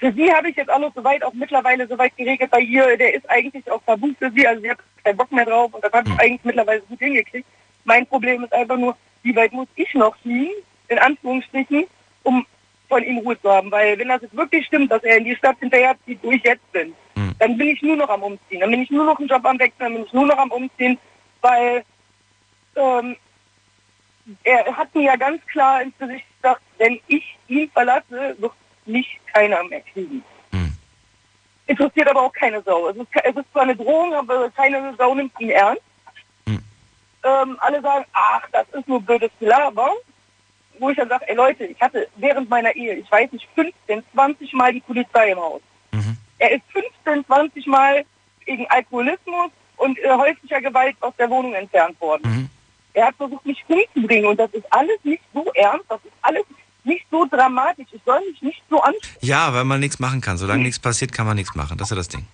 Für 0.00 0.10
sie 0.12 0.32
habe 0.32 0.48
ich 0.48 0.56
jetzt 0.56 0.70
alles 0.70 0.94
soweit, 0.94 1.22
auch 1.22 1.34
mittlerweile 1.34 1.86
soweit 1.86 2.16
geregelt 2.16 2.50
bei 2.50 2.60
ihr. 2.60 2.96
Der 2.96 3.14
ist 3.14 3.28
eigentlich 3.28 3.70
auch 3.70 3.82
tabu 3.84 4.08
für 4.18 4.30
sie, 4.30 4.46
also 4.46 4.62
sie 4.62 4.70
hat 4.70 4.78
keinen 5.04 5.18
Bock 5.18 5.30
mehr 5.30 5.44
drauf 5.44 5.74
und 5.74 5.84
das 5.84 5.92
habe 5.92 6.08
ich 6.08 6.18
eigentlich 6.18 6.44
mittlerweile 6.44 6.80
gut 6.80 6.98
hingekriegt. 6.98 7.46
Mein 7.84 8.06
Problem 8.06 8.42
ist 8.42 8.52
einfach 8.54 8.78
nur, 8.78 8.96
wie 9.22 9.36
weit 9.36 9.52
muss 9.52 9.68
ich 9.76 9.92
noch 9.92 10.16
fliegen, 10.16 10.54
in 10.88 10.98
Anführungsstrichen, 10.98 11.84
um 12.22 12.46
von 12.88 13.02
ihm 13.04 13.18
Ruhe 13.18 13.38
zu 13.42 13.50
haben. 13.50 13.70
Weil 13.70 13.98
wenn 13.98 14.08
das 14.08 14.22
jetzt 14.22 14.34
wirklich 14.34 14.64
stimmt, 14.64 14.90
dass 14.90 15.04
er 15.04 15.18
in 15.18 15.24
die 15.24 15.36
Stadt 15.36 15.58
hinterherzieht, 15.60 16.18
wo 16.22 16.30
ich 16.30 16.42
jetzt 16.44 16.72
bin, 16.72 16.94
dann 17.38 17.58
bin 17.58 17.68
ich 17.68 17.82
nur 17.82 17.96
noch 17.96 18.08
am 18.08 18.22
Umziehen. 18.22 18.60
Dann 18.60 18.70
bin 18.70 18.82
ich 18.82 18.90
nur 18.90 19.04
noch 19.04 19.18
einen 19.18 19.28
Job 19.28 19.44
am 19.44 19.58
Wechseln, 19.58 19.80
dann 19.80 19.94
bin 19.94 20.04
ich 20.04 20.12
nur 20.14 20.26
noch 20.26 20.38
am 20.38 20.50
Umziehen, 20.50 20.98
weil 21.42 21.84
ähm, 22.76 23.16
er 24.44 24.76
hat 24.76 24.94
mir 24.94 25.04
ja 25.04 25.16
ganz 25.16 25.44
klar 25.46 25.82
ins 25.82 25.96
Gesicht 25.98 26.24
gesagt, 26.40 26.62
wenn 26.78 26.98
ich 27.06 27.36
ihn 27.48 27.70
verlasse, 27.70 28.36
wird 28.38 28.52
mich 28.86 29.20
keiner 29.32 29.62
mehr 29.64 29.82
kriegen. 29.92 30.24
Interessiert 31.66 32.08
aber 32.08 32.22
auch 32.22 32.32
keine 32.32 32.60
Sau. 32.62 32.88
Es 32.88 32.96
ist, 32.96 33.06
es 33.22 33.36
ist 33.36 33.52
zwar 33.52 33.62
eine 33.62 33.76
Drohung, 33.76 34.12
aber 34.12 34.50
keine 34.50 34.92
Sau 34.98 35.14
nimmt 35.14 35.32
ihn 35.38 35.50
ernst. 35.50 35.82
Ähm, 37.22 37.56
alle 37.60 37.80
sagen, 37.82 38.06
ach, 38.12 38.42
das 38.50 38.66
ist 38.70 38.88
nur 38.88 39.00
blödes 39.00 39.30
Gelaber. 39.38 39.92
Wo 40.78 40.90
ich 40.90 40.96
dann 40.96 41.08
sage, 41.08 41.28
ey 41.28 41.36
Leute, 41.36 41.66
ich 41.66 41.80
hatte 41.80 42.08
während 42.16 42.48
meiner 42.48 42.74
Ehe, 42.74 42.94
ich 42.94 43.10
weiß 43.12 43.30
nicht, 43.32 43.46
15, 43.54 44.02
20 44.14 44.52
Mal 44.54 44.72
die 44.72 44.80
Polizei 44.80 45.30
im 45.30 45.38
Haus. 45.38 45.60
Er 46.38 46.52
ist 46.52 46.62
15, 46.72 47.26
20 47.26 47.66
Mal 47.66 48.04
wegen 48.46 48.66
Alkoholismus 48.68 49.50
und 49.76 49.98
äh, 49.98 50.10
häuslicher 50.10 50.60
Gewalt 50.60 50.96
aus 51.00 51.12
der 51.18 51.28
Wohnung 51.30 51.54
entfernt 51.54 52.00
worden. 52.00 52.50
Er 52.94 53.06
hat 53.08 53.16
versucht, 53.16 53.46
mich 53.46 53.62
umzubringen 53.68 54.26
und 54.26 54.40
das 54.40 54.50
ist 54.52 54.66
alles 54.72 54.98
nicht 55.04 55.22
so 55.32 55.52
ernst, 55.54 55.84
das 55.88 56.02
ist 56.04 56.14
alles 56.22 56.44
nicht 56.84 57.06
so 57.10 57.26
dramatisch. 57.26 57.86
Ich 57.92 58.00
soll 58.04 58.20
mich 58.30 58.40
nicht 58.42 58.62
so 58.70 58.80
anstrengen. 58.80 59.16
Ja, 59.20 59.52
weil 59.54 59.64
man 59.64 59.80
nichts 59.80 59.98
machen 59.98 60.20
kann. 60.20 60.36
Solange 60.38 60.62
nichts 60.62 60.78
passiert, 60.78 61.12
kann 61.12 61.26
man 61.26 61.36
nichts 61.36 61.54
machen. 61.54 61.78
Das 61.78 61.86
ist 61.86 61.90
ja 61.90 61.96
das 61.96 62.08
Ding. 62.08 62.26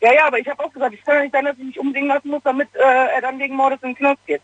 Ja, 0.00 0.12
ja, 0.12 0.26
aber 0.26 0.38
ich 0.38 0.48
habe 0.48 0.62
auch 0.62 0.72
gesagt, 0.72 0.94
ich 0.94 1.02
kann 1.04 1.16
ja 1.16 1.22
nicht 1.22 1.32
sein, 1.32 1.44
dass 1.44 1.56
ich 1.58 1.64
mich 1.64 1.78
umbringen 1.78 2.08
lassen 2.08 2.28
muss, 2.28 2.42
damit 2.44 2.68
äh, 2.74 3.14
er 3.14 3.22
dann 3.22 3.38
wegen 3.38 3.56
Mordes 3.56 3.78
in 3.82 3.90
den 3.90 3.96
Knast 3.96 4.20
geht. 4.26 4.42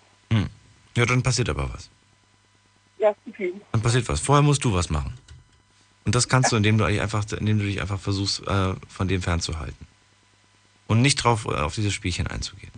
Ja, 0.97 1.06
dann 1.06 1.22
passiert 1.22 1.48
aber 1.48 1.70
was. 1.72 1.89
Ja, 2.98 3.14
okay. 3.28 3.55
Dann 3.72 3.81
passiert 3.81 4.09
was. 4.09 4.20
Vorher 4.20 4.43
musst 4.43 4.64
du 4.64 4.74
was 4.74 4.90
machen. 4.90 5.14
Und 6.05 6.14
das 6.14 6.28
kannst 6.28 6.52
du, 6.52 6.56
indem 6.56 6.78
du 6.78 6.86
dich 6.86 7.01
einfach, 7.01 7.24
indem 7.32 7.59
du 7.59 7.64
dich 7.64 7.81
einfach 7.81 8.01
versuchst, 8.01 8.47
äh, 8.47 8.74
von 8.89 9.09
dem 9.09 9.22
fernzuhalten. 9.22 9.86
Und 10.86 11.02
nicht 11.02 11.16
drauf, 11.16 11.47
äh, 11.47 11.55
auf 11.55 11.74
dieses 11.74 11.93
Spielchen 11.93 12.27
einzugehen. 12.27 12.72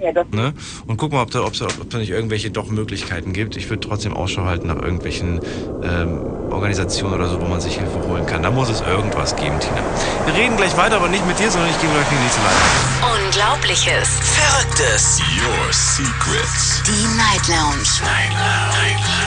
Ja, 0.00 0.12
Ne? 0.30 0.54
Und 0.86 0.96
guck 0.96 1.12
mal, 1.12 1.22
ob 1.22 1.30
da, 1.30 1.42
ob, 1.44 1.54
da, 1.54 1.66
ob 1.66 1.90
da 1.90 1.98
nicht 1.98 2.10
irgendwelche 2.10 2.50
doch 2.50 2.68
Möglichkeiten 2.68 3.32
gibt. 3.32 3.56
Ich 3.56 3.68
würde 3.68 3.86
trotzdem 3.86 4.14
Ausschau 4.14 4.44
halten 4.44 4.68
nach 4.68 4.80
irgendwelchen 4.80 5.40
ähm, 5.82 6.20
Organisationen 6.50 7.14
oder 7.14 7.28
so, 7.28 7.40
wo 7.40 7.46
man 7.46 7.60
sich 7.60 7.76
Hilfe 7.78 8.00
holen 8.06 8.24
kann. 8.26 8.42
Da 8.42 8.50
muss 8.50 8.68
es 8.68 8.80
irgendwas 8.80 9.34
geben, 9.36 9.58
Tina. 9.58 9.82
Wir 10.26 10.34
reden 10.34 10.56
gleich 10.56 10.76
weiter, 10.76 10.96
aber 10.96 11.08
nicht 11.08 11.26
mit 11.26 11.38
dir, 11.38 11.50
sondern 11.50 11.70
ich 11.70 11.80
gehe 11.80 11.90
gleich 11.90 12.10
in 12.10 12.16
die 12.16 12.22
nächste 12.22 12.40
Leitung. 12.42 13.26
Unglaubliches. 13.26 14.08
Verrücktes. 14.22 15.20
Your 15.42 15.72
secrets. 15.72 16.82
Die 16.86 17.06
Night 17.16 17.48
Lounge. 17.48 17.88
Night 18.02 18.32
Lounge. 18.32 19.18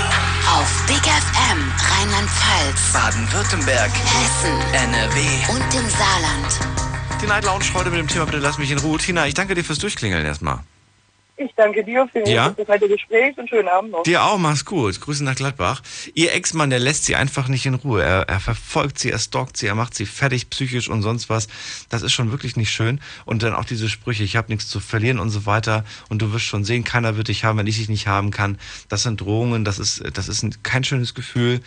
Auf 0.57 0.83
Big 0.87 1.03
FM 1.03 1.59
Rheinland-Pfalz, 1.91 2.93
Baden-Württemberg. 2.93 3.91
Hessen 3.91 4.57
NRW. 4.73 5.19
und 5.53 5.73
im 5.75 5.89
Saarland. 5.89 6.90
Die 7.21 7.27
Night 7.27 7.45
Lounge 7.45 7.65
heute 7.73 7.89
mit 7.91 7.99
dem 7.99 8.07
Thema 8.07 8.25
Bitte 8.25 8.39
lass 8.39 8.57
mich 8.57 8.71
in 8.71 8.79
Ruhe. 8.79 8.97
Tina, 8.97 9.27
ich 9.27 9.33
danke 9.33 9.53
dir 9.53 9.63
fürs 9.63 9.79
Durchklingeln 9.79 10.25
erstmal. 10.25 10.59
Ich 11.37 11.51
danke 11.55 11.83
dir 11.83 12.07
für 12.11 12.27
Ja? 12.27 12.49
das 12.49 12.67
nette 12.67 12.87
Gespräch 12.87 13.35
und 13.37 13.49
schönen 13.49 13.67
Abend 13.67 13.91
noch. 13.91 14.03
Dir 14.03 14.23
auch, 14.23 14.37
mach's 14.37 14.63
gut. 14.63 14.99
Grüße 15.01 15.23
nach 15.23 15.35
Gladbach. 15.35 15.81
Ihr 16.13 16.33
Ex-Mann, 16.33 16.69
der 16.69 16.77
lässt 16.79 17.05
sie 17.05 17.15
einfach 17.15 17.47
nicht 17.47 17.65
in 17.65 17.73
Ruhe. 17.73 18.03
Er, 18.03 18.29
er 18.29 18.39
verfolgt 18.39 18.99
sie, 18.99 19.09
er 19.09 19.17
stalkt 19.17 19.57
sie, 19.57 19.65
er 19.65 19.73
macht 19.73 19.95
sie 19.95 20.05
fertig, 20.05 20.51
psychisch 20.51 20.87
und 20.87 21.01
sonst 21.01 21.29
was. 21.29 21.47
Das 21.89 22.03
ist 22.03 22.13
schon 22.13 22.29
wirklich 22.31 22.57
nicht 22.57 22.71
schön. 22.71 22.99
Und 23.25 23.41
dann 23.41 23.55
auch 23.55 23.65
diese 23.65 23.89
Sprüche, 23.89 24.23
ich 24.23 24.35
habe 24.35 24.51
nichts 24.51 24.67
zu 24.67 24.79
verlieren 24.79 25.17
und 25.19 25.29
so 25.31 25.47
weiter. 25.47 25.83
Und 26.09 26.21
du 26.21 26.31
wirst 26.31 26.45
schon 26.45 26.63
sehen, 26.63 26.83
keiner 26.83 27.17
wird 27.17 27.27
dich 27.27 27.43
haben, 27.43 27.57
wenn 27.57 27.67
ich 27.67 27.77
dich 27.77 27.89
nicht 27.89 28.05
haben 28.07 28.29
kann. 28.29 28.59
Das 28.89 29.01
sind 29.03 29.19
Drohungen, 29.21 29.65
das 29.65 29.79
ist, 29.79 30.03
das 30.15 30.27
ist 30.27 30.43
ein, 30.43 30.55
kein 30.61 30.83
schönes 30.83 31.15
Gefühl. 31.15 31.61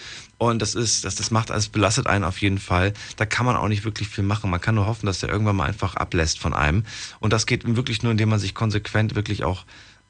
Und 0.50 0.62
das 0.62 0.74
ist, 0.74 1.04
das, 1.04 1.14
das 1.14 1.30
macht 1.30 1.50
alles, 1.50 1.68
belastet 1.68 2.06
einen 2.06 2.24
auf 2.24 2.40
jeden 2.40 2.58
Fall. 2.58 2.92
Da 3.16 3.26
kann 3.26 3.46
man 3.46 3.56
auch 3.56 3.68
nicht 3.68 3.84
wirklich 3.84 4.08
viel 4.08 4.24
machen. 4.24 4.50
Man 4.50 4.60
kann 4.60 4.74
nur 4.74 4.86
hoffen, 4.86 5.06
dass 5.06 5.20
der 5.20 5.28
irgendwann 5.28 5.56
mal 5.56 5.66
einfach 5.66 5.96
ablässt 5.96 6.38
von 6.38 6.54
einem. 6.54 6.84
Und 7.20 7.32
das 7.32 7.46
geht 7.46 7.64
wirklich 7.76 8.02
nur, 8.02 8.12
indem 8.12 8.28
man 8.28 8.38
sich 8.38 8.54
konsequent 8.54 9.14
wirklich 9.14 9.44
auch 9.44 9.64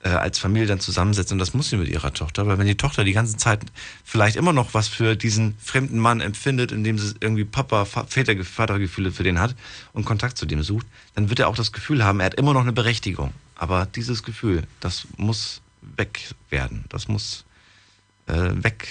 äh, 0.05 0.11
als 0.11 0.39
Familie 0.39 0.69
dann 0.69 0.81
zusammensetzt 0.81 1.32
und 1.32 1.39
das 1.39 1.55
muss 1.55 1.70
sie 1.70 1.77
mit 1.77 1.89
ihrer 1.89 2.12
Tochter, 2.12 2.47
weil 2.47 2.59
wenn 2.59 2.66
die 2.66 2.77
Tochter 2.77 3.05
die 3.05 3.15
ganze 3.15 3.36
Zeit 3.36 3.61
vielleicht 4.05 4.36
immer 4.36 4.52
noch 4.52 4.74
was 4.74 4.86
für 4.86 5.16
diesen 5.16 5.56
fremden 5.59 5.98
Mann 5.98 6.20
empfindet, 6.20 6.73
indem 6.73 6.98
sie 6.98 7.15
irgendwie 7.20 7.44
Papa, 7.44 7.86
Väter, 7.86 8.44
Vatergefühle 8.44 9.12
für 9.12 9.23
den 9.23 9.40
hat 9.40 9.56
und 9.94 10.05
Kontakt 10.05 10.36
zu 10.36 10.44
dem 10.44 10.62
sucht, 10.62 10.86
dann 11.15 11.31
wird 11.31 11.40
er 11.40 11.48
auch 11.48 11.56
das 11.56 11.73
Gefühl 11.73 12.05
haben, 12.05 12.20
er 12.20 12.27
hat 12.27 12.35
immer 12.35 12.52
noch 12.52 12.61
eine 12.61 12.73
Berechtigung. 12.73 13.32
Aber 13.56 13.86
dieses 13.86 14.23
Gefühl, 14.23 14.65
das 14.81 15.06
muss 15.16 15.62
weg 15.97 16.35
werden. 16.51 16.85
Das 16.89 17.09
muss 17.09 17.44
äh, 18.27 18.51
weg. 18.62 18.89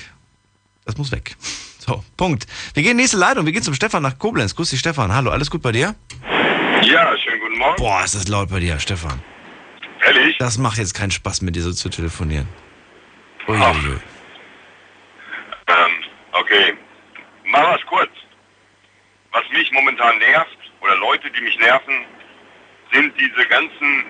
Das 0.85 0.97
muss 0.97 1.11
weg. 1.11 1.35
So, 1.80 2.03
Punkt. 2.18 2.45
Wir 2.73 2.84
gehen 2.84 2.91
in 2.91 2.97
die 2.97 3.03
nächste 3.03 3.18
Leitung. 3.18 3.45
Wir 3.45 3.53
gehen 3.53 3.64
zum 3.64 3.73
Stefan 3.73 4.03
nach 4.03 4.18
Koblenz. 4.18 4.55
Grüß 4.55 4.69
dich, 4.69 4.80
Stefan. 4.80 5.14
Hallo, 5.14 5.31
alles 5.31 5.49
gut 5.49 5.61
bei 5.61 5.72
dir? 5.72 5.95
Ja, 6.81 7.18
schönen 7.18 7.39
guten 7.41 7.57
Morgen. 7.57 7.76
Boah, 7.77 8.03
ist 8.03 8.15
das 8.15 8.27
laut 8.27 8.49
bei 8.49 8.60
dir, 8.60 8.80
Stefan. 8.80 9.22
Ehrlich? 10.05 10.38
Das 10.38 10.57
macht 10.57 10.77
jetzt 10.77 10.93
keinen 10.93 11.11
Spaß, 11.11 11.41
mit 11.41 11.55
dir 11.55 11.61
so 11.61 11.72
zu 11.72 11.89
telefonieren. 11.89 12.47
Uiuiui. 13.47 13.99
Ähm, 15.68 15.91
okay. 16.34 16.73
Mal 17.45 17.73
was 17.73 17.81
kurz. 17.88 18.11
Was 19.31 19.43
mich 19.51 19.72
momentan 19.72 20.18
nervt, 20.19 20.57
oder 20.81 20.95
Leute, 20.97 21.30
die 21.31 21.41
mich 21.41 21.57
nerven, 21.57 22.05
sind 22.91 23.14
diese 23.19 23.47
ganzen 23.47 24.05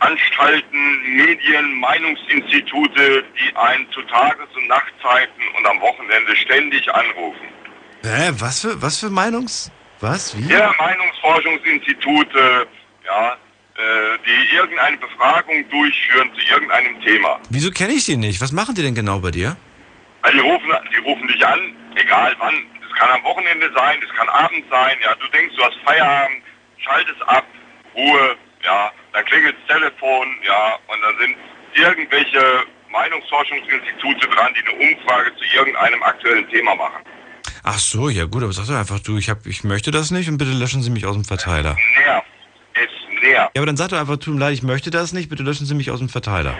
Forschungsanstalten, 0.00 1.16
Medien, 1.16 1.80
Meinungsinstitute, 1.80 3.24
die 3.38 3.56
einen 3.56 3.90
zu 3.92 4.02
Tages- 4.02 4.48
und 4.56 4.66
Nachtzeiten 4.68 5.42
und 5.56 5.66
am 5.66 5.80
Wochenende 5.80 6.34
ständig 6.36 6.92
anrufen. 6.92 7.46
Hä, 8.02 8.30
was 8.38 8.62
für, 8.62 8.80
was 8.80 8.98
für 8.98 9.10
Meinungs... 9.10 9.70
Was? 10.00 10.34
Wie? 10.34 10.50
Ja, 10.50 10.74
Meinungsforschungsinstitute, 10.78 12.66
ja, 13.04 13.32
äh, 13.32 14.18
die 14.24 14.56
irgendeine 14.56 14.96
Befragung 14.96 15.68
durchführen 15.68 16.30
zu 16.34 16.54
irgendeinem 16.54 16.98
Thema. 17.02 17.38
Wieso 17.50 17.70
kenne 17.70 17.92
ich 17.92 18.06
die 18.06 18.16
nicht? 18.16 18.40
Was 18.40 18.50
machen 18.50 18.74
die 18.74 18.82
denn 18.82 18.94
genau 18.94 19.18
bei 19.18 19.30
dir? 19.30 19.58
Also 20.22 20.38
die 20.38 20.42
rufen, 20.42 20.70
die 20.90 21.00
rufen 21.00 21.28
dich 21.28 21.46
an, 21.46 21.76
egal 21.96 22.34
wann. 22.38 22.54
Es 22.82 22.98
kann 22.98 23.10
am 23.10 23.22
Wochenende 23.24 23.70
sein, 23.76 24.00
es 24.02 24.16
kann 24.16 24.28
abends 24.30 24.66
sein. 24.70 24.96
Ja, 25.04 25.14
du 25.16 25.28
denkst, 25.28 25.54
du 25.54 25.64
hast 25.64 25.76
Feierabend, 25.84 26.42
schaltest 26.78 27.22
ab, 27.26 27.44
Ruhe. 27.94 28.36
Ja, 28.64 28.92
dann 29.12 29.24
klingelt 29.24 29.56
das 29.56 29.76
Telefon. 29.76 30.26
Ja, 30.46 30.78
und 30.86 31.00
dann 31.02 31.16
sind 31.18 31.36
irgendwelche 31.74 32.64
Meinungsforschungsinstitute 32.90 34.28
dran, 34.28 34.52
die 34.54 34.68
eine 34.68 34.90
Umfrage 34.90 35.32
zu 35.36 35.44
irgendeinem 35.56 36.02
aktuellen 36.02 36.48
Thema 36.48 36.74
machen. 36.74 37.02
Ach 37.62 37.78
so, 37.78 38.08
ja 38.08 38.24
gut, 38.24 38.42
aber 38.42 38.52
sag 38.52 38.66
doch 38.66 38.74
einfach 38.74 39.00
du, 39.00 39.18
ich, 39.18 39.28
hab, 39.28 39.46
ich 39.46 39.64
möchte 39.64 39.90
das 39.90 40.10
nicht 40.10 40.28
und 40.28 40.38
bitte 40.38 40.52
löschen 40.52 40.82
Sie 40.82 40.90
mich 40.90 41.06
aus 41.06 41.14
dem 41.14 41.24
Verteiler. 41.24 41.76
Nervt. 42.04 42.26
Es 42.74 43.22
nervt. 43.22 43.52
Ja, 43.54 43.60
aber 43.60 43.66
dann 43.66 43.76
sag 43.76 43.90
doch 43.90 43.98
einfach, 43.98 44.16
tut 44.16 44.34
mir 44.34 44.40
leid, 44.40 44.54
ich 44.54 44.62
möchte 44.62 44.90
das 44.90 45.12
nicht, 45.12 45.28
bitte 45.28 45.42
löschen 45.42 45.66
Sie 45.66 45.74
mich 45.74 45.90
aus 45.90 45.98
dem 45.98 46.08
Verteiler. 46.08 46.56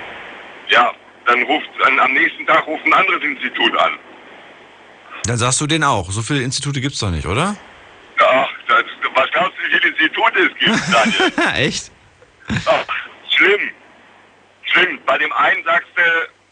Ja, 0.69 0.93
dann 1.27 1.43
ruft 1.45 1.69
an, 1.85 1.99
am 1.99 2.13
nächsten 2.13 2.47
Tag 2.47 2.67
ruft 2.67 2.85
ein 2.85 2.93
anderes 2.93 3.23
Institut 3.23 3.77
an. 3.79 3.93
Dann 5.25 5.37
sagst 5.37 5.61
du 5.61 5.67
den 5.67 5.85
auch. 5.85 6.11
So 6.11 6.23
viele 6.23 6.43
Institute 6.43 6.81
gibt's 6.81 6.99
doch 6.99 7.11
nicht, 7.11 7.27
oder? 7.27 7.57
Ach, 8.19 8.49
das, 8.69 8.85
was 9.15 9.31
glaubst 9.33 9.53
du, 9.59 9.65
wie 9.65 9.79
viele 9.79 9.89
Institute 9.89 10.39
es 10.39 10.59
gibt, 10.59 10.93
Daniel? 10.93 11.57
Echt? 11.67 11.91
Ach, 12.67 12.85
schlimm. 13.31 13.71
Schlimm. 14.63 14.99
Bei 15.07 15.19
dem 15.19 15.33
einen 15.33 15.65
sagst 15.65 15.89
du, 15.97 16.03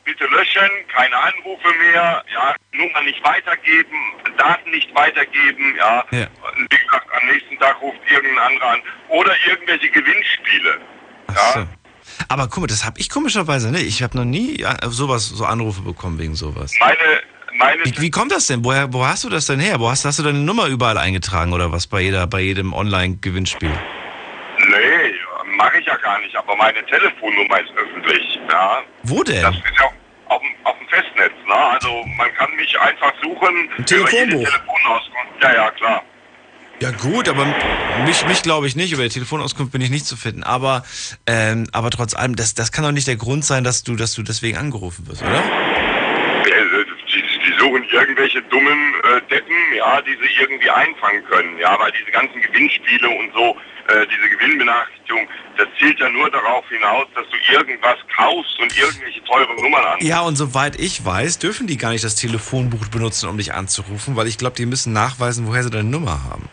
bitte 0.04 0.24
löschen, 0.26 0.70
keine 0.94 1.16
Anrufe 1.16 1.68
mehr, 1.78 2.24
ja, 2.32 2.54
Nummer 2.72 3.02
nicht 3.02 3.22
weitergeben, 3.22 3.96
Daten 4.38 4.70
nicht 4.70 4.94
weitergeben, 4.94 5.74
ja. 5.76 6.04
Ja. 6.10 6.26
Am 6.52 7.26
nächsten 7.30 7.58
Tag 7.58 7.80
ruft 7.82 7.98
irgendein 8.10 8.38
anderer 8.38 8.70
an. 8.70 8.80
Oder 9.08 9.32
irgendwelche 9.46 9.88
Gewinnspiele. 9.90 10.80
Ach 11.28 11.54
so. 11.54 11.68
Aber 12.28 12.48
guck 12.48 12.62
mal, 12.62 12.66
das 12.66 12.84
habe 12.84 12.98
ich 12.98 13.10
komischerweise 13.10 13.70
nicht. 13.70 13.86
Ich 13.86 14.02
habe 14.02 14.16
noch 14.16 14.24
nie 14.24 14.64
sowas, 14.86 15.28
so 15.28 15.44
Anrufe 15.44 15.82
bekommen 15.82 16.18
wegen 16.18 16.34
sowas. 16.34 16.74
Meine, 16.80 16.96
meine 17.58 17.84
Wie, 17.84 18.00
wie 18.00 18.10
kommt 18.10 18.32
das 18.32 18.46
denn? 18.46 18.64
Woher, 18.64 18.92
wo 18.92 19.06
hast 19.06 19.24
du 19.24 19.28
das 19.28 19.46
denn 19.46 19.60
her? 19.60 19.78
Wo 19.78 19.90
hast, 19.90 20.04
hast 20.04 20.18
du 20.18 20.22
deine 20.22 20.38
Nummer 20.38 20.66
überall 20.66 20.98
eingetragen 20.98 21.52
oder 21.52 21.70
was 21.70 21.86
bei 21.86 22.00
jeder, 22.00 22.26
bei 22.26 22.40
jedem 22.40 22.72
Online-Gewinnspiel? 22.72 23.70
Nee, 24.58 25.14
mache 25.56 25.78
ich 25.78 25.86
ja 25.86 25.96
gar 26.08 26.20
nicht, 26.20 26.36
aber 26.36 26.56
meine 26.56 26.84
Telefonnummer 26.86 27.60
ist 27.60 27.72
öffentlich, 27.76 28.40
ja. 28.50 28.82
Wo 29.02 29.22
denn? 29.22 29.42
Das 29.42 29.54
ist 29.54 29.62
ja 29.78 29.86
auf 30.28 30.40
dem, 30.40 30.50
auf 30.64 30.78
dem 30.78 30.88
Festnetz, 30.88 31.32
ne? 31.46 31.54
Also 31.54 32.04
man 32.16 32.32
kann 32.34 32.50
mich 32.56 32.78
einfach 32.80 33.12
suchen. 33.22 33.70
Ein 33.76 33.84
Telefonbuch. 33.84 34.48
Telefonauskunft. 34.48 35.42
Ja, 35.42 35.54
ja, 35.54 35.70
klar. 35.72 36.02
Ja 36.80 36.92
gut, 36.92 37.28
aber 37.28 37.44
mich, 38.04 38.24
mich 38.26 38.42
glaube 38.42 38.68
ich 38.68 38.76
nicht. 38.76 38.92
Über 38.92 39.02
die 39.02 39.08
Telefonauskunft 39.08 39.72
bin 39.72 39.80
ich 39.80 39.90
nicht 39.90 40.06
zu 40.06 40.16
finden. 40.16 40.44
Aber, 40.44 40.84
ähm, 41.26 41.66
aber 41.72 41.90
trotz 41.90 42.14
allem, 42.14 42.36
das, 42.36 42.54
das 42.54 42.70
kann 42.70 42.84
doch 42.84 42.92
nicht 42.92 43.08
der 43.08 43.16
Grund 43.16 43.44
sein, 43.44 43.64
dass 43.64 43.82
du, 43.82 43.96
dass 43.96 44.14
du 44.14 44.22
deswegen 44.22 44.56
angerufen 44.56 45.06
wirst, 45.08 45.22
oder? 45.22 45.42
Äh, 47.58 47.60
suchen 47.60 47.84
irgendwelche 47.90 48.42
dummen 48.42 48.94
äh, 49.04 49.20
Deppen, 49.30 49.56
ja, 49.76 50.00
die 50.02 50.12
sie 50.12 50.40
irgendwie 50.40 50.70
einfangen 50.70 51.24
können. 51.24 51.58
Ja, 51.58 51.78
weil 51.78 51.92
diese 51.92 52.10
ganzen 52.10 52.40
Gewinnspiele 52.40 53.08
und 53.08 53.32
so, 53.34 53.56
äh, 53.88 54.06
diese 54.06 54.28
Gewinnbenachrichtigung, 54.36 55.28
das 55.56 55.66
zielt 55.78 55.98
ja 55.98 56.08
nur 56.08 56.30
darauf 56.30 56.68
hinaus, 56.68 57.06
dass 57.14 57.24
du 57.28 57.52
irgendwas 57.52 57.96
kaufst 58.16 58.58
und 58.60 58.76
irgendwelche 58.78 59.22
teuren 59.24 59.56
Nummern 59.56 59.84
an. 59.84 59.98
Ja, 60.00 60.20
und 60.20 60.36
soweit 60.36 60.78
ich 60.78 61.04
weiß, 61.04 61.38
dürfen 61.38 61.66
die 61.66 61.76
gar 61.76 61.90
nicht 61.90 62.04
das 62.04 62.16
Telefonbuch 62.16 62.88
benutzen, 62.88 63.28
um 63.28 63.38
dich 63.38 63.54
anzurufen, 63.54 64.16
weil 64.16 64.28
ich 64.28 64.38
glaube, 64.38 64.56
die 64.56 64.66
müssen 64.66 64.92
nachweisen, 64.92 65.46
woher 65.46 65.62
sie 65.62 65.70
deine 65.70 65.88
Nummer 65.88 66.24
haben. 66.24 66.48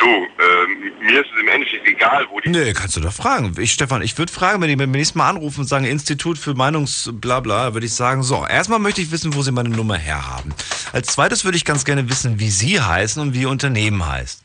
Das- 0.00 0.08
Du, 0.08 0.08
äh, 0.42 1.04
mir 1.04 1.20
ist 1.20 1.30
es 1.34 1.40
im 1.40 1.48
Endeffekt 1.48 1.86
egal, 1.86 2.26
wo 2.30 2.40
die 2.40 2.48
Nee, 2.48 2.72
kannst 2.72 2.96
du 2.96 3.00
doch 3.00 3.12
fragen. 3.12 3.54
Ich, 3.58 3.72
Stefan, 3.74 4.00
ich 4.00 4.16
würde 4.16 4.32
fragen, 4.32 4.60
wenn 4.62 4.68
die 4.68 4.76
beim 4.76 4.90
nächsten 4.92 5.18
Mal 5.18 5.28
anrufen 5.28 5.60
und 5.60 5.66
sagen, 5.66 5.84
Institut 5.84 6.38
für 6.38 6.54
Meinungsblabla, 6.54 7.74
würde 7.74 7.84
ich 7.86 7.92
sagen, 7.94 8.22
so, 8.22 8.46
erstmal 8.46 8.78
möchte 8.78 9.02
ich 9.02 9.10
wissen, 9.10 9.34
wo 9.34 9.42
sie 9.42 9.52
meine 9.52 9.68
Nummer 9.68 9.96
herhaben. 9.98 10.54
Als 10.94 11.08
zweites 11.08 11.44
würde 11.44 11.58
ich 11.58 11.66
ganz 11.66 11.84
gerne 11.84 12.08
wissen, 12.08 12.40
wie 12.40 12.48
sie 12.48 12.80
heißen 12.80 13.20
und 13.20 13.34
wie 13.34 13.42
ihr 13.42 13.50
Unternehmen 13.50 14.06
heißt. 14.06 14.42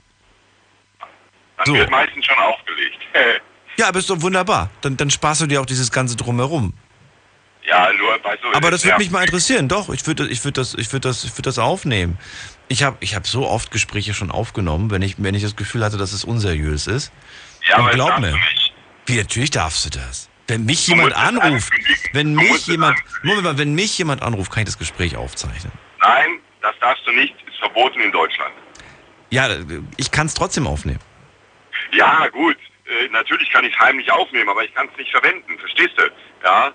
Dann 1.58 1.66
So. 1.68 1.74
wird 1.76 1.90
meistens 1.90 2.26
schon 2.26 2.38
aufgelegt. 2.38 2.98
Ja, 3.78 3.90
aber 3.90 4.00
ist 4.00 4.10
doch 4.10 4.22
wunderbar. 4.22 4.70
Dann, 4.82 4.96
dann 4.96 5.10
sparst 5.10 5.42
du 5.42 5.48
dir 5.48 5.60
auch 5.60 5.66
dieses 5.66 5.92
ganze 5.92 6.16
Drumherum. 6.16 6.74
ja, 7.68 7.90
nur, 7.98 8.12
weißt 8.24 8.42
du... 8.42 8.54
Aber 8.54 8.72
das 8.72 8.86
würde 8.86 9.00
mich 9.00 9.12
mal 9.12 9.22
interessieren. 9.26 9.68
Doch, 9.68 9.90
ich 9.90 10.08
würde 10.08 10.28
ich 10.30 10.46
würd 10.46 10.58
das, 10.58 10.76
ich 10.76 10.94
würd 10.94 11.04
das, 11.04 11.26
ich 11.26 11.38
würd 11.38 11.46
das 11.46 11.60
aufnehmen. 11.60 12.18
Ich 12.68 12.84
habe 12.84 12.98
ich 13.00 13.16
hab 13.16 13.28
so 13.28 13.48
oft 13.48 13.72
Gespräche 13.72 14.14
schon 14.14 14.32
aufgenommen, 14.32 14.90
wenn 14.92 15.02
ich, 15.02 15.16
wenn 15.18 15.36
ich 15.36 15.44
das 15.44 15.56
Gefühl 15.56 15.84
hatte, 15.84 15.98
dass 15.98 16.14
es 16.14 16.24
unseriös 16.24 16.88
ist. 16.88 17.12
Ja, 17.68 17.78
Und 17.78 17.84
aber 17.84 17.92
glaub 17.92 18.20
mir, 18.20 18.40
wie 19.06 19.18
natürlich 19.18 19.52
darfst 19.52 19.86
du 19.86 19.90
das. 20.00 20.30
Wenn 20.48 20.66
mich 20.66 20.88
jemand 20.88 21.16
anruft, 21.16 21.72
wenn 22.14 22.36
mich 22.36 22.68
jemand. 22.68 22.98
Moment 23.24 23.44
mal, 23.44 23.58
wenn 23.58 23.74
mich 23.74 23.98
jemand 23.98 24.22
anruft, 24.22 24.52
kann 24.52 24.62
ich 24.62 24.68
das 24.68 24.78
Gespräch 24.78 25.16
aufzeichnen. 25.16 25.72
Nein, 26.00 26.40
das 26.62 26.76
darfst 26.82 27.06
du 27.08 27.12
nicht, 27.12 27.34
ist 27.48 27.58
verboten 27.58 28.00
in 28.00 28.12
Deutschland. 28.12 28.54
Ja, 29.32 29.50
ich 29.98 30.12
kann 30.12 30.28
es 30.28 30.34
trotzdem 30.36 30.68
aufnehmen. 30.68 31.00
Ja, 31.94 32.28
gut, 32.28 32.58
äh, 32.86 33.08
natürlich 33.10 33.50
kann 33.52 33.66
ich 33.66 33.74
es 33.74 33.80
heimlich 33.80 34.12
aufnehmen, 34.12 34.50
aber 34.50 34.64
ich 34.64 34.74
kann 34.74 34.88
es 34.92 34.98
nicht 34.98 35.12
verwenden, 35.12 35.58
verstehst 35.60 35.94
du? 35.98 36.04
Ja, 36.44 36.72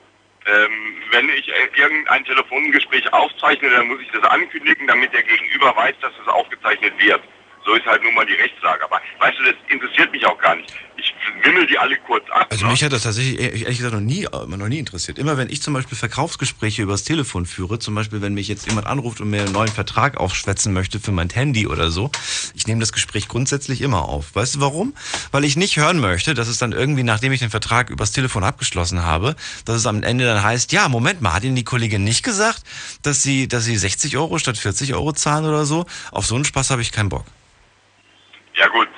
ähm, 0.46 0.96
wenn 1.10 1.28
ich 1.30 1.48
äh, 1.48 1.68
irgendein 1.76 2.24
Telefongespräch 2.24 3.12
aufzeichne, 3.12 3.70
dann 3.70 3.88
muss 3.88 4.00
ich 4.00 4.10
das 4.10 4.22
ankündigen, 4.24 4.86
damit 4.86 5.12
der 5.12 5.22
Gegenüber 5.22 5.74
weiß, 5.76 5.94
dass 6.00 6.12
es 6.20 6.28
aufgezeichnet 6.28 6.94
wird. 6.98 7.20
So 7.64 7.74
ist 7.74 7.86
halt 7.86 8.02
nun 8.02 8.14
mal 8.14 8.26
die 8.26 8.34
Rechtslage. 8.34 8.84
Aber 8.84 9.00
weißt 9.18 9.38
du, 9.38 9.44
das 9.44 9.54
interessiert 9.68 10.10
mich 10.12 10.24
auch 10.24 10.38
gar 10.38 10.56
nicht. 10.56 10.74
Ich 11.00 11.14
wimmel 11.46 11.66
die 11.66 11.78
alle 11.78 11.96
kurz 11.96 12.28
ab. 12.30 12.48
Also 12.50 12.66
mich 12.66 12.84
hat 12.84 12.92
das 12.92 13.04
tatsächlich 13.04 13.40
ehrlich 13.40 13.62
ehrlich 13.62 13.78
gesagt 13.78 13.94
noch 13.94 14.02
nie, 14.02 14.24
äh, 14.24 14.46
noch 14.46 14.68
nie 14.68 14.78
interessiert. 14.78 15.18
Immer 15.18 15.38
wenn 15.38 15.48
ich 15.48 15.62
zum 15.62 15.72
Beispiel 15.72 15.96
Verkaufsgespräche 15.96 16.82
übers 16.82 17.04
Telefon 17.04 17.46
führe, 17.46 17.78
zum 17.78 17.94
Beispiel 17.94 18.20
wenn 18.20 18.34
mich 18.34 18.48
jetzt 18.48 18.66
jemand 18.66 18.86
anruft 18.86 19.20
und 19.20 19.30
mir 19.30 19.42
einen 19.42 19.52
neuen 19.52 19.70
Vertrag 19.70 20.18
aufschwätzen 20.18 20.74
möchte 20.74 21.00
für 21.00 21.12
mein 21.12 21.30
Handy 21.30 21.66
oder 21.66 21.90
so, 21.90 22.10
ich 22.54 22.66
nehme 22.66 22.80
das 22.80 22.92
Gespräch 22.92 23.28
grundsätzlich 23.28 23.80
immer 23.80 24.02
auf. 24.02 24.34
Weißt 24.34 24.56
du 24.56 24.60
warum? 24.60 24.94
Weil 25.30 25.44
ich 25.44 25.56
nicht 25.56 25.76
hören 25.78 26.00
möchte, 26.00 26.34
dass 26.34 26.48
es 26.48 26.58
dann 26.58 26.72
irgendwie, 26.72 27.02
nachdem 27.02 27.32
ich 27.32 27.40
den 27.40 27.50
Vertrag 27.50 27.88
übers 27.88 28.12
Telefon 28.12 28.44
abgeschlossen 28.44 29.02
habe, 29.02 29.36
dass 29.64 29.76
es 29.76 29.86
am 29.86 30.02
Ende 30.02 30.26
dann 30.26 30.42
heißt, 30.42 30.72
ja, 30.72 30.88
Moment 30.88 31.22
mal, 31.22 31.32
hat 31.32 31.44
Ihnen 31.44 31.56
die 31.56 31.64
Kollegin 31.64 32.04
nicht 32.04 32.22
gesagt, 32.22 32.62
dass 33.02 33.22
sie, 33.22 33.48
dass 33.48 33.64
sie 33.64 33.76
60 33.76 34.18
Euro 34.18 34.38
statt 34.38 34.58
40 34.58 34.92
Euro 34.94 35.12
zahlen 35.12 35.46
oder 35.46 35.64
so? 35.64 35.86
Auf 36.10 36.26
so 36.26 36.34
einen 36.34 36.44
Spaß 36.44 36.70
habe 36.70 36.82
ich 36.82 36.92
keinen 36.92 37.08
Bock. 37.08 37.24
Ja 38.54 38.68
gut, 38.68 38.88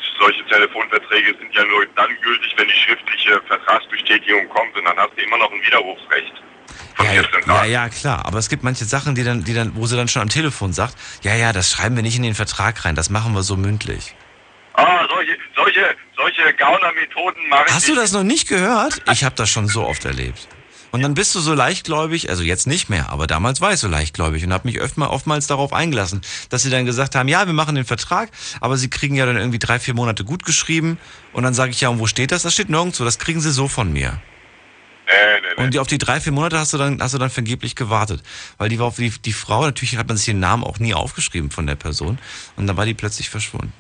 Telefonverträge 0.53 1.35
sind 1.39 1.55
ja 1.55 1.65
nur 1.65 1.87
dann 1.97 2.11
gültig, 2.21 2.53
wenn 2.57 2.69
die 2.69 2.75
schriftliche 2.75 3.41
Vertragsbestätigung 3.47 4.49
kommt 4.49 4.77
und 4.77 4.85
dann 4.85 4.97
hast 4.97 5.13
du 5.17 5.23
immer 5.23 5.39
noch 5.39 5.51
ein 5.51 5.61
Widerrufsrecht. 5.63 6.33
Ja, 6.99 7.05
14 7.05 7.41
ja, 7.47 7.65
ja, 7.65 7.89
klar. 7.89 8.27
Aber 8.27 8.39
es 8.39 8.49
gibt 8.49 8.63
manche 8.63 8.85
Sachen, 8.85 9.15
die 9.15 9.25
dann, 9.25 9.45
die 9.45 9.55
dann, 9.55 9.75
wo 9.75 9.87
sie 9.87 9.97
dann 9.97 10.09
schon 10.09 10.23
am 10.23 10.29
Telefon 10.29 10.73
sagt, 10.73 10.95
ja, 11.23 11.35
ja, 11.35 11.53
das 11.53 11.71
schreiben 11.71 11.97
wir 11.97 12.03
nicht 12.03 12.17
in 12.17 12.23
den 12.23 12.35
Vertrag 12.35 12.85
rein, 12.85 12.95
das 12.95 13.09
machen 13.09 13.33
wir 13.35 13.43
so 13.43 13.57
mündlich. 13.57 14.15
Ah, 14.75 15.07
solche, 15.09 15.37
solche, 15.57 15.97
solche 16.17 16.55
Gaunermethoden 16.55 17.49
mache 17.49 17.65
ich 17.69 17.75
Hast 17.75 17.89
du 17.89 17.95
das 17.95 18.13
noch 18.13 18.23
nicht 18.23 18.49
gehört? 18.49 19.03
Ich 19.11 19.25
habe 19.25 19.35
das 19.35 19.51
schon 19.51 19.69
so 19.69 19.85
oft 19.85 20.05
erlebt. 20.05 20.49
Und 20.93 21.03
dann 21.03 21.15
bist 21.15 21.35
du 21.35 21.41
so 21.41 21.55
leichtgläubig, 21.55 22.29
also 22.29 22.43
jetzt 22.43 22.67
nicht 22.67 22.91
mehr, 22.91 23.09
aber 23.09 23.27
damals 23.27 23.63
war 23.63 23.73
ich 23.73 23.81
so 23.81 23.89
leichtgläubig 23.89 24.45
und 24.45 24.53
habe 24.53 24.69
mich 24.69 24.79
öfter, 24.79 25.11
oftmals 25.11 25.47
darauf 25.47 25.73
eingelassen, 25.73 26.21
dass 26.51 26.63
sie 26.63 26.71
dann 26.71 26.85
gesagt 26.85 27.15
haben, 27.15 27.29
ja, 27.29 27.47
wir 27.47 27.55
machen 27.55 27.75
den 27.75 27.87
Vertrag, 27.87 28.31
aber 28.61 28.77
sie 28.77 28.91
kriegen 28.91 29.15
ja 29.15 29.25
dann 29.25 29.39
irgendwie 29.39 29.59
drei, 29.59 29.79
vier 29.79 29.95
Monate 29.95 30.23
gut 30.23 30.45
geschrieben. 30.45 30.99
Und 31.33 31.45
dann 31.45 31.55
sage 31.55 31.71
ich, 31.71 31.81
ja, 31.81 31.89
und 31.89 31.99
wo 31.99 32.07
steht 32.07 32.31
das? 32.31 32.43
Das 32.43 32.53
steht 32.53 32.69
nirgendwo, 32.69 33.05
das 33.05 33.19
kriegen 33.19 33.41
sie 33.41 33.53
so 33.53 33.69
von 33.69 33.91
mir. 33.91 34.21
Nee, 35.07 35.13
nee, 35.41 35.49
nee. 35.57 35.65
Und 35.65 35.75
die, 35.75 35.79
auf 35.79 35.87
die 35.87 35.97
drei, 35.97 36.21
vier 36.21 36.33
Monate 36.33 36.59
hast 36.59 36.75
du 36.75 36.79
dann, 36.79 37.01
hast 37.01 37.15
du 37.15 37.19
dann 37.19 37.31
vergeblich 37.31 37.75
gewartet. 37.75 38.23
Weil 38.59 38.69
die 38.69 38.79
war 38.79 38.87
auf 38.87 38.97
die, 38.97 39.11
die 39.11 39.33
Frau, 39.33 39.65
natürlich 39.65 39.97
hat 39.97 40.09
man 40.09 40.19
sich 40.19 40.27
den 40.27 40.41
Namen 40.41 40.63
auch 40.63 40.79
nie 40.79 40.93
aufgeschrieben 40.93 41.51
von 41.51 41.67
der 41.67 41.75
Person. 41.75 42.19
Und 42.57 42.67
dann 42.67 42.77
war 42.77 42.85
die 42.85 42.95
plötzlich 42.95 43.31
verschwunden. 43.31 43.73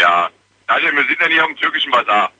Ja, 0.00 0.30
Daniel, 0.66 0.92
wir 0.92 1.04
sind 1.04 1.20
ja 1.20 1.28
nicht 1.28 1.40
auf 1.40 1.48
dem 1.48 1.56
türkischen 1.56 1.90
Bazar. 1.90 2.30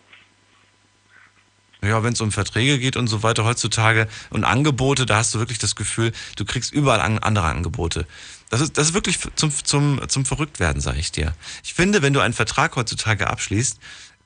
Ja, 1.83 2.03
wenn 2.03 2.13
es 2.13 2.21
um 2.21 2.33
Verträge 2.33 2.79
geht 2.79 2.97
und 2.97 3.07
so 3.07 3.23
weiter 3.23 3.45
heutzutage 3.45 4.09
und 4.31 4.45
Angebote, 4.45 5.07
da 5.07 5.17
hast 5.17 5.35
du 5.35 5.39
wirklich 5.39 5.59
das 5.59 5.77
Gefühl, 5.77 6.13
du 6.37 6.45
kriegst 6.45 6.73
überall 6.73 7.01
an, 7.01 7.19
andere 7.19 7.47
Angebote. 7.47 8.07
Das 8.51 8.61
ist, 8.61 8.79
das 8.79 8.89
ist 8.89 8.95
wirklich 8.95 9.19
zum, 9.37 9.53
zum, 9.53 10.01
zum 10.09 10.25
Verrücktwerden, 10.25 10.81
sage 10.81 10.99
ich 10.99 11.13
dir. 11.13 11.35
Ich 11.63 11.75
finde, 11.75 12.03
wenn 12.03 12.13
du 12.13 12.21
einen 12.21 12.35
Vertrag 12.35 12.75
heutzutage 12.77 13.29
abschließt, 13.29 13.79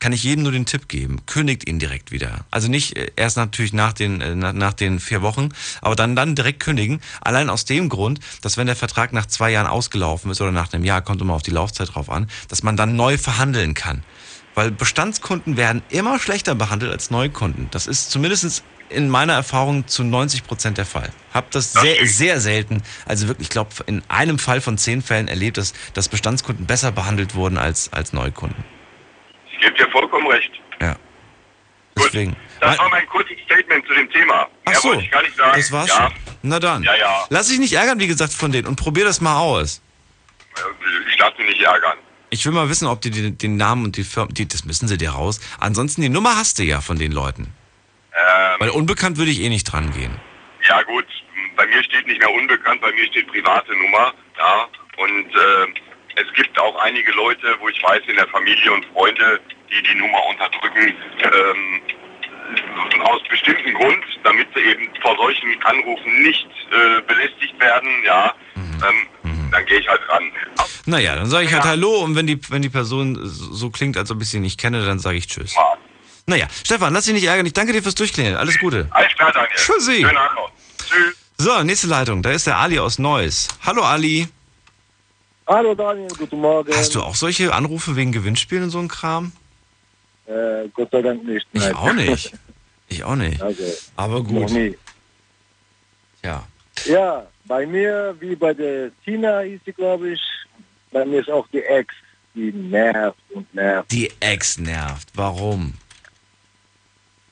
kann 0.02 0.12
ich 0.12 0.24
jedem 0.24 0.42
nur 0.42 0.50
den 0.50 0.66
Tipp 0.66 0.88
geben, 0.88 1.24
kündigt 1.26 1.68
ihn 1.68 1.78
direkt 1.78 2.10
wieder. 2.10 2.44
Also 2.50 2.66
nicht 2.66 2.96
äh, 2.96 3.12
erst 3.14 3.36
natürlich 3.36 3.72
nach 3.72 3.92
den, 3.92 4.20
äh, 4.20 4.34
nach, 4.34 4.52
nach 4.52 4.72
den 4.72 4.98
vier 4.98 5.22
Wochen, 5.22 5.50
aber 5.80 5.94
dann, 5.94 6.16
dann 6.16 6.34
direkt 6.34 6.58
kündigen. 6.58 7.00
Allein 7.20 7.48
aus 7.48 7.66
dem 7.66 7.88
Grund, 7.88 8.18
dass 8.40 8.56
wenn 8.56 8.66
der 8.66 8.74
Vertrag 8.74 9.12
nach 9.12 9.26
zwei 9.26 9.52
Jahren 9.52 9.68
ausgelaufen 9.68 10.32
ist 10.32 10.40
oder 10.40 10.50
nach 10.50 10.72
einem 10.72 10.84
Jahr, 10.84 11.02
kommt 11.02 11.20
immer 11.20 11.34
auf 11.34 11.44
die 11.44 11.52
Laufzeit 11.52 11.94
drauf 11.94 12.10
an, 12.10 12.28
dass 12.48 12.64
man 12.64 12.76
dann 12.76 12.96
neu 12.96 13.16
verhandeln 13.16 13.74
kann. 13.74 14.02
Weil 14.54 14.70
Bestandskunden 14.70 15.56
werden 15.56 15.82
immer 15.88 16.18
schlechter 16.18 16.54
behandelt 16.54 16.92
als 16.92 17.10
Neukunden. 17.10 17.68
Das 17.70 17.86
ist 17.86 18.10
zumindest 18.10 18.62
in 18.90 19.08
meiner 19.08 19.32
Erfahrung 19.32 19.86
zu 19.86 20.04
90 20.04 20.44
Prozent 20.46 20.78
der 20.78 20.84
Fall. 20.84 21.10
Hab 21.32 21.50
das 21.50 21.72
sehr, 21.72 22.06
sehr 22.06 22.40
selten, 22.40 22.82
also 23.06 23.28
wirklich, 23.28 23.46
ich 23.46 23.50
glaube, 23.50 23.70
in 23.86 24.02
einem 24.08 24.38
Fall 24.38 24.60
von 24.60 24.76
zehn 24.76 25.00
Fällen 25.02 25.28
erlebt, 25.28 25.56
dass, 25.56 25.72
dass 25.94 26.08
Bestandskunden 26.08 26.66
besser 26.66 26.92
behandelt 26.92 27.34
wurden 27.34 27.56
als, 27.56 27.92
als 27.92 28.12
Neukunden. 28.12 28.62
Ich 29.50 29.60
gebe 29.60 29.74
dir 29.76 29.90
vollkommen 29.90 30.26
recht. 30.26 30.52
Ja. 30.80 30.96
Deswegen. 31.96 32.36
Das 32.60 32.78
war 32.78 32.88
mein 32.90 33.06
kurzes 33.06 33.36
Statement 33.44 33.86
zu 33.86 33.94
dem 33.94 34.10
Thema. 34.10 34.48
Ach 34.64 34.74
so, 34.74 34.88
wollte 34.88 35.02
ich 35.02 35.10
gar 35.10 35.22
nicht 35.22 35.36
sagen. 35.36 35.52
das 35.56 35.72
war's 35.72 35.88
ja, 35.88 35.94
schon. 35.94 36.12
Na 36.42 36.58
dann. 36.58 36.82
Ja, 36.82 36.94
ja. 36.96 37.26
Lass 37.28 37.48
dich 37.48 37.58
nicht 37.58 37.72
ärgern, 37.72 37.98
wie 37.98 38.06
gesagt, 38.06 38.32
von 38.32 38.52
denen 38.52 38.66
und 38.66 38.76
probier 38.76 39.04
das 39.04 39.20
mal 39.20 39.38
aus. 39.38 39.82
Ich 41.08 41.18
lasse 41.18 41.38
mich 41.38 41.56
nicht 41.56 41.62
ärgern. 41.62 41.96
Ich 42.32 42.46
will 42.46 42.52
mal 42.52 42.70
wissen, 42.70 42.88
ob 42.88 43.02
die 43.02 43.10
den, 43.10 43.36
den 43.36 43.58
Namen 43.58 43.84
und 43.84 43.98
die 43.98 44.04
Firma, 44.04 44.32
die, 44.32 44.48
das 44.48 44.64
müssen 44.64 44.88
sie 44.88 44.96
dir 44.96 45.10
raus. 45.10 45.38
Ansonsten 45.60 46.00
die 46.00 46.08
Nummer 46.08 46.34
hast 46.34 46.58
du 46.58 46.62
ja 46.62 46.80
von 46.80 46.98
den 46.98 47.12
Leuten. 47.12 47.52
Ähm, 48.14 48.56
Weil 48.58 48.70
unbekannt 48.70 49.18
würde 49.18 49.30
ich 49.30 49.42
eh 49.42 49.50
nicht 49.50 49.64
dran 49.64 49.92
gehen. 49.92 50.18
ja 50.66 50.80
gut, 50.84 51.04
bei 51.56 51.66
mir 51.66 51.84
steht 51.84 52.06
nicht 52.06 52.20
mehr 52.20 52.32
unbekannt, 52.32 52.80
bei 52.80 52.90
mir 52.92 53.04
steht 53.08 53.26
private 53.28 53.72
Nummer. 53.76 54.14
Ja, 54.38 54.66
Und 54.96 55.26
äh, 55.26 56.22
es 56.22 56.32
gibt 56.32 56.58
auch 56.58 56.74
einige 56.76 57.12
Leute, 57.12 57.54
wo 57.60 57.68
ich 57.68 57.82
weiß, 57.82 58.00
in 58.08 58.16
der 58.16 58.28
Familie 58.28 58.72
und 58.72 58.86
Freunde, 58.94 59.38
die 59.70 59.82
die 59.82 59.94
Nummer 60.00 60.24
unterdrücken, 60.30 60.94
ähm, 61.22 61.82
aus 63.02 63.20
bestimmten 63.28 63.74
Grund, 63.74 64.04
damit 64.24 64.48
sie 64.54 64.62
eben 64.62 64.88
vor 65.02 65.16
solchen 65.16 65.62
Anrufen 65.64 66.22
nicht 66.22 66.48
äh, 66.70 67.02
belästigt 67.02 67.60
werden, 67.60 67.90
ja, 68.06 68.32
ähm, 68.56 69.21
dann 69.52 69.66
gehe 69.66 69.78
ich 69.80 69.88
halt 69.88 70.00
ran. 70.08 70.32
Naja, 70.86 71.14
dann 71.14 71.26
sage 71.26 71.46
ich 71.46 71.52
halt 71.52 71.64
Hallo 71.64 72.00
und 72.02 72.16
wenn 72.16 72.26
die, 72.26 72.40
wenn 72.50 72.62
die 72.62 72.68
Person 72.68 73.18
so 73.22 73.70
klingt, 73.70 73.96
als 73.96 74.10
ob 74.10 74.20
ich 74.22 74.28
sie 74.30 74.40
nicht 74.40 74.58
kenne, 74.58 74.84
dann 74.84 74.98
sage 74.98 75.18
ich 75.18 75.28
Tschüss. 75.28 75.54
Naja, 76.26 76.46
Stefan, 76.64 76.92
lass 76.92 77.04
dich 77.04 77.14
nicht 77.14 77.24
ärgern. 77.24 77.46
Ich 77.46 77.52
danke 77.52 77.72
dir 77.72 77.82
fürs 77.82 77.94
Durchklingeln. 77.94 78.36
Alles 78.36 78.58
Gute. 78.58 78.86
Alles 78.90 79.12
klar, 79.14 79.32
Daniel. 79.32 79.50
Tschüssi. 79.56 79.96
Schönen 80.02 80.16
Abend 80.16 80.36
noch. 80.36 80.52
Tschüss. 80.78 81.16
So, 81.38 81.62
nächste 81.62 81.86
Leitung. 81.88 82.22
Da 82.22 82.30
ist 82.30 82.46
der 82.46 82.58
Ali 82.58 82.78
aus 82.78 82.98
Neuss. 82.98 83.48
Hallo 83.64 83.82
Ali. 83.82 84.28
Hallo 85.46 85.74
Daniel, 85.74 86.08
guten 86.16 86.40
Morgen. 86.40 86.72
Hast 86.74 86.94
du 86.94 87.02
auch 87.02 87.16
solche 87.16 87.52
Anrufe 87.52 87.96
wegen 87.96 88.12
Gewinnspielen 88.12 88.64
und 88.64 88.70
so 88.70 88.78
ein 88.78 88.88
Kram? 88.88 89.32
Äh, 90.26 90.68
Gott 90.72 90.90
sei 90.92 91.02
Dank 91.02 91.24
nicht. 91.24 91.46
Ich 91.52 91.60
nein. 91.62 91.74
auch 91.74 91.92
nicht. 91.92 92.32
Ich 92.88 93.04
auch 93.04 93.14
nicht. 93.14 93.40
Also, 93.40 93.62
Aber 93.96 94.18
noch 94.18 94.24
gut. 94.26 94.50
nie. 94.50 94.76
Ja. 96.22 96.46
Ja, 96.84 97.26
bei 97.44 97.66
mir, 97.66 98.14
wie 98.20 98.34
bei 98.36 98.54
der 98.54 98.90
Tina 99.04 99.40
hieß 99.40 99.60
sie, 99.64 99.72
glaube 99.72 100.10
ich, 100.10 100.20
bei 100.90 101.04
mir 101.04 101.20
ist 101.20 101.30
auch 101.30 101.46
die 101.48 101.62
Ex, 101.62 101.94
die 102.34 102.52
nervt 102.52 103.18
und 103.30 103.52
nervt. 103.54 103.90
Die 103.90 104.10
Ex 104.20 104.58
nervt. 104.58 105.08
Warum? 105.14 105.74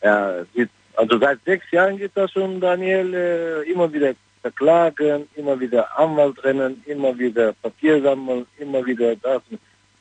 Ja, 0.02 0.44
sie, 0.54 0.68
also 0.96 1.18
seit 1.18 1.42
sechs 1.44 1.70
Jahren 1.70 1.98
geht 1.98 2.12
das 2.14 2.32
schon, 2.32 2.60
Daniel, 2.60 3.14
äh, 3.14 3.70
immer 3.70 3.92
wieder 3.92 4.14
verklagen, 4.42 5.28
immer 5.34 5.58
wieder 5.60 5.98
Anwalt 5.98 6.42
rennen, 6.42 6.82
immer 6.86 7.18
wieder 7.18 7.52
Papier 7.52 8.00
sammeln, 8.02 8.46
immer 8.58 8.84
wieder 8.84 9.14
das. 9.16 9.42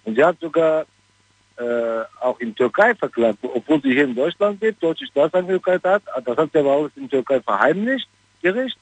Und 0.05 0.15
sie 0.15 0.23
hat 0.23 0.39
sogar 0.39 0.85
äh, 1.57 2.03
auch 2.21 2.39
in 2.39 2.55
Türkei 2.55 2.95
verklagt, 2.95 3.39
obwohl 3.41 3.81
sie 3.81 3.93
hier 3.93 4.05
in 4.05 4.15
Deutschland 4.15 4.61
lebt, 4.61 4.81
deutsche 4.81 5.05
Staatsangehörigkeit 5.07 5.83
hat. 5.83 6.03
Das 6.23 6.37
hat 6.37 6.49
sie 6.53 6.59
aber 6.59 6.71
alles 6.71 6.91
in 6.95 7.09
Türkei 7.09 7.41
verheimlicht, 7.41 8.07
Gericht. 8.41 8.77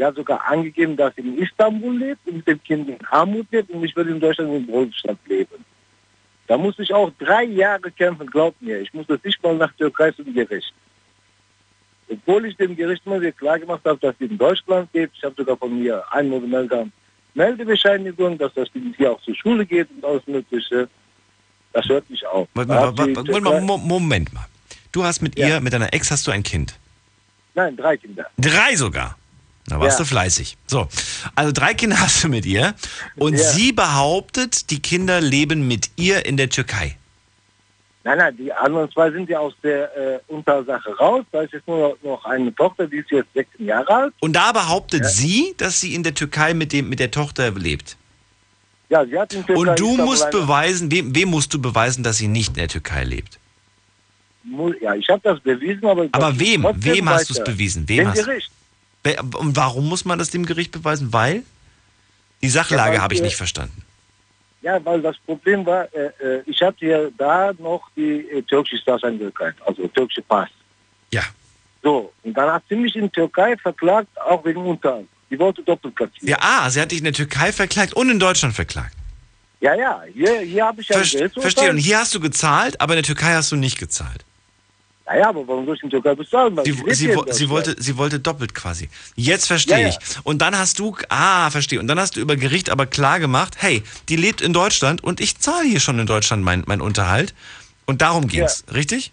Hat 0.00 0.16
sogar 0.16 0.44
angegeben, 0.44 0.96
dass 0.96 1.14
sie 1.14 1.22
in 1.22 1.38
Istanbul 1.38 1.96
lebt 1.96 2.26
und 2.26 2.36
mit 2.38 2.46
dem 2.46 2.62
Kind 2.62 2.88
in 2.88 2.98
Armut 3.06 3.46
lebt 3.50 3.70
und 3.70 3.84
ich 3.84 3.94
will 3.94 4.08
in 4.08 4.20
Deutschland 4.20 4.52
in 4.52 4.68
Wohlstand 4.68 5.18
leben. 5.26 5.64
Da 6.46 6.58
musste 6.58 6.82
ich 6.82 6.92
auch 6.92 7.10
drei 7.18 7.44
Jahre 7.44 7.90
kämpfen, 7.90 8.26
glaubt 8.26 8.60
mir. 8.60 8.80
Ich 8.80 8.92
musste 8.92 9.18
nicht 9.22 9.42
mal 9.42 9.54
nach 9.54 9.72
Türkei 9.74 10.10
zum 10.10 10.32
Gericht. 10.34 10.74
Obwohl 12.08 12.46
ich 12.46 12.56
dem 12.56 12.76
Gericht 12.76 13.06
wieder 13.06 13.32
klar 13.32 13.58
gemacht 13.58 13.80
habe, 13.84 13.98
dass 13.98 14.14
sie 14.18 14.26
in 14.26 14.36
Deutschland 14.36 14.88
lebt. 14.92 15.16
Ich 15.16 15.24
habe 15.24 15.34
sogar 15.36 15.56
von 15.56 15.78
mir 15.78 16.04
einmal 16.12 16.40
gemeldet, 16.40 16.88
Meldebescheinigung, 17.34 18.38
dass 18.38 18.52
das 18.54 18.70
Kind 18.72 18.96
hier 18.96 19.12
auch 19.12 19.20
zur 19.22 19.34
Schule 19.34 19.64
geht 19.64 19.88
und 19.90 20.04
alles 20.04 20.26
Mögliche. 20.26 20.88
Das 21.72 21.88
hört 21.88 22.08
mich 22.08 22.24
auf. 22.26 22.46
Mal, 22.54 22.66
Moment, 22.66 24.32
mal, 24.32 24.40
mal. 24.40 24.46
Du 24.92 25.02
hast 25.02 25.22
mit 25.22 25.36
ihr, 25.36 25.60
mit 25.60 25.72
deiner 25.72 25.92
Ex 25.92 26.10
hast 26.10 26.26
du 26.26 26.30
ein 26.30 26.42
Kind. 26.44 26.78
Nein, 27.54 27.76
drei 27.76 27.96
Kinder. 27.96 28.26
Drei 28.38 28.76
sogar. 28.76 29.16
Da 29.66 29.80
warst 29.80 29.98
Ja. 29.98 30.04
du 30.04 30.08
fleißig. 30.08 30.56
So, 30.66 30.88
also 31.34 31.52
drei 31.52 31.74
Kinder 31.74 31.98
hast 32.00 32.22
du 32.24 32.28
mit 32.28 32.44
ihr 32.46 32.74
und 33.16 33.34
Ja. 33.34 33.42
sie 33.42 33.72
behauptet, 33.72 34.70
die 34.70 34.80
Kinder 34.80 35.20
leben 35.20 35.66
mit 35.66 35.90
ihr 35.96 36.26
in 36.26 36.36
der 36.36 36.50
Türkei. 36.50 36.96
Nein, 38.06 38.18
nein, 38.18 38.36
die 38.36 38.52
anderen 38.52 38.90
zwei 38.92 39.10
sind 39.10 39.30
ja 39.30 39.38
aus 39.38 39.54
der 39.62 39.96
äh, 39.96 40.20
Untersache 40.28 40.94
raus. 40.98 41.24
Da 41.32 41.40
ist 41.40 41.54
jetzt 41.54 41.66
nur 41.66 41.96
noch- 42.02 42.22
eine 42.26 42.54
Tochter, 42.54 42.86
die 42.86 42.98
ist 42.98 43.10
jetzt 43.10 43.32
16 43.32 43.64
Jahre 43.64 43.88
alt. 43.88 44.14
Und 44.20 44.34
da 44.34 44.52
behauptet 44.52 45.00
Ja. 45.04 45.08
sie, 45.08 45.54
dass 45.56 45.80
sie 45.80 45.94
in 45.94 46.02
der 46.02 46.12
Türkei 46.12 46.52
mit, 46.52 46.74
dem, 46.74 46.90
mit 46.90 47.00
der 47.00 47.10
Tochter 47.10 47.50
lebt. 47.52 47.96
Ja, 48.90 49.06
sie 49.06 49.18
hat 49.18 49.32
in 49.32 49.46
Türkei 49.46 49.58
Und 49.70 49.80
du 49.80 49.96
musst 49.96 50.30
beweisen, 50.30 50.90
wem, 50.90 51.14
wem 51.14 51.30
musst 51.30 51.54
du 51.54 51.58
beweisen, 51.62 52.04
dass 52.04 52.18
sie 52.18 52.28
nicht 52.28 52.48
in 52.48 52.54
der 52.56 52.68
Türkei 52.68 53.04
lebt? 53.04 53.38
Ja, 54.82 54.94
ich 54.94 55.08
habe 55.08 55.20
das 55.24 55.40
bewiesen, 55.40 55.86
aber... 55.86 56.06
Aber 56.12 56.38
wem? 56.38 56.66
Wem 56.74 57.08
hast 57.08 57.30
du 57.30 57.32
es 57.32 57.42
bewiesen? 57.42 57.88
Wem 57.88 58.04
Dem 58.04 58.12
Gericht. 58.12 58.50
Und 59.36 59.56
warum 59.56 59.88
muss 59.88 60.04
man 60.04 60.18
das 60.18 60.30
dem 60.30 60.46
Gericht 60.46 60.72
beweisen? 60.72 61.12
Weil? 61.12 61.42
Die 62.42 62.48
Sachlage 62.48 62.94
weil 62.94 63.02
habe 63.02 63.14
ich 63.14 63.22
nicht 63.22 63.36
verstanden. 63.36 63.82
Ja, 64.62 64.82
weil 64.82 65.02
das 65.02 65.16
Problem 65.26 65.66
war, 65.66 65.92
äh, 65.94 66.06
äh, 66.20 66.42
ich 66.46 66.62
hatte 66.62 66.86
ja 66.86 67.10
da 67.18 67.52
noch 67.58 67.82
die 67.96 68.26
äh, 68.30 68.42
türkische 68.42 68.78
Staatsangehörigkeit, 68.78 69.54
also 69.66 69.86
türkische 69.88 70.22
Pass. 70.22 70.48
Ja. 71.12 71.22
So, 71.82 72.12
und 72.22 72.32
dann 72.32 72.50
hat 72.50 72.62
sie 72.70 72.76
mich 72.76 72.96
in 72.96 73.12
Türkei 73.12 73.58
verklagt, 73.58 74.08
auch 74.18 74.42
wegen 74.46 74.64
Unterhalt. 74.64 75.06
Die 75.30 75.38
wollte 75.38 75.62
doppelt 75.62 75.94
platzieren. 75.94 76.28
Ja, 76.28 76.38
ah, 76.40 76.70
sie 76.70 76.80
hat 76.80 76.92
dich 76.92 76.98
in 76.98 77.04
der 77.04 77.12
Türkei 77.12 77.52
verklagt 77.52 77.92
und 77.92 78.08
in 78.08 78.18
Deutschland 78.18 78.54
verklagt. 78.54 78.96
Ja, 79.60 79.74
ja, 79.74 80.02
hier, 80.14 80.40
hier 80.40 80.64
habe 80.64 80.80
ich 80.80 80.88
ja... 80.88 80.96
Verst 80.96 81.18
verstehe. 81.38 81.70
Und 81.70 81.76
hier 81.76 81.98
hast 81.98 82.14
du 82.14 82.20
gezahlt, 82.20 82.80
aber 82.80 82.94
in 82.94 82.98
der 82.98 83.04
Türkei 83.04 83.34
hast 83.34 83.52
du 83.52 83.56
nicht 83.56 83.78
gezahlt. 83.78 84.24
Ja, 85.06 85.16
ja, 85.18 85.28
aber 85.28 85.46
warum 85.46 85.66
soll 85.66 85.76
ich 85.76 85.82
in 85.82 85.90
Türkei 85.90 86.14
bezahlen? 86.14 86.58
Sie, 86.64 86.72
sie, 86.94 87.14
wo- 87.14 87.30
sie, 87.30 87.48
wollte, 87.50 87.76
sie 87.78 87.96
wollte 87.98 88.20
doppelt 88.20 88.54
quasi. 88.54 88.88
Jetzt 89.16 89.46
verstehe 89.46 89.74
Ja, 89.80 89.82
ja. 89.82 89.88
ich. 89.88 89.98
Und 90.22 90.40
dann 90.40 90.56
hast 90.58 90.78
du, 90.78 90.96
ah, 91.10 91.50
verstehe. 91.50 91.78
Und 91.78 91.88
dann 91.88 92.00
hast 92.00 92.16
du 92.16 92.20
über 92.20 92.36
Gericht 92.36 92.70
aber 92.70 92.86
klar 92.86 93.20
gemacht, 93.20 93.56
hey, 93.58 93.82
die 94.08 94.16
lebt 94.16 94.40
in 94.40 94.54
Deutschland 94.54 95.04
und 95.04 95.20
ich 95.20 95.38
zahle 95.38 95.68
hier 95.68 95.80
schon 95.80 95.98
in 95.98 96.06
Deutschland 96.06 96.42
meinen 96.42 96.64
mein 96.66 96.80
Unterhalt. 96.80 97.34
Und 97.84 98.00
darum 98.00 98.28
ging's, 98.28 98.64
richtig? 98.72 99.12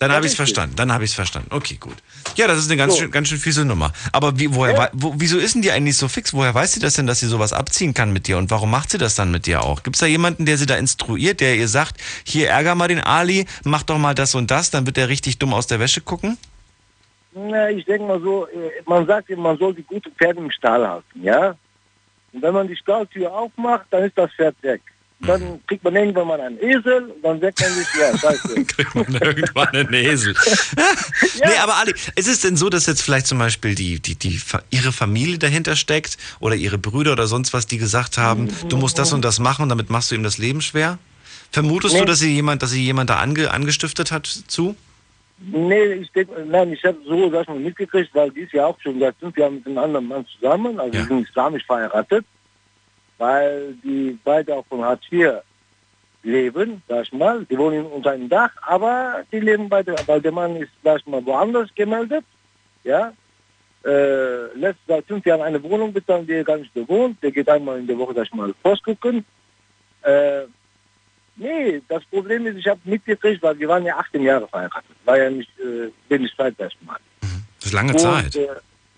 Dann 0.00 0.10
Ja, 0.12 0.16
habe 0.16 0.24
ich 0.24 0.32
es 0.32 0.36
verstanden. 0.36 0.76
Dann 0.76 0.90
habe 0.94 1.04
ich 1.04 1.10
es 1.10 1.14
verstanden. 1.14 1.48
Okay, 1.54 1.76
gut. 1.78 1.94
Ja, 2.34 2.46
das 2.46 2.56
ist 2.58 2.68
eine 2.70 2.78
ganz, 2.78 2.94
So. 2.94 3.00
schön, 3.00 3.10
ganz 3.10 3.28
schön 3.28 3.36
fiese 3.38 3.66
Nummer. 3.66 3.92
Aber 4.12 4.38
wie, 4.38 4.54
woher, 4.54 4.76
wei- 4.78 4.88
wo, 4.94 5.12
wieso 5.18 5.36
ist 5.36 5.54
denn 5.54 5.60
die 5.60 5.70
eigentlich 5.70 5.98
so 5.98 6.08
fix? 6.08 6.32
Woher 6.32 6.54
weiß 6.54 6.72
sie 6.72 6.80
das 6.80 6.94
denn, 6.94 7.06
dass 7.06 7.20
sie 7.20 7.26
sowas 7.26 7.52
abziehen 7.52 7.92
kann 7.92 8.10
mit 8.10 8.26
dir? 8.26 8.38
Und 8.38 8.50
warum 8.50 8.70
macht 8.70 8.90
sie 8.90 8.96
das 8.96 9.14
dann 9.14 9.30
mit 9.30 9.44
dir 9.44 9.62
auch? 9.62 9.82
Gibt 9.82 9.96
es 9.96 10.00
da 10.00 10.06
jemanden, 10.06 10.46
der 10.46 10.56
sie 10.56 10.64
da 10.64 10.76
instruiert, 10.76 11.40
der 11.42 11.54
ihr 11.54 11.68
sagt, 11.68 12.00
hier 12.24 12.48
ärger 12.48 12.74
mal 12.74 12.88
den 12.88 13.00
Ali, 13.00 13.44
mach 13.64 13.82
doch 13.82 13.98
mal 13.98 14.14
das 14.14 14.34
und 14.34 14.50
das, 14.50 14.70
dann 14.70 14.86
wird 14.86 14.96
er 14.96 15.10
richtig 15.10 15.38
dumm 15.38 15.52
aus 15.52 15.66
der 15.66 15.80
Wäsche 15.80 16.00
gucken? 16.00 16.38
Na, 17.34 17.68
ich 17.68 17.84
denke 17.84 18.04
mal 18.06 18.20
so, 18.22 18.46
äh, 18.48 18.70
man 18.86 19.06
sagt 19.06 19.28
man 19.36 19.58
soll 19.58 19.74
die 19.74 19.82
guten 19.84 20.10
Pferde 20.12 20.40
im 20.40 20.50
Stall 20.50 20.88
halten, 20.88 21.22
ja? 21.22 21.54
Und 22.32 22.40
wenn 22.42 22.54
man 22.54 22.66
die 22.68 22.76
Stalltür 22.76 23.30
aufmacht, 23.34 23.84
dann 23.90 24.04
ist 24.04 24.16
das 24.16 24.32
Pferd 24.32 24.56
weg. 24.62 24.80
Dann 25.26 25.60
kriegt 25.66 25.84
man 25.84 25.94
irgendwann 25.96 26.26
mal 26.28 26.40
einen 26.40 26.58
Esel 26.62 27.14
dann 27.22 27.40
sagt 27.40 27.60
man 27.60 27.74
sich, 27.74 27.86
ja, 28.00 28.16
scheiße. 28.18 28.64
kriegt 28.64 28.94
man 28.94 29.06
irgendwann 29.14 29.68
einen 29.68 29.92
Esel. 29.92 30.34
Nee, 31.44 31.56
aber 31.62 31.76
Ali, 31.76 31.92
ist 32.16 32.28
es 32.28 32.40
denn 32.40 32.56
so, 32.56 32.68
dass 32.70 32.86
jetzt 32.86 33.02
vielleicht 33.02 33.26
zum 33.26 33.38
Beispiel 33.38 33.74
die, 33.74 34.00
die, 34.00 34.14
die, 34.14 34.40
ihre 34.70 34.92
Familie 34.92 35.38
dahinter 35.38 35.76
steckt 35.76 36.16
oder 36.38 36.54
ihre 36.54 36.78
Brüder 36.78 37.12
oder 37.12 37.26
sonst 37.26 37.52
was, 37.52 37.66
die 37.66 37.78
gesagt 37.78 38.18
haben, 38.18 38.48
du 38.68 38.76
musst 38.76 38.98
das 38.98 39.12
und 39.12 39.22
das 39.24 39.38
machen 39.38 39.62
und 39.64 39.68
damit 39.70 39.90
machst 39.90 40.10
du 40.10 40.14
ihm 40.14 40.22
das 40.22 40.38
Leben 40.38 40.60
schwer? 40.60 40.98
Vermutest 41.50 41.94
du, 41.94 42.00
Nee. 42.00 42.04
dass 42.06 42.18
sie 42.20 42.32
jemand, 42.34 42.62
dass 42.62 42.70
sie 42.70 42.82
jemand 42.84 43.10
da 43.10 43.16
ange, 43.16 43.50
angestiftet 43.50 44.12
hat 44.12 44.26
zu? 44.26 44.76
Nee, 45.38 45.94
ich 45.94 46.12
denke, 46.12 46.32
nein, 46.46 46.72
ich 46.72 46.84
habe 46.84 46.98
so 47.06 47.14
ich 47.26 47.48
mal, 47.48 47.58
mitgekriegt, 47.58 48.10
weil 48.14 48.30
die 48.30 48.40
ist 48.40 48.52
ja 48.52 48.66
auch 48.66 48.78
schon 48.82 49.00
seit 49.00 49.16
fünf 49.18 49.36
Jahren 49.38 49.54
mit 49.56 49.66
einem 49.66 49.78
anderen 49.78 50.06
Mann 50.08 50.26
zusammen, 50.34 50.78
also 50.78 50.96
Ja. 50.96 51.06
sind 51.06 51.26
islamisch 51.28 51.64
verheiratet, 51.64 52.24
weil 53.20 53.74
die 53.84 54.18
beide 54.24 54.56
auch 54.56 54.66
von 54.66 54.82
Hartz 54.82 55.04
IV 55.12 55.42
leben, 56.22 56.82
sag 56.88 57.02
ich 57.04 57.12
mal. 57.12 57.44
Die 57.44 57.56
wohnen 57.56 57.86
unter 57.86 58.12
einem 58.12 58.28
Dach, 58.28 58.50
aber 58.62 59.22
die 59.30 59.40
leben 59.40 59.68
beide, 59.68 59.94
weil 60.06 60.20
der 60.20 60.32
Mann 60.32 60.56
ist, 60.56 60.72
sag 60.82 61.00
ich 61.00 61.06
mal, 61.06 61.24
woanders 61.24 61.68
gemeldet, 61.74 62.24
ja. 62.82 63.12
Äh, 63.82 64.52
lässt 64.58 64.80
seit 64.86 65.06
fünf 65.06 65.24
Jahren 65.24 65.40
eine 65.40 65.62
Wohnung 65.62 65.90
bezahlen, 65.92 66.26
die 66.26 66.34
er 66.34 66.44
gar 66.44 66.58
nicht 66.58 66.74
bewohnt. 66.74 67.22
Der 67.22 67.30
geht 67.30 67.48
einmal 67.48 67.78
in 67.78 67.86
der 67.86 67.96
Woche, 67.96 68.12
sag 68.14 68.24
ich 68.24 68.34
mal, 68.34 68.52
Post 68.62 68.84
gucken. 68.84 69.24
Äh, 70.02 70.42
Nee, 71.40 71.80
das 71.88 72.04
Problem 72.04 72.46
ist, 72.46 72.56
ich 72.56 72.68
habe 72.68 72.80
mitgekriegt, 72.84 73.42
weil 73.42 73.58
wir 73.58 73.66
waren 73.66 73.82
ja 73.86 73.96
18 73.96 74.22
Jahre 74.22 74.46
verheiratet. 74.46 74.90
War 75.06 75.16
ja 75.18 75.30
nicht 75.30 75.50
äh, 75.58 75.90
wenig 76.10 76.36
Zeit 76.36 76.54
erstmal. 76.58 76.98
Das 77.20 77.66
ist 77.66 77.72
lange 77.72 77.92
Und, 77.92 77.98
Zeit. 77.98 78.36
Äh, 78.36 78.48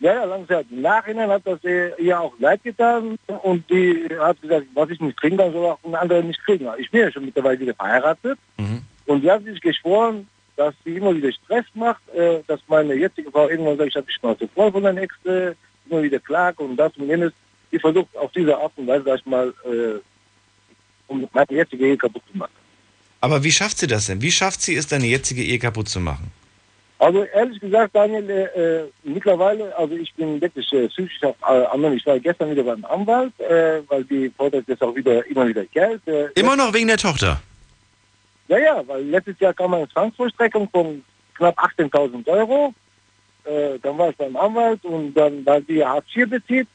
ja, 0.03 0.27
ja, 0.27 0.47
Zeit. 0.49 0.67
Im 0.71 0.83
Nachhinein 0.83 1.31
hat 1.31 1.43
das 1.45 1.63
äh, 1.65 1.93
ihr 2.03 2.21
auch 2.21 2.35
leid 2.41 2.63
getan 2.65 3.17
und 3.43 3.69
die 3.71 4.09
hat 4.19 4.41
gesagt, 4.43 4.67
was 4.75 4.91
ich 4.91 5.01
nicht 5.01 5.19
kriegen 5.21 5.37
kann, 5.37 5.53
soll 5.53 5.67
auch 5.67 5.79
ein 5.85 5.95
anderer 5.95 6.23
nicht 6.23 6.45
kriegen. 6.45 6.67
Ich 6.79 6.91
bin 6.91 7.03
ja 7.03 7.13
schon 7.13 7.25
mittlerweile 7.25 7.59
wieder 7.61 7.75
verheiratet 7.75 8.39
Mhm. 8.59 8.83
und 9.07 9.23
die 9.23 9.31
hat 9.31 9.45
sich 9.45 9.61
geschworen, 9.61 10.27
dass 10.57 10.75
sie 10.85 10.97
immer 10.97 11.15
wieder 11.15 11.33
Stress 11.33 11.65
macht, 11.75 12.03
äh, 12.15 12.41
dass 12.47 12.61
meine 12.67 12.95
jetzige 12.95 13.31
Frau 13.31 13.49
irgendwann 13.49 13.77
sagt, 13.79 13.91
ich 13.91 13.97
habe 13.97 14.07
die 14.07 14.13
Schnauze 14.13 14.49
voll 14.49 14.73
von 14.73 14.85
Ex, 14.99 15.15
äh, 15.25 15.55
immer 15.89 16.03
wieder 16.03 16.19
klagt 16.19 16.59
und 16.59 16.77
das 16.77 16.93
und 16.97 17.09
jenes. 17.09 17.33
Die 17.71 17.79
versucht 17.79 18.15
auf 18.17 18.31
diese 18.33 18.57
Art 18.59 18.73
und 18.77 18.87
Weise, 18.87 19.05
sag 19.05 19.21
ich 19.21 19.27
mal, 19.27 19.55
äh, 19.65 20.01
um 21.07 21.27
meine 21.33 21.53
jetzige 21.53 21.87
Ehe 21.87 21.97
kaputt 21.97 22.23
zu 22.31 22.37
machen. 22.37 22.53
Aber 23.21 23.43
wie 23.45 23.53
schafft 23.53 23.79
sie 23.79 23.87
das 23.87 24.07
denn? 24.07 24.21
Wie 24.21 24.33
schafft 24.33 24.61
sie 24.63 24.75
es, 24.75 24.89
deine 24.89 25.07
jetzige 25.07 25.43
Ehe 25.43 25.59
kaputt 25.59 25.89
zu 25.89 26.01
machen? 26.01 26.31
Also 27.03 27.25
ehrlich 27.25 27.59
gesagt, 27.59 27.97
Daniel, 27.97 28.31
äh, 28.31 28.45
äh, 28.45 28.91
mittlerweile, 29.03 29.77
also 29.77 29.93
ich 29.97 30.15
bin 30.15 30.41
wirklich 30.41 30.73
äh, 30.73 30.87
psychisch 30.87 31.21
auf, 31.25 31.35
äh, 31.49 31.65
Ende. 31.75 31.97
Ich 31.97 32.07
war 32.07 32.17
gestern 32.21 32.53
wieder 32.53 32.63
beim 32.63 32.85
Anwalt, 32.85 33.33
äh, 33.41 33.83
weil 33.89 34.05
die 34.05 34.31
fordert 34.31 34.69
jetzt 34.69 34.85
auch 34.85 34.95
wieder 34.95 35.27
immer 35.27 35.49
wieder 35.49 35.65
Geld. 35.65 36.01
Äh, 36.07 36.29
Immer 36.37 36.55
noch 36.55 36.73
wegen 36.73 36.87
der 36.87 36.99
Tochter. 36.99 37.43
Ja, 38.47 38.57
ja, 38.57 38.83
weil 38.87 39.03
letztes 39.03 39.37
Jahr 39.41 39.53
kam 39.53 39.75
eine 39.75 39.89
Zwangsvollstreckung 39.89 40.69
von 40.71 41.03
knapp 41.35 41.59
18.000 41.59 42.25
Euro. 42.29 42.73
Äh, 43.47 43.81
dann 43.83 43.99
war 43.99 44.11
ich 44.11 44.17
beim 44.17 44.37
Anwalt 44.37 44.85
und 44.85 45.13
dann, 45.15 45.45
weil 45.45 45.63
die 45.63 45.85
Hartz 45.85 46.07
IV 46.15 46.31
bezieht, 46.31 46.69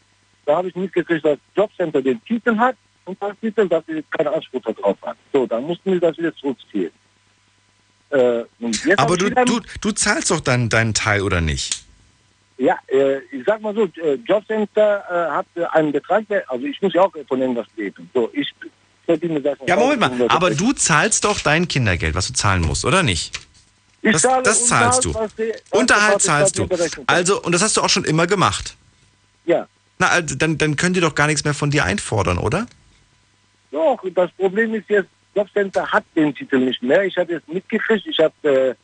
da 0.45 0.58
habe 0.58 0.68
ich 0.68 0.76
mitgekriegt, 0.76 1.24
dass 1.24 1.40
Jobcenter 1.56 2.02
den 2.02 2.22
Titel 2.26 2.58
hat 2.58 2.76
und 3.06 3.18
das 3.24 3.32
Titel, 3.40 3.70
dass 3.70 3.86
sie 3.86 4.04
keinen 4.10 4.28
Anspruch 4.28 4.62
darauf 4.62 4.98
hat. 5.04 5.16
So, 5.32 5.45
dann 5.45 5.64
mussten 5.64 5.94
wir 5.94 6.02
das 6.02 6.18
wieder 6.18 6.36
zurückziehen. 6.36 6.91
Äh, 8.09 8.43
Aber 8.95 9.17
du, 9.17 9.29
du, 9.31 9.59
du 9.81 9.91
zahlst 9.91 10.31
doch 10.31 10.39
dann 10.39 10.69
deinen 10.69 10.93
Teil 10.93 11.21
oder 11.21 11.41
nicht? 11.41 11.84
Ja, 12.57 12.77
äh, 12.88 13.17
ich 13.31 13.43
sag 13.45 13.61
mal 13.61 13.75
so, 13.75 13.84
äh, 14.01 14.15
Jobcenter 14.25 15.03
äh, 15.09 15.31
hat 15.31 15.45
äh, 15.55 15.65
einen 15.77 15.91
Betrag, 15.91 16.23
also 16.47 16.65
ich 16.65 16.81
muss 16.81 16.93
ja 16.93 17.01
auch 17.01 17.11
von 17.27 17.41
irgendwas 17.41 17.67
leben. 17.75 18.09
So, 18.13 18.29
ich 18.34 18.51
verdiene 19.05 19.39
das. 19.41 19.57
Ja, 19.67 19.75
Moment 19.75 19.99
mal. 19.99 20.27
Aber 20.29 20.49
du 20.51 20.73
zahlst 20.73 21.23
doch 21.25 21.39
dein 21.39 21.67
Kindergeld, 21.67 22.15
was 22.15 22.27
du 22.27 22.34
zahlen 22.34 22.61
musst, 22.61 22.84
oder 22.85 23.03
nicht? 23.03 23.39
Ich 24.01 24.13
Das, 24.13 24.21
zahle 24.23 24.43
das 24.43 24.65
zahlst 24.67 25.05
du. 25.05 25.13
Die- 25.38 25.53
Unterhalt 25.71 26.21
zahlst 26.21 26.57
du. 26.57 26.67
Also, 27.07 27.41
und 27.41 27.51
das 27.51 27.61
hast 27.61 27.77
du 27.77 27.81
auch 27.81 27.89
schon 27.89 28.05
immer 28.05 28.25
gemacht. 28.25 28.75
Ja. 29.45 29.67
Na, 29.99 30.07
also, 30.09 30.35
dann, 30.35 30.57
dann 30.57 30.75
könnt 30.77 30.95
ihr 30.95 31.01
doch 31.01 31.15
gar 31.15 31.27
nichts 31.27 31.43
mehr 31.43 31.53
von 31.53 31.71
dir 31.71 31.84
einfordern, 31.84 32.38
oder? 32.38 32.65
Doch, 33.71 33.99
das 34.15 34.31
Problem 34.31 34.73
ist 34.75 34.89
jetzt, 34.89 35.09
Jobcenter 35.38 35.85
hat 35.91 36.03
den 36.15 36.34
Titel 36.34 36.57
nicht 36.57 36.81
mehr. 36.81 37.03
Ich 37.03 37.15
habe 37.15 37.34
jetzt 37.34 37.47
mitgekriegt, 37.47 38.07
ich 38.07 38.19
habe 38.19 38.34
äh, 38.43 38.76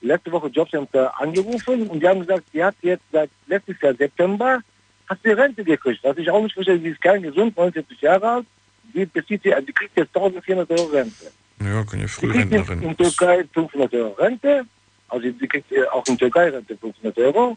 letzte 0.00 0.32
Woche 0.32 0.48
Jobcenter 0.48 1.18
angerufen 1.20 1.86
und 1.86 2.00
die 2.00 2.08
haben 2.08 2.20
gesagt, 2.20 2.44
die 2.52 2.64
hat 2.64 2.74
jetzt 2.82 3.04
seit 3.12 3.30
letztes 3.46 3.80
Jahr 3.80 3.94
September 3.94 4.60
hat 5.08 5.18
sie 5.22 5.30
Rente 5.30 5.62
gekriegt. 5.62 6.00
Was 6.02 6.16
ich 6.18 6.28
auch 6.30 6.42
nicht 6.42 6.54
verstehe, 6.54 6.78
die 6.78 6.88
ist 6.88 7.00
kein 7.00 7.22
gesund, 7.22 7.56
79 7.56 8.00
Jahre 8.00 8.28
alt, 8.28 8.46
die, 8.92 9.06
bezieht 9.06 9.42
sie, 9.44 9.54
die 9.66 9.72
kriegt 9.72 9.96
jetzt 9.96 10.16
1400 10.16 10.70
Euro 10.70 10.86
Rente. 10.86 11.30
Ja, 11.60 11.84
können 11.84 12.02
ja 12.02 12.08
kriegt 12.08 12.52
in, 12.82 12.96
Türkei 12.96 13.44
500 13.52 13.94
Euro 13.94 14.12
Rente, 14.14 14.64
also 15.08 15.30
die 15.30 15.48
kriegt 15.48 15.70
äh, 15.70 15.84
auch 15.88 16.06
in 16.08 16.18
Türkei 16.18 16.48
Rente 16.48 16.76
500 16.76 17.18
Euro. 17.18 17.56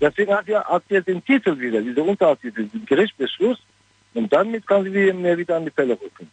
Deswegen 0.00 0.34
hat 0.34 0.46
sie, 0.46 0.56
hat 0.56 0.82
sie 0.88 0.94
jetzt 0.94 1.08
den 1.08 1.24
Titel 1.24 1.58
wieder, 1.58 1.80
diese 1.80 2.02
Unterhaltstitel, 2.02 2.66
den 2.66 2.84
Gerichtsbeschluss 2.84 3.58
und 4.14 4.32
damit 4.32 4.66
kann 4.66 4.84
sie 4.84 5.12
mir 5.12 5.38
wieder 5.38 5.56
an 5.56 5.64
die 5.64 5.70
Pelle 5.70 5.92
rücken. 5.92 6.28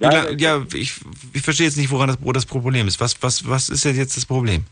Ja. 0.00 0.10
Wie 0.10 0.14
lang- 0.14 0.38
Ja, 0.38 0.62
ich, 0.74 0.94
ich 1.32 1.42
verstehe 1.42 1.66
jetzt 1.66 1.76
nicht, 1.76 1.90
woran 1.90 2.08
das, 2.08 2.18
wo 2.20 2.32
das 2.32 2.46
Problem 2.46 2.86
ist. 2.86 3.00
Was, 3.00 3.20
was, 3.22 3.48
was 3.48 3.68
ist 3.68 3.84
denn 3.84 3.96
jetzt 3.96 4.16
das 4.16 4.24
Problem? 4.26 4.64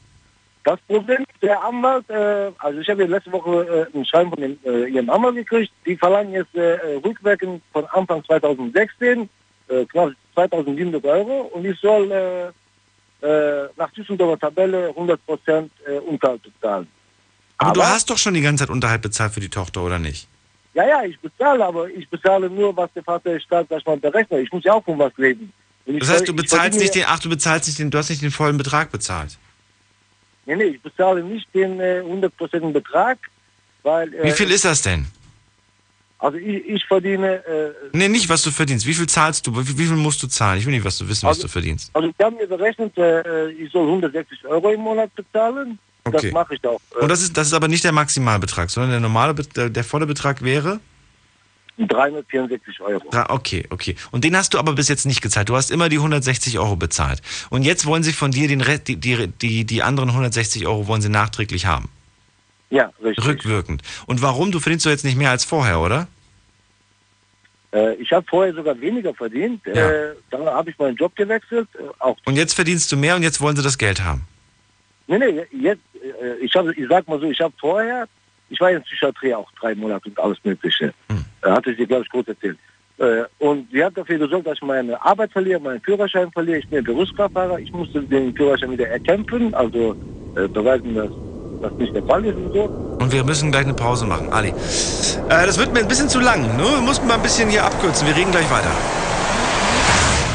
Das 0.64 0.80
Problem 0.88 1.24
der 1.42 1.62
Anwalt, 1.62 2.08
äh, 2.10 2.50
also 2.58 2.80
ich 2.80 2.88
habe 2.88 3.02
ja 3.04 3.08
letzte 3.08 3.30
Woche 3.30 3.88
äh, 3.94 3.96
ein 3.98 4.04
Schreiben 4.04 4.30
von 4.30 4.40
dem, 4.40 4.58
äh, 4.64 4.86
ihrem 4.88 5.08
Anwalt 5.10 5.36
gekriegt, 5.36 5.72
die 5.86 5.96
verlangen 5.96 6.32
jetzt 6.32 6.54
äh, 6.56 6.76
rückwirkend 7.04 7.62
von 7.72 7.84
Anfang 7.86 8.24
2016 8.24 9.28
äh, 9.68 9.84
knapp 9.86 10.10
2700 10.34 11.04
Euro 11.04 11.42
und 11.54 11.64
ich 11.64 11.78
soll 11.80 12.10
äh, 13.22 13.68
nach 13.76 13.90
Düsseldorfer 13.92 14.38
Tabelle 14.38 14.90
100% 14.90 15.70
äh, 15.86 15.98
Unterhalt 16.00 16.42
bezahlen. 16.42 16.86
Aber, 17.58 17.72
du 17.72 17.82
hast 17.82 18.10
doch 18.10 18.18
schon 18.18 18.34
die 18.34 18.42
ganze 18.42 18.64
Zeit 18.64 18.70
Unterhalt 18.70 19.02
bezahlt 19.02 19.32
für 19.32 19.40
die 19.40 19.48
Tochter, 19.48 19.82
oder 19.82 19.98
nicht? 19.98 20.28
Ja, 20.76 20.86
ja, 20.86 21.02
ich 21.04 21.18
bezahle, 21.18 21.64
aber 21.64 21.88
ich 21.88 22.06
bezahle 22.10 22.50
nur, 22.50 22.76
was 22.76 22.92
der 22.92 23.02
Vater 23.02 23.32
des 23.32 23.42
Staat, 23.44 23.66
sag 23.70 23.78
ich 23.80 23.86
mal, 23.86 23.96
berechnet. 23.96 24.42
Ich 24.42 24.52
muss 24.52 24.62
ja 24.62 24.74
auch 24.74 24.84
von 24.84 24.98
was 24.98 25.12
leben. 25.16 25.50
Ich 25.86 26.00
Das 26.00 26.10
heißt, 26.10 26.28
du 26.28 26.32
ich 26.32 26.36
bezahlst 26.36 26.78
nicht 26.78 26.94
den, 26.94 27.04
ach, 27.06 27.18
du 27.18 27.30
bezahlst 27.30 27.66
nicht 27.66 27.78
den, 27.78 27.90
du 27.90 27.96
hast 27.96 28.10
nicht 28.10 28.20
den 28.22 28.30
vollen 28.30 28.58
Betrag 28.58 28.92
bezahlt. 28.92 29.38
Nee, 30.44 30.56
nee, 30.56 30.64
ich 30.64 30.82
bezahle 30.82 31.22
nicht 31.24 31.48
den 31.54 31.80
äh, 31.80 32.02
100% 32.04 32.72
Betrag, 32.72 33.18
weil... 33.84 34.12
Äh, 34.12 34.24
Wie 34.24 34.32
viel 34.32 34.50
ist 34.50 34.66
das 34.66 34.82
denn? 34.82 35.06
Also 36.18 36.36
ich, 36.36 36.68
ich 36.68 36.84
verdiene... 36.84 37.36
Äh, 37.46 37.72
Nee, 37.92 38.08
nicht, 38.08 38.28
was 38.28 38.42
du 38.42 38.50
verdienst. 38.50 38.86
Wie 38.86 38.92
viel 38.94 39.08
zahlst 39.08 39.46
du? 39.46 39.56
Wie, 39.56 39.78
wie 39.78 39.86
viel 39.86 39.96
musst 39.96 40.22
du 40.22 40.26
zahlen? 40.26 40.58
Ich 40.58 40.66
will 40.66 40.74
nicht, 40.74 40.84
was 40.84 40.98
du 40.98 41.08
wissen, 41.08 41.22
was 41.26 41.38
Also- 41.38 41.42
du 41.42 41.52
verdienst. 41.52 41.90
Also 41.94 42.08
die 42.12 42.22
haben 42.24 42.36
mir 42.36 42.46
berechnet, 42.46 42.96
äh, 42.98 43.48
ich 43.52 43.72
soll 43.72 43.86
160 43.86 44.44
Euro 44.44 44.70
im 44.72 44.80
Monat 44.82 45.14
bezahlen. 45.14 45.78
Okay. 46.06 46.26
Das 46.26 46.32
mache 46.32 46.54
ich 46.54 46.64
auch. 46.64 46.80
Äh, 46.94 47.02
Und 47.02 47.08
das 47.08 47.22
ist, 47.22 47.36
das 47.36 47.48
ist 47.48 47.52
aber 47.52 47.68
nicht 47.68 47.84
der 47.84 47.92
Maximalbetrag, 47.92 48.70
sondern 48.70 48.90
der 48.92 49.00
normale, 49.00 49.34
der, 49.34 49.70
der 49.70 49.84
volle 49.84 50.06
Betrag 50.06 50.42
wäre? 50.42 50.80
364 51.78 52.80
Euro. 52.80 53.02
Okay, 53.28 53.66
okay. 53.68 53.96
Und 54.10 54.24
den 54.24 54.34
hast 54.36 54.54
du 54.54 54.58
aber 54.58 54.72
bis 54.72 54.88
jetzt 54.88 55.04
nicht 55.04 55.20
gezahlt. 55.20 55.48
Du 55.48 55.56
hast 55.56 55.70
immer 55.70 55.88
die 55.90 55.96
160 55.96 56.58
Euro 56.58 56.76
bezahlt. 56.76 57.20
Und 57.50 57.62
jetzt 57.62 57.84
wollen 57.84 58.02
sie 58.02 58.12
von 58.12 58.30
dir 58.30 58.48
den 58.48 58.62
Rest, 58.62 58.88
die, 58.88 58.96
die, 58.96 59.28
die, 59.28 59.64
die 59.64 59.82
anderen 59.82 60.08
160 60.08 60.66
Euro 60.66 60.86
wollen 60.86 61.02
sie 61.02 61.10
nachträglich 61.10 61.66
haben. 61.66 61.90
Ja, 62.70 62.90
richtig. 63.02 63.26
Rückwirkend. 63.26 63.82
Und 64.06 64.22
warum? 64.22 64.52
Du 64.52 64.58
verdienst 64.60 64.86
doch 64.86 64.90
jetzt 64.90 65.04
nicht 65.04 65.18
mehr 65.18 65.30
als 65.30 65.44
vorher, 65.44 65.80
oder? 65.80 66.08
Äh, 67.72 67.94
ich 67.96 68.10
habe 68.10 68.24
vorher 68.28 68.54
sogar 68.54 68.80
weniger 68.80 69.12
verdient. 69.14 69.60
Ja. 69.66 69.90
Äh, 69.90 70.14
dann 70.30 70.46
habe 70.46 70.70
ich 70.70 70.78
meinen 70.78 70.96
Job 70.96 71.14
gewechselt. 71.14 71.68
Äh, 71.74 71.82
auch 71.98 72.16
Und 72.24 72.36
jetzt 72.36 72.54
verdienst 72.54 72.90
du 72.90 72.96
mehr 72.96 73.16
und 73.16 73.22
jetzt 73.22 73.40
wollen 73.40 73.56
sie 73.56 73.62
das 73.62 73.76
Geld 73.76 74.02
haben. 74.02 74.26
Nee, 75.06 75.18
nee, 75.18 75.46
jetzt, 75.52 75.82
äh, 75.94 76.36
ich, 76.40 76.54
hab, 76.54 76.66
ich 76.68 76.88
sag 76.88 77.06
mal 77.08 77.20
so, 77.20 77.26
ich 77.26 77.40
habe 77.40 77.54
vorher, 77.58 78.06
ich 78.48 78.60
war 78.60 78.70
in 78.70 78.82
Psychiatrie 78.82 79.34
auch 79.34 79.50
drei 79.60 79.74
Monate 79.74 80.08
und 80.08 80.18
alles 80.18 80.38
Mögliche. 80.44 80.92
Hm. 81.08 81.24
Hatte 81.42 81.70
ich 81.70 81.76
dir, 81.76 81.86
glaube 81.86 82.02
ich, 82.04 82.10
kurz 82.10 82.28
erzählt. 82.28 82.58
Äh, 82.98 83.24
und 83.38 83.70
sie 83.70 83.84
hat 83.84 83.96
dafür 83.96 84.18
gesorgt, 84.18 84.46
dass 84.46 84.54
ich 84.54 84.62
meine 84.62 85.00
Arbeit 85.04 85.30
verliere, 85.32 85.60
meinen 85.60 85.80
Führerschein 85.80 86.30
verliere. 86.32 86.58
Ich 86.58 86.68
bin 86.68 86.82
Berufskraftfahrer. 86.82 87.58
Ich 87.58 87.70
musste 87.72 88.02
den 88.02 88.34
Führerschein 88.34 88.70
wieder 88.70 88.88
erkämpfen, 88.88 89.54
also 89.54 89.94
äh, 90.34 90.48
beweisen, 90.48 90.94
dass 90.94 91.10
das 91.60 91.72
nicht 91.78 91.94
der 91.94 92.02
Fall 92.04 92.24
ist 92.24 92.36
und 92.36 92.52
so. 92.52 92.62
Und 93.00 93.12
wir 93.12 93.22
müssen 93.24 93.50
gleich 93.50 93.64
eine 93.64 93.74
Pause 93.74 94.06
machen. 94.06 94.32
Ali. 94.32 94.48
Äh, 94.48 94.52
das 95.28 95.58
wird 95.58 95.72
mir 95.74 95.80
ein 95.80 95.88
bisschen 95.88 96.08
zu 96.08 96.20
lang. 96.20 96.42
Ne? 96.56 96.64
Wir 96.64 96.80
mussten 96.80 97.06
mal 97.06 97.14
ein 97.14 97.22
bisschen 97.22 97.50
hier 97.50 97.64
abkürzen. 97.64 98.06
Wir 98.06 98.16
reden 98.16 98.30
gleich 98.30 98.50
weiter. 98.50 98.70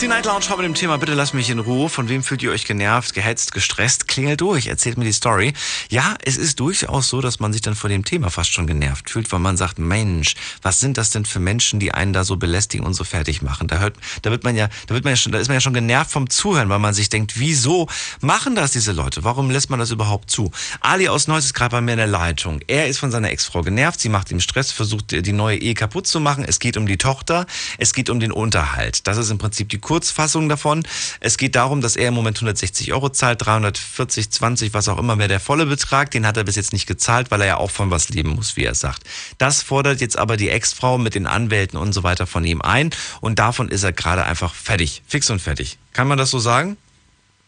Die 0.00 0.06
Night 0.06 0.26
Lounge 0.26 0.44
mit 0.50 0.64
dem 0.64 0.74
Thema 0.74 0.96
Bitte 0.96 1.14
lasst 1.14 1.34
mich 1.34 1.50
in 1.50 1.58
Ruhe. 1.58 1.88
Von 1.88 2.08
wem 2.08 2.22
fühlt 2.22 2.40
ihr 2.44 2.52
euch 2.52 2.64
genervt, 2.64 3.14
gehetzt, 3.14 3.50
gestresst? 3.50 4.06
Klingelt 4.06 4.40
durch, 4.40 4.68
erzählt 4.68 4.96
mir 4.96 5.04
die 5.04 5.12
Story. 5.12 5.54
Ja, 5.90 6.14
es 6.24 6.36
ist 6.36 6.60
durchaus 6.60 7.08
so, 7.08 7.20
dass 7.20 7.40
man 7.40 7.52
sich 7.52 7.62
dann 7.62 7.74
vor 7.74 7.90
dem 7.90 8.04
Thema 8.04 8.30
fast 8.30 8.52
schon 8.52 8.68
genervt 8.68 9.10
fühlt, 9.10 9.32
weil 9.32 9.40
man 9.40 9.56
sagt, 9.56 9.80
Mensch, 9.80 10.36
was 10.62 10.78
sind 10.78 10.98
das 10.98 11.10
denn 11.10 11.24
für 11.24 11.40
Menschen, 11.40 11.80
die 11.80 11.92
einen 11.94 12.12
da 12.12 12.22
so 12.22 12.36
belästigen 12.36 12.86
und 12.86 12.94
so 12.94 13.02
fertig 13.02 13.42
machen? 13.42 13.66
Da 13.66 13.78
hört, 13.78 13.96
da 14.22 14.30
wird 14.30 14.44
man 14.44 14.54
ja, 14.54 14.68
da 14.86 14.94
wird 14.94 15.02
man 15.02 15.14
ja 15.14 15.16
schon, 15.16 15.32
da 15.32 15.40
ist 15.40 15.48
man 15.48 15.56
ja 15.56 15.60
schon 15.60 15.74
genervt 15.74 16.12
vom 16.12 16.30
Zuhören, 16.30 16.68
weil 16.68 16.78
man 16.78 16.94
sich 16.94 17.08
denkt, 17.08 17.40
wieso 17.40 17.88
machen 18.20 18.54
das 18.54 18.70
diese 18.70 18.92
Leute? 18.92 19.24
Warum 19.24 19.50
lässt 19.50 19.68
man 19.68 19.80
das 19.80 19.90
überhaupt 19.90 20.30
zu? 20.30 20.52
Ali 20.80 21.08
aus 21.08 21.26
Neuss 21.26 21.46
ist 21.46 21.54
gerade 21.54 21.72
bei 21.72 21.80
mir 21.80 21.92
in 21.92 21.98
der 21.98 22.06
Leitung. 22.06 22.60
Er 22.68 22.86
ist 22.86 22.98
von 22.98 23.10
seiner 23.10 23.30
Ex-Frau 23.30 23.62
genervt, 23.62 23.98
sie 23.98 24.10
macht 24.10 24.30
ihm 24.30 24.38
Stress, 24.38 24.70
versucht 24.70 25.10
die 25.10 25.32
neue 25.32 25.58
Ehe 25.58 25.74
kaputt 25.74 26.06
zu 26.06 26.20
machen. 26.20 26.44
Es 26.44 26.60
geht 26.60 26.76
um 26.76 26.86
die 26.86 26.98
Tochter, 26.98 27.46
es 27.78 27.92
geht 27.92 28.10
um 28.10 28.20
den 28.20 28.30
Unterhalt. 28.30 29.08
Das 29.08 29.16
ist 29.16 29.30
im 29.30 29.38
Prinzip 29.38 29.68
die 29.70 29.78
Kurzfassung 29.88 30.50
davon. 30.50 30.82
Es 31.18 31.38
geht 31.38 31.54
darum, 31.54 31.80
dass 31.80 31.96
er 31.96 32.08
im 32.08 32.14
Moment 32.14 32.36
160 32.36 32.92
Euro 32.92 33.08
zahlt, 33.08 33.46
340, 33.46 34.30
20, 34.30 34.74
was 34.74 34.86
auch 34.86 34.98
immer 34.98 35.16
wäre 35.16 35.28
der 35.28 35.40
volle 35.40 35.64
Betrag. 35.64 36.10
Den 36.10 36.26
hat 36.26 36.36
er 36.36 36.44
bis 36.44 36.56
jetzt 36.56 36.74
nicht 36.74 36.86
gezahlt, 36.86 37.30
weil 37.30 37.40
er 37.40 37.46
ja 37.46 37.56
auch 37.56 37.70
von 37.70 37.90
was 37.90 38.10
leben 38.10 38.34
muss, 38.34 38.58
wie 38.58 38.64
er 38.64 38.74
sagt. 38.74 39.04
Das 39.38 39.62
fordert 39.62 40.02
jetzt 40.02 40.18
aber 40.18 40.36
die 40.36 40.50
Ex-Frau 40.50 40.98
mit 40.98 41.14
den 41.14 41.26
Anwälten 41.26 41.78
und 41.78 41.94
so 41.94 42.02
weiter 42.02 42.26
von 42.26 42.44
ihm 42.44 42.60
ein. 42.60 42.90
Und 43.22 43.38
davon 43.38 43.70
ist 43.70 43.82
er 43.82 43.92
gerade 43.92 44.24
einfach 44.24 44.52
fertig. 44.52 45.02
Fix 45.06 45.30
und 45.30 45.40
fertig. 45.40 45.78
Kann 45.94 46.06
man 46.06 46.18
das 46.18 46.30
so 46.30 46.38
sagen? 46.38 46.76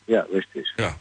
Ja, 0.06 0.22
richtig. 0.32 0.66
Ja. 0.78 0.96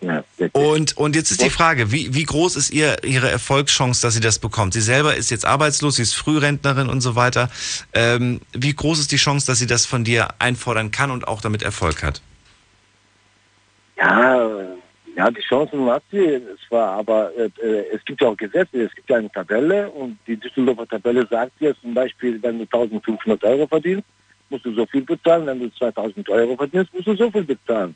Nervt. 0.00 0.28
wirklich. 0.38 0.64
Und, 0.64 0.96
und 0.96 1.16
jetzt 1.16 1.30
ist 1.30 1.42
die 1.42 1.50
Frage, 1.50 1.90
wie, 1.92 2.14
wie 2.14 2.24
groß 2.24 2.56
ist 2.56 2.70
ihr, 2.70 3.04
ihre 3.04 3.30
Erfolgschance, 3.30 4.02
dass 4.02 4.14
sie 4.14 4.20
das 4.20 4.38
bekommt? 4.38 4.74
Sie 4.74 4.80
selber 4.80 5.16
ist 5.16 5.30
jetzt 5.30 5.44
arbeitslos, 5.44 5.96
sie 5.96 6.02
ist 6.02 6.14
Frührentnerin 6.14 6.88
und 6.88 7.00
so 7.00 7.16
weiter. 7.16 7.50
Ähm, 7.92 8.40
wie 8.52 8.74
groß 8.74 8.98
ist 8.98 9.12
die 9.12 9.16
Chance, 9.16 9.46
dass 9.46 9.58
sie 9.58 9.66
das 9.66 9.86
von 9.86 10.04
dir 10.04 10.28
einfordern 10.38 10.90
kann 10.90 11.10
und 11.10 11.26
auch 11.26 11.40
damit 11.40 11.62
Erfolg 11.62 12.02
hat? 12.02 12.22
Ja, 13.96 14.50
ja, 15.16 15.30
die 15.30 15.42
Chancen 15.42 15.84
hat 15.90 16.02
sie 16.10 16.40
zwar, 16.66 16.98
aber 16.98 17.30
äh, 17.36 17.50
äh, 17.62 17.86
es 17.94 18.04
gibt 18.04 18.22
ja 18.22 18.28
auch 18.28 18.36
Gesetze, 18.36 18.84
es 18.84 18.94
gibt 18.94 19.10
ja 19.10 19.16
eine 19.16 19.30
Tabelle 19.30 19.90
und 19.90 20.18
die 20.26 20.36
Düsseldorfer 20.36 20.88
Tabelle 20.88 21.26
sagt 21.26 21.60
dir 21.60 21.74
zum 21.80 21.92
Beispiel, 21.92 22.42
wenn 22.42 22.58
du 22.58 22.64
1500 22.64 23.44
Euro 23.44 23.66
verdienst, 23.66 24.04
musst 24.48 24.64
du 24.64 24.74
so 24.74 24.86
viel 24.86 25.02
bezahlen, 25.02 25.46
wenn 25.46 25.60
du 25.60 25.70
2000 25.74 26.28
Euro 26.30 26.56
verdienst, 26.56 26.92
musst 26.94 27.06
du 27.06 27.16
so 27.16 27.30
viel 27.30 27.44
bezahlen. 27.44 27.94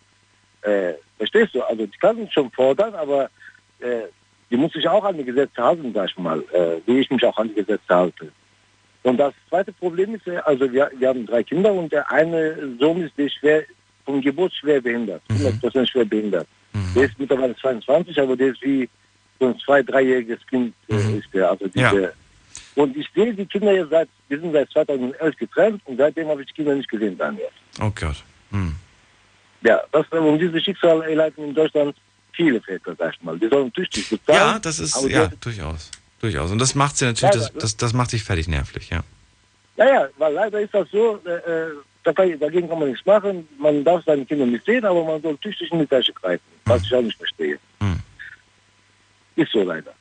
Äh, 0.63 0.95
verstehst 1.19 1.55
du? 1.55 1.63
Also 1.63 1.87
die 1.87 1.99
kann 1.99 2.29
schon 2.31 2.51
fordern, 2.51 2.95
aber 2.95 3.31
äh, 3.81 4.03
die 4.51 4.57
muss 4.57 4.73
sich 4.73 4.89
auch 4.89 5.05
an 5.05 5.19
die 5.19 5.25
Gesetze 5.25 5.63
halten, 5.63 5.93
sag 5.93 6.11
ich 6.11 6.19
mal, 6.19 6.41
äh, 6.53 6.81
wie 6.87 7.01
ich 7.01 7.11
mich 7.11 7.25
auch 7.25 7.37
an 7.39 7.49
die 7.49 7.55
Gesetze 7.55 7.89
halte. 7.95 8.33
Und 9.03 9.19
das 9.19 9.35
zweite 9.49 9.73
Problem 9.73 10.15
ist, 10.15 10.27
äh, 10.27 10.39
also 10.39 10.71
wir, 10.73 10.91
wir 10.99 11.09
haben 11.09 11.27
drei 11.27 11.43
Kinder 11.43 11.73
und 11.73 11.93
der 11.93 12.11
eine 12.11 12.77
Sohn 12.79 13.03
ist 13.03 13.17
der 13.17 13.29
schwer, 13.29 13.65
von 14.05 14.21
Geburt 14.21 14.53
schwer 14.55 14.81
behindert, 14.81 15.23
100% 15.31 15.87
schwer 15.87 16.05
behindert. 16.05 16.47
Der 16.95 17.05
ist 17.05 17.19
mittlerweile 17.19 17.57
22, 17.57 18.21
aber 18.21 18.37
der 18.37 18.49
ist 18.49 18.63
wie 18.63 18.89
so 19.41 19.47
ein 19.47 19.59
zwei-, 19.59 19.83
dreijähriges 19.83 20.39
Kind 20.47 20.75
äh, 20.89 21.19
ist 21.19 21.29
der. 21.33 21.51
Also 21.51 21.67
diese, 21.69 22.03
Ja. 22.03 22.09
Und 22.75 22.97
ich 22.97 23.09
sehe 23.15 23.33
die 23.33 23.47
Kinder 23.47 23.73
jetzt 23.73 23.91
seit, 23.91 24.09
wir 24.29 24.41
sind 24.41 24.53
seit 24.53 24.71
2011 24.71 25.37
getrennt 25.37 25.83
und 25.87 25.97
seitdem 25.97 26.29
habe 26.29 26.43
ich 26.43 26.49
die 26.49 26.55
Kinder 26.55 26.75
nicht 26.75 26.89
gesehen, 26.89 27.17
Daniel. 27.17 27.49
Oh 27.81 27.91
Gott. 27.95 28.23
Hm. 28.51 28.77
Ja, 29.67 29.83
das, 29.91 30.07
um 30.13 30.39
diese 30.39 30.61
Schicksale 30.61 31.13
leiten 31.15 31.45
in 31.45 31.55
Deutschland 31.55 31.97
viele 32.33 32.61
Väter, 32.61 32.95
sag 32.97 33.15
ich 33.15 33.23
mal. 33.23 33.37
Die 33.37 33.49
sollen 33.49 33.73
tüchtig 33.73 34.09
bezahlen. 34.09 34.39
Ja, 34.39 34.59
das 34.61 34.79
ist, 34.79 34.95
ja, 35.09 35.27
die- 35.27 35.37
durchaus. 35.41 35.91
Durchaus. 36.21 36.51
Und 36.53 36.61
das 36.61 36.75
macht 36.75 36.97
sie 36.97 37.05
natürlich, 37.05 37.35
Ja, 37.35 37.41
das, 37.41 37.53
das, 37.53 37.77
das 37.77 37.93
macht 37.93 38.13
dich 38.13 38.23
fertig 38.23 38.47
nervlich, 38.47 38.91
ja. 38.91 39.01
Ja, 39.77 39.87
ja, 39.87 40.09
weil 40.19 40.33
leider 40.35 40.61
ist 40.61 40.73
das 40.73 40.89
so, 40.91 41.21
äh, 41.27 42.11
äh, 42.11 42.39
dagegen 42.39 42.69
kann 42.69 42.79
man 42.79 42.89
nichts 42.91 43.05
machen. 43.05 43.47
Man 43.59 43.83
darf 43.85 44.05
seine 44.05 44.25
Kinder 44.25 44.47
nicht 44.47 44.65
sehen, 44.65 44.85
aber 44.85 45.05
man 45.05 45.21
soll 45.21 45.37
tüchtig 45.39 45.71
in 45.73 45.81
die 45.81 45.87
Tasche 45.87 46.13
greifen, 46.13 46.45
was 46.65 46.83
ich 46.85 46.95
auch 46.95 47.03
nicht 47.03 47.19
verstehe. 47.19 47.59
Hm. 47.81 47.99
Ist 49.35 49.53
so 49.53 49.63
leider. 49.65 49.93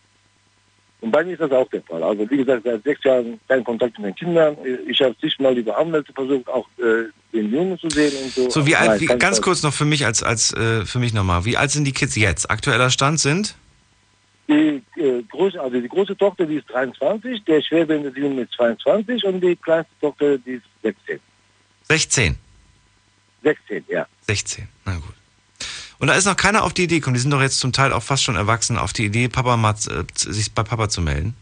Und 1.01 1.11
bei 1.11 1.23
mir 1.23 1.34
ist 1.34 1.41
das 1.41 1.51
auch 1.51 1.69
der 1.69 1.81
Fall. 1.84 2.01
Also 2.01 2.30
wie 2.30 2.38
gesagt, 2.38 2.63
seit 2.63 2.84
sechs 2.84 3.03
Jahren 3.03 3.39
kein 3.47 3.63
Kontakt 3.63 3.97
mit 3.99 4.07
den 4.07 4.15
Kindern. 4.15 4.57
Ich 4.88 5.01
habe 5.01 5.15
zigmal 5.19 5.57
über 5.57 5.77
Anwälte 5.77 6.11
versucht, 6.13 6.47
auch 6.47 6.67
äh, 6.77 7.09
den 7.34 7.51
Jungen 7.51 7.77
zu 7.77 7.89
sehen 7.89 8.13
und 8.23 8.31
so. 8.31 8.49
So, 8.49 8.65
wie 8.65 8.76
alt, 8.76 9.01
wie, 9.01 9.05
ganz 9.05 9.41
kurz 9.41 9.61
noch 9.61 9.73
für 9.73 9.85
mich 9.85 10.05
als, 10.05 10.23
als 10.23 10.53
äh, 10.53 10.85
für 10.85 10.99
mich 10.99 11.13
nochmal. 11.13 11.45
Wie 11.45 11.57
alt 11.57 11.72
sind 11.72 11.85
die 11.85 11.91
Kids 11.91 12.15
jetzt? 12.15 12.49
Aktueller 12.49 12.89
Stand 12.89 13.19
sind? 13.19 13.55
Die, 14.47 14.81
äh, 14.97 15.23
große, 15.30 15.59
also 15.59 15.80
die 15.80 15.88
große 15.88 16.15
Tochter, 16.17 16.45
die 16.45 16.55
ist 16.55 16.69
23, 16.69 17.43
der 17.43 17.61
schwerbehinderte 17.61 18.19
Junge 18.19 18.43
ist 18.43 18.53
22 18.53 19.23
und 19.26 19.41
die 19.41 19.55
kleinste 19.55 19.93
Tochter, 19.99 20.38
die 20.38 20.53
ist 20.53 20.65
16. 20.84 21.19
16. 21.84 22.35
16, 23.43 23.84
ja. 23.89 24.07
16, 24.22 24.67
na 24.85 24.95
gut. 24.95 25.13
Und 25.99 26.07
da 26.07 26.15
ist 26.15 26.26
noch 26.26 26.35
keiner 26.35 26.63
auf 26.63 26.73
die 26.73 26.84
Idee 26.84 26.95
gekommen, 26.95 27.15
die 27.15 27.22
sind 27.22 27.31
doch 27.31 27.41
jetzt 27.41 27.59
zum 27.59 27.72
Teil 27.72 27.93
auch 27.93 28.03
fast 28.03 28.23
schon 28.23 28.35
erwachsen, 28.35 28.77
auf 28.77 28.93
die 28.93 29.05
Idee, 29.05 29.27
Papa 29.27 29.55
mal, 29.57 29.72
äh, 29.72 30.03
sich 30.15 30.51
bei 30.53 30.63
Papa 30.63 30.89
zu 30.89 31.01
melden. 31.01 31.35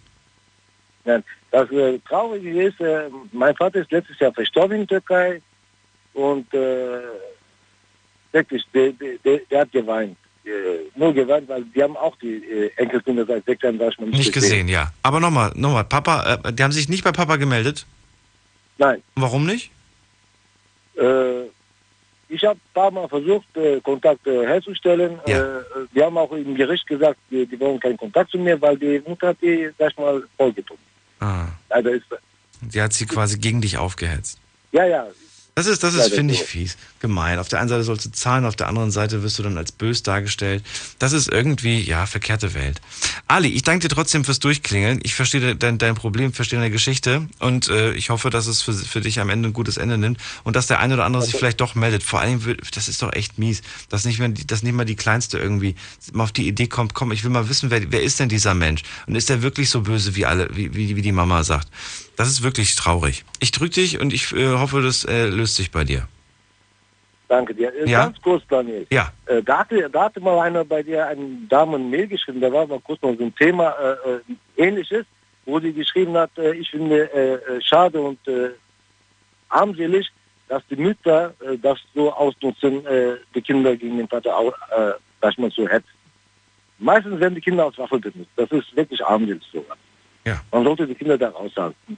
Nein, 1.06 1.24
das 1.52 1.70
äh, 1.72 2.00
Traurige 2.08 2.64
ist, 2.64 2.80
äh, 2.80 3.10
mein 3.32 3.56
Vater 3.56 3.82
ist 3.82 3.92
letztes 3.92 4.20
Jahr 4.20 4.34
verstorben 4.34 4.82
in 4.82 4.88
der 4.88 5.00
Türkei 5.00 5.42
und 6.14 6.54
äh, 6.54 7.00
wirklich, 8.32 8.64
der, 8.74 8.92
der, 8.92 9.40
der, 9.50 9.62
hat 9.62 9.72
geweint. 9.72 10.18
Äh, 10.46 10.90
nur 10.96 11.14
geweint, 11.14 11.48
weil 11.48 11.64
die 11.64 11.82
haben 11.82 11.98
auch 11.98 12.16
die 12.18 12.36
äh, 12.36 12.72
Enkelkinder 12.76 13.26
seit 13.26 13.46
sechs 13.46 13.64
Jahren, 13.64 13.78
nicht, 13.78 14.00
Nicht 14.00 14.34
gesehen, 14.34 14.68
ja. 14.68 14.92
Aber 15.02 15.20
nochmal, 15.20 15.52
nochmal, 15.56 15.86
Papa, 15.86 16.40
äh, 16.44 16.54
die 16.54 16.64
haben 16.64 16.72
sich 16.72 16.90
nicht 16.90 17.04
bei 17.04 17.12
Papa 17.12 17.38
gemeldet? 17.38 17.86
Nein. 18.78 19.02
Warum 19.16 19.46
nicht? 19.46 19.72
Äh, 20.96 21.48
ich 22.34 22.44
habe 22.44 22.56
ein 22.60 22.74
paar 22.74 22.92
Mal 22.92 23.08
versucht, 23.08 23.46
äh, 23.56 23.80
Kontakt 23.82 24.26
äh, 24.28 24.46
herzustellen. 24.46 25.20
Äh, 25.26 25.36
die 25.94 26.02
haben 26.02 26.18
auch 26.18 26.32
im 26.32 26.56
Gericht 26.56 26.86
gesagt, 26.88 27.20
die, 27.30 27.46
die 27.46 27.60
wollen 27.60 27.80
keinen 27.80 27.98
Kontakt 27.98 28.32
zu 28.32 28.38
mir, 28.38 28.60
weil 28.62 28.78
die 28.78 29.02
Mutter 29.06 29.28
hat 29.30 29.38
die, 29.42 29.70
sag 29.78 29.92
ich 29.92 29.98
mal, 29.98 30.24
vollgetrunken. 30.38 30.86
Ah, 31.20 31.48
Also 31.70 31.90
ist, 31.90 32.06
die 32.62 32.82
hat 32.82 32.94
sie 32.94 33.06
quasi 33.06 33.38
gegen 33.38 33.62
dich 33.62 33.78
aufgehetzt. 33.78 34.40
ja, 34.72 34.86
ja, 34.86 35.08
Das 35.56 35.68
ist, 35.68 35.84
das 35.84 35.94
ist, 35.94 36.02
Leider 36.02 36.16
finde 36.16 36.34
ich, 36.34 36.42
fies. 36.42 36.78
Gemein. 37.00 37.38
Auf 37.38 37.48
der 37.48 37.60
einen 37.60 37.70
Seite 37.70 37.84
sollst 37.84 38.06
du 38.06 38.12
zahlen, 38.12 38.46
auf 38.46 38.56
der 38.56 38.68
anderen 38.68 38.90
Seite 38.90 39.22
wirst 39.22 39.38
du 39.38 39.44
dann 39.44 39.58
als 39.58 39.72
bös 39.72 40.02
dargestellt. 40.02 40.64
Das 40.98 41.14
ist 41.14 41.28
irgendwie, 41.28 41.80
ja, 41.80 42.08
verkehrte 42.08 42.56
Welt. 42.56 42.82
Ali, 43.28 43.50
ich 43.50 43.62
danke 43.62 43.88
dir 43.88 43.94
trotzdem 43.94 44.24
fürs 44.24 44.40
Durchklingeln. 44.40 45.00
Ich 45.04 45.14
verstehe 45.14 45.56
dein, 45.56 45.78
dein 45.78 45.94
Problem, 45.94 46.34
verstehe 46.34 46.58
deine 46.58 46.72
Geschichte 46.72 47.28
und 47.40 47.70
äh, 47.70 47.94
ich 47.94 48.10
hoffe, 48.10 48.32
dass 48.32 48.48
es 48.48 48.64
für, 48.64 48.74
für 48.74 49.02
dich 49.02 49.20
am 49.20 49.30
Ende 49.30 49.50
ein 49.50 49.54
gutes 49.54 49.78
Ende 49.78 50.00
nimmt 50.00 50.20
und 50.44 50.56
dass 50.56 50.66
der 50.66 50.80
eine 50.80 50.96
oder 50.96 51.06
andere 51.06 51.22
sich 51.22 51.36
vielleicht 51.36 51.62
doch 51.62 51.76
meldet. 51.76 52.02
Vor 52.02 52.20
allem, 52.20 52.42
das 52.74 52.88
ist 52.88 53.02
doch 53.04 53.14
echt 53.14 53.38
mies, 53.38 53.62
dass 53.90 54.06
nicht, 54.06 54.18
mehr, 54.18 54.30
dass 54.30 54.64
nicht 54.64 54.74
mal 54.74 54.86
die 54.86 54.96
Kleinste 54.96 55.38
irgendwie 55.38 55.76
mal 56.14 56.24
auf 56.24 56.32
die 56.32 56.48
Idee 56.48 56.68
kommt, 56.68 56.96
komm, 56.96 57.12
ich 57.12 57.24
will 57.24 57.32
mal 57.32 57.48
wissen, 57.48 57.70
wer, 57.70 57.92
wer 57.92 58.02
ist 58.02 58.20
denn 58.20 58.30
dieser 58.30 58.56
Mensch? 58.56 58.82
Und 59.06 59.16
ist 59.16 59.30
der 59.30 59.44
wirklich 59.44 59.70
so 59.70 59.82
böse, 59.82 60.16
wie 60.16 60.26
alle, 60.26 60.50
wie, 60.56 60.74
wie, 60.74 60.96
wie 60.96 61.02
die 61.02 61.12
Mama 61.12 61.44
sagt? 61.44 61.68
Das 62.24 62.32
ist 62.32 62.42
wirklich 62.42 62.74
traurig. 62.76 63.26
Ich 63.42 63.52
drücke 63.52 63.72
dich 63.72 64.00
und 64.00 64.14
ich 64.14 64.32
äh, 64.32 64.54
hoffe, 64.54 64.82
das 64.82 65.04
äh, 65.04 65.28
löst 65.28 65.58
sich 65.58 65.72
bei 65.72 65.84
dir. 65.84 66.08
danke 67.28 67.54
dir. 67.54 67.76
Äh, 67.76 67.90
Ja? 67.90 68.06
Ganz 68.06 68.22
kurz, 68.22 68.44
Daniel. 68.48 68.88
Ja. 68.92 69.12
Äh, 69.26 69.44
da, 69.44 69.58
hatte, 69.58 69.90
da 69.90 70.06
hatte 70.06 70.22
mal 70.22 70.40
einer 70.40 70.64
bei 70.64 70.84
dir 70.84 71.06
einen 71.06 71.50
Damen 71.50 71.90
Mail 71.90 72.08
geschrieben, 72.08 72.40
da 72.40 72.50
war 72.50 72.66
mal 72.66 72.80
kurz 72.80 73.02
noch 73.02 73.14
so 73.18 73.26
ein 73.26 73.36
Thema 73.36 73.72
äh, 73.72 74.10
äh, 74.10 74.20
ähnliches, 74.56 75.06
wo 75.44 75.60
sie 75.60 75.74
geschrieben 75.74 76.16
hat, 76.16 76.32
ich 76.38 76.70
finde 76.70 77.60
schade 77.62 78.00
und 78.00 78.20
armselig, 79.50 80.10
dass 80.48 80.64
die 80.70 80.78
Mütter 80.78 81.34
das 81.62 81.78
so 81.94 82.14
ausnutzen, 82.14 82.82
die 83.36 83.42
Kinder 83.42 83.76
gegen 83.76 83.98
den 83.98 84.08
Vater 84.08 84.38
auch, 84.38 84.54
äh, 84.72 85.30
ich 85.30 85.38
mal 85.38 85.52
so 85.52 85.68
hetzen. 85.68 85.90
Meistens 86.80 87.20
werden 87.20 87.36
die 87.36 87.42
Kinder 87.42 87.66
als 87.66 87.78
Waffe 87.78 88.00
benutzt. 88.00 88.32
Das 88.38 88.50
ist 88.52 88.74
wirklich 88.74 89.04
armselig 89.06 89.44
sogar. 89.52 89.76
Ja. 90.26 90.42
Man 90.50 90.64
sollte 90.64 90.88
die 90.88 90.96
Kinder 90.96 91.18
da 91.18 91.28
raushalten. 91.28 91.98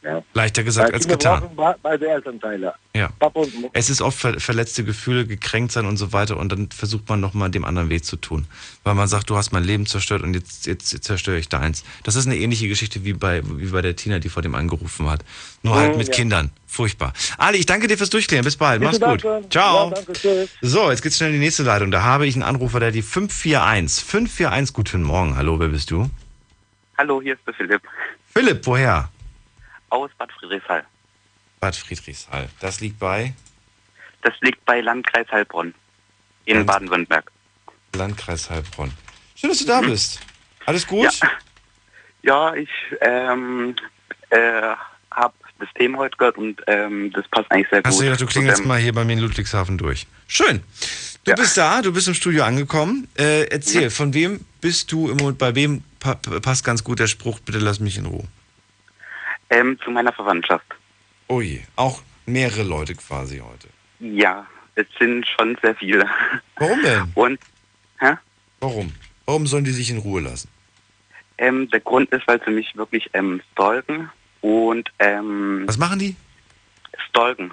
Ja. 0.00 0.22
Leichter 0.32 0.62
gesagt 0.62 0.94
als 0.94 1.08
getan. 1.08 1.42
beide 1.82 2.08
Elternteile. 2.08 2.72
Ja. 2.94 3.08
Papa 3.18 3.40
und 3.40 3.52
Mutter. 3.56 3.70
Es 3.72 3.90
ist 3.90 4.00
oft 4.00 4.16
ver 4.16 4.38
verletzte 4.38 4.84
Gefühle, 4.84 5.26
gekränkt 5.26 5.72
sein 5.72 5.86
und 5.86 5.96
so 5.96 6.12
weiter 6.12 6.36
und 6.36 6.52
dann 6.52 6.70
versucht 6.70 7.08
man 7.08 7.18
nochmal 7.18 7.50
dem 7.50 7.64
anderen 7.64 7.90
weh 7.90 8.00
zu 8.00 8.14
tun. 8.16 8.46
Weil 8.84 8.94
man 8.94 9.08
sagt, 9.08 9.28
du 9.28 9.36
hast 9.36 9.50
mein 9.50 9.64
Leben 9.64 9.86
zerstört 9.86 10.22
und 10.22 10.34
jetzt, 10.34 10.66
jetzt 10.66 11.02
zerstöre 11.02 11.38
ich 11.38 11.48
deins. 11.48 11.82
Das 12.04 12.14
ist 12.14 12.26
eine 12.26 12.36
ähnliche 12.36 12.68
Geschichte 12.68 13.04
wie 13.04 13.12
bei, 13.12 13.42
wie 13.44 13.66
bei 13.66 13.82
der 13.82 13.96
Tina, 13.96 14.20
die 14.20 14.28
vor 14.28 14.40
dem 14.42 14.54
angerufen 14.54 15.10
hat. 15.10 15.24
Nur 15.64 15.74
halt 15.74 15.92
Mhm, 15.92 15.98
mit 15.98 16.08
ja. 16.08 16.14
Kindern. 16.14 16.50
Furchtbar. 16.68 17.12
Ali, 17.36 17.58
ich 17.58 17.66
danke 17.66 17.88
dir 17.88 17.98
fürs 17.98 18.10
Durchklären. 18.10 18.44
Bis 18.44 18.56
bald. 18.56 18.80
Mach's 18.80 19.00
gut. 19.00 19.24
danke. 19.24 19.48
Ciao. 19.50 19.92
Ja. 20.22 20.44
So, 20.62 20.90
jetzt 20.90 21.02
geht's 21.02 21.16
schnell 21.16 21.30
in 21.30 21.40
die 21.40 21.44
nächste 21.44 21.64
Leitung. 21.64 21.90
Da 21.90 22.02
habe 22.02 22.24
ich 22.26 22.34
einen 22.36 22.44
Anrufer, 22.44 22.78
der 22.78 22.92
die 22.92 23.02
541. 23.02 24.04
541, 24.04 24.74
guten 24.74 25.02
Morgen. 25.02 25.34
Hallo, 25.36 25.58
wer 25.58 25.68
bist 25.68 25.90
du? 25.90 26.08
Hallo, 26.96 27.20
hier 27.20 27.34
ist 27.34 27.40
der 27.46 27.54
Philipp 27.54 27.82
Philipp, 28.32 28.64
woher? 28.66 29.08
Aus 29.90 30.10
Bad 30.18 30.30
Friedrichshall. 30.32 30.84
Bad 31.60 31.76
Friedrichshall. 31.76 32.48
Das 32.60 32.80
liegt 32.80 32.98
bei 32.98 33.34
Das 34.22 34.34
liegt 34.40 34.64
bei 34.64 34.80
Landkreis 34.80 35.26
Heilbronn 35.30 35.74
in 36.44 36.56
Land- 36.56 36.66
Baden-Württemberg. 36.66 37.30
Landkreis 37.94 38.50
Heilbronn. 38.50 38.92
Schön, 39.34 39.50
dass 39.50 39.58
du 39.60 39.66
da 39.66 39.80
bist. 39.80 40.20
Alles 40.66 40.86
gut? 40.86 41.08
Ja, 42.22 42.54
ich 42.54 42.68
ähm, 43.00 43.74
äh, 44.30 44.38
habe 45.10 45.34
das 45.58 45.68
Thema 45.76 45.98
heute 45.98 46.16
gehört 46.16 46.36
und 46.36 46.60
ähm, 46.66 47.10
das 47.12 47.26
passt 47.28 47.50
eigentlich 47.50 47.68
sehr 47.70 47.82
Hast 47.84 47.94
gut. 47.94 48.00
du 48.00 48.04
gedacht, 48.04 48.20
du 48.20 48.26
klingelst 48.26 48.62
ähm, 48.62 48.68
mal 48.68 48.78
hier 48.78 48.92
bei 48.92 49.04
mir 49.04 49.14
in 49.14 49.18
Ludwigshafen 49.20 49.78
durch. 49.78 50.06
Schön. 50.26 50.62
Du 51.24 51.34
bist 51.34 51.56
da, 51.56 51.82
du 51.82 51.92
bist 51.92 52.08
im 52.08 52.14
Studio 52.14 52.44
angekommen. 52.44 53.08
Äh, 53.16 53.44
erzähl, 53.44 53.90
von 53.90 54.14
wem 54.14 54.44
bist 54.60 54.90
du 54.92 55.10
im 55.10 55.16
Moment, 55.16 55.38
bei 55.38 55.54
wem 55.54 55.82
pa 56.00 56.14
passt 56.14 56.64
ganz 56.64 56.84
gut 56.84 56.98
der 57.00 57.06
Spruch, 57.06 57.40
bitte 57.40 57.58
lass 57.58 57.80
mich 57.80 57.96
in 57.98 58.06
Ruhe. 58.06 58.24
Ähm, 59.50 59.78
zu 59.84 59.90
meiner 59.90 60.12
Verwandtschaft. 60.12 60.66
Oh 61.28 61.40
je, 61.40 61.60
auch 61.76 62.02
mehrere 62.26 62.62
Leute 62.62 62.94
quasi 62.94 63.38
heute. 63.38 63.68
Ja, 64.00 64.46
es 64.74 64.86
sind 64.98 65.26
schon 65.26 65.56
sehr 65.62 65.74
viele. 65.74 66.06
Warum 66.56 66.82
denn? 66.82 67.10
Und, 67.14 67.40
hä? 68.00 68.12
Warum? 68.60 68.92
Warum 69.26 69.46
sollen 69.46 69.64
die 69.64 69.72
sich 69.72 69.90
in 69.90 69.98
Ruhe 69.98 70.20
lassen? 70.20 70.48
Ähm, 71.38 71.68
der 71.70 71.80
Grund 71.80 72.10
ist, 72.10 72.26
weil 72.26 72.40
sie 72.44 72.50
mich 72.50 72.74
wirklich 72.76 73.08
ähm, 73.12 73.40
stalken 73.52 74.10
und 74.40 74.90
ähm, 74.98 75.62
Was 75.66 75.78
machen 75.78 75.98
die? 75.98 76.16
stalken. 77.08 77.52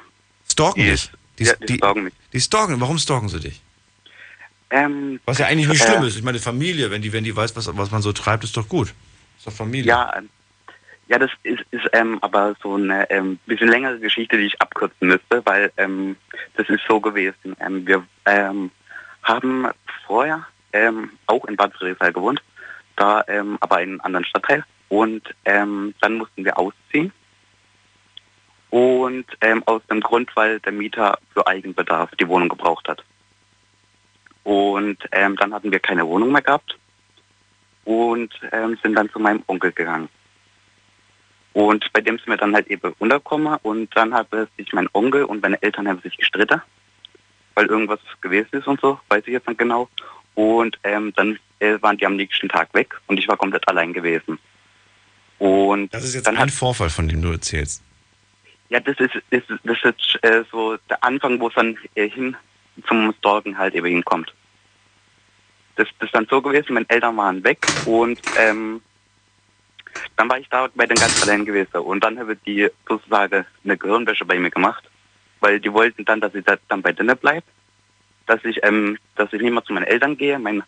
Stalken 0.52 0.80
Die- 0.82 0.90
dich? 0.92 1.12
Die, 1.38 1.44
ja, 1.44 1.54
die 1.56 1.66
die, 1.66 1.74
stalken 1.76 2.04
mich. 2.06 2.14
die 2.32 2.40
stalken, 2.42 2.80
warum 2.80 2.98
stalken 2.98 3.28
sie 3.30 3.40
dich? 3.42 3.62
Ähm, 4.70 5.20
Was 5.26 5.38
ja 5.38 5.48
eigentlich 5.48 5.68
nicht 5.68 5.82
äh, 5.84 5.88
schlimm 5.90 6.04
ist. 6.04 6.16
Ich 6.16 6.24
meine, 6.24 6.40
Familie, 6.40 6.90
wenn 6.92 7.02
die, 7.02 7.12
wenn 7.14 7.24
die 7.24 7.36
weiß, 7.36 7.56
was, 7.56 7.70
was 7.78 7.92
man 7.92 8.02
so 8.02 8.12
treibt, 8.14 8.44
ist 8.44 8.56
doch 8.58 8.68
gut. 8.68 8.94
Ist 9.38 9.46
doch 9.48 9.54
Familie. 9.54 9.88
Ja, 9.90 10.22
ja, 11.08 11.20
das 11.20 11.32
ist, 11.44 11.64
ist 11.72 11.86
ähm, 11.94 12.18
aber 12.22 12.56
so 12.62 12.76
eine 12.76 13.10
ähm, 13.12 13.40
bisschen 13.46 13.68
längere 13.68 14.00
Geschichte, 14.00 14.38
die 14.38 14.48
ich 14.48 14.62
abkürzen 14.62 15.08
müsste, 15.08 15.46
weil 15.46 15.72
ähm, 15.78 16.16
das 16.56 16.68
ist 16.70 16.84
so 16.88 17.00
gewesen. 17.00 17.56
Ähm, 17.60 17.86
wir 17.86 18.04
ähm, 18.26 18.72
haben 19.24 19.68
vorher 20.08 20.48
ähm, 20.74 21.12
auch 21.28 21.46
in 21.46 21.56
Bad 21.56 21.74
Friedrichshall 21.74 22.14
gewohnt, 22.14 22.42
da 22.96 23.24
ähm, 23.28 23.58
aber 23.62 23.82
in 23.82 23.90
einem 23.90 24.02
anderen 24.02 24.26
Stadtteil. 24.26 24.64
Und 24.90 25.34
ähm, 25.46 25.94
dann 26.02 26.16
mussten 26.16 26.46
wir 26.46 26.58
ausziehen. 26.58 27.12
Und 28.70 29.26
ähm, 29.42 29.64
aus 29.66 29.82
dem 29.90 30.02
Grund, 30.02 30.36
weil 30.36 30.60
der 30.60 30.72
Mieter 30.72 31.18
für 31.34 31.46
Eigenbedarf 31.48 32.12
die 32.20 32.28
Wohnung 32.28 32.50
gebraucht 32.50 32.88
hat. 32.88 33.04
Und 34.44 34.98
ähm, 35.12 35.36
dann 35.38 35.54
hatten 35.54 35.72
wir 35.72 35.80
keine 35.80 36.06
Wohnung 36.06 36.32
mehr 36.32 36.42
gehabt 36.42 36.78
und 37.84 38.34
ähm, 38.52 38.78
sind 38.84 38.96
dann 38.96 39.10
zu 39.10 39.20
meinem 39.20 39.44
Onkel 39.48 39.72
gegangen. 39.72 40.10
Und 41.56 41.86
bei 41.94 42.02
dem 42.02 42.18
sind 42.18 42.28
wir 42.28 42.36
dann 42.36 42.54
halt 42.54 42.68
eben 42.68 42.94
untergekommen 43.00 43.58
und 43.64 43.88
dann 43.96 44.14
hat 44.14 44.28
sich 44.58 44.74
mein 44.74 44.90
Onkel 44.92 45.24
und 45.24 45.42
meine 45.42 45.62
Eltern 45.64 45.88
haben 45.88 46.02
sich 46.02 46.18
gestritten, 46.18 46.62
weil 47.54 47.68
irgendwas 47.68 48.02
gewesen 48.20 48.50
ist 48.52 48.68
und 48.68 48.82
so, 48.82 49.00
weiß 49.08 49.24
ich 49.26 49.32
jetzt 49.32 49.48
nicht 49.48 49.58
genau. 49.58 49.88
Und 50.34 50.78
ähm, 50.84 51.14
dann 51.16 51.40
äh, 51.60 51.82
waren 51.82 51.98
die 51.98 52.06
am 52.06 52.18
nächsten 52.18 52.50
Tag 52.50 52.74
weg 52.74 52.94
und 53.08 53.18
ich 53.18 53.30
war 53.30 53.38
komplett 53.38 53.66
allein 53.70 53.94
gewesen. 53.94 54.38
Und 55.40 55.94
Das 55.94 56.04
ist 56.04 56.14
jetzt 56.16 56.28
ein 56.28 56.50
Vorfall, 56.50 56.90
von 56.90 57.08
dem 57.08 57.22
du 57.22 57.32
erzählst. 57.32 57.82
Ja, 58.68 58.82
das 58.82 59.00
ist, 59.00 59.14
das 59.32 59.44
ist, 59.48 59.60
das 59.64 59.78
ist 59.82 60.24
äh, 60.24 60.44
so 60.52 60.76
der 60.90 61.02
Anfang, 61.06 61.40
wo 61.40 61.48
es 61.48 61.54
dann 61.54 61.78
äh, 61.96 62.10
hin 62.10 62.36
zum 62.86 63.14
Stalken 63.20 63.58
halt 63.58 63.76
eben 63.76 63.88
hinkommt. 63.88 64.34
Das, 65.78 65.88
das 66.00 66.10
ist 66.10 66.16
dann 66.16 66.28
so 66.30 66.42
gewesen, 66.42 66.74
meine 66.74 66.90
Eltern 66.90 67.16
waren 67.16 67.42
weg 67.46 67.66
und 67.86 68.20
ähm, 68.38 68.82
dann 70.16 70.30
war 70.30 70.40
ich 70.40 70.48
da 70.50 70.68
bei 70.76 70.86
den 70.86 71.00
ganz 71.00 71.22
allein 71.22 71.46
gewesen 71.46 71.78
und 71.78 72.04
dann 72.04 72.18
habe 72.20 72.36
die 72.36 72.70
sozusagen 72.88 73.46
eine 73.64 73.78
Gehirnwäsche 73.78 74.26
bei 74.26 74.38
mir 74.40 74.50
gemacht, 74.52 74.84
weil 75.40 75.60
die 75.60 75.72
wollten 75.72 76.06
dann, 76.06 76.22
dass 76.22 76.34
ich 76.36 76.44
da 76.46 76.58
dann 76.70 76.82
bei 76.82 76.92
denen 76.92 77.18
bleibe, 77.18 77.46
dass 78.28 78.44
ich 78.44 78.60
ähm, 78.64 78.98
dass 79.16 79.32
ich 79.34 79.42
nicht 79.42 79.52
mehr 79.54 79.64
zu 79.64 79.74
meinen 79.74 79.86
Eltern 79.86 80.18
gehe, 80.18 80.38
mein 80.40 80.64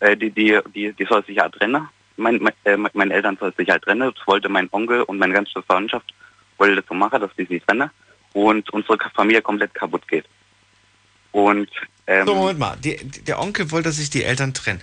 äh, 0.00 0.16
die 0.16 0.30
die 0.30 0.58
die 0.74 0.92
die 0.92 1.04
soll 1.06 1.24
sich 1.24 1.36
ja 1.36 1.48
trennen, 1.48 1.88
mein, 2.16 2.36
mein, 2.42 2.52
äh, 2.64 2.76
meine 2.76 3.14
Eltern 3.14 3.36
soll 3.40 3.52
sich 3.56 3.68
halt 3.68 3.82
trennen, 3.82 4.12
das 4.14 4.26
wollte 4.26 4.48
mein 4.48 4.68
Onkel 4.72 5.02
und 5.02 5.18
meine 5.18 5.34
ganze 5.34 5.62
Verwandtschaft 5.62 6.12
wollte 6.58 6.76
das 6.76 6.84
so 6.88 6.94
machen, 6.94 7.20
dass 7.20 7.30
die 7.36 7.46
sich 7.46 7.62
trennen 7.64 7.90
und 8.34 8.68
unsere 8.70 8.98
Familie 9.14 9.40
komplett 9.42 9.72
kaputt 9.74 10.06
geht. 10.06 10.26
Und 11.32 11.70
ähm, 12.06 12.26
So, 12.26 12.34
Moment 12.34 12.58
mal. 12.58 12.76
Die- 12.82 12.96
der 13.22 13.40
Onkel 13.40 13.70
wollte, 13.70 13.88
dass 13.88 13.96
sich 13.96 14.10
die 14.10 14.24
Eltern 14.24 14.52
trennen. 14.52 14.80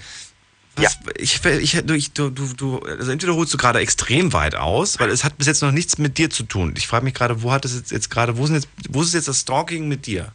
Was, 0.77 0.99
ich, 1.17 1.43
ich, 1.43 1.85
du, 1.85 1.93
ich, 1.95 2.13
du, 2.13 2.29
du, 2.29 2.79
also 2.79 3.11
entweder 3.11 3.35
holst 3.35 3.53
du 3.53 3.57
gerade 3.57 3.79
extrem 3.79 4.33
weit 4.33 4.55
aus, 4.55 4.99
weil 4.99 5.09
es 5.09 5.23
hat 5.23 5.37
bis 5.37 5.47
jetzt 5.47 5.61
noch 5.61 5.71
nichts 5.71 5.97
mit 5.97 6.17
dir 6.17 6.29
zu 6.29 6.43
tun. 6.43 6.73
Ich 6.77 6.87
frage 6.87 7.03
mich 7.03 7.13
gerade, 7.13 7.41
wo 7.41 7.51
hat 7.51 7.65
es 7.65 7.75
jetzt, 7.75 7.91
jetzt 7.91 8.09
gerade, 8.09 8.37
wo, 8.37 8.45
sind 8.45 8.55
jetzt, 8.55 8.69
wo 8.89 9.01
ist 9.01 9.13
jetzt 9.13 9.27
das 9.27 9.41
Stalking 9.41 9.87
mit 9.87 10.05
dir? 10.05 10.31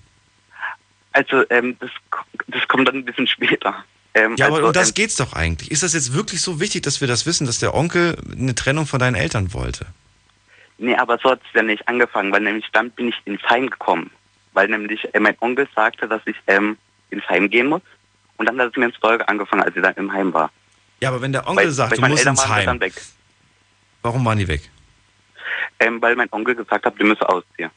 Also 1.12 1.44
ähm, 1.50 1.76
das, 1.78 1.90
das 2.48 2.66
kommt 2.68 2.88
dann 2.88 2.96
ein 2.96 3.04
bisschen 3.04 3.26
später. 3.26 3.84
Ähm, 4.14 4.36
Ja, 4.36 4.46
aber 4.46 4.56
also, 4.56 4.68
um 4.68 4.72
das 4.72 4.88
ähm, 4.88 4.94
geht's 4.94 5.16
doch 5.16 5.32
eigentlich. 5.32 5.70
Ist 5.70 5.82
das 5.82 5.94
jetzt 5.94 6.14
wirklich 6.14 6.40
so 6.40 6.60
wichtig, 6.60 6.82
dass 6.82 7.00
wir 7.00 7.08
das 7.08 7.26
wissen, 7.26 7.46
dass 7.46 7.58
der 7.58 7.74
Onkel 7.74 8.16
eine 8.30 8.54
Trennung 8.54 8.86
von 8.86 8.98
deinen 8.98 9.14
Eltern 9.14 9.52
wollte? 9.52 9.86
Nee, 10.78 10.96
aber 10.96 11.18
so 11.22 11.30
hat 11.30 11.40
es 11.46 11.54
ja 11.54 11.62
nicht 11.62 11.86
angefangen, 11.86 12.32
weil 12.32 12.40
nämlich 12.40 12.66
dann 12.72 12.90
bin 12.90 13.08
ich 13.08 13.14
ins 13.24 13.42
Heim 13.48 13.70
gekommen. 13.70 14.10
Weil 14.54 14.68
nämlich 14.68 15.08
äh, 15.14 15.20
mein 15.20 15.36
Onkel 15.40 15.68
sagte, 15.74 16.08
dass 16.08 16.20
ich 16.26 16.36
ähm, 16.46 16.76
ins 17.10 17.26
Heim 17.28 17.48
gehen 17.48 17.68
muss. 17.68 17.82
Und 18.42 18.46
dann 18.46 18.60
hat 18.60 18.70
es 18.70 18.76
mir 18.76 18.86
ins 18.86 18.96
Folge 18.96 19.28
angefangen, 19.28 19.62
als 19.62 19.76
ich 19.76 19.82
dann 19.82 19.94
im 19.94 20.12
Heim 20.12 20.32
war. 20.32 20.50
Ja, 21.00 21.10
aber 21.10 21.22
wenn 21.22 21.30
der 21.30 21.46
Onkel 21.46 21.66
weil, 21.66 21.70
sagt, 21.70 21.92
weil 21.92 21.98
du 21.98 22.06
musst 22.08 22.22
Eltern 22.26 22.34
ins 22.34 22.48
Heim, 22.48 22.66
dann 22.66 22.80
weg. 22.80 22.92
warum 24.02 24.24
waren 24.24 24.36
die 24.36 24.48
weg? 24.48 24.68
Ähm, 25.78 26.02
weil 26.02 26.16
mein 26.16 26.26
Onkel 26.32 26.56
gesagt 26.56 26.84
hat, 26.84 26.98
wir 26.98 27.06
müssen 27.06 27.22
ausziehen. 27.22 27.70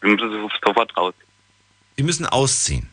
Wir 0.00 0.10
müssen 0.10 0.32
so- 0.32 0.50
sofort 0.66 0.96
raus. 0.96 1.14
Die 1.96 2.02
müssen 2.02 2.26
ausziehen. 2.26 2.88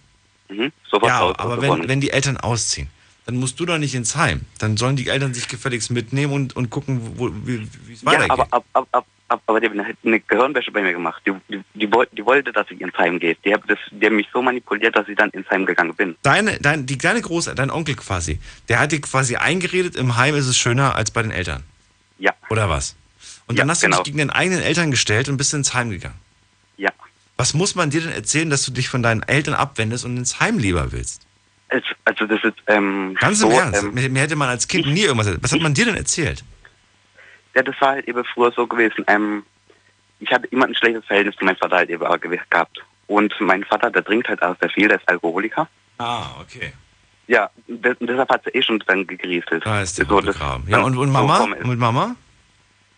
Mhm, 0.47 0.71
sofort 0.87 1.09
ja, 1.09 1.19
raus. 1.21 1.35
aber 1.39 1.59
wenn, 1.59 1.87
wenn 1.89 2.01
die 2.01 2.11
Eltern 2.11 2.37
ausziehen, 2.37 2.87
dann 3.25 3.37
musst 3.37 3.59
du 3.59 3.65
doch 3.65 3.79
nicht 3.79 3.95
ins 3.95 4.15
Heim. 4.15 4.41
Dann 4.59 4.77
sollen 4.77 4.95
die 4.95 5.07
Eltern 5.07 5.33
sich 5.33 5.47
gefälligst 5.47 5.89
mitnehmen 5.89 6.33
und, 6.33 6.55
und 6.55 6.69
gucken, 6.69 7.17
wo, 7.17 7.31
wie 7.33 7.67
es 7.93 8.03
ja, 8.03 8.11
weitergeht. 8.11 8.29
aber, 8.29 8.43
ab, 8.43 8.51
ab, 8.51 8.65
ab, 8.73 8.87
ab, 8.91 9.05
aber 9.45 9.59
die 9.59 9.67
hat 9.69 9.95
eine 10.05 10.19
Gehirnwäsche 10.19 10.71
bei 10.71 10.81
mir 10.81 10.93
gemacht. 10.93 11.21
Die, 11.25 11.31
die, 11.49 11.61
die, 11.73 11.89
die 12.11 12.25
wollte, 12.25 12.51
dass 12.51 12.69
ich 12.69 12.79
ins 12.81 12.97
Heim 12.97 13.19
gehe. 13.19 13.35
Die, 13.43 13.53
hat 13.53 13.61
das, 13.67 13.77
die 13.91 14.05
haben 14.05 14.15
mich 14.15 14.27
so 14.33 14.41
manipuliert, 14.41 14.95
dass 14.95 15.07
ich 15.07 15.15
dann 15.17 15.29
ins 15.31 15.49
Heim 15.49 15.65
gegangen 15.65 15.93
bin. 15.95 16.15
Deine, 16.23 16.57
dein, 16.59 16.85
die 16.85 16.97
kleine 16.97 17.21
Große, 17.21 17.55
dein 17.55 17.71
Onkel 17.71 17.95
quasi, 17.95 18.39
der 18.69 18.79
hat 18.79 18.91
dir 18.91 19.01
quasi 19.01 19.35
eingeredet, 19.35 19.95
im 19.95 20.15
Heim 20.17 20.35
ist 20.35 20.47
es 20.47 20.57
schöner 20.57 20.95
als 20.95 21.11
bei 21.11 21.21
den 21.21 21.31
Eltern. 21.31 21.63
Ja. 22.19 22.33
Oder 22.49 22.69
was? 22.69 22.95
Und 23.47 23.59
dann 23.59 23.67
Ja, 23.67 23.71
hast 23.71 23.83
du 23.83 23.87
genau. 23.87 23.97
dich 23.97 24.05
gegen 24.05 24.17
deine 24.19 24.35
eigenen 24.35 24.61
Eltern 24.61 24.91
gestellt 24.91 25.29
und 25.29 25.37
bist 25.37 25.53
ins 25.53 25.73
Heim 25.73 25.89
gegangen. 25.89 26.15
Ja. 26.77 26.91
Was 27.37 27.53
muss 27.53 27.75
man 27.75 27.89
dir 27.89 28.01
denn 28.01 28.11
erzählen, 28.11 28.49
dass 28.49 28.65
du 28.65 28.71
dich 28.71 28.89
von 28.89 29.03
deinen 29.03 29.21
Eltern 29.23 29.53
abwendest 29.53 30.05
und 30.05 30.17
ins 30.17 30.39
Heim 30.39 30.57
lieber 30.57 30.91
willst? 30.91 31.21
Also, 32.05 32.25
das 32.25 32.43
ist 32.43 32.55
ähm, 32.67 33.17
Ganz 33.19 33.39
so, 33.39 33.49
im 33.49 33.57
Ernst. 33.57 33.83
Ähm, 33.83 33.93
mir, 33.93 34.09
mir 34.09 34.21
hätte 34.21 34.35
man 34.35 34.47
als 34.49 34.67
Kind 34.67 34.85
nie 34.87 35.01
irgendwas 35.01 35.27
erzählt. 35.27 35.43
Was 35.43 35.51
hat 35.51 35.61
man 35.61 35.73
dir 35.73 35.85
denn 35.85 35.95
erzählt? 35.95 36.43
Ja, 37.55 37.63
das 37.63 37.75
war 37.79 37.89
halt 37.91 38.07
eben 38.07 38.23
früher 38.25 38.51
so 38.51 38.67
gewesen. 38.67 39.03
Ähm, 39.07 39.43
ich 40.19 40.31
hatte 40.31 40.47
immer 40.47 40.65
ein 40.65 40.75
schlechtes 40.75 41.05
Verhältnis 41.05 41.35
zu 41.37 41.45
meinem 41.45 41.57
Vater 41.57 41.77
halt 41.77 41.89
eben 41.89 42.05
gehabt. 42.49 42.77
Und 43.07 43.33
mein 43.39 43.63
Vater, 43.63 43.91
der 43.91 44.03
trinkt 44.03 44.27
halt 44.27 44.41
auch 44.41 44.55
sehr 44.59 44.69
viel, 44.69 44.87
der 44.87 44.97
ist 44.97 45.07
Alkoholiker. 45.07 45.67
Ah, 45.97 46.27
okay. 46.41 46.73
Ja, 47.27 47.49
des- 47.67 47.97
deshalb 47.99 48.29
hat 48.29 48.43
sie 48.45 48.51
eh 48.51 48.61
schon 48.61 48.81
dann 48.87 49.05
gegrieselt. 49.07 49.65
Da 49.65 49.81
ist 49.81 49.97
der 49.97 50.05
so, 50.05 50.21
das-. 50.21 50.37
Ja, 50.67 50.81
und, 50.81 50.97
und 50.97 51.11
Mama? 51.11 51.37
So, 51.37 51.43
und 51.45 51.67
mit 51.67 51.79
Mama? 51.79 52.15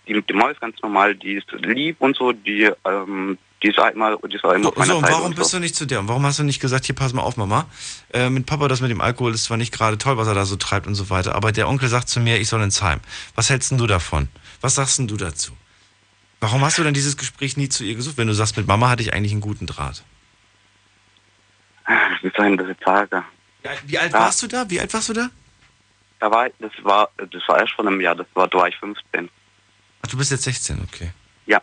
die, 0.07 0.21
die 0.21 0.33
Mama 0.33 0.51
ist 0.51 0.61
ganz 0.61 0.75
normal, 0.81 1.15
die 1.15 1.33
ist 1.33 1.51
lieb 1.51 1.97
und 1.99 2.15
so, 2.15 2.31
die, 2.31 2.71
ähm, 2.85 3.37
die 3.61 3.67
ist 3.67 3.79
einmal, 3.79 4.17
die 4.29 4.35
ist 4.35 4.43
immer 4.43 4.63
So, 4.63 4.73
so 4.83 4.97
und 4.97 5.03
warum 5.03 5.25
und 5.27 5.35
bist 5.35 5.51
so. 5.51 5.57
du 5.57 5.61
nicht 5.61 5.75
zu 5.75 5.85
dir? 5.85 5.99
Und 5.99 6.07
warum 6.07 6.25
hast 6.25 6.39
du 6.39 6.43
nicht 6.43 6.61
gesagt, 6.61 6.85
hier 6.85 6.95
pass 6.95 7.13
mal 7.13 7.23
auf, 7.23 7.35
Mama, 7.37 7.65
äh, 8.13 8.29
mit 8.29 8.45
Papa 8.45 8.67
das 8.67 8.79
mit 8.81 8.91
dem 8.91 9.01
Alkohol 9.01 9.33
ist 9.33 9.45
zwar 9.45 9.57
nicht 9.57 9.73
gerade 9.73 9.97
toll, 9.97 10.17
was 10.17 10.27
er 10.27 10.33
da 10.35 10.45
so 10.45 10.55
treibt 10.55 10.87
und 10.87 10.95
so 10.95 11.09
weiter, 11.09 11.35
aber 11.35 11.51
der 11.51 11.67
Onkel 11.67 11.89
sagt 11.89 12.07
zu 12.09 12.19
mir, 12.19 12.37
ich 12.39 12.47
soll 12.47 12.61
ins 12.61 12.81
Heim. 12.81 12.99
Was 13.35 13.49
hältst 13.49 13.71
du 13.71 13.87
davon? 13.87 14.29
Was 14.61 14.75
sagst 14.75 14.97
denn 14.99 15.07
du 15.07 15.17
dazu? 15.17 15.55
Warum 16.39 16.63
hast 16.63 16.77
du 16.77 16.83
dann 16.83 16.93
dieses 16.93 17.17
Gespräch 17.17 17.57
nie 17.57 17.69
zu 17.69 17.83
ihr 17.83 17.95
gesucht, 17.95 18.17
wenn 18.17 18.27
du 18.27 18.33
sagst, 18.33 18.57
mit 18.57 18.67
Mama 18.67 18.89
hatte 18.89 19.01
ich 19.01 19.13
eigentlich 19.13 19.31
einen 19.31 19.41
guten 19.41 19.65
Draht? 19.65 20.03
Wie 22.21 22.31
soll 22.35 22.51
ich 22.51 22.57
das 22.57 22.67
jetzt 22.67 22.83
sagen? 22.83 23.23
Wie 23.85 23.97
alt 23.97 24.13
Ja. 24.13 24.19
warst 24.19 24.43
du 24.43 24.47
da? 24.47 24.69
Wie 24.69 24.79
alt 24.79 24.93
warst 24.93 25.09
du 25.09 25.13
da? 25.13 25.29
Da 26.19 26.31
war, 26.31 26.49
das 26.59 26.71
war, 26.83 27.09
das 27.17 27.41
war 27.47 27.59
erst 27.59 27.73
vor 27.73 27.85
einem 27.87 28.01
Jahr, 28.01 28.15
das 28.15 28.27
war, 28.33 28.47
da 28.47 28.57
war 28.57 28.67
ich 28.67 28.75
15. 28.77 29.29
Ach, 30.01 30.07
du 30.09 30.17
bist 30.17 30.31
jetzt 30.31 30.43
16, 30.43 30.81
okay. 30.83 31.11
Ja. 31.45 31.61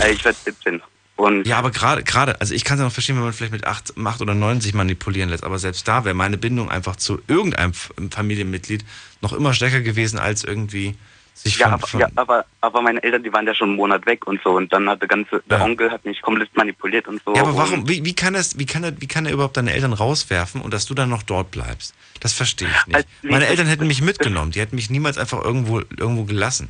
Äh, 0.00 0.12
ich 0.12 0.24
werde 0.24 0.38
17. 0.44 0.82
Und 1.16 1.46
Ja, 1.46 1.58
aber 1.58 1.70
gerade, 1.70 2.02
gerade, 2.04 2.40
also 2.40 2.54
ich 2.54 2.64
kann 2.64 2.76
es 2.76 2.80
ja 2.80 2.84
noch 2.86 2.92
verstehen, 2.92 3.16
wenn 3.16 3.24
man 3.24 3.32
vielleicht 3.32 3.52
mit 3.52 3.66
8, 3.66 3.94
8 3.96 4.20
oder 4.20 4.34
9 4.34 4.60
sich 4.60 4.72
manipulieren 4.74 5.28
lässt, 5.30 5.44
aber 5.44 5.58
selbst 5.58 5.86
da 5.86 6.04
wäre 6.04 6.14
meine 6.14 6.38
Bindung 6.38 6.70
einfach 6.70 6.96
zu 6.96 7.20
irgendeinem 7.28 7.72
Familienmitglied 7.74 8.84
noch 9.20 9.32
immer 9.32 9.52
stärker 9.52 9.80
gewesen 9.80 10.18
als 10.18 10.44
irgendwie 10.44 10.96
sich 11.34 11.58
ja, 11.58 11.66
von, 11.66 11.74
aber, 11.74 11.86
von 11.86 12.00
ja 12.00 12.08
aber, 12.14 12.44
aber 12.60 12.82
meine 12.82 13.02
Eltern, 13.02 13.22
die 13.22 13.32
waren 13.32 13.46
ja 13.46 13.54
schon 13.54 13.70
einen 13.70 13.76
Monat 13.76 14.06
weg 14.06 14.26
und 14.26 14.40
so. 14.42 14.50
Und 14.50 14.72
dann 14.72 14.88
hat 14.88 15.00
der 15.00 15.08
ganze, 15.08 15.42
der 15.50 15.62
Onkel 15.62 15.90
hat 15.90 16.04
mich 16.04 16.20
komplett 16.22 16.54
manipuliert 16.56 17.08
und 17.08 17.20
so. 17.24 17.34
Ja, 17.34 17.42
aber 17.42 17.56
warum, 17.56 17.88
wie, 17.88 18.04
wie, 18.04 18.14
kann 18.14 18.34
das, 18.34 18.58
wie, 18.58 18.66
kann 18.66 18.84
er, 18.84 19.00
wie 19.00 19.06
kann 19.06 19.26
er 19.26 19.32
überhaupt 19.32 19.56
deine 19.56 19.72
Eltern 19.72 19.92
rauswerfen 19.92 20.60
und 20.60 20.72
dass 20.72 20.86
du 20.86 20.94
dann 20.94 21.08
noch 21.08 21.22
dort 21.22 21.50
bleibst? 21.50 21.94
Das 22.20 22.32
verstehe 22.32 22.68
ich 22.68 22.86
nicht. 22.86 22.96
Also, 22.96 23.08
Meine 23.22 23.40
das- 23.40 23.50
Eltern 23.50 23.66
hätten 23.66 23.86
mich 23.86 24.02
mitgenommen, 24.02 24.52
die 24.52 24.60
hätten 24.60 24.76
mich 24.76 24.90
niemals 24.90 25.18
einfach 25.18 25.42
irgendwo, 25.42 25.80
irgendwo 25.80 26.24
gelassen. 26.24 26.68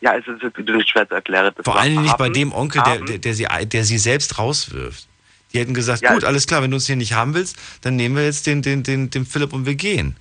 ja, 0.00 0.14
es 0.16 0.26
ist, 0.26 0.42
es 0.42 0.52
ist 0.56 0.88
schwer 0.88 1.08
zu 1.08 1.14
erklären. 1.16 1.52
Das 1.54 1.64
Vor 1.64 1.82
Dingen 1.82 2.02
nicht 2.02 2.16
bei 2.16 2.28
dem 2.28 2.52
Onkel, 2.52 2.82
der, 2.82 3.00
der, 3.00 3.18
der, 3.18 3.34
sie, 3.34 3.46
der 3.64 3.84
sie 3.84 3.98
selbst 3.98 4.38
rauswirft. 4.38 5.06
Die 5.52 5.58
hätten 5.58 5.74
gesagt, 5.74 6.02
Ja, 6.02 6.12
gut, 6.14 6.24
alles 6.24 6.46
klar, 6.46 6.62
wenn 6.62 6.70
du 6.70 6.76
uns 6.76 6.86
hier 6.86 6.96
nicht 6.96 7.14
haben 7.14 7.34
willst, 7.34 7.56
dann 7.80 7.96
nehmen 7.96 8.16
wir 8.16 8.24
jetzt 8.24 8.46
den, 8.46 8.62
den, 8.62 8.82
den, 8.82 9.10
den 9.10 9.26
Philipp 9.26 9.52
und 9.52 9.66
wir 9.66 9.74
gehen. 9.74 10.16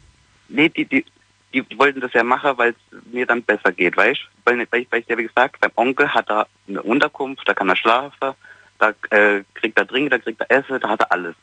Nee, 0.50 0.70
die, 0.70 0.86
die, 0.86 1.06
die 1.54 1.66
wollten 1.78 2.02
das 2.02 2.14
ja 2.14 2.24
machen, 2.24 2.52
weil 2.58 2.72
es 2.72 3.04
mir 3.12 3.26
dann 3.26 3.42
besser 3.44 3.72
geht, 3.72 3.96
weißt 3.98 4.20
weil, 4.46 4.68
weil, 4.72 4.82
ich- 4.82 4.92
weil 4.92 5.00
ich 5.02 5.08
ja, 5.08 5.18
wie 5.18 5.24
gesagt, 5.28 5.60
beim 5.60 5.72
Onkel 5.76 6.14
hat 6.14 6.30
er 6.30 6.48
eine 6.68 6.82
Unterkunft, 6.84 7.48
da 7.48 7.54
kann 7.54 7.70
er 7.70 7.76
schlafen, 7.76 8.34
da 8.80 8.94
äh, 9.10 9.44
kriegt 9.56 9.78
er 9.78 9.88
Trinken, 9.88 10.10
da 10.10 10.18
kriegt 10.20 10.40
er 10.42 10.52
Essen, 10.52 10.80
da 10.80 10.90
hat 10.90 11.02
er 11.02 11.12
alles. 11.12 11.36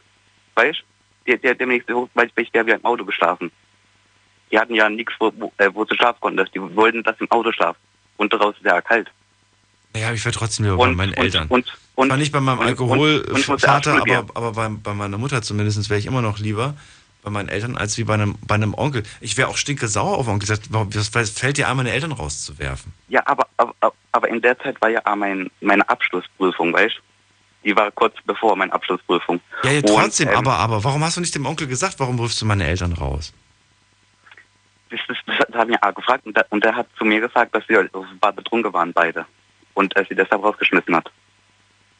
Weißt 0.54 0.82
Der, 1.26 1.38
der, 1.38 1.54
der, 1.54 1.66
der, 1.66 2.08
weil 2.14 2.30
ich, 2.36 2.50
der 2.52 2.66
wie 2.66 2.70
im 2.72 2.84
Auto 2.84 3.04
geschlafen. 3.04 3.50
Die 4.52 4.58
hatten 4.58 4.74
ja 4.74 4.88
nichts, 4.90 5.14
wo, 5.18 5.32
wo, 5.36 5.52
äh, 5.56 5.70
wo 5.72 5.84
sie 5.86 5.96
schlafen 5.96 6.20
konnten. 6.20 6.46
Die 6.54 6.60
wollten 6.76 7.02
das 7.02 7.16
im 7.18 7.30
Auto 7.30 7.50
schlafen. 7.50 7.78
Und 8.18 8.32
daraus 8.32 8.54
ist 8.56 8.64
ja 8.64 8.80
kalt. 8.82 9.10
Naja, 9.94 10.12
ich 10.12 10.24
wäre 10.24 10.34
trotzdem 10.34 10.66
lieber 10.66 10.76
bei 10.76 10.92
meinen 10.92 11.14
und- 11.14 11.18
Eltern. 11.24 11.48
und- 11.48 11.72
und- 11.94 12.08
Zwar 12.08 12.16
nicht 12.18 12.30
bei 12.32 12.40
meinem 12.40 12.60
Alkoholvater, 12.60 14.00
aber, 14.02 14.26
aber 14.34 14.52
bei, 14.52 14.68
bei 14.68 14.92
meiner 14.94 15.18
Mutter 15.18 15.40
zumindest 15.42 15.88
wäre 15.88 15.98
ich 15.98 16.06
immer 16.06 16.20
noch 16.22 16.38
lieber 16.38 16.74
bei 17.24 17.30
meinen 17.30 17.48
Eltern 17.48 17.76
als 17.76 17.98
wie 17.98 18.04
bei 18.04 18.14
einem, 18.14 18.36
bei 18.46 18.54
einem 18.54 18.74
Onkel. 18.74 19.02
Ich 19.20 19.36
wäre 19.36 19.48
auch 19.48 19.56
stinke 19.56 19.88
sauer 19.88 20.18
auf 20.18 20.28
Onkel. 20.28 20.48
Was 20.48 21.30
fällt 21.30 21.56
dir 21.56 21.68
an, 21.68 21.78
meine 21.78 21.90
Eltern 21.90 22.12
rauszuwerfen? 22.12 22.92
Ja, 23.08 23.22
aber, 23.26 23.46
aber, 23.56 23.94
aber 24.12 24.28
in 24.28 24.40
der 24.42 24.58
Zeit 24.58 24.80
war 24.80 24.90
ja 24.90 25.00
auch 25.04 25.16
mein, 25.16 25.50
meine 25.60 25.88
Abschlussprüfung, 25.88 26.72
weißt 26.72 27.00
Die 27.64 27.74
war 27.74 27.90
kurz 27.90 28.14
bevor 28.26 28.54
meine 28.56 28.72
Abschlussprüfung. 28.72 29.40
Ja, 29.64 29.70
ja 29.70 29.78
Und, 29.78 29.88
trotzdem, 29.88 30.28
ähm, 30.28 30.36
aber, 30.36 30.58
aber 30.58 30.84
warum 30.84 31.02
hast 31.02 31.16
du 31.16 31.20
nicht 31.20 31.34
dem 31.34 31.46
Onkel 31.46 31.66
gesagt, 31.66 31.98
warum 31.98 32.18
wirfst 32.18 32.40
du 32.42 32.46
meine 32.46 32.66
Eltern 32.66 32.92
raus? 32.92 33.32
Das, 34.90 35.00
das, 35.08 35.16
das 35.26 35.56
hat 35.58 35.68
mir 35.68 35.82
auch 35.82 35.94
gefragt 35.94 36.26
und 36.26 36.36
der, 36.36 36.46
und 36.50 36.62
der 36.62 36.76
hat 36.76 36.86
zu 36.98 37.04
mir 37.04 37.20
gesagt, 37.20 37.54
dass 37.54 37.68
wir 37.68 37.88
offenbar 37.92 38.32
betrunken 38.32 38.72
waren 38.72 38.92
beide 38.92 39.24
und 39.72 39.96
er 39.96 40.04
sie 40.04 40.14
deshalb 40.14 40.44
rausgeschmissen 40.44 40.94
hat. 40.94 41.10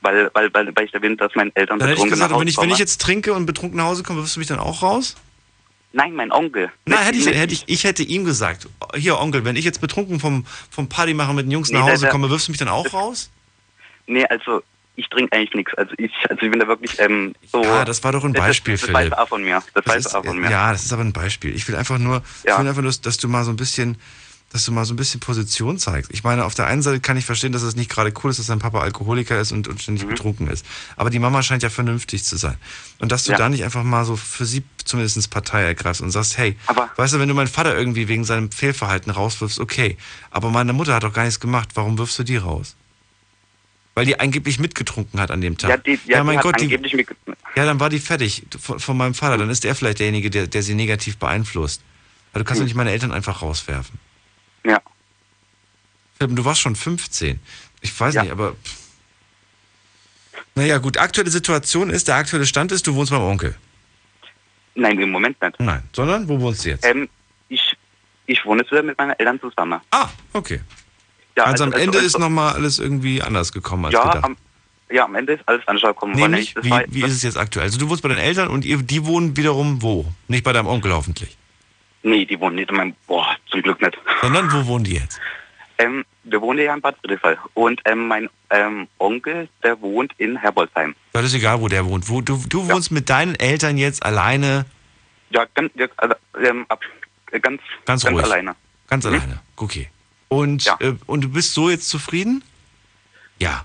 Weil, 0.05 0.31
weil, 0.35 0.53
weil, 0.53 0.77
weil 0.77 0.85
ich 0.85 0.93
erwähnt, 0.93 1.19
dass 1.21 1.35
meine 1.35 1.51
Eltern 1.55 1.79
Dann 1.79 1.89
hätte 1.89 1.97
ich 1.99 2.05
betrunken 2.05 2.11
gesagt, 2.11 2.33
nach 2.33 2.41
wenn 2.41 2.47
ich, 2.49 2.59
wenn 2.59 2.71
ich 2.71 2.79
jetzt 2.79 3.01
trinke 3.01 3.33
und 3.33 3.47
betrunken 3.47 3.79
nach 3.79 3.87
Hause 3.87 4.03
komme, 4.03 4.21
wirfst 4.21 4.37
du 4.37 4.41
mich 4.41 4.49
dann 4.49 4.59
auch 4.59 4.83
raus? 4.83 5.17
Nein, 5.93 6.13
mein 6.15 6.31
Onkel. 6.31 6.71
Nein, 6.85 6.99
hätte 7.05 7.19
ich, 7.19 7.27
hätte 7.27 7.55
ich, 7.55 7.65
ich 7.67 7.85
hätte 7.85 8.03
ihm 8.03 8.25
gesagt, 8.25 8.69
hier 8.97 9.19
Onkel, 9.19 9.45
wenn 9.45 9.57
ich 9.57 9.65
jetzt 9.65 9.81
betrunken 9.81 10.21
vom, 10.21 10.45
vom 10.71 10.89
Party 10.89 11.15
machen 11.15 11.37
mit 11.37 11.47
den 11.47 11.53
Jungs 11.53 11.71
Nee, 11.71 11.79
nach 11.79 11.87
Hause 11.89 12.09
komme, 12.09 12.29
wirfst 12.29 12.49
du 12.49 12.53
mich 12.53 12.59
dann 12.59 12.69
auch 12.69 12.93
raus? 12.93 13.31
Nee, 14.07 14.27
also 14.27 14.63
ich 14.97 15.09
trinke 15.09 15.35
eigentlich 15.35 15.55
nichts. 15.55 15.73
Also 15.75 15.95
ich, 15.97 16.13
also 16.29 16.43
ich 16.43 16.51
bin 16.51 16.61
da 16.61 16.69
wirklich 16.69 16.99
ähm, 17.01 17.35
so. 17.51 17.63
Ja, 17.63 17.85
das 17.87 18.05
war 18.05 18.13
doch 18.13 18.25
ein 18.25 18.33
Das- 18.35 18.45
Beispiel, 18.45 18.75
Das, 18.75 18.83
das 18.83 18.91
Philipp. 18.91 19.13
weiß 19.13 19.19
er 19.19 19.23
auch 19.23 19.29
von 19.29 19.43
mir. 19.43 19.63
Das, 19.73 19.87
weiß 19.87 20.07
ist, 20.07 20.13
er 20.13 20.21
auch 20.21 20.25
von 20.27 20.39
mir. 20.39 20.51
Ja, 20.51 20.71
das 20.73 20.85
ist 20.85 20.93
aber 20.93 21.03
ein 21.03 21.13
Beispiel. 21.13 21.55
Ich 21.55 21.67
will 21.67 21.77
einfach 21.77 21.99
nur, 21.99 22.23
ich 22.43 22.51
Ja. 22.51 22.59
will 22.61 22.69
einfach 22.69 22.83
nur, 22.83 22.93
dass 22.93 23.17
du 23.17 23.29
mal 23.29 23.45
so 23.45 23.51
ein 23.53 23.57
bisschen, 23.57 23.97
dass 24.55 24.65
du 24.67 24.71
mal 24.71 24.85
so 24.85 24.95
ein 24.95 24.97
bisschen 24.97 25.19
Position 25.19 25.79
zeigst. 25.79 26.13
Ich 26.15 26.23
meine, 26.23 26.45
auf 26.45 26.55
der 26.55 26.69
einen 26.69 26.81
Seite 26.81 27.01
kann 27.01 27.17
ich 27.17 27.25
verstehen, 27.25 27.51
dass 27.51 27.63
es 27.63 27.75
nicht 27.75 27.91
gerade 27.91 28.15
cool 28.23 28.31
ist, 28.31 28.39
dass 28.39 28.47
dein 28.47 28.61
Papa 28.61 28.81
Alkoholiker 28.83 29.41
ist 29.41 29.51
und, 29.51 29.67
und 29.67 29.83
ständig 29.83 30.07
betrunken 30.07 30.47
ist. 30.47 30.65
Aber 30.95 31.11
die 31.11 31.19
Mama 31.19 31.43
scheint 31.43 31.65
ja 31.65 31.71
vernünftig 31.71 32.23
zu 32.23 32.37
sein. 32.37 32.55
Und 33.01 33.11
dass 33.11 33.25
du 33.25 33.33
Ja. 33.33 33.39
da 33.39 33.49
nicht 33.49 33.65
einfach 33.65 33.83
mal 33.83 34.05
so 34.05 34.15
für 34.15 34.47
sie 34.47 34.63
zumindest 34.85 35.29
Partei 35.31 35.63
ergreifst 35.65 36.01
und 36.03 36.13
sagst, 36.13 36.39
hey, 36.39 36.57
weißt 36.95 37.15
du, 37.15 37.19
wenn 37.19 37.29
du 37.29 37.35
meinen 37.35 37.49
Vater 37.49 37.77
irgendwie 37.77 38.07
wegen 38.07 38.25
seinem 38.25 38.53
Fehlverhalten 38.53 39.11
rauswirfst, 39.11 39.59
okay. 39.59 39.99
Aber 40.31 40.51
meine 40.51 40.73
Mutter 40.73 40.95
hat 40.95 41.03
doch 41.03 41.13
gar 41.13 41.25
nichts 41.25 41.41
gemacht. 41.41 41.71
Warum 41.75 41.99
wirfst 41.99 42.17
du 42.21 42.23
die 42.23 42.37
raus? 42.37 42.77
Weil 43.97 44.07
die 44.07 44.21
angeblich 44.21 44.61
mitgetrunken 44.61 45.19
hat 45.19 45.33
an 45.33 45.41
dem 45.41 45.59
Tag. 45.59 45.71
Ja, 45.71 45.77
die, 45.79 45.99
ja, 46.07 46.23
mein 46.23 46.35
die 46.35 46.39
hat 46.39 46.45
Gott, 46.45 46.61
die, 46.61 46.79
ja, 47.57 47.65
dann 47.65 47.81
war 47.81 47.91
die 47.91 47.99
fertig 47.99 48.47
von, 48.57 48.79
von 48.79 48.97
meinem 48.97 49.15
Vater. 49.15 49.37
Dann 49.37 49.51
ist 49.51 49.65
er 49.65 49.75
vielleicht 49.75 49.99
derjenige, 49.99 50.31
der, 50.31 50.47
der 50.47 50.63
sie 50.63 50.77
negativ 50.77 51.17
beeinflusst. 51.17 51.83
Weil 52.33 52.43
du 52.43 52.47
kannst 52.47 52.61
doch 52.61 52.67
nicht 52.67 52.77
meine 52.77 52.93
Eltern 52.93 53.11
einfach 53.11 53.43
rauswerfen. 53.43 53.99
Ja. 56.21 56.27
Du 56.27 56.45
warst 56.45 56.61
schon 56.61 56.77
15. 56.77 57.41
Ich 57.81 57.99
weiß 57.99 58.15
nicht, 58.15 58.31
aber. 58.31 58.55
Naja, 60.55 60.79
gut, 60.79 60.99
aktuelle 60.99 61.31
Situation 61.31 61.91
ist, 61.91 62.07
der 62.09 62.17
aktuelle 62.17 62.47
Stand 62.47 62.71
ist, 62.73 62.87
du 62.87 62.95
wohnst 62.95 63.11
beim 63.11 63.23
Onkel. 63.23 63.57
Nein, 64.77 64.99
im 65.01 65.11
Moment 65.11 65.41
nicht. 65.41 65.59
Nein, 65.61 65.83
sondern 65.93 66.29
wo 66.29 66.41
wohnst 66.41 66.65
du 66.65 66.71
jetzt? 66.71 66.85
Ähm, 66.85 67.09
ich, 67.49 67.77
ich 68.27 68.45
wohne 68.45 68.63
wieder 68.63 68.83
mit 68.83 68.97
meinen 68.99 69.13
Eltern 69.13 69.41
zusammen. 69.41 69.81
Ah, 69.91 70.09
okay. 70.33 70.61
Ja, 71.37 71.45
also, 71.45 71.65
am 71.65 71.73
Ende 71.73 71.99
also- 71.99 72.07
ist 72.07 72.19
nochmal 72.19 72.55
alles 72.55 72.79
irgendwie 72.79 73.21
anders 73.21 73.53
gekommen 73.53 73.87
als 73.87 73.95
ja, 73.95 74.05
gedacht. 74.05 74.25
am, 74.25 74.37
ja, 74.91 75.05
am 75.05 75.15
Ende 75.17 75.35
ist 75.35 75.43
alles 75.47 75.67
anders 75.67 75.83
gekommen. 75.83 76.15
Nämlich, 76.15 76.55
wie, 76.63 76.71
war- 76.71 76.85
wie 76.89 77.03
ist 77.03 77.13
es 77.13 77.23
jetzt 77.25 77.37
aktuell? 77.37 77.65
Also 77.67 77.79
du 77.79 77.89
wohnst 77.89 78.03
bei 78.03 78.09
deinen 78.09 78.19
Eltern 78.19 78.49
und 78.49 78.65
ihr, 78.65 78.79
die 78.79 79.05
wohnen 79.05 79.37
wiederum 79.37 79.83
wo? 79.83 80.07
Nicht 80.29 80.45
bei 80.45 80.53
deinem 80.53 80.67
Onkel 80.69 80.93
hoffentlich. 80.93 81.37
Nee, 82.05 82.25
die 82.27 82.39
wohnen 82.39 82.57
nicht 82.57 82.71
in 82.71 82.77
meinem, 82.77 82.95
boah, 83.07 83.37
zum 83.51 83.63
Glück 83.63 83.81
nicht. 83.81 83.97
Sondern 84.21 84.53
wo 84.53 84.67
wohnen 84.67 84.85
die 84.85 84.95
jetzt? 84.95 85.19
Ähm, 85.79 86.05
wir 86.25 86.41
wohnen 86.41 86.61
ja 86.65 86.75
in 86.75 86.81
Bad 86.81 86.97
Friedrichsfall. 87.01 87.39
Und 87.55 87.81
ähm, 87.85 88.07
mein 88.09 88.31
ähm, 88.51 88.87
Onkel, 88.99 89.49
der 89.63 89.81
wohnt 89.81 90.13
in 90.19 90.37
Herbolzheim. 90.37 90.95
Das 91.13 91.25
ist 91.25 91.35
egal, 91.35 91.61
wo 91.61 91.69
der 91.69 91.85
wohnt. 91.85 92.09
Wo, 92.09 92.21
du 92.21 92.41
du 92.49 92.69
wohnst 92.69 92.91
mit 92.91 93.11
deinen 93.11 93.35
Eltern 93.35 93.77
jetzt 93.77 94.05
alleine, 94.05 94.67
Ja, 95.31 95.45
ganz, 95.55 95.73
ja, 95.75 95.87
also, 95.97 96.15
ähm, 96.43 96.65
ab, 96.69 96.81
äh, 97.33 97.41
ganz, 97.41 97.61
ganz 97.85 98.05
ruhig. 98.07 98.25
alleine. 98.25 98.55
Ganz 98.89 99.05
alleine. 99.07 99.41
Okay. 99.57 99.89
Und, 100.29 100.67
äh, 100.81 100.95
und 101.07 101.23
du 101.25 101.29
bist 101.29 101.55
so 101.55 101.71
jetzt 101.71 101.89
zufrieden? 101.89 102.43
Ja. 103.41 103.65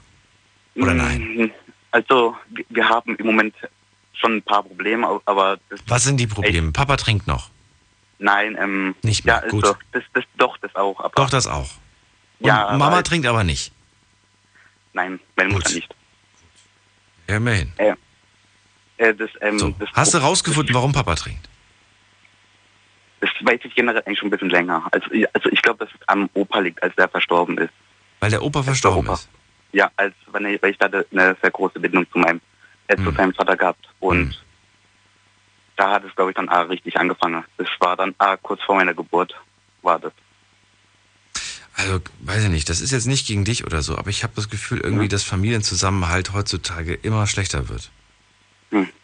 Oder 0.75 0.93
nein? 0.93 1.21
Mm, 1.35 1.51
Also, 1.91 2.35
wir- 2.69 2.87
haben 2.89 3.15
im 3.15 3.25
Moment 3.25 3.55
schon 4.13 4.37
ein 4.37 4.41
paar 4.43 4.63
Probleme, 4.63 5.07
aber 5.25 5.57
das, 5.69 5.79
Was 5.87 6.03
sind 6.03 6.17
die 6.17 6.27
Probleme? 6.27 6.71
Papa 6.71 6.97
trinkt 6.97 7.25
noch. 7.27 7.49
nein, 8.19 8.57
ähm, 8.59 8.95
Nicht 9.01 9.25
ja, 9.25 9.33
mehr, 9.35 9.43
also, 9.43 9.55
gut. 9.61 9.77
Das, 9.91 10.03
das, 10.13 10.23
doch, 10.37 10.57
das 10.57 10.75
auch. 10.75 11.09
Doch, 11.15 11.29
das 11.29 11.47
auch. 11.47 11.69
Und 12.39 12.47
Ja, 12.47 12.75
Mama 12.77 13.01
trinkt 13.01 13.27
aber 13.27 13.43
nicht. 13.43 13.71
Nein, 14.93 15.19
meine 15.35 15.49
Mutter 15.49 15.71
nicht. 15.71 15.93
Ja, 17.27 17.37
immerhin. 17.37 17.71
Äh, 17.77 17.93
äh, 18.97 19.13
das, 19.13 19.29
ähm, 19.41 19.75
das, 19.79 19.89
Hast 19.93 20.13
du 20.13 20.17
rausgefunden, 20.17 20.73
warum 20.73 20.91
Papa 20.91 21.15
trinkt? 21.15 21.49
das 23.21 23.29
weiß 23.41 23.59
ich 23.63 23.75
generell 23.75 24.01
eigentlich 24.05 24.19
schon 24.19 24.27
ein 24.27 24.31
bisschen 24.31 24.49
länger. 24.49 24.87
Also, 24.91 25.07
also 25.33 25.49
ich 25.49 25.61
glaube, 25.61 25.85
dass 25.85 25.93
es 25.93 26.07
am 26.07 26.29
Opa 26.33 26.59
liegt, 26.59 26.81
als 26.81 26.95
der 26.95 27.09
verstorben 27.09 27.57
ist. 27.57 27.73
Weil 28.19 28.29
der 28.29 28.41
Opa 28.41 28.63
verstorben 28.63 29.11
ist. 29.11 29.29
Ja, 29.71 29.91
als 29.97 30.13
ich, 30.27 30.33
weil 30.33 30.71
ich 30.71 30.79
hatte 30.79 31.05
eine 31.11 31.35
sehr 31.41 31.51
große 31.51 31.79
Bindung 31.79 32.09
zu 32.11 32.17
meinem, 32.17 32.41
äh, 32.87 32.97
Hm. 32.97 33.05
zu 33.05 33.11
seinem 33.11 33.33
Vater 33.33 33.55
gehabt. 33.55 33.87
Und 33.99 34.41
da 35.75 35.91
hat 35.91 36.03
es, 36.05 36.15
glaube 36.15 36.31
ich, 36.31 36.35
dann 36.35 36.49
ah, 36.49 36.61
richtig 36.61 36.97
angefangen. 36.97 37.43
Das 37.57 37.67
war 37.79 37.95
dann 37.95 38.15
ah, 38.17 38.37
kurz 38.37 38.61
vor 38.63 38.75
meiner 38.75 38.93
Geburt, 38.93 39.35
war 39.81 39.99
das. 39.99 40.13
Also, 41.79 42.01
weiß 42.19 42.43
ich 42.43 42.49
nicht, 42.49 42.67
das 42.67 42.81
ist 42.81 42.91
jetzt 42.91 43.07
nicht 43.07 43.25
gegen 43.25 43.45
dich 43.45 43.65
oder 43.65 43.81
so, 43.81 43.97
aber 43.97 44.09
ich 44.09 44.23
habe 44.23 44.33
das 44.35 44.49
Gefühl 44.49 44.81
irgendwie, 44.81 45.07
dass 45.07 45.23
Familienzusammenhalt 45.23 46.33
heutzutage 46.33 46.93
immer 46.93 47.25
schlechter 47.25 47.69
wird. 47.69 47.89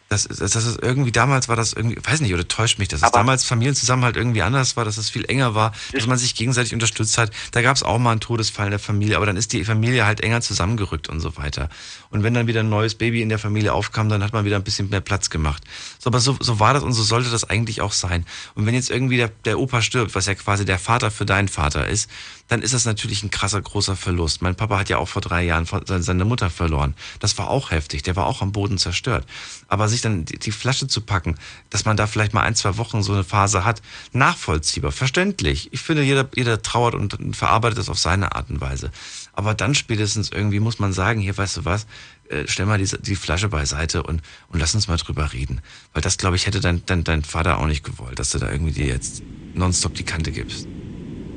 Das, 0.08 0.24
das, 0.28 0.38
das 0.38 0.66
ist 0.66 0.80
irgendwie, 0.80 1.10
damals 1.10 1.48
war 1.48 1.56
das 1.56 1.72
irgendwie, 1.72 1.98
weiß 2.00 2.20
nicht, 2.20 2.32
oder 2.32 2.46
täuscht 2.46 2.78
mich 2.78 2.88
das, 2.88 3.00
dass 3.00 3.10
damals 3.10 3.44
Familienzusammenhalt 3.44 4.16
irgendwie 4.16 4.42
anders 4.42 4.76
war, 4.76 4.84
dass 4.84 4.98
es 4.98 5.10
viel 5.10 5.24
enger 5.24 5.56
war, 5.56 5.72
dass 5.92 6.06
man 6.06 6.16
sich 6.16 6.36
gegenseitig 6.36 6.74
unterstützt 6.74 7.18
hat. 7.18 7.32
Da 7.50 7.60
gab 7.60 7.74
es 7.74 7.82
auch 7.82 7.98
mal 7.98 8.12
einen 8.12 8.20
Todesfall 8.20 8.66
in 8.66 8.70
der 8.70 8.78
Familie, 8.78 9.16
aber 9.16 9.26
dann 9.26 9.36
ist 9.36 9.52
die 9.52 9.64
Familie 9.64 10.06
halt 10.06 10.20
enger 10.20 10.42
zusammengerückt 10.42 11.08
und 11.08 11.18
so 11.18 11.36
weiter. 11.36 11.68
Und 12.10 12.22
wenn 12.22 12.34
dann 12.34 12.46
wieder 12.46 12.60
ein 12.60 12.68
neues 12.68 12.94
Baby 12.94 13.20
in 13.20 13.28
der 13.28 13.40
Familie 13.40 13.72
aufkam, 13.72 14.08
dann 14.08 14.22
hat 14.22 14.32
man 14.32 14.44
wieder 14.44 14.56
ein 14.56 14.62
bisschen 14.62 14.90
mehr 14.90 15.00
Platz 15.00 15.28
gemacht. 15.28 15.64
So, 15.98 16.08
aber 16.10 16.20
so, 16.20 16.36
so 16.38 16.60
war 16.60 16.72
das 16.72 16.84
und 16.84 16.92
so 16.92 17.02
sollte 17.02 17.30
das 17.30 17.42
eigentlich 17.42 17.80
auch 17.80 17.92
sein. 17.92 18.24
Und 18.54 18.64
wenn 18.64 18.74
jetzt 18.74 18.90
irgendwie 18.90 19.16
der, 19.16 19.32
der 19.44 19.58
Opa 19.58 19.82
stirbt, 19.82 20.14
was 20.14 20.26
ja 20.26 20.36
quasi 20.36 20.64
der 20.64 20.78
Vater 20.78 21.10
für 21.10 21.26
deinen 21.26 21.48
Vater 21.48 21.88
ist, 21.88 22.08
dann 22.48 22.62
ist 22.62 22.74
das 22.74 22.84
natürlich 22.84 23.22
ein 23.22 23.30
krasser, 23.30 23.60
großer 23.60 23.96
Verlust. 23.96 24.40
Mein 24.40 24.54
Papa 24.54 24.78
hat 24.78 24.88
ja 24.88 24.98
auch 24.98 25.08
vor 25.08 25.22
drei 25.22 25.42
Jahren 25.42 25.66
seine 25.66 26.24
Mutter 26.24 26.48
verloren. 26.48 26.94
Das 27.18 27.38
war 27.38 27.50
auch 27.50 27.72
heftig. 27.72 28.02
Der 28.04 28.14
war 28.14 28.26
auch 28.26 28.40
am 28.40 28.52
Boden 28.52 28.78
zerstört. 28.78 29.26
Aber 29.68 29.88
sich 29.88 30.00
dann 30.00 30.24
die, 30.24 30.38
die 30.38 30.52
Flasche 30.52 30.86
zu 30.86 31.00
packen, 31.00 31.36
dass 31.70 31.84
man 31.84 31.96
da 31.96 32.06
vielleicht 32.06 32.34
mal 32.34 32.42
ein, 32.42 32.54
zwei 32.54 32.76
Wochen 32.76 33.02
so 33.02 33.12
eine 33.12 33.24
Phase 33.24 33.64
hat, 33.64 33.82
nachvollziehbar, 34.12 34.92
verständlich. 34.92 35.72
Ich 35.72 35.80
finde, 35.80 36.02
jeder, 36.02 36.28
jeder 36.34 36.62
trauert 36.62 36.94
und, 36.94 37.36
verarbeitet 37.36 37.78
das 37.78 37.88
auf 37.88 37.98
seine 37.98 38.34
Art 38.34 38.50
und 38.50 38.60
Weise. 38.60 38.90
Aber 39.32 39.54
dann 39.54 39.74
spätestens 39.74 40.30
irgendwie 40.30 40.60
muss 40.60 40.78
man 40.78 40.92
sagen, 40.92 41.20
hier, 41.20 41.36
weißt 41.36 41.58
du 41.58 41.64
was, 41.64 41.86
äh, 42.28 42.44
stell 42.46 42.66
mal 42.66 42.78
die, 42.78 42.90
die 43.00 43.16
Flasche 43.16 43.48
beiseite 43.48 44.02
und, 44.02 44.22
und 44.48 44.60
lass 44.60 44.74
uns 44.74 44.88
mal 44.88 44.96
drüber 44.96 45.32
reden. 45.32 45.60
Weil 45.92 46.02
das, 46.02 46.16
glaube 46.16 46.36
ich, 46.36 46.46
hätte 46.46 46.60
dein, 46.60 46.82
dein, 46.86 47.04
dein 47.04 47.22
Vater 47.22 47.58
auch 47.58 47.66
nicht 47.66 47.84
gewollt, 47.84 48.18
dass 48.18 48.30
du 48.30 48.38
da 48.38 48.50
irgendwie 48.50 48.72
dir 48.72 48.86
jetzt 48.86 49.22
nonstop 49.54 49.94
die 49.94 50.04
Kante 50.04 50.32
gibst. 50.32 50.66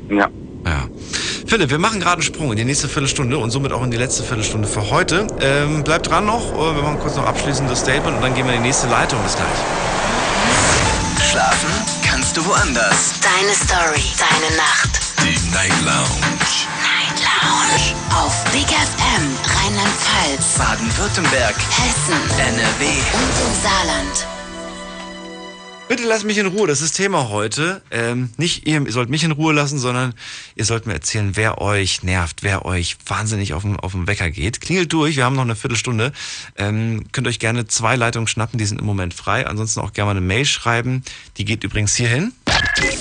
Ja. 0.09 0.29
Ja. 0.65 0.87
Philipp, 1.45 1.69
wir 1.69 1.79
machen 1.79 1.99
gerade 1.99 2.15
einen 2.15 2.21
Sprung 2.21 2.51
in 2.51 2.57
die 2.57 2.65
nächste 2.65 2.87
Viertelstunde 2.87 3.37
und 3.37 3.49
somit 3.51 3.71
auch 3.71 3.83
in 3.83 3.91
die 3.91 3.97
letzte 3.97 4.23
Viertelstunde 4.23 4.67
für 4.67 4.89
heute. 4.89 5.25
Ähm, 5.41 5.83
bleibt 5.83 6.09
dran 6.09 6.25
noch, 6.25 6.53
äh, 6.53 6.75
wir 6.75 6.83
machen 6.83 6.99
kurz 6.99 7.15
noch 7.15 7.25
abschließendes 7.25 7.79
Statement 7.79 8.17
und 8.17 8.21
dann 8.21 8.33
gehen 8.35 8.45
wir 8.45 8.53
in 8.53 8.61
die 8.61 8.67
nächste 8.67 8.87
Leitung. 8.87 9.21
Bis 9.23 9.35
gleich. 9.35 9.47
Schlafen 11.31 11.69
kannst 12.07 12.37
du 12.37 12.45
woanders. 12.45 13.13
Deine 13.21 13.53
Story, 13.55 14.03
deine 14.17 14.55
Nacht. 14.57 15.01
Die 15.23 15.37
Night 15.51 15.73
Lounge. 15.85 16.67
Night 16.81 17.19
Lounge. 17.21 17.95
Auf 18.15 18.43
Big 18.51 18.67
FM, 18.67 19.37
Rheinland-Pfalz, 19.63 20.57
Baden-Württemberg, 20.57 21.55
Hessen, 21.55 22.19
NRW. 22.37 22.85
und 22.85 23.47
im 23.47 23.61
Saarland. 23.61 24.38
Bitte 25.89 26.03
lasst 26.03 26.23
mich 26.23 26.37
in 26.37 26.45
Ruhe, 26.45 26.67
das 26.67 26.83
ist 26.83 26.91
Thema 26.91 27.29
heute. 27.29 27.81
Ähm, 27.89 28.29
nicht 28.37 28.67
ihr, 28.67 28.79
ihr 28.85 28.91
sollt 28.91 29.09
mich 29.09 29.23
in 29.23 29.31
Ruhe 29.31 29.53
lassen, 29.53 29.79
sondern 29.79 30.13
ihr 30.53 30.63
sollt 30.63 30.85
mir 30.85 30.93
erzählen, 30.93 31.31
wer 31.33 31.59
euch 31.61 32.03
nervt, 32.03 32.43
wer 32.43 32.63
euch 32.63 32.95
wahnsinnig 33.07 33.55
auf 33.55 33.63
den, 33.63 33.75
auf 33.75 33.93
Wecker 33.95 34.29
geht. 34.29 34.61
Klingelt 34.61 34.93
durch, 34.93 35.15
wir 35.15 35.25
haben 35.25 35.35
noch 35.35 35.41
eine 35.41 35.55
Viertelstunde. 35.55 36.11
Ähm, 36.57 37.05
könnt 37.11 37.25
euch 37.25 37.39
gerne 37.39 37.65
zwei 37.65 37.95
Leitungen 37.95 38.27
schnappen, 38.27 38.59
die 38.59 38.65
sind 38.65 38.79
im 38.79 38.85
Moment 38.85 39.15
frei. 39.15 39.47
Ansonsten 39.47 39.79
auch 39.79 39.91
gerne 39.91 40.13
mal 40.13 40.17
eine 40.17 40.21
Mail 40.21 40.45
schreiben. 40.45 41.03
Die 41.37 41.45
geht 41.45 41.63
übrigens 41.63 41.95
hierhin. 41.95 42.33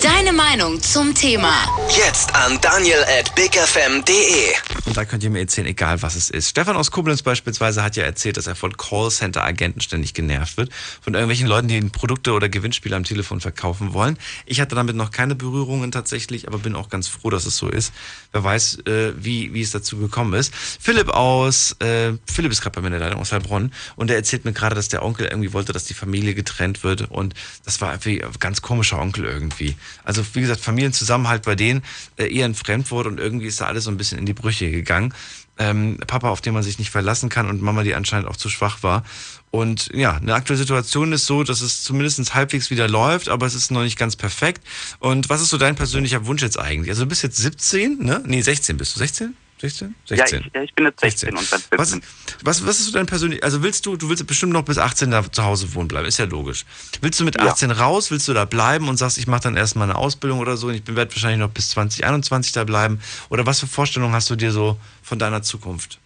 Deine 0.03 0.33
Meinung 0.33 0.81
zum 0.81 1.12
Thema. 1.15 1.66
Jetzt 1.89 2.35
an 2.35 2.59
daniel 2.61 3.03
at 3.19 3.35
bigfm.de. 3.35 4.55
Und 4.85 4.97
da 4.97 5.05
könnt 5.05 5.25
ihr 5.25 5.31
mir 5.31 5.41
erzählen, 5.41 5.66
egal 5.66 6.03
was 6.03 6.15
es 6.15 6.31
ist. 6.31 6.51
Stefan 6.51 6.77
aus 6.77 6.91
Koblenz 6.91 7.23
beispielsweise 7.23 7.83
hat 7.83 7.97
ja 7.97 8.05
erzählt, 8.05 8.37
dass 8.37 8.47
er 8.47 8.55
von 8.55 8.77
Callcenter-Agenten 8.77 9.81
ständig 9.81 10.15
genervt 10.15 10.57
wird. 10.57 10.70
Von 11.01 11.15
irgendwelchen 11.15 11.49
Leuten, 11.49 11.69
die 11.69 11.77
ihnen 11.77 11.91
Produkte 11.91 12.33
oder 12.33 12.49
Gewinnspiele 12.49 12.95
am 12.95 13.05
Telefon 13.05 13.41
verkaufen 13.41 13.93
wollen. 13.93 14.19
Ich 14.47 14.61
hatte 14.61 14.77
damit 14.77 14.95
noch 14.95 15.11
keine 15.11 15.35
Berührungen 15.35 15.91
tatsächlich, 15.91 16.47
aber 16.47 16.59
bin 16.59 16.77
auch 16.77 16.91
ganz 16.91 17.09
froh, 17.09 17.31
dass 17.31 17.45
es 17.45 17.57
so 17.57 17.69
ist. 17.69 17.93
Wer 18.33 18.45
weiß, 18.45 18.79
äh, 18.87 19.12
wie, 19.16 19.53
wie 19.53 19.62
es 19.62 19.73
dazu 19.73 19.99
gekommen 19.99 20.35
ist. 20.35 20.55
Philipp 20.55 21.09
aus, 21.09 21.73
äh, 21.81 22.12
Philipp 22.25 22.53
ist 22.53 22.62
gerade 22.62 22.77
bei 22.77 22.83
mir 22.83 22.89
in 22.89 23.01
der 23.01 23.01
Leitung 23.01 23.20
aus 23.20 23.33
Heilbronn 23.33 23.73
und 23.97 24.11
er 24.11 24.16
erzählt 24.16 24.45
mir 24.45 24.53
gerade, 24.53 24.75
dass 24.75 24.89
der 24.89 25.03
Onkel 25.03 25.27
irgendwie 25.27 25.53
wollte, 25.53 25.73
dass 25.73 25.85
die 25.85 25.95
Familie 25.95 26.35
getrennt 26.35 26.85
wird 26.85 27.11
und 27.11 27.35
das 27.65 27.81
war 27.81 27.93
irgendwie 27.93 28.23
ein 28.23 28.31
ganz 28.39 28.62
komischer 28.62 29.01
Onkel 29.01 29.25
irgendwie. 29.25 29.77
Also 30.05 30.24
wie 30.35 30.40
gesagt, 30.40 30.60
Familienzusammenhalt 30.60 31.43
bei 31.44 31.55
denen 31.55 31.82
äh, 32.16 32.32
eher 32.35 32.44
ein 32.44 32.55
Fremdwort 32.55 33.06
und 33.06 33.19
irgendwie 33.19 33.47
ist 33.47 33.60
da 33.60 33.66
alles 33.66 33.85
so 33.85 33.90
ein 33.90 33.97
bisschen 33.97 34.19
in 34.19 34.27
die 34.27 34.35
Brüche 34.35 34.70
gegangen. 34.70 35.15
Ähm, 35.60 35.98
Papa, 36.06 36.28
auf 36.28 36.40
den 36.40 36.55
man 36.55 36.62
sich 36.62 36.78
nicht 36.78 36.90
verlassen 36.90 37.28
kann 37.28 37.48
und 37.48 37.60
Mama, 37.60 37.82
die 37.82 37.94
anscheinend 37.94 38.28
auch 38.28 38.36
zu 38.36 38.48
schwach 38.48 38.82
war. 38.85 39.02
Und 39.51 39.90
ja, 39.93 40.16
eine 40.16 40.35
aktuelle 40.35 40.59
Situation 40.59 41.12
ist 41.12 41.27
so, 41.27 41.43
dass 41.43 41.62
es 41.62 41.82
zumindest 41.82 42.35
halbwegs 42.35 42.70
wieder 42.70 42.86
läuft, 42.86 43.28
aber 43.28 43.47
es 43.47 43.55
ist 43.55 43.70
noch 43.70 43.82
nicht 43.82 43.98
ganz 43.98 44.15
perfekt. 44.15 44.62
Und 45.01 45.31
was 45.31 45.40
ist 45.40 45.48
so 45.48 45.59
dein 45.59 45.74
persönlicher 45.74 46.27
Wunsch 46.27 46.43
jetzt 46.43 46.59
eigentlich? 46.59 46.90
Also 46.90 47.05
du 47.05 47.09
bist 47.09 47.23
jetzt 47.23 47.39
17, 47.39 47.98
ne? 47.98 48.23
Nee, 48.24 48.43
16 48.43 48.77
bist 48.77 48.94
du. 48.94 48.98
16? 49.01 49.35
16? 49.60 49.94
16. 50.05 50.40
Ja, 50.40 50.47
ich, 50.47 50.55
ja, 50.55 50.62
ich 50.62 50.74
bin 50.74 50.85
jetzt 50.85 51.01
16, 51.01 51.36
und 51.36 51.52
dann 51.52 51.62
Was, 51.76 51.98
was, 52.44 52.66
was 52.66 52.78
ist 52.80 52.86
so 52.86 52.93
dein 52.93 53.06
persönlich, 53.06 53.43
also 53.43 53.62
willst 53.62 53.86
du, 53.86 53.97
du 53.97 54.09
willst 54.09 54.26
bestimmt 54.26 54.52
noch 54.52 54.62
bis 54.62 54.78
18 54.78 55.10
da 55.10 55.30
zu 55.30 55.44
Hause 55.44 55.74
wohnen 55.74 55.89
bleiben, 55.89 56.06
ist 56.06 56.18
ja 56.18 56.26
logisch. 56.26 56.64
Willst 57.01 57.18
du 57.20 57.24
mit 57.24 57.40
18 57.40 57.70
raus, 57.70 58.10
willst 58.10 58.28
du 58.28 58.35
da 58.35 58.44
bleiben 58.44 58.89
und 58.89 58.97
sagst, 58.97 59.18
ich 59.18 59.26
mache 59.26 59.43
dann 59.43 59.56
erstmal 59.56 59.90
eine 59.90 59.98
Ausbildung 59.98 60.39
oder 60.39 60.56
so 60.56 60.68
und 60.68 60.74
ich 60.74 60.86
werde 60.86 61.10
wahrscheinlich 61.12 61.40
noch 61.40 61.51
bis 61.51 61.70
2021 61.70 62.52
da 62.52 62.64
bleiben? 62.64 63.01
Oder 63.28 63.47
was 63.47 63.60
für 63.60 63.66
Vorstellungen 63.66 64.14
hast 64.14 64.30
du 64.30 64.36
dir 64.36 64.52
so 64.52 64.78
von 65.02 65.18
deiner 65.18 65.43
Zukunft? 65.43 65.98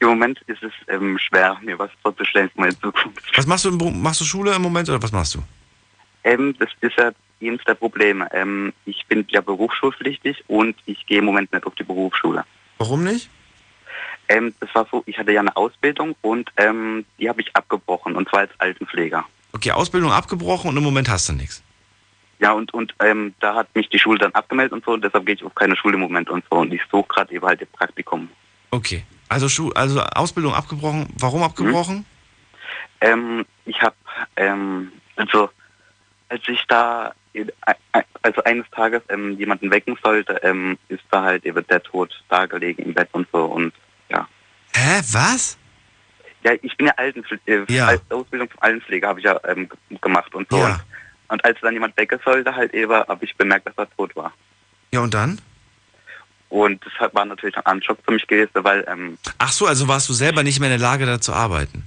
Im 0.00 0.08
Moment 0.08 0.40
ist 0.46 0.62
es 0.62 0.72
ähm, 0.88 1.18
schwer, 1.18 1.58
mir 1.62 1.78
was 1.78 1.90
vorzustellen 2.02 2.48
für 2.54 2.60
meine 2.60 2.78
Zukunft. 2.80 3.36
Was 3.36 3.46
machst 3.46 3.66
du, 3.66 3.68
im 3.68 4.02
machst 4.02 4.20
du 4.20 4.24
Schule 4.24 4.54
im 4.54 4.62
Moment 4.62 4.88
oder 4.88 5.02
was 5.02 5.12
machst 5.12 5.34
du? 5.34 5.42
Ähm, 6.24 6.54
das 6.58 6.70
ist 6.80 6.96
ja 6.96 7.12
eines 7.42 7.64
der 7.64 7.74
Probleme. 7.74 8.28
Ähm, 8.32 8.72
ich 8.84 9.06
bin 9.06 9.24
ja 9.28 9.40
berufsschulpflichtig 9.40 10.44
und 10.48 10.76
ich 10.86 11.06
gehe 11.06 11.18
im 11.18 11.24
Moment 11.24 11.52
nicht 11.52 11.66
auf 11.66 11.74
die 11.74 11.84
Berufsschule. 11.84 12.44
Warum 12.78 13.04
nicht? 13.04 13.30
Ähm, 14.28 14.54
das 14.60 14.74
war 14.74 14.86
so, 14.90 15.02
ich 15.06 15.18
hatte 15.18 15.32
ja 15.32 15.40
eine 15.40 15.56
Ausbildung 15.56 16.14
und 16.22 16.50
ähm, 16.56 17.04
die 17.18 17.28
habe 17.28 17.40
ich 17.40 17.54
abgebrochen 17.54 18.16
und 18.16 18.28
zwar 18.28 18.40
als 18.40 18.52
Altenpfleger. 18.58 19.24
Okay, 19.52 19.72
Ausbildung 19.72 20.12
abgebrochen 20.12 20.70
und 20.70 20.76
im 20.76 20.82
Moment 20.82 21.08
hast 21.08 21.28
du 21.28 21.32
nichts. 21.32 21.62
Ja, 22.38 22.52
und, 22.52 22.72
und 22.72 22.94
ähm, 23.00 23.34
da 23.40 23.54
hat 23.54 23.74
mich 23.74 23.88
die 23.88 23.98
Schule 23.98 24.18
dann 24.18 24.32
abgemeldet 24.32 24.72
und 24.72 24.84
so 24.84 24.92
und 24.92 25.04
deshalb 25.04 25.26
gehe 25.26 25.34
ich 25.34 25.44
auf 25.44 25.54
keine 25.54 25.76
Schule 25.76 25.94
im 25.94 26.00
Moment 26.00 26.30
und 26.30 26.44
so 26.50 26.58
und 26.58 26.72
ich 26.72 26.80
suche 26.90 27.08
gerade 27.08 27.34
eben 27.34 27.44
halt 27.44 27.60
ihr 27.60 27.66
Praktikum. 27.66 28.28
Okay. 28.70 29.04
Also, 29.30 29.48
Schu 29.48 29.70
also 29.76 30.00
Ausbildung 30.02 30.54
abgebrochen. 30.54 31.06
Warum 31.18 31.44
abgebrochen? 31.44 32.04
Ähm, 33.00 33.46
ich 33.64 33.80
habe, 33.80 33.94
ähm, 34.36 34.90
also 35.14 35.50
als 36.28 36.42
ich 36.48 36.64
da, 36.66 37.12
also 38.22 38.42
eines 38.44 38.68
Tages 38.70 39.02
ähm, 39.08 39.38
jemanden 39.38 39.70
wecken 39.70 39.96
sollte, 40.02 40.34
ähm, 40.42 40.78
ist 40.88 41.02
da 41.10 41.22
halt 41.22 41.44
eben 41.44 41.64
der 41.68 41.82
Tod 41.82 42.12
da 42.28 42.46
gelegen 42.46 42.82
im 42.82 42.94
Bett 42.94 43.08
und 43.12 43.26
so 43.32 43.44
und 43.44 43.72
ja. 44.10 44.28
Hä, 44.74 45.00
was? 45.12 45.56
Ja, 46.42 46.52
ich 46.62 46.76
bin 46.76 46.86
ja 46.86 46.94
Altenpflege, 46.96 47.42
äh, 47.68 47.72
Ja. 47.72 47.86
als 47.88 48.02
Ausbildung 48.10 48.50
zum 48.50 48.60
Altenpfleger 48.62 49.08
habe 49.08 49.20
ich 49.20 49.26
ja 49.26 49.38
ähm, 49.46 49.68
gemacht 50.00 50.34
und 50.34 50.48
so. 50.50 50.56
Ja. 50.58 50.66
Und, 50.66 50.80
und 51.28 51.44
als 51.44 51.58
dann 51.60 51.74
jemand 51.74 51.96
wecken 51.96 52.18
sollte, 52.24 52.54
halt 52.54 52.72
eben, 52.74 52.92
habe 52.92 53.24
ich 53.24 53.36
bemerkt, 53.36 53.66
dass 53.66 53.74
er 53.76 53.88
tot 53.96 54.14
war. 54.16 54.32
Ja, 54.92 55.00
und 55.00 55.12
dann? 55.14 55.40
Und 56.48 56.82
das 56.84 57.14
war 57.14 57.24
natürlich 57.24 57.56
ein 57.56 57.82
Schock 57.82 57.98
für 58.04 58.12
mich 58.12 58.26
gewesen, 58.26 58.50
weil, 58.54 58.84
ähm, 58.88 59.18
Ach 59.38 59.52
so, 59.52 59.66
also 59.66 59.86
warst 59.86 60.08
du 60.08 60.12
selber 60.12 60.42
nicht 60.42 60.58
mehr 60.58 60.68
in 60.72 60.78
der 60.80 60.88
Lage, 60.88 61.06
da 61.06 61.20
zu 61.20 61.32
arbeiten? 61.32 61.86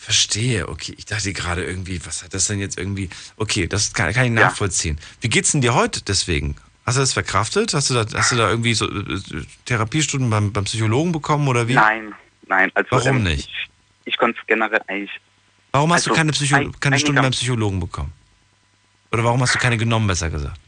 Ja, 0.00 0.04
Verstehe, 0.04 0.68
okay. 0.68 0.94
Ich 0.98 1.04
dachte 1.06 1.32
gerade 1.32 1.64
irgendwie, 1.64 2.04
was 2.06 2.22
hat 2.24 2.34
das 2.34 2.46
denn 2.46 2.58
jetzt 2.58 2.78
irgendwie. 2.78 3.10
Okay, 3.36 3.66
das 3.66 3.92
kann, 3.92 4.12
kann 4.12 4.24
ich 4.26 4.30
nachvollziehen. 4.32 4.98
Wie 5.20 5.28
geht's 5.28 5.52
denn 5.52 5.60
dir 5.60 5.74
heute 5.74 6.02
deswegen? 6.02 6.56
Hast 6.86 6.96
du 6.96 7.00
das 7.00 7.12
verkraftet? 7.12 7.74
Hast 7.74 7.90
du 7.90 7.94
da, 7.94 8.06
hast 8.18 8.32
du 8.32 8.36
da 8.36 8.48
irgendwie 8.50 8.74
so 8.74 8.86
äh, 8.90 9.20
Therapiestunden 9.66 10.30
beim, 10.30 10.52
beim 10.52 10.64
Psychologen 10.64 11.12
bekommen 11.12 11.46
oder 11.48 11.68
wie? 11.68 11.74
nein, 11.74 12.14
nein. 12.48 12.70
Also, 12.74 12.88
Warum 12.92 13.18
ähm, 13.18 13.22
nicht? 13.24 13.48
Ich, 13.48 13.70
ich 14.06 14.16
konnte 14.18 14.38
es 14.40 14.46
generell 14.46 14.80
eigentlich 14.88 15.10
Warum 15.72 15.92
hast 15.92 16.06
du 16.06 16.10
also, 16.10 16.18
keine, 16.18 16.32
Psycho 16.32 16.56
ein- 16.56 16.80
keine 16.80 16.98
Stunde 16.98 17.20
einiger- 17.20 17.30
beim 17.30 17.32
Psychologen 17.32 17.78
bekommen? 17.78 18.12
Oder 19.12 19.22
warum 19.24 19.40
hast 19.42 19.54
du 19.54 19.58
keine 19.58 19.76
genommen, 19.76 20.06
besser 20.06 20.30
gesagt? 20.30 20.58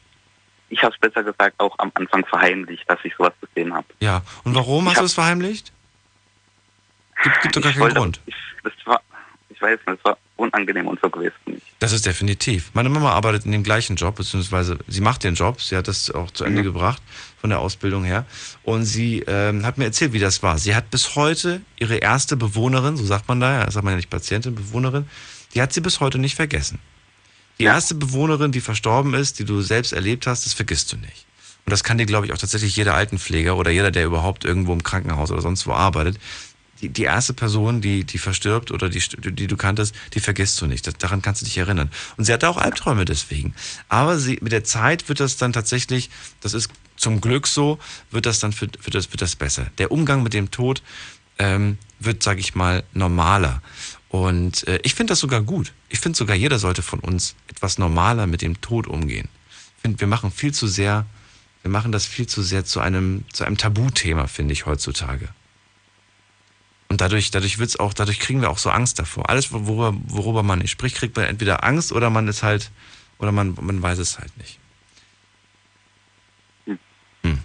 ich 0.69 0.83
habe 0.83 0.95
es 0.95 1.01
besser 1.01 1.23
gesagt 1.23 1.59
auch 1.61 1.79
am 1.79 1.91
Anfang 1.95 2.25
verheimlicht, 2.25 2.85
dass 2.89 2.99
ich 3.05 3.13
sowas 3.19 3.35
gesehen 3.41 3.75
habe. 3.75 3.87
Ja. 4.01 4.23
Und 4.45 4.55
warum 4.55 4.89
hast 4.89 5.01
du 5.01 5.05
es 5.05 5.13
verheimlicht? 5.13 5.71
Gibt, 7.23 7.41
gibt 7.43 7.57
doch 7.57 7.61
gar 7.63 7.71
Ich 7.71 7.77
keinen 7.77 7.83
wollte- 7.83 7.99
Grund. 8.01 8.21
Ich, 8.27 8.35
das 8.65 8.73
war, 8.85 9.01
ich 9.11 9.12
weiß 9.63 9.79
das 9.87 9.99
war 10.03 10.19
unangenehm 10.37 10.89
und 10.89 11.01
so 11.01 11.09
gewesen 11.09 11.35
für 11.45 11.53
mich. 11.53 11.63
Das 11.79 11.93
ist 11.93 12.05
definitiv. 12.07 12.71
Meine 12.75 12.89
Mama 12.89 13.13
arbeitet 13.13 13.45
in 13.45 13.53
dem 13.53 13.63
gleichen 13.63 13.97
Job, 13.97 14.17
beziehungsweise 14.17 14.79
sie 14.87 15.01
macht 15.01 15.25
den 15.25 15.35
Job. 15.35 15.61
Sie 15.61 15.77
hat 15.77 15.89
das 15.89 16.11
auch 16.11 16.31
zu 16.31 16.45
Ende 16.45 16.63
gebracht 16.63 17.03
von 17.41 17.51
der 17.51 17.61
Ausbildung 17.61 18.05
her. 18.05 18.25
Und 18.63 18.85
sie 18.85 19.25
ähm, 19.27 19.65
hat 19.65 19.79
mir 19.79 19.85
erzählt, 19.85 20.13
wie 20.13 20.19
das 20.19 20.43
war. 20.43 20.59
Sie 20.59 20.75
hat 20.75 20.91
bis 20.91 21.17
heute 21.17 21.63
ihre 21.79 21.97
erste 21.97 22.37
Bewohnerin, 22.37 22.97
so 22.97 23.05
sagt 23.05 23.29
man 23.29 23.41
da, 23.41 23.65
ja, 23.65 23.71
sagt 23.71 23.85
man 23.85 23.93
ja 23.93 23.97
nicht 23.97 24.11
Patientin, 24.11 24.55
Bewohnerin, 24.55 25.07
die 25.55 25.63
hat 25.63 25.73
sie 25.73 25.81
bis 25.81 26.01
heute 26.01 26.19
nicht 26.19 26.37
vergessen. 26.37 26.79
Die 27.59 27.65
erste 27.65 27.95
Bewohnerin, 27.95 28.53
die 28.53 28.61
verstorben 28.61 29.15
ist, 29.15 29.39
die 29.39 29.45
du 29.45 29.61
selbst 29.61 29.93
erlebt 29.93 30.27
hast, 30.27 30.47
das 30.47 30.53
vergisst 30.53 30.93
du 30.93 30.97
nicht. 30.97 31.27
Und 31.65 31.71
das 31.71 31.85
kann 31.85 31.99
dir, 31.99 32.07
glaube 32.07 32.27
ich, 32.27 32.33
auch 32.33 32.39
tatsächlich 32.39 32.75
jeder 32.77 32.95
Altenpfleger 32.95 33.57
oder 33.57 33.71
jeder, 33.71 33.91
der 33.91 34.05
überhaupt 34.05 34.45
irgendwo 34.45 34.73
im 34.73 34.83
Krankenhaus 34.83 35.31
oder 35.31 35.43
sonst 35.43 35.67
wo 35.67 35.73
arbeitet. 35.73 36.19
Die, 36.83 36.89
die 36.89 37.05
erste 37.05 37.33
Person, 37.33 37.81
die, 37.81 38.05
die 38.05 38.19
verstirbt 38.19 38.73
oder 38.73 38.89
die, 38.89 39.01
die 39.01 39.47
du 39.47 39.57
kanntest, 39.57 39.95
die 40.15 40.21
vergisst 40.21 40.61
du 40.61 40.67
nicht. 40.67 40.87
Das, 40.87 40.95
daran 40.95 41.23
kannst 41.23 41.41
du 41.41 41.47
dich 41.47 41.57
erinnern. 41.57 41.91
Und 42.17 42.25
sie 42.25 42.33
hatte 42.33 42.49
auch 42.49 42.59
Albträume 42.59 43.05
deswegen. 43.05 43.55
Aber 43.89 44.19
sie, 44.19 44.39
mit 44.43 44.53
der 44.53 44.65
Zeit 44.65 45.09
wird 45.09 45.21
das 45.21 45.37
dann 45.37 45.53
tatsächlich, 45.53 46.11
das 46.41 46.55
ist 46.55 46.71
zum 46.97 47.21
Glück 47.21 47.47
so, 47.47 47.79
wird 48.11 48.27
das 48.27 48.41
dann 48.41 48.53
für, 48.53 48.69
für 48.81 48.91
das, 48.91 49.11
wird 49.13 49.23
das 49.23 49.37
besser. 49.37 49.67
Der 49.79 49.93
Umgang 49.93 50.23
mit 50.23 50.35
dem 50.35 50.51
Tod 50.51 50.83
ähm, 51.39 51.79
wird, 52.01 52.23
sage 52.23 52.41
ich 52.41 52.55
mal, 52.55 52.85
normaler. 52.93 53.63
Und 54.09 54.67
äh, 54.69 54.79
ich 54.83 54.95
finde 54.95 55.13
das 55.13 55.21
sogar 55.21 55.41
gut. 55.41 55.73
Ich 55.89 55.99
finde 55.99 56.19
sogar, 56.19 56.37
jeder 56.37 56.59
sollte 56.59 56.83
von 56.83 57.01
uns 57.01 57.35
etwas 57.49 57.79
normaler 57.79 58.27
mit 58.27 58.43
dem 58.43 58.61
Tod 58.61 58.87
umgehen. 58.87 59.29
Ich 59.77 59.83
finde, 59.83 60.01
wir 60.01 60.07
machen 60.07 60.31
viel 60.31 60.53
zu 60.53 60.67
sehr, 60.67 61.07
wir 61.63 61.71
machen 61.71 61.93
das 61.93 62.07
viel 62.07 62.27
zu 62.27 62.43
sehr 62.43 62.65
zu 62.65 62.81
einem, 62.81 63.25
zu 63.33 63.45
einem 63.45 63.57
Tabuthema, 63.57 64.27
finde 64.27 64.53
ich, 64.53 64.67
heutzutage. 64.67 65.29
Und 66.93 67.01
dadurch, 67.01 67.31
dadurch 67.31 67.59
wird's 67.59 67.77
auch, 67.81 67.95
dadurch 67.95 68.21
kriegen 68.21 68.43
wir 68.43 68.51
auch 68.51 68.59
so 68.59 68.69
Angst 68.69 68.99
davor. 68.99 69.31
Alles, 69.31 69.51
worüber, 69.51 69.95
worüber 70.09 70.43
man 70.43 70.59
nicht 70.59 70.73
spricht, 70.73 70.97
kriegt 70.97 71.17
man 71.17 71.25
entweder 71.25 71.65
Angst 71.65 71.91
oder 71.91 72.11
man 72.11 72.29
ist 72.29 72.43
halt, 72.43 72.71
oder 73.17 73.33
man, 73.33 73.57
man 73.59 73.81
weiß 73.81 73.97
es 73.97 74.19
halt 74.19 74.37
nicht. 74.37 74.59
Hm. 77.23 77.39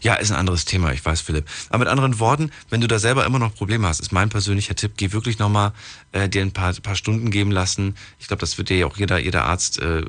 Ja, 0.00 0.14
ist 0.14 0.32
ein 0.32 0.36
anderes 0.36 0.64
Thema, 0.64 0.90
ich 0.90 1.04
weiß, 1.04 1.20
Philipp. 1.20 1.48
Aber 1.68 1.78
mit 1.78 1.86
anderen 1.86 2.18
Worten, 2.18 2.50
wenn 2.70 2.80
du 2.80 2.88
da 2.88 2.98
selber 2.98 3.24
immer 3.24 3.38
noch 3.38 3.54
Probleme 3.54 3.86
hast, 3.86 4.00
ist 4.00 4.10
mein 4.10 4.30
persönlicher 4.30 4.74
Tipp, 4.74 4.94
geh 4.96 5.12
wirklich 5.12 5.38
nochmal 5.38 5.74
äh, 6.10 6.28
dir 6.28 6.42
ein 6.42 6.50
paar, 6.50 6.72
paar 6.72 6.96
Stunden 6.96 7.30
geben 7.30 7.52
lassen. 7.52 7.94
Ich 8.18 8.26
glaube, 8.26 8.40
das 8.40 8.58
wird 8.58 8.68
dir 8.68 8.78
ja 8.78 8.86
auch 8.86 8.96
jeder, 8.96 9.20
jeder 9.20 9.44
Arzt 9.44 9.78
äh, 9.78 10.04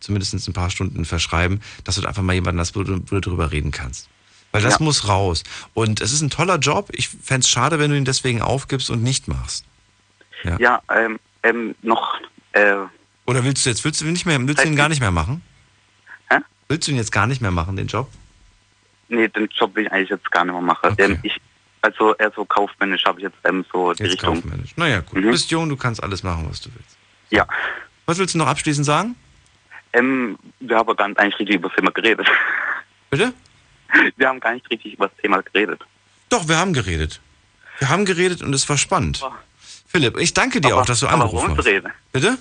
zumindest 0.00 0.48
ein 0.48 0.54
paar 0.54 0.70
Stunden 0.70 1.04
verschreiben, 1.04 1.60
dass 1.84 1.96
du 1.96 2.00
da 2.00 2.08
einfach 2.08 2.22
mal 2.22 2.32
jemanden 2.32 2.60
hast, 2.60 2.76
wo 2.76 2.82
du, 2.82 3.02
wo 3.10 3.16
du 3.16 3.20
drüber 3.20 3.52
reden 3.52 3.72
kannst. 3.72 4.08
Weil 4.52 4.62
das 4.62 4.78
Ja. 4.78 4.84
muss 4.84 5.08
raus. 5.08 5.42
Und 5.74 6.00
es 6.00 6.12
ist 6.12 6.20
ein 6.20 6.30
toller 6.30 6.58
Job. 6.58 6.88
Ich 6.92 7.08
fänd's 7.08 7.48
schade, 7.48 7.78
wenn 7.78 7.90
du 7.90 7.96
ihn 7.96 8.04
deswegen 8.04 8.42
aufgibst 8.42 8.90
und 8.90 9.02
nicht 9.02 9.26
machst. 9.28 9.64
Ja. 10.44 10.58
Ja, 10.58 10.82
ähm, 10.94 11.18
ähm, 11.42 11.74
noch, 11.82 12.18
äh, 12.52 12.74
Oder 13.26 13.44
willst 13.44 13.64
du 13.64 13.70
jetzt, 13.70 13.84
willst 13.84 14.00
du 14.00 14.04
ihn 14.04 14.12
nicht 14.12 14.26
mehr, 14.26 14.38
willst 14.46 14.62
du 14.62 14.68
ihn 14.68 14.76
gar 14.76 14.88
nicht 14.88 15.00
mehr 15.00 15.10
machen? 15.10 15.42
Hä? 16.30 16.38
Willst 16.68 16.86
du 16.86 16.92
ihn 16.92 16.96
jetzt 16.98 17.12
gar 17.12 17.26
nicht 17.26 17.40
mehr 17.40 17.50
machen, 17.50 17.76
den 17.76 17.86
Job? 17.86 18.08
nee, 19.08 19.28
den 19.28 19.46
Job 19.48 19.74
will 19.74 19.84
ich 19.86 19.92
eigentlich 19.92 20.08
jetzt 20.08 20.30
gar 20.30 20.42
nicht 20.44 20.54
mehr 20.54 20.62
machen. 20.62 20.94
Ähm, 20.96 21.18
ich, 21.22 21.38
also 21.82 22.14
eher 22.16 22.32
so 22.34 22.44
kaufmännisch 22.46 23.04
habe 23.04 23.20
ich 23.20 23.24
jetzt 23.24 23.36
ähm, 23.44 23.62
so 23.70 23.92
die 23.92 24.02
Jetzt 24.04 24.12
Richtung. 24.14 24.36
kaufmännisch. 24.36 24.70
Naja, 24.76 25.00
gut. 25.00 25.14
Mhm. 25.18 25.22
Du 25.22 25.30
bist 25.30 25.50
jung, 25.50 25.68
du 25.68 25.76
kannst 25.76 26.02
alles 26.02 26.22
machen, 26.22 26.46
was 26.48 26.62
du 26.62 26.70
willst. 26.74 26.96
Ja. 27.30 27.46
Was 28.06 28.18
willst 28.18 28.34
du 28.34 28.38
noch 28.38 28.46
abschließend 28.46 28.86
sagen? 28.86 29.14
Ähm, 29.92 30.38
wir 30.60 30.76
haben 30.78 30.96
gar 30.96 31.08
nicht 31.08 31.18
eigentlich 31.20 31.38
richtig 31.40 31.56
über 31.56 31.68
das 31.68 31.76
Thema 31.76 31.90
geredet. 31.90 32.26
Bitte? 33.10 33.34
Wir 34.16 34.28
haben 34.28 34.40
gar 34.40 34.52
nicht 34.54 34.68
richtig 34.70 34.94
über 34.94 35.08
das 35.08 35.16
Thema 35.18 35.42
geredet. 35.42 35.80
Doch, 36.28 36.48
wir 36.48 36.56
haben 36.56 36.72
geredet. 36.72 37.20
Wir 37.78 37.90
haben 37.90 38.04
geredet 38.06 38.40
und 38.42 38.54
es 38.54 38.66
war 38.68 38.78
spannend. 38.78 39.22
Philipp, 39.86 40.16
ich 40.16 40.32
danke 40.32 40.62
dir 40.62 40.72
aber, 40.72 40.80
auch, 40.82 40.86
dass 40.86 41.00
du 41.00 41.06
aber 41.06 41.24
angerufen 41.24 41.42
warum 41.48 41.58
hast. 41.58 41.66
reden? 41.66 41.92
Bitte? 42.10 42.38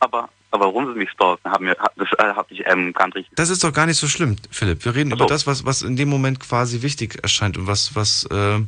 Aber, 0.00 0.30
aber 0.50 0.64
warum 0.66 0.90
sie 0.92 0.98
mich 0.98 1.10
stalken, 1.10 1.50
haben 1.50 1.66
wir, 1.66 1.76
das 1.96 2.08
äh, 2.18 2.22
habe 2.34 2.46
ich 2.54 2.62
ähm, 2.66 2.94
gar 2.94 3.08
nicht. 3.14 3.28
Das 3.34 3.50
ist 3.50 3.62
doch 3.62 3.72
gar 3.74 3.84
nicht 3.84 3.98
so 3.98 4.08
schlimm, 4.08 4.36
Philipp. 4.50 4.84
Wir 4.86 4.94
reden 4.94 5.10
über 5.10 5.26
das, 5.26 5.46
was, 5.46 5.66
was 5.66 5.82
in 5.82 5.96
dem 5.96 6.08
Moment 6.08 6.40
quasi 6.40 6.80
wichtig 6.80 7.18
erscheint 7.22 7.58
und 7.58 7.66
was, 7.66 7.94
was, 7.94 8.24
äh, 8.30 8.60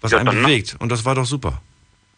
was 0.00 0.10
Ja, 0.10 0.18
einen 0.18 0.26
dann, 0.26 0.36
ne? 0.36 0.42
bewegt. 0.42 0.74
Und 0.80 0.90
das 0.90 1.04
war 1.04 1.14
doch 1.14 1.26
super. 1.26 1.60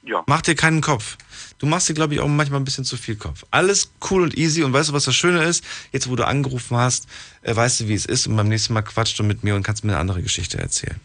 Ja. 0.02 0.22
Mach 0.26 0.40
dir 0.40 0.54
keinen 0.54 0.80
Kopf. 0.80 1.18
Du 1.60 1.66
machst 1.66 1.90
dir, 1.90 1.94
glaube 1.94 2.14
ich, 2.14 2.20
auch 2.20 2.26
manchmal 2.26 2.58
ein 2.58 2.64
bisschen 2.64 2.84
zu 2.84 2.96
viel 2.96 3.16
Kopf. 3.16 3.44
Alles 3.50 3.92
cool 4.10 4.22
und 4.22 4.36
easy. 4.36 4.64
Und 4.64 4.72
weißt 4.72 4.88
du, 4.88 4.92
was 4.94 5.04
das 5.04 5.14
Schöne 5.14 5.44
ist? 5.44 5.62
Jetzt, 5.92 6.08
wo 6.08 6.16
du 6.16 6.26
angerufen 6.26 6.76
hast, 6.78 7.06
äh, 7.42 7.54
weißt 7.54 7.80
du, 7.80 7.88
wie 7.88 7.94
es 7.94 8.06
ist. 8.06 8.26
Und 8.26 8.34
beim 8.34 8.48
nächsten 8.48 8.72
Mal 8.72 8.80
quatscht 8.80 9.18
du 9.18 9.22
mit 9.22 9.44
mir 9.44 9.54
und 9.54 9.62
kannst 9.62 9.84
mir 9.84 9.92
eine 9.92 10.00
andere 10.00 10.22
Geschichte 10.22 10.58
erzählen. 10.58 10.98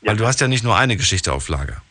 Weil 0.00 0.16
du 0.16 0.26
hast 0.26 0.40
ja 0.40 0.48
nicht 0.48 0.64
nur 0.64 0.74
eine 0.74 0.96
Geschichte 0.96 1.34
auf 1.34 1.50
Lager. 1.50 1.82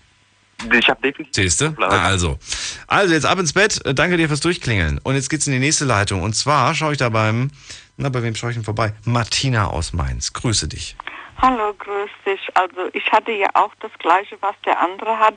Ich 0.73 0.89
habe 0.89 0.99
definitiv. 1.01 1.35
Siehst 1.35 1.61
du? 1.61 1.75
Na, 1.77 1.87
also. 1.87 2.39
Also, 2.87 3.13
jetzt 3.13 3.27
ab 3.27 3.37
ins 3.37 3.53
Bett. 3.53 3.85
Äh, 3.85 3.93
Danke 3.93 4.17
dir 4.17 4.27
fürs 4.27 4.41
Durchklingeln. 4.41 4.97
Und 5.03 5.13
jetzt 5.13 5.29
geht's 5.29 5.45
in 5.45 5.53
die 5.53 5.59
nächste 5.59 5.85
Leitung. 5.85 6.23
Und 6.23 6.33
zwar 6.33 6.73
schaue 6.73 6.93
ich 6.93 6.97
da 6.97 7.09
beim, 7.09 7.51
na, 7.97 8.09
bei 8.09 8.23
wem 8.23 8.33
schaue 8.33 8.49
ich 8.49 8.55
denn 8.55 8.65
vorbei? 8.65 8.93
Martina 9.05 9.67
aus 9.67 9.93
Mainz. 9.93 10.33
Grüße 10.33 10.67
dich. 10.67 10.95
Hallo, 11.37 11.73
grüß 11.77 12.09
dich. 12.25 12.41
Also 12.55 12.89
ich 12.93 13.09
hatte 13.11 13.31
ja 13.31 13.49
auch 13.53 13.73
das 13.81 13.91
gleiche, 13.99 14.35
was 14.41 14.55
der 14.65 14.81
andere 14.81 15.19
hat, 15.19 15.35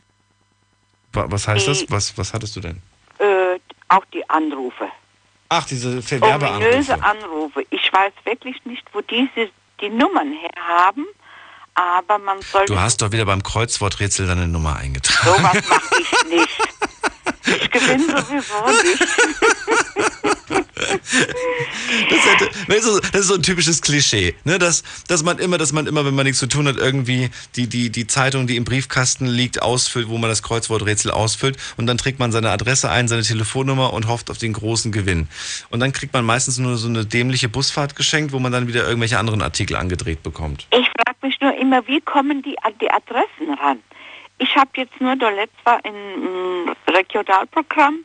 Was 1.12 1.48
heißt 1.48 1.68
das? 1.68 1.78
Die- 1.80 1.90
Was, 1.90 2.16
was 2.18 2.32
hattest 2.32 2.56
du 2.56 2.60
denn? 2.60 2.80
äh, 3.18 3.58
auch 3.88 4.04
die 4.12 4.28
Anrufe. 4.30 4.88
Ach, 5.48 5.64
diese 5.66 6.00
Verwerbeanrufe. 6.02 7.02
Anrufe. 7.04 7.64
Ich 7.70 7.92
weiß 7.92 8.12
wirklich 8.24 8.56
nicht, 8.64 8.82
wo 8.94 9.00
diese 9.02 9.50
die 9.80 9.90
Nummern 9.90 10.32
her 10.32 10.50
haben, 10.66 11.04
aber 11.74 12.18
man 12.18 12.40
sollte 12.40 12.72
Du 12.72 12.80
hast 12.80 13.02
doch 13.02 13.12
wieder 13.12 13.26
beim 13.26 13.42
Kreuzworträtsel 13.42 14.26
deine 14.26 14.48
Nummer 14.48 14.76
eingetragen. 14.76 15.36
sowas 15.36 15.68
mache 15.68 16.00
ich 16.00 16.24
nicht. 16.30 16.48
Ich 17.46 17.70
gewinne 17.70 18.04
sowieso 18.04 18.82
nicht. 18.82 19.06
Das, 22.10 22.26
hätte, 22.26 23.00
das 23.12 23.20
ist 23.20 23.26
so 23.28 23.34
ein 23.34 23.42
typisches 23.42 23.82
Klischee, 23.82 24.34
ne? 24.44 24.58
dass, 24.58 24.82
dass 25.08 25.22
man 25.22 25.38
immer, 25.38 25.58
dass 25.58 25.72
man 25.72 25.86
immer, 25.86 26.04
wenn 26.04 26.14
man 26.14 26.24
nichts 26.24 26.38
zu 26.38 26.46
tun 26.46 26.66
hat, 26.66 26.76
irgendwie 26.76 27.30
die, 27.56 27.66
die, 27.66 27.90
die 27.90 28.06
Zeitung, 28.06 28.46
die 28.46 28.56
im 28.56 28.64
Briefkasten 28.64 29.26
liegt, 29.26 29.62
ausfüllt, 29.62 30.08
wo 30.08 30.18
man 30.18 30.30
das 30.30 30.42
Kreuzworträtsel 30.42 31.10
ausfüllt 31.10 31.56
und 31.76 31.86
dann 31.86 31.98
trägt 31.98 32.18
man 32.18 32.32
seine 32.32 32.50
Adresse 32.50 32.90
ein, 32.90 33.08
seine 33.08 33.22
Telefonnummer 33.22 33.92
und 33.92 34.08
hofft 34.08 34.30
auf 34.30 34.38
den 34.38 34.52
großen 34.52 34.92
Gewinn. 34.92 35.28
Und 35.70 35.80
dann 35.80 35.92
kriegt 35.92 36.12
man 36.12 36.24
meistens 36.24 36.58
nur 36.58 36.76
so 36.76 36.88
eine 36.88 37.04
dämliche 37.04 37.48
Busfahrt 37.48 37.96
geschenkt, 37.96 38.32
wo 38.32 38.38
man 38.38 38.52
dann 38.52 38.68
wieder 38.68 38.84
irgendwelche 38.86 39.18
anderen 39.18 39.42
Artikel 39.42 39.76
angedreht 39.76 40.22
bekommt. 40.22 40.66
Ich 40.70 40.88
frage 40.88 41.18
mich 41.22 41.40
nur 41.40 41.54
immer, 41.56 41.86
wie 41.86 42.00
kommen 42.00 42.42
die 42.42 42.58
an 42.62 42.72
die 42.80 42.90
Adressen 42.90 43.54
ran? 43.60 43.78
Ich 44.42 44.56
habe 44.56 44.70
jetzt 44.74 45.00
nur, 45.00 45.14
der 45.14 45.30
letzte 45.30 45.64
war 45.64 45.84
im 45.84 46.64
mm, 46.64 46.74
Regionalprogramm 46.88 48.04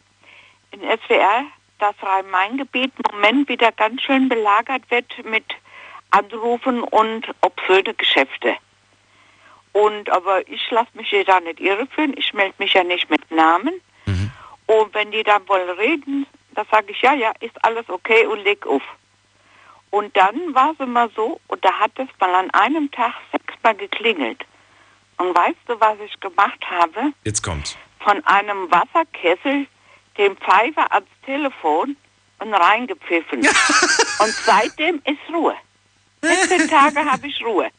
in 0.69 0.81
SWR 0.81 1.45
das 1.79 1.95
Rhein-Main-Gebiet 1.99 2.93
im 2.95 3.15
Moment 3.15 3.49
wieder 3.49 3.71
ganz 3.71 4.03
schön 4.03 4.29
belagert 4.29 4.83
wird 4.91 5.11
mit 5.25 5.45
Anrufen 6.11 6.83
und 6.83 7.25
obszöne 7.41 7.95
Geschäfte. 7.95 8.55
Und 9.73 10.11
aber 10.11 10.47
ich 10.47 10.69
lasse 10.69 10.91
mich 10.93 11.09
hier 11.09 11.25
da 11.25 11.39
nicht 11.39 11.59
irreführen. 11.59 12.13
Ich 12.15 12.31
melde 12.35 12.53
mich 12.59 12.73
ja 12.73 12.83
nicht 12.83 13.09
mit 13.09 13.31
Namen. 13.31 13.73
Und 14.67 14.93
wenn 14.93 15.09
die 15.09 15.23
dann 15.23 15.47
wollen 15.49 15.71
reden, 15.71 16.27
da 16.53 16.65
sage 16.69 16.91
ich, 16.91 17.01
ja, 17.01 17.15
ja, 17.15 17.31
ist 17.39 17.65
alles 17.65 17.89
okay 17.89 18.27
und 18.27 18.43
leg 18.43 18.63
auf. 18.67 18.83
Und 19.89 20.15
dann 20.15 20.53
war 20.53 20.73
es 20.73 20.79
immer 20.79 21.09
so, 21.15 21.39
und 21.47 21.65
da 21.65 21.73
hat 21.79 21.93
es 21.95 22.07
mal 22.19 22.35
an 22.35 22.51
einem 22.51 22.91
Tag 22.91 23.15
sechsmal 23.31 23.73
geklingelt. 23.73 24.45
Und 25.17 25.35
weißt 25.35 25.57
du, 25.67 25.79
was 25.79 25.97
ich 25.99 26.19
gemacht 26.19 26.63
habe? 26.69 27.13
Jetzt 27.23 27.41
kommt's. 27.41 27.75
Von 27.99 28.23
einem 28.25 28.69
Wasserkessel 28.71 29.67
den 30.17 30.35
Pfeifer 30.37 30.91
ans 30.91 31.09
Telefon 31.25 31.95
und 32.39 32.53
reingepfiffen. 32.53 33.39
und 34.19 34.33
seitdem 34.45 35.01
ist 35.05 35.33
Ruhe. 35.33 35.55
14 36.21 36.67
Tage 36.67 37.05
habe 37.05 37.27
ich 37.27 37.43
Ruhe. 37.43 37.69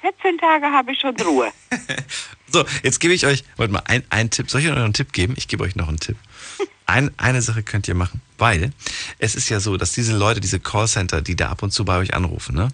14 0.00 0.38
Tage 0.38 0.66
habe 0.66 0.92
ich 0.92 1.00
schon 1.00 1.16
Ruhe. 1.20 1.52
So, 2.48 2.64
jetzt 2.84 3.00
gebe 3.00 3.12
ich 3.12 3.26
euch, 3.26 3.44
wollt 3.56 3.72
mal, 3.72 3.82
ein, 3.86 4.04
einen 4.08 4.30
Tipp. 4.30 4.48
Soll 4.48 4.60
ich 4.60 4.68
euch 4.68 4.74
noch 4.74 4.84
einen 4.84 4.92
Tipp 4.92 5.12
geben? 5.12 5.34
Ich 5.36 5.48
gebe 5.48 5.64
euch 5.64 5.74
noch 5.74 5.88
einen 5.88 5.98
Tipp. 5.98 6.16
Ein, 6.88 7.10
eine 7.16 7.42
Sache 7.42 7.64
könnt 7.64 7.88
ihr 7.88 7.96
machen, 7.96 8.20
weil 8.38 8.70
es 9.18 9.34
ist 9.34 9.48
ja 9.48 9.58
so, 9.58 9.76
dass 9.76 9.90
diese 9.92 10.16
Leute, 10.16 10.38
diese 10.40 10.60
Callcenter, 10.60 11.20
die 11.20 11.34
da 11.34 11.48
ab 11.48 11.64
und 11.64 11.72
zu 11.72 11.84
bei 11.84 11.98
euch 11.98 12.14
anrufen, 12.14 12.54
ne, 12.54 12.68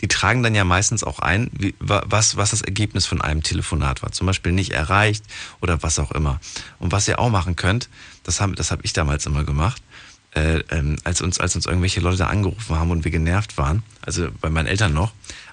die 0.00 0.08
tragen 0.08 0.42
dann 0.42 0.54
ja 0.54 0.64
meistens 0.64 1.04
auch 1.04 1.18
ein, 1.18 1.50
wie, 1.52 1.74
wa- 1.78 2.02
was, 2.06 2.36
was 2.38 2.50
das 2.52 2.62
Ergebnis 2.62 3.04
von 3.04 3.20
einem 3.20 3.42
Telefonat 3.42 4.02
war. 4.02 4.10
Zum 4.10 4.26
Beispiel 4.26 4.52
nicht 4.52 4.72
erreicht 4.72 5.22
oder 5.60 5.82
was 5.82 5.98
auch 5.98 6.12
immer. 6.12 6.40
Und 6.78 6.92
was 6.92 7.06
ihr 7.08 7.18
auch 7.18 7.28
machen 7.28 7.56
könnt, 7.56 7.90
das 8.24 8.40
habe 8.40 8.54
das 8.54 8.70
hab 8.70 8.84
ich 8.84 8.94
damals 8.94 9.26
immer 9.26 9.44
gemacht, 9.44 9.82
äh, 10.34 10.60
ähm, 10.70 10.96
als, 11.04 11.20
uns, 11.20 11.38
als 11.38 11.54
uns 11.54 11.66
irgendwelche 11.66 12.00
Leute 12.00 12.16
da 12.16 12.28
angerufen 12.28 12.76
haben 12.76 12.90
und 12.90 13.04
wir 13.04 13.10
genervt 13.10 13.58
waren, 13.58 13.82
also 14.00 14.28
bei 14.40 14.48
meinen 14.48 14.66
Eltern 14.66 14.94
noch, 14.94 15.12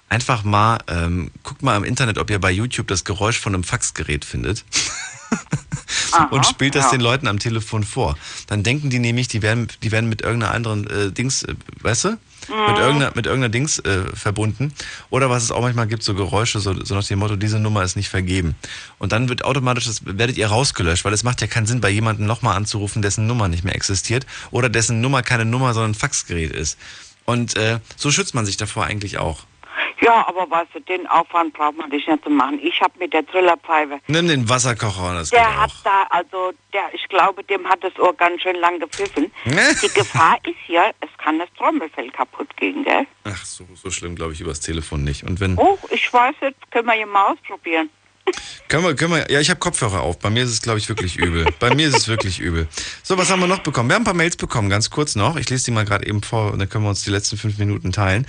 einfach 0.10 0.44
mal, 0.44 0.80
ähm, 0.88 1.32
guckt 1.44 1.62
mal 1.62 1.78
im 1.78 1.84
Internet, 1.84 2.18
ob 2.18 2.30
ihr 2.30 2.40
bei 2.40 2.52
YouTube 2.52 2.88
das 2.88 3.04
Geräusch 3.04 3.40
von 3.40 3.54
einem 3.54 3.64
Faxgerät 3.64 4.26
findet. 4.26 4.66
und 6.32 6.46
spielt 6.46 6.76
das 6.76 6.86
ja. 6.86 6.92
den 6.92 7.02
Leuten 7.02 7.28
am 7.28 7.40
Telefon 7.40 7.84
vor. 7.84 8.18
Dann 8.48 8.64
denken 8.64 8.90
die 8.90 9.00
nämlich, 9.00 9.28
die 9.28 9.42
werden, 9.42 9.68
die 9.84 9.92
werden 9.92 10.10
mit 10.10 10.22
irgendeiner 10.22 10.54
anderen 10.54 10.88
äh, 10.88 11.12
Dings, 11.12 11.44
äh, 11.44 11.56
weißt 11.82 12.06
du? 12.06 12.10
Mit 12.10 12.20
Mhm. 12.50 12.76
irgendeiner, 12.76 13.12
mit 13.16 13.26
irgendeiner 13.26 13.50
Dings 13.50 13.80
äh, 13.80 14.04
verbunden. 14.14 14.72
Oder 15.10 15.32
was 15.32 15.42
es 15.42 15.52
auch 15.52 15.62
manchmal 15.62 15.88
gibt, 15.88 16.04
so 16.04 16.14
Geräusche, 16.14 16.60
so, 16.60 16.76
so 16.84 16.94
nach 16.94 17.04
dem 17.04 17.20
Motto, 17.20 17.36
diese 17.36 17.60
Nummer 17.60 17.84
ist 17.84 17.96
nicht 17.96 18.10
vergeben. 18.10 18.56
Und 19.00 19.12
dann 19.12 19.30
wird 19.30 19.44
automatisch, 19.44 19.86
das 19.86 20.06
werdet 20.06 20.38
ihr 20.38 20.48
rausgelöscht, 20.48 21.06
weil 21.06 21.14
es 21.14 21.24
macht 21.24 21.42
ja 21.42 21.48
keinen 21.48 21.66
Sinn, 21.66 21.82
bei 21.82 21.90
jemandem 21.90 22.28
nochmal 22.28 22.56
anzurufen, 22.56 23.02
dessen 23.02 23.26
Nummer 23.26 23.48
nicht 23.48 23.64
mehr 23.64 23.76
existiert 23.76 24.28
oder 24.52 24.70
dessen 24.70 25.02
Nummer 25.02 25.24
keine 25.24 25.46
Nummer, 25.46 25.74
sondern 25.74 25.92
ein 25.92 25.96
Faxgerät 25.96 26.52
ist. 26.52 26.78
Und 27.26 27.58
äh, 27.58 27.80
so 27.96 28.12
schützt 28.12 28.36
man 28.36 28.46
sich 28.46 28.58
davor 28.58 28.86
eigentlich 28.86 29.18
auch. 29.18 29.46
Ja, 30.02 30.26
aber 30.28 30.50
weißt 30.50 30.70
du, 30.76 30.80
den 30.82 31.08
Aufwand 31.08 31.54
braucht 31.54 31.78
man 31.78 31.90
dich 31.90 32.08
nicht 32.08 32.24
zu 32.24 32.30
machen. 32.30 32.60
Ich 32.62 32.80
habe 32.82 32.94
mit 33.00 33.14
der 33.14 33.26
Trillerpfeife, 33.26 34.00
Nimm 34.08 34.28
den 34.28 34.48
Wasserkocher 34.50 35.10
und 35.10 35.16
das 35.16 35.30
geht 35.32 35.40
der 35.40 35.48
auch. 35.50 35.56
hat 35.64 35.72
da, 35.84 36.04
also, 36.10 36.52
der, 36.74 36.94
ich 36.94 37.08
glaube, 37.10 37.44
dem 37.44 37.68
hat 37.68 37.84
das 37.84 37.98
Ohr 38.00 38.14
ganz 38.16 38.42
schön 38.42 38.56
lang 38.58 38.80
gepfiffen. 38.80 39.32
Die 39.46 39.88
Gefahr 39.94 40.38
ist 40.46 40.56
ja, 40.68 40.92
es 41.02 41.10
kann 41.18 41.40
das 41.40 41.50
Trommelfell 41.58 42.10
kaputt 42.12 42.56
gehen, 42.58 42.84
gell? 42.84 43.06
Ach, 43.24 43.44
so, 43.46 43.66
so 43.76 43.90
schlimm 43.92 44.16
glaube 44.16 44.34
ich 44.34 44.42
übers 44.42 44.60
Telefon 44.60 45.04
nicht. 45.04 45.24
Und 45.24 45.40
wenn. 45.40 45.58
Oh, 45.58 45.78
ich 45.90 46.12
weiß 46.12 46.36
jetzt, 46.42 46.72
können 46.72 46.88
wir 46.88 46.96
ja 46.96 47.06
mal 47.06 47.32
ausprobieren. 47.34 47.90
Können 48.68 48.84
wir, 48.84 48.96
können 48.96 49.14
wir, 49.14 49.32
ja, 49.32 49.40
ich 49.40 49.52
habe 49.52 49.60
Kopfhörer 49.60 50.02
auf. 50.02 50.18
Bei 50.18 50.32
mir 50.32 50.44
ist 50.44 50.50
es, 50.50 50.62
glaube 50.62 50.80
ich, 50.80 50.90
wirklich 50.90 51.18
übel. 51.18 51.46
Bei 51.60 51.76
mir 51.76 51.88
ist 51.88 51.96
es 51.96 52.08
wirklich 52.08 52.40
übel. 52.40 52.68
So, 53.04 53.16
was 53.18 53.30
haben 53.30 53.40
wir 53.40 53.48
noch 53.48 53.60
bekommen? 53.60 53.90
Wir 53.90 53.96
haben 53.96 54.02
ein 54.02 54.06
paar 54.06 54.16
Mails 54.16 54.38
bekommen, 54.38 54.70
ganz 54.70 54.90
kurz 54.90 55.16
noch. 55.16 55.36
Ich 55.36 55.48
lese 55.52 55.66
die 55.66 55.72
mal 55.72 55.86
gerade 55.86 56.08
eben 56.08 56.24
vor 56.24 56.52
und 56.52 56.58
dann 56.58 56.68
können 56.68 56.84
wir 56.84 56.90
uns 56.90 57.04
die 57.04 57.12
letzten 57.12 57.38
fünf 57.38 57.60
Minuten 57.60 57.92
teilen. 57.92 58.26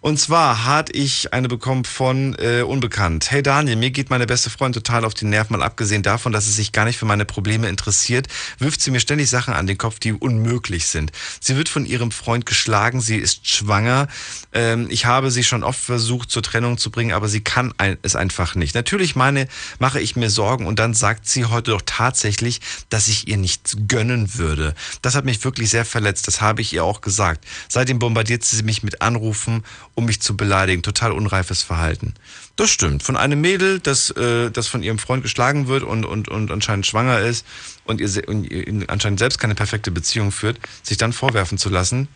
Und 0.00 0.20
zwar 0.20 0.64
hatte 0.64 0.92
ich 0.92 1.32
eine 1.34 1.48
bekommen 1.48 1.84
von 1.84 2.36
äh, 2.38 2.62
Unbekannt. 2.62 3.32
Hey 3.32 3.42
Daniel, 3.42 3.74
mir 3.74 3.90
geht 3.90 4.10
meine 4.10 4.26
beste 4.26 4.48
Freundin 4.48 4.82
total 4.82 5.04
auf 5.04 5.14
die 5.14 5.24
Nerven, 5.24 5.58
mal 5.58 5.64
abgesehen 5.64 6.04
davon, 6.04 6.32
dass 6.32 6.44
sie 6.44 6.52
sich 6.52 6.70
gar 6.70 6.84
nicht 6.84 6.96
für 6.96 7.06
meine 7.06 7.24
Probleme 7.24 7.68
interessiert, 7.68 8.28
wirft 8.58 8.80
sie 8.80 8.92
mir 8.92 9.00
ständig 9.00 9.28
Sachen 9.28 9.54
an 9.54 9.66
den 9.66 9.76
Kopf, 9.76 9.98
die 9.98 10.12
unmöglich 10.12 10.86
sind. 10.86 11.10
Sie 11.40 11.56
wird 11.56 11.68
von 11.68 11.84
ihrem 11.84 12.12
Freund 12.12 12.46
geschlagen, 12.46 13.00
sie 13.00 13.16
ist 13.16 13.48
schwanger. 13.48 14.06
Ähm, 14.52 14.86
ich 14.88 15.06
habe 15.06 15.32
sie 15.32 15.42
schon 15.42 15.64
oft 15.64 15.80
versucht, 15.80 16.30
zur 16.30 16.44
Trennung 16.44 16.78
zu 16.78 16.92
bringen, 16.92 17.12
aber 17.12 17.28
sie 17.28 17.40
kann 17.40 17.74
ein, 17.78 17.98
es 18.02 18.14
einfach 18.14 18.54
nicht. 18.54 18.76
Natürlich 18.76 19.16
meine, 19.16 19.39
mache 19.78 20.00
ich 20.00 20.16
mir 20.16 20.30
Sorgen 20.30 20.66
und 20.66 20.78
dann 20.78 20.94
sagt 20.94 21.26
sie 21.28 21.44
heute 21.44 21.70
doch 21.72 21.82
tatsächlich, 21.84 22.60
dass 22.88 23.08
ich 23.08 23.28
ihr 23.28 23.36
nichts 23.36 23.76
gönnen 23.88 24.34
würde. 24.36 24.74
Das 25.02 25.14
hat 25.14 25.24
mich 25.24 25.44
wirklich 25.44 25.70
sehr 25.70 25.84
verletzt, 25.84 26.26
das 26.26 26.40
habe 26.40 26.60
ich 26.60 26.72
ihr 26.72 26.84
auch 26.84 27.00
gesagt. 27.00 27.44
Seitdem 27.68 27.98
bombardiert 27.98 28.44
sie 28.44 28.62
mich 28.62 28.82
mit 28.82 29.02
Anrufen, 29.02 29.64
um 29.94 30.06
mich 30.06 30.20
zu 30.20 30.36
beleidigen. 30.36 30.82
Total 30.82 31.12
unreifes 31.12 31.62
Verhalten. 31.62 32.14
Das 32.56 32.70
stimmt. 32.70 33.02
Von 33.02 33.16
einem 33.16 33.40
Mädel, 33.40 33.80
das, 33.80 34.10
äh, 34.10 34.50
das 34.50 34.66
von 34.66 34.82
ihrem 34.82 34.98
Freund 34.98 35.22
geschlagen 35.22 35.68
wird 35.68 35.82
und, 35.82 36.04
und, 36.04 36.28
und 36.28 36.50
anscheinend 36.50 36.86
schwanger 36.86 37.20
ist 37.20 37.46
und 37.84 38.00
ihr, 38.00 38.28
und 38.28 38.44
ihr 38.44 38.84
anscheinend 38.88 39.18
selbst 39.18 39.38
keine 39.38 39.54
perfekte 39.54 39.90
Beziehung 39.90 40.32
führt, 40.32 40.58
sich 40.82 40.98
dann 40.98 41.12
vorwerfen 41.12 41.58
zu 41.58 41.68
lassen, 41.68 42.08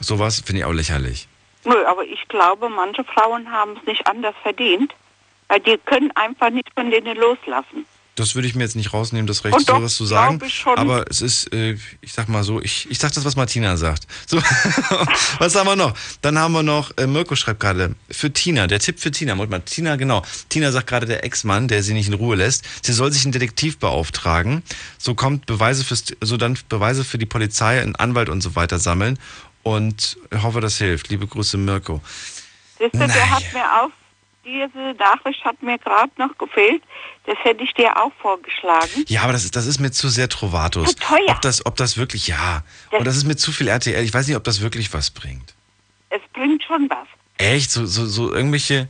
sowas 0.00 0.42
finde 0.44 0.60
ich 0.60 0.64
auch 0.64 0.72
lächerlich. 0.72 1.28
Nö, 1.64 1.84
aber 1.86 2.04
ich 2.04 2.26
glaube, 2.28 2.68
manche 2.68 3.04
Frauen 3.04 3.50
haben 3.50 3.76
es 3.76 3.86
nicht 3.86 4.06
anders 4.06 4.34
verdient, 4.42 4.94
weil 5.48 5.60
die 5.60 5.78
können 5.84 6.10
einfach 6.14 6.50
nicht 6.50 6.68
von 6.74 6.90
denen 6.90 7.16
loslassen. 7.16 7.86
Das 8.16 8.34
würde 8.34 8.48
ich 8.48 8.54
mir 8.54 8.62
jetzt 8.62 8.76
nicht 8.76 8.94
rausnehmen, 8.94 9.26
das 9.26 9.44
Recht, 9.44 9.54
Und 9.54 9.68
doch, 9.68 9.76
sowas 9.76 9.94
zu 9.94 10.06
sagen. 10.06 10.40
Aber 10.76 11.04
es 11.10 11.20
ist, 11.20 11.52
äh, 11.52 11.76
ich 12.00 12.14
sag 12.14 12.30
mal 12.30 12.42
so, 12.44 12.62
ich, 12.62 12.90
ich 12.90 12.98
sag 12.98 13.12
das, 13.12 13.26
was 13.26 13.36
Martina 13.36 13.76
sagt. 13.76 14.06
So, 14.26 14.38
was 15.38 15.54
haben 15.54 15.66
wir 15.66 15.76
noch? 15.76 15.94
Dann 16.22 16.38
haben 16.38 16.52
wir 16.52 16.62
noch, 16.62 16.96
äh, 16.96 17.06
Mirko 17.06 17.36
schreibt 17.36 17.60
gerade, 17.60 17.94
für 18.10 18.32
Tina, 18.32 18.68
der 18.68 18.80
Tipp 18.80 19.00
für 19.00 19.10
Tina, 19.10 19.34
Moment 19.34 19.50
mal, 19.50 19.60
Tina, 19.60 19.96
genau. 19.96 20.22
Tina 20.48 20.72
sagt 20.72 20.86
gerade, 20.86 21.04
der 21.04 21.24
Ex-Mann, 21.24 21.68
der 21.68 21.82
sie 21.82 21.92
nicht 21.92 22.08
in 22.08 22.14
Ruhe 22.14 22.36
lässt, 22.36 22.64
sie 22.82 22.94
soll 22.94 23.12
sich 23.12 23.24
einen 23.26 23.32
Detektiv 23.32 23.78
beauftragen. 23.78 24.62
So 24.96 25.14
kommt 25.14 25.44
Beweise 25.44 25.84
fürs, 25.84 26.04
so 26.22 26.38
dann 26.38 26.58
Beweise 26.70 27.04
für 27.04 27.18
die 27.18 27.26
Polizei, 27.26 27.82
einen 27.82 27.96
Anwalt 27.96 28.30
und 28.30 28.40
so 28.40 28.56
weiter 28.56 28.78
sammeln. 28.78 29.18
Und 29.62 30.16
hoffe, 30.42 30.62
das 30.62 30.78
hilft. 30.78 31.10
Liebe 31.10 31.26
Grüße, 31.26 31.58
Mirko. 31.58 32.00
Siehst 32.78 32.94
du, 32.94 32.98
der 32.98 33.30
hat 33.30 33.42
mir 33.52 33.64
auch, 33.82 33.90
diese 34.46 34.94
Nachricht 34.98 35.44
hat 35.44 35.60
mir 35.62 35.76
gerade 35.78 36.10
noch 36.16 36.36
gefehlt. 36.38 36.82
Das 37.26 37.36
hätte 37.42 37.64
ich 37.64 37.74
dir 37.74 37.96
auch 38.00 38.12
vorgeschlagen. 38.22 39.04
Ja, 39.08 39.22
aber 39.22 39.32
das 39.32 39.44
ist, 39.44 39.56
das 39.56 39.66
ist 39.66 39.80
mir 39.80 39.90
zu 39.90 40.08
sehr 40.08 40.28
Trovatos. 40.28 40.90
Zu 40.90 40.96
teuer. 41.00 41.18
Ob 41.28 41.40
das, 41.42 41.66
ob 41.66 41.76
das 41.76 41.96
wirklich, 41.96 42.28
ja. 42.28 42.62
Das- 42.90 43.00
Und 43.00 43.04
das 43.06 43.16
ist 43.16 43.24
mir 43.24 43.36
zu 43.36 43.50
viel 43.52 43.68
RTL. 43.68 44.02
Ich 44.04 44.14
weiß 44.14 44.26
nicht, 44.28 44.36
ob 44.36 44.44
das 44.44 44.60
wirklich 44.62 44.92
was 44.94 45.10
bringt. 45.10 45.54
Es 46.10 46.20
bringt 46.32 46.62
schon 46.62 46.88
was. 46.88 47.06
Echt? 47.38 47.70
So, 47.72 47.84
so, 47.84 48.06
so 48.06 48.32
irgendwelche. 48.32 48.88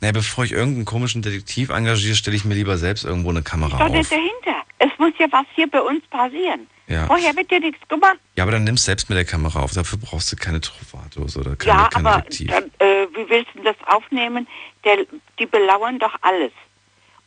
Naja, 0.00 0.12
bevor 0.12 0.44
ich 0.44 0.52
irgendeinen 0.52 0.84
komischen 0.86 1.22
Detektiv 1.22 1.68
engagiere, 1.70 2.14
stelle 2.16 2.36
ich 2.36 2.44
mir 2.44 2.54
lieber 2.54 2.76
selbst 2.78 3.04
irgendwo 3.04 3.30
eine 3.30 3.42
Kamera 3.42 3.76
auf. 3.76 4.08
dahinter. 4.08 4.53
Es 4.94 4.98
muss 4.98 5.12
ja 5.18 5.26
was 5.30 5.44
hier 5.54 5.68
bei 5.68 5.80
uns 5.80 6.06
passieren. 6.08 6.66
Ja. 6.86 7.06
Vorher 7.06 7.34
wird 7.34 7.50
ja 7.50 7.58
nichts 7.58 7.80
gemacht. 7.88 8.18
Ja, 8.36 8.44
aber 8.44 8.52
dann 8.52 8.64
nimmst 8.64 8.84
selbst 8.84 9.08
mit 9.08 9.16
der 9.18 9.24
Kamera 9.24 9.60
auf. 9.60 9.72
Dafür 9.72 9.98
brauchst 9.98 10.30
du 10.32 10.36
keine 10.36 10.60
Trovatos 10.60 11.36
oder 11.36 11.56
keine, 11.56 11.72
ja, 11.78 11.88
aber 11.94 12.16
Detektiv. 12.22 12.50
dann, 12.50 12.64
äh, 12.78 13.06
wie 13.14 13.28
willst 13.28 13.50
du 13.54 13.62
das 13.62 13.76
aufnehmen? 13.86 14.46
Der, 14.84 14.98
die 15.38 15.46
belauern 15.46 15.98
doch 15.98 16.14
alles. 16.20 16.52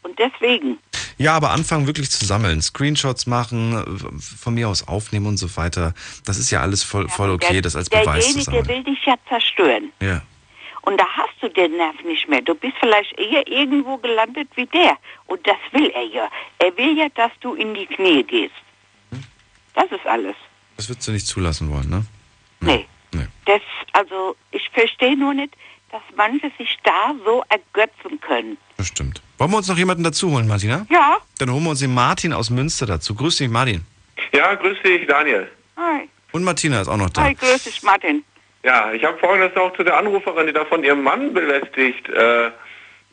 Und 0.03 0.17
deswegen, 0.19 0.77
Ja, 1.17 1.33
aber 1.35 1.49
anfangen 1.51 1.87
wirklich 1.87 2.09
zu 2.11 2.23
sammeln. 2.23 2.61
Screenshots 2.61 3.25
machen, 3.25 3.99
von 4.19 4.53
mir 4.53 4.69
aus 4.69 4.87
aufnehmen 4.87 5.25
und 5.25 5.37
so 5.37 5.57
weiter. 5.57 5.93
Das 6.25 6.37
ist 6.37 6.51
ja 6.51 6.61
alles 6.61 6.83
voll, 6.83 7.09
voll 7.09 7.31
okay, 7.31 7.53
der, 7.53 7.61
das 7.63 7.75
als 7.75 7.89
Beweis 7.89 8.27
zu 8.27 8.33
derjenige 8.33 8.43
sammeln. 8.43 8.67
will 8.67 8.83
dich 8.83 9.05
ja 9.05 9.15
zerstören. 9.27 9.91
Ja. 10.01 10.21
Und 10.87 10.97
da 10.97 11.05
hast 11.17 11.33
du 11.41 11.49
den 11.49 11.75
Nerv 11.75 12.01
nicht 12.05 12.29
mehr. 12.29 12.41
Du 12.41 12.55
bist 12.55 12.75
vielleicht 12.79 13.11
eher 13.19 13.45
irgendwo 13.45 13.97
gelandet 13.97 14.47
wie 14.55 14.67
der. 14.67 14.97
Und 15.25 15.45
das 15.45 15.57
will 15.73 15.89
er 15.89 16.03
ja. 16.03 16.29
Er 16.59 16.77
will 16.77 16.97
ja, 16.97 17.09
dass 17.09 17.31
du 17.41 17.55
in 17.55 17.73
die 17.73 17.85
Knie 17.87 18.23
gehst. 18.23 18.55
Das 19.75 19.91
ist 19.91 20.07
alles. 20.07 20.37
Das 20.77 20.87
würdest 20.87 21.05
du 21.05 21.11
nicht 21.11 21.27
zulassen 21.27 21.69
wollen, 21.69 21.89
ne? 21.89 22.05
Nee. 22.61 22.85
Nee. 23.13 23.27
Das, 23.43 23.61
also, 23.91 24.37
ich 24.51 24.69
verstehe 24.69 25.17
nur 25.17 25.33
nicht, 25.33 25.53
dass 25.91 26.01
manche 26.15 26.49
sich 26.57 26.77
da 26.85 27.13
so 27.25 27.43
ergötzen 27.49 28.21
können. 28.21 28.57
Das 28.77 28.87
stimmt. 28.87 29.21
Wollen 29.39 29.51
wir 29.51 29.57
uns 29.57 29.67
noch 29.67 29.77
jemanden 29.77 30.05
dazu 30.05 30.31
holen, 30.31 30.47
Martina? 30.47 30.85
Ja. 30.89 31.17
Dann 31.39 31.51
holen 31.51 31.63
wir 31.63 31.71
uns 31.71 31.79
den 31.81 31.93
Martin 31.93 32.31
aus 32.31 32.49
Münster 32.49 32.85
dazu. 32.85 33.13
Grüß 33.13 33.35
dich, 33.35 33.49
Martin. 33.49 33.85
Ja, 34.31 34.55
grüß 34.55 34.77
dich, 34.85 35.05
Daniel. 35.05 35.51
Hi. 35.75 36.07
Und 36.31 36.45
Martina 36.45 36.79
ist 36.79 36.87
auch 36.87 36.95
noch 36.95 37.09
da. 37.09 37.23
Hi, 37.23 37.35
grüß 37.35 37.65
dich, 37.65 37.83
Martin. 37.83 38.23
Ja, 38.63 38.91
ich 38.91 39.03
habe 39.03 39.17
folgendes 39.19 39.55
noch 39.55 39.73
zu 39.75 39.83
der 39.83 39.97
Anruferin, 39.97 40.47
die 40.47 40.53
da 40.53 40.65
von 40.65 40.83
ihrem 40.83 41.03
Mann 41.03 41.33
belästigt 41.33 42.09
äh, 42.09 42.51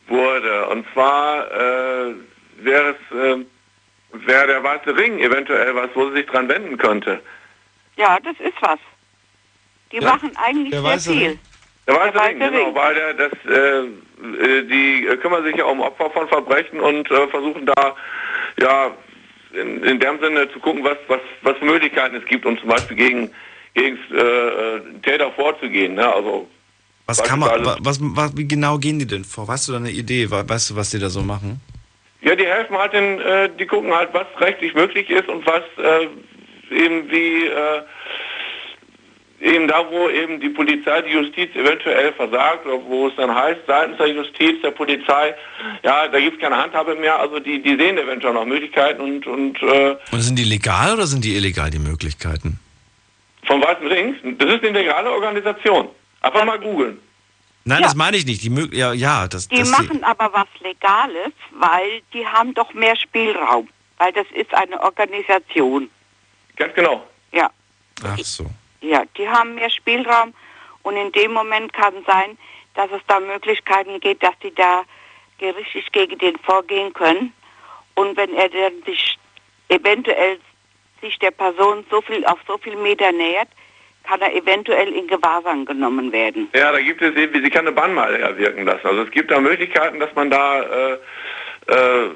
wurde. 0.08 0.66
Und 0.68 0.86
zwar 0.92 1.46
äh, 1.50 2.14
wäre 2.58 2.94
es, 2.96 3.16
äh, 3.16 3.44
wäre 4.26 4.46
der 4.46 4.62
weiße 4.62 4.96
Ring 4.96 5.18
eventuell 5.20 5.74
was, 5.74 5.90
wo 5.94 6.08
sie 6.10 6.16
sich 6.16 6.26
dran 6.26 6.48
wenden 6.48 6.76
könnte. 6.78 7.20
Ja, 7.96 8.18
das 8.22 8.34
ist 8.40 8.60
was. 8.60 8.78
Die 9.92 9.98
Ja, 9.98 10.08
machen 10.10 10.32
eigentlich 10.36 10.72
sehr 10.72 10.82
weiße 10.82 11.12
viel. 11.12 11.28
Ring. 11.28 11.38
Der 11.86 11.94
weiße, 11.96 12.12
Der 12.12 12.22
Ring, 12.28 12.40
weiße 12.40 12.50
genau, 12.50 12.64
Ring. 12.66 12.74
weil 12.74 12.94
der, 12.94 13.14
das, 13.14 13.32
äh, 13.46 13.78
äh, 13.78 14.62
die 14.64 15.06
kümmern 15.20 15.44
sich 15.44 15.54
ja 15.56 15.64
um 15.66 15.80
Opfer 15.80 16.10
von 16.10 16.26
Verbrechen 16.28 16.80
und 16.80 17.08
äh, 17.10 17.28
versuchen 17.28 17.66
da, 17.66 17.94
ja, 18.58 18.90
in, 19.52 19.84
in 19.84 20.00
dem 20.00 20.18
Sinne 20.20 20.50
zu 20.50 20.58
gucken, 20.58 20.82
was, 20.82 20.96
was, 21.06 21.20
was 21.42 21.56
für 21.58 21.64
Möglichkeiten 21.66 22.16
es 22.16 22.24
gibt, 22.24 22.44
um 22.46 22.58
zum 22.58 22.68
Beispiel 22.68 22.96
gegen, 22.96 23.30
gegen 23.74 23.96
äh, 23.96 25.00
Täter 25.02 25.30
vorzugehen. 25.32 25.94
Ne? 25.94 26.12
Also, 26.14 26.48
Was 27.06 27.22
kann 27.22 27.38
man, 27.40 27.64
wa- 27.64 27.76
was, 27.80 27.98
was, 28.00 28.36
wie 28.36 28.46
genau 28.48 28.78
gehen 28.78 28.98
die 28.98 29.06
denn 29.06 29.24
vor? 29.24 29.46
Hast 29.48 29.68
du 29.68 29.72
da 29.72 29.78
eine 29.78 29.90
Idee? 29.90 30.30
We- 30.30 30.48
Weißt 30.48 30.70
du, 30.70 30.76
was 30.76 30.90
die 30.90 30.98
da 30.98 31.08
so 31.10 31.20
machen? 31.22 31.60
Ja, 32.22 32.34
die 32.34 32.46
helfen 32.46 32.76
halt, 32.78 32.92
den, 32.94 33.20
äh, 33.20 33.50
die 33.58 33.66
gucken 33.66 33.92
halt, 33.92 34.08
was 34.14 34.26
rechtlich 34.40 34.74
möglich 34.74 35.10
ist 35.10 35.28
und 35.28 35.44
was 35.46 35.62
äh, 35.76 36.06
eben 36.74 37.10
wie 37.10 37.44
äh, 37.46 37.82
eben 39.40 39.68
da, 39.68 39.84
wo 39.90 40.08
eben 40.08 40.40
die 40.40 40.48
Polizei, 40.48 41.02
die 41.02 41.10
Justiz 41.12 41.54
eventuell 41.54 42.14
versagt 42.14 42.64
oder 42.64 42.82
wo 42.86 43.08
es 43.08 43.16
dann 43.16 43.34
heißt, 43.34 43.60
seitens 43.66 43.98
der 43.98 44.08
Justiz, 44.08 44.62
der 44.62 44.70
Polizei, 44.70 45.34
ja, 45.82 46.08
da 46.08 46.18
gibt 46.18 46.36
es 46.36 46.40
keine 46.40 46.56
Handhabe 46.56 46.94
mehr, 46.94 47.18
also 47.18 47.38
die, 47.40 47.60
die 47.62 47.76
sehen 47.76 47.98
eventuell 47.98 48.32
noch 48.32 48.46
Möglichkeiten 48.46 49.02
und, 49.02 49.26
und 49.26 49.62
äh, 49.62 49.96
Und 50.12 50.20
sind 50.20 50.38
die 50.38 50.44
legal 50.44 50.94
oder 50.94 51.06
sind 51.06 51.24
die 51.26 51.34
illegal, 51.36 51.68
die 51.70 51.78
Möglichkeiten? 51.78 52.58
Vom 53.46 53.62
Weißen 53.62 53.86
Ring, 53.86 54.38
das 54.38 54.54
ist 54.54 54.64
eine 54.64 54.78
legale 54.78 55.10
Organisation. 55.10 55.88
Einfach 56.20 56.44
mal 56.44 56.58
googeln. 56.58 57.00
Nein, 57.64 57.82
das 57.82 57.94
meine 57.94 58.16
ich 58.16 58.26
nicht. 58.26 58.42
Die 58.42 58.76
ja, 58.76 58.92
ja, 58.92 59.26
das, 59.26 59.48
Die 59.48 59.58
das 59.58 59.70
machen 59.70 60.04
aber 60.04 60.30
was 60.32 60.46
Legales, 60.60 61.32
weil 61.52 62.02
die 62.12 62.26
haben 62.26 62.52
doch 62.54 62.72
mehr 62.74 62.94
Spielraum. 62.96 63.68
Weil 63.98 64.12
das 64.12 64.26
ist 64.34 64.52
eine 64.54 64.82
Organisation. 64.82 65.88
Ganz 66.56 66.74
genau. 66.74 67.06
Ja, 67.32 67.50
Ach 68.02 68.18
so. 68.18 68.46
ja, 68.80 69.04
die 69.16 69.28
haben 69.28 69.54
mehr 69.54 69.70
Spielraum 69.70 70.34
und 70.82 70.96
in 70.96 71.10
dem 71.12 71.32
Moment 71.32 71.72
kann 71.72 71.94
sein, 72.06 72.36
dass 72.74 72.90
es 72.90 73.00
da 73.06 73.18
Möglichkeiten 73.20 73.98
gibt, 74.00 74.22
dass 74.22 74.38
die 74.42 74.54
da 74.54 74.82
gerichtlich 75.38 75.90
gegen 75.92 76.18
den 76.18 76.36
vorgehen 76.38 76.92
können. 76.92 77.32
Und 77.94 78.16
wenn 78.16 78.34
er 78.34 78.48
dann 78.48 78.82
sich 78.84 79.16
eventuell 79.68 80.38
sich 81.04 81.18
der 81.18 81.30
Person 81.30 81.84
so 81.90 82.00
viel 82.02 82.24
auf 82.24 82.38
so 82.46 82.58
viel 82.58 82.76
Meter 82.76 83.12
nähert, 83.12 83.48
kann 84.04 84.20
er 84.20 84.34
eventuell 84.34 84.92
in 84.92 85.06
Gewahrsam 85.06 85.64
genommen 85.64 86.12
werden. 86.12 86.48
Ja, 86.54 86.72
da 86.72 86.80
gibt 86.80 87.02
es 87.02 87.14
eben, 87.16 87.42
sie 87.42 87.50
kann 87.50 87.66
eine 87.66 87.74
Bannmeile 87.74 88.18
erwirken 88.18 88.64
lassen. 88.64 88.86
Also 88.86 89.02
es 89.02 89.10
gibt 89.10 89.30
da 89.30 89.40
Möglichkeiten, 89.40 89.98
dass 89.98 90.14
man 90.14 90.30
da, 90.30 90.62
äh, 90.62 90.98
äh, 91.68 92.10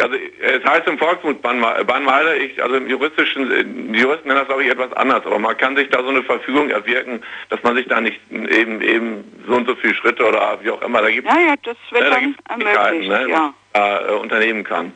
also 0.00 0.16
es 0.40 0.64
heißt 0.64 0.86
im 0.86 0.98
Volksmund 0.98 1.42
Bannmeile, 1.42 2.36
ich, 2.36 2.62
also 2.62 2.76
im 2.76 2.88
juristischen, 2.88 3.92
die 3.92 3.98
Juristen 3.98 4.28
nennen 4.28 4.40
das 4.40 4.46
glaube 4.46 4.64
ich 4.64 4.70
etwas 4.70 4.92
anders, 4.92 5.26
aber 5.26 5.38
man 5.38 5.56
kann 5.56 5.76
sich 5.76 5.88
da 5.90 6.02
so 6.02 6.08
eine 6.08 6.22
Verfügung 6.22 6.70
erwirken, 6.70 7.22
dass 7.48 7.62
man 7.62 7.74
sich 7.76 7.86
da 7.88 8.00
nicht 8.00 8.20
eben 8.30 8.80
eben 8.80 9.24
so 9.46 9.54
und 9.54 9.66
so 9.66 9.74
viele 9.74 9.94
Schritte 9.94 10.26
oder 10.26 10.58
wie 10.62 10.70
auch 10.70 10.82
immer, 10.82 11.02
da 11.02 11.10
gibt 11.10 11.26
Ja, 11.26 11.38
ja, 11.38 11.54
das 11.62 11.76
wird 11.90 12.04
da 12.04 12.10
dann 12.10 12.36
ermöglicht, 12.48 13.08
ne, 13.08 13.26
ja. 13.28 13.54
äh, 13.74 14.14
unternehmen 14.14 14.64
kann. 14.64 14.92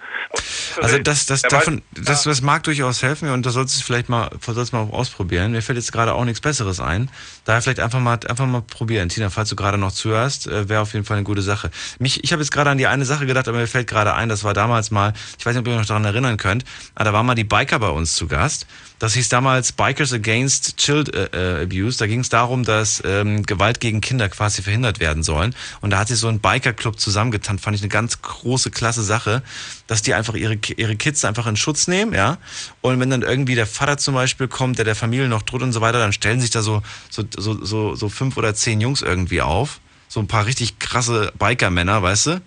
Also 0.82 0.98
das, 0.98 1.26
das, 1.26 1.42
davon, 1.42 1.82
das, 1.92 2.24
das 2.24 2.42
mag 2.42 2.62
durchaus 2.64 3.02
helfen 3.02 3.30
und 3.30 3.46
da 3.46 3.50
sollst 3.50 3.74
du 3.74 3.78
es 3.78 3.84
vielleicht 3.84 4.08
mal, 4.08 4.30
sollst 4.44 4.72
mal 4.72 4.80
ausprobieren. 4.80 5.52
Mir 5.52 5.62
fällt 5.62 5.78
jetzt 5.78 5.92
gerade 5.92 6.14
auch 6.14 6.24
nichts 6.24 6.40
Besseres 6.40 6.80
ein. 6.80 7.10
Daher 7.44 7.62
vielleicht 7.62 7.80
einfach 7.80 8.00
mal, 8.00 8.18
einfach 8.28 8.46
mal 8.46 8.62
probieren. 8.62 9.08
Tina, 9.08 9.30
falls 9.30 9.48
du 9.48 9.56
gerade 9.56 9.78
noch 9.78 9.92
zuhörst, 9.92 10.46
äh, 10.46 10.68
wäre 10.68 10.80
auf 10.80 10.92
jeden 10.92 11.04
Fall 11.04 11.16
eine 11.16 11.24
gute 11.24 11.42
Sache. 11.42 11.70
Mich, 11.98 12.24
ich 12.24 12.32
habe 12.32 12.42
jetzt 12.42 12.50
gerade 12.50 12.70
an 12.70 12.78
die 12.78 12.86
eine 12.86 13.04
Sache 13.04 13.26
gedacht, 13.26 13.48
aber 13.48 13.58
mir 13.58 13.66
fällt 13.66 13.86
gerade 13.86 14.14
ein, 14.14 14.28
das 14.28 14.44
war 14.44 14.54
damals 14.54 14.90
mal, 14.90 15.12
ich 15.38 15.46
weiß 15.46 15.54
nicht, 15.54 15.60
ob 15.60 15.66
ihr 15.68 15.74
euch 15.74 15.80
noch 15.80 15.86
daran 15.86 16.04
erinnern 16.04 16.36
könnt, 16.36 16.64
aber 16.94 17.04
da 17.06 17.12
waren 17.12 17.26
mal 17.26 17.34
die 17.34 17.44
Biker 17.44 17.78
bei 17.78 17.88
uns 17.88 18.14
zu 18.16 18.26
Gast. 18.26 18.66
Das 18.98 19.12
hieß 19.12 19.28
damals 19.28 19.72
Bikers 19.72 20.14
Against 20.14 20.78
Child 20.78 21.14
äh, 21.14 21.60
äh, 21.60 21.64
Abuse. 21.64 21.98
Da 21.98 22.06
ging 22.06 22.20
es 22.20 22.30
darum, 22.30 22.64
dass 22.64 23.02
ähm, 23.04 23.42
Gewalt 23.44 23.78
gegen 23.78 24.00
Kinder 24.00 24.28
quasi 24.30 24.62
verhindert 24.62 25.00
werden 25.00 25.22
sollen. 25.22 25.54
Und 25.82 25.90
da 25.90 25.98
hat 25.98 26.08
sich 26.08 26.18
so 26.18 26.28
ein 26.28 26.40
Biker-Club 26.40 26.98
zusammengetan. 26.98 27.58
Fand 27.58 27.76
ich 27.76 27.82
eine 27.82 27.90
ganz 27.90 28.22
große, 28.22 28.70
klasse 28.70 29.02
Sache, 29.02 29.42
dass 29.86 30.00
die 30.00 30.14
einfach 30.14 30.34
ihre, 30.34 30.58
ihre 30.70 30.96
Kids 30.96 31.24
einfach 31.24 31.46
in 31.46 31.56
Schutz 31.56 31.88
nehmen, 31.88 32.12
ja. 32.14 32.38
Und 32.80 33.00
wenn 33.00 33.10
dann 33.10 33.22
irgendwie 33.22 33.54
der 33.54 33.66
Vater 33.66 33.98
zum 33.98 34.14
Beispiel 34.14 34.48
kommt, 34.48 34.78
der 34.78 34.84
der 34.84 34.96
Familie 34.96 35.28
noch 35.28 35.42
droht 35.42 35.62
und 35.62 35.72
so 35.72 35.80
weiter, 35.80 35.98
dann 35.98 36.12
stellen 36.12 36.40
sich 36.40 36.50
da 36.50 36.62
so, 36.62 36.82
so, 37.10 37.24
so, 37.36 37.64
so, 37.64 37.94
so 37.94 38.08
fünf 38.08 38.36
oder 38.36 38.54
zehn 38.54 38.80
Jungs 38.80 39.02
irgendwie 39.02 39.42
auf. 39.42 39.80
So 40.08 40.20
ein 40.20 40.28
paar 40.28 40.46
richtig 40.46 40.78
krasse 40.78 41.32
Biker-Männer, 41.38 42.02
weißt 42.02 42.26
du? 42.26 42.42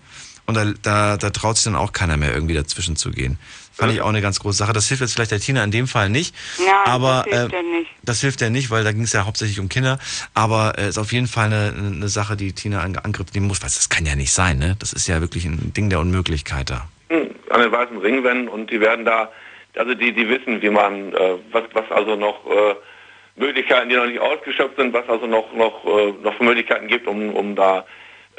Und 0.46 0.54
da, 0.54 0.64
da, 0.82 1.16
da 1.16 1.30
traut 1.30 1.56
sich 1.56 1.64
dann 1.64 1.76
auch 1.76 1.92
keiner 1.92 2.16
mehr 2.16 2.34
irgendwie 2.34 2.54
dazwischen 2.54 2.96
zu 2.96 3.10
gehen. 3.10 3.38
Fand 3.72 3.92
ich 3.92 4.02
auch 4.02 4.08
eine 4.08 4.20
ganz 4.20 4.40
große 4.40 4.58
Sache. 4.58 4.72
Das 4.72 4.88
hilft 4.88 5.00
jetzt 5.00 5.14
vielleicht 5.14 5.30
der 5.30 5.40
Tina 5.40 5.64
in 5.64 5.70
dem 5.70 5.86
Fall 5.86 6.10
nicht. 6.10 6.34
Ja, 6.58 6.84
aber, 6.86 7.24
das 7.30 7.38
hilft 7.38 7.52
äh, 7.52 7.56
ja 7.56 7.62
nicht. 7.62 7.90
Das 8.02 8.20
hilft 8.20 8.40
ja 8.40 8.50
nicht, 8.50 8.70
weil 8.70 8.84
da 8.84 8.92
ging 8.92 9.02
es 9.02 9.12
ja 9.12 9.24
hauptsächlich 9.24 9.58
um 9.60 9.68
Kinder. 9.68 9.98
Aber 10.34 10.74
es 10.76 10.84
äh, 10.84 10.88
ist 10.88 10.98
auf 10.98 11.12
jeden 11.12 11.28
Fall 11.28 11.46
eine, 11.46 11.72
eine 11.76 12.08
Sache, 12.08 12.36
die 12.36 12.52
Tina 12.52 12.80
an 12.80 12.96
Angriff 12.96 13.32
nehmen 13.32 13.46
muss. 13.46 13.62
Weil 13.62 13.70
das 13.70 13.88
kann 13.88 14.04
ja 14.04 14.16
nicht 14.16 14.32
sein, 14.32 14.58
ne? 14.58 14.76
Das 14.78 14.92
ist 14.92 15.06
ja 15.06 15.20
wirklich 15.20 15.44
ein 15.44 15.72
Ding 15.72 15.88
der 15.88 16.00
Unmöglichkeit 16.00 16.68
da. 16.68 16.88
An 17.10 17.60
den 17.60 17.72
weißen 17.72 17.98
Ring 17.98 18.22
wenden 18.24 18.48
und 18.48 18.70
die 18.70 18.80
werden 18.80 19.04
da, 19.04 19.30
also 19.76 19.94
die, 19.94 20.12
die 20.12 20.28
wissen, 20.28 20.62
wie 20.62 20.70
man, 20.70 21.12
äh, 21.12 21.34
was, 21.50 21.64
was 21.72 21.90
also 21.90 22.16
noch 22.16 22.46
äh, 22.46 22.74
Möglichkeiten, 23.36 23.88
die 23.88 23.96
noch 23.96 24.06
nicht 24.06 24.20
ausgeschöpft 24.20 24.76
sind, 24.76 24.92
was 24.92 25.08
also 25.08 25.26
noch, 25.26 25.52
noch, 25.54 25.84
äh, 25.84 26.12
noch 26.22 26.38
Möglichkeiten 26.40 26.86
gibt, 26.86 27.06
um, 27.06 27.34
um 27.34 27.56
da 27.56 27.84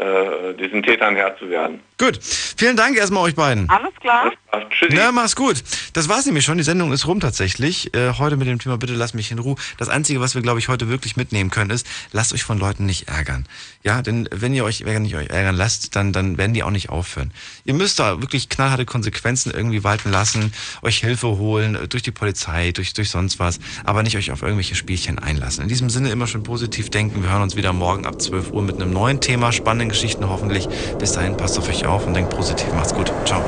äh, 0.01 0.53
diesen 0.55 0.81
Tätern 0.81 1.15
Herr 1.15 1.37
zu 1.37 1.49
werden. 1.49 1.79
Gut. 1.99 2.19
Vielen 2.21 2.75
Dank 2.75 2.97
erstmal 2.97 3.23
euch 3.23 3.35
beiden. 3.35 3.69
Alles 3.69 3.93
klar. 3.99 4.31
Tschüssi. 4.71 4.95
Na, 4.95 5.11
mach's 5.11 5.35
gut. 5.35 5.63
Das 5.93 6.09
war's 6.09 6.25
nämlich 6.25 6.43
schon. 6.43 6.57
Die 6.57 6.63
Sendung 6.63 6.91
ist 6.91 7.05
rum 7.05 7.19
tatsächlich. 7.19 7.93
Äh, 7.93 8.13
heute 8.17 8.35
mit 8.35 8.47
dem 8.47 8.57
Thema 8.57 8.77
Bitte 8.77 8.93
lass 8.93 9.13
mich 9.13 9.31
in 9.31 9.37
Ruhe. 9.37 9.55
Das 9.77 9.89
Einzige, 9.89 10.19
was 10.19 10.33
wir, 10.33 10.41
glaube 10.41 10.59
ich, 10.59 10.67
heute 10.67 10.89
wirklich 10.89 11.15
mitnehmen 11.15 11.51
können, 11.51 11.69
ist, 11.69 11.85
lasst 12.11 12.33
euch 12.33 12.43
von 12.43 12.57
Leuten 12.57 12.87
nicht 12.87 13.07
ärgern. 13.07 13.45
Ja, 13.83 14.01
denn 14.01 14.27
wenn 14.31 14.53
ihr 14.53 14.65
euch, 14.65 14.83
wenn 14.85 15.05
ihr 15.05 15.17
euch 15.19 15.29
ärgern 15.29 15.55
lasst, 15.55 15.95
dann, 15.95 16.11
dann 16.11 16.39
werden 16.39 16.53
die 16.53 16.63
auch 16.63 16.71
nicht 16.71 16.89
aufhören. 16.89 17.31
Ihr 17.65 17.75
müsst 17.75 17.99
da 17.99 18.21
wirklich 18.21 18.49
knallharte 18.49 18.85
Konsequenzen 18.85 19.51
irgendwie 19.51 19.83
walten 19.83 20.09
lassen, 20.11 20.53
euch 20.81 20.97
Hilfe 20.97 21.27
holen, 21.27 21.75
äh, 21.75 21.87
durch 21.87 22.01
die 22.03 22.11
Polizei, 22.11 22.71
durch, 22.71 22.93
durch 22.93 23.11
sonst 23.11 23.39
was, 23.39 23.59
aber 23.85 24.01
nicht 24.01 24.17
euch 24.17 24.31
auf 24.31 24.41
irgendwelche 24.41 24.73
Spielchen 24.73 25.19
einlassen. 25.19 25.61
In 25.63 25.69
diesem 25.69 25.91
Sinne 25.91 26.09
immer 26.09 26.25
schon 26.25 26.41
positiv 26.41 26.89
denken. 26.89 27.21
Wir 27.21 27.31
hören 27.31 27.43
uns 27.43 27.55
wieder 27.55 27.73
morgen 27.73 28.07
ab 28.07 28.19
12 28.19 28.51
Uhr 28.51 28.63
mit 28.63 28.81
einem 28.81 28.91
neuen 28.91 29.21
Thema, 29.21 29.51
spannenden 29.51 29.90
Geschichten 29.91 30.27
hoffentlich. 30.29 30.67
Bis 30.97 31.13
dahin, 31.13 31.37
passt 31.37 31.57
auf 31.57 31.69
euch 31.69 31.85
auf 31.85 32.07
und 32.07 32.13
denkt 32.13 32.35
positiv. 32.35 32.73
Macht's 32.73 32.93
gut. 32.93 33.11
Ciao. 33.25 33.41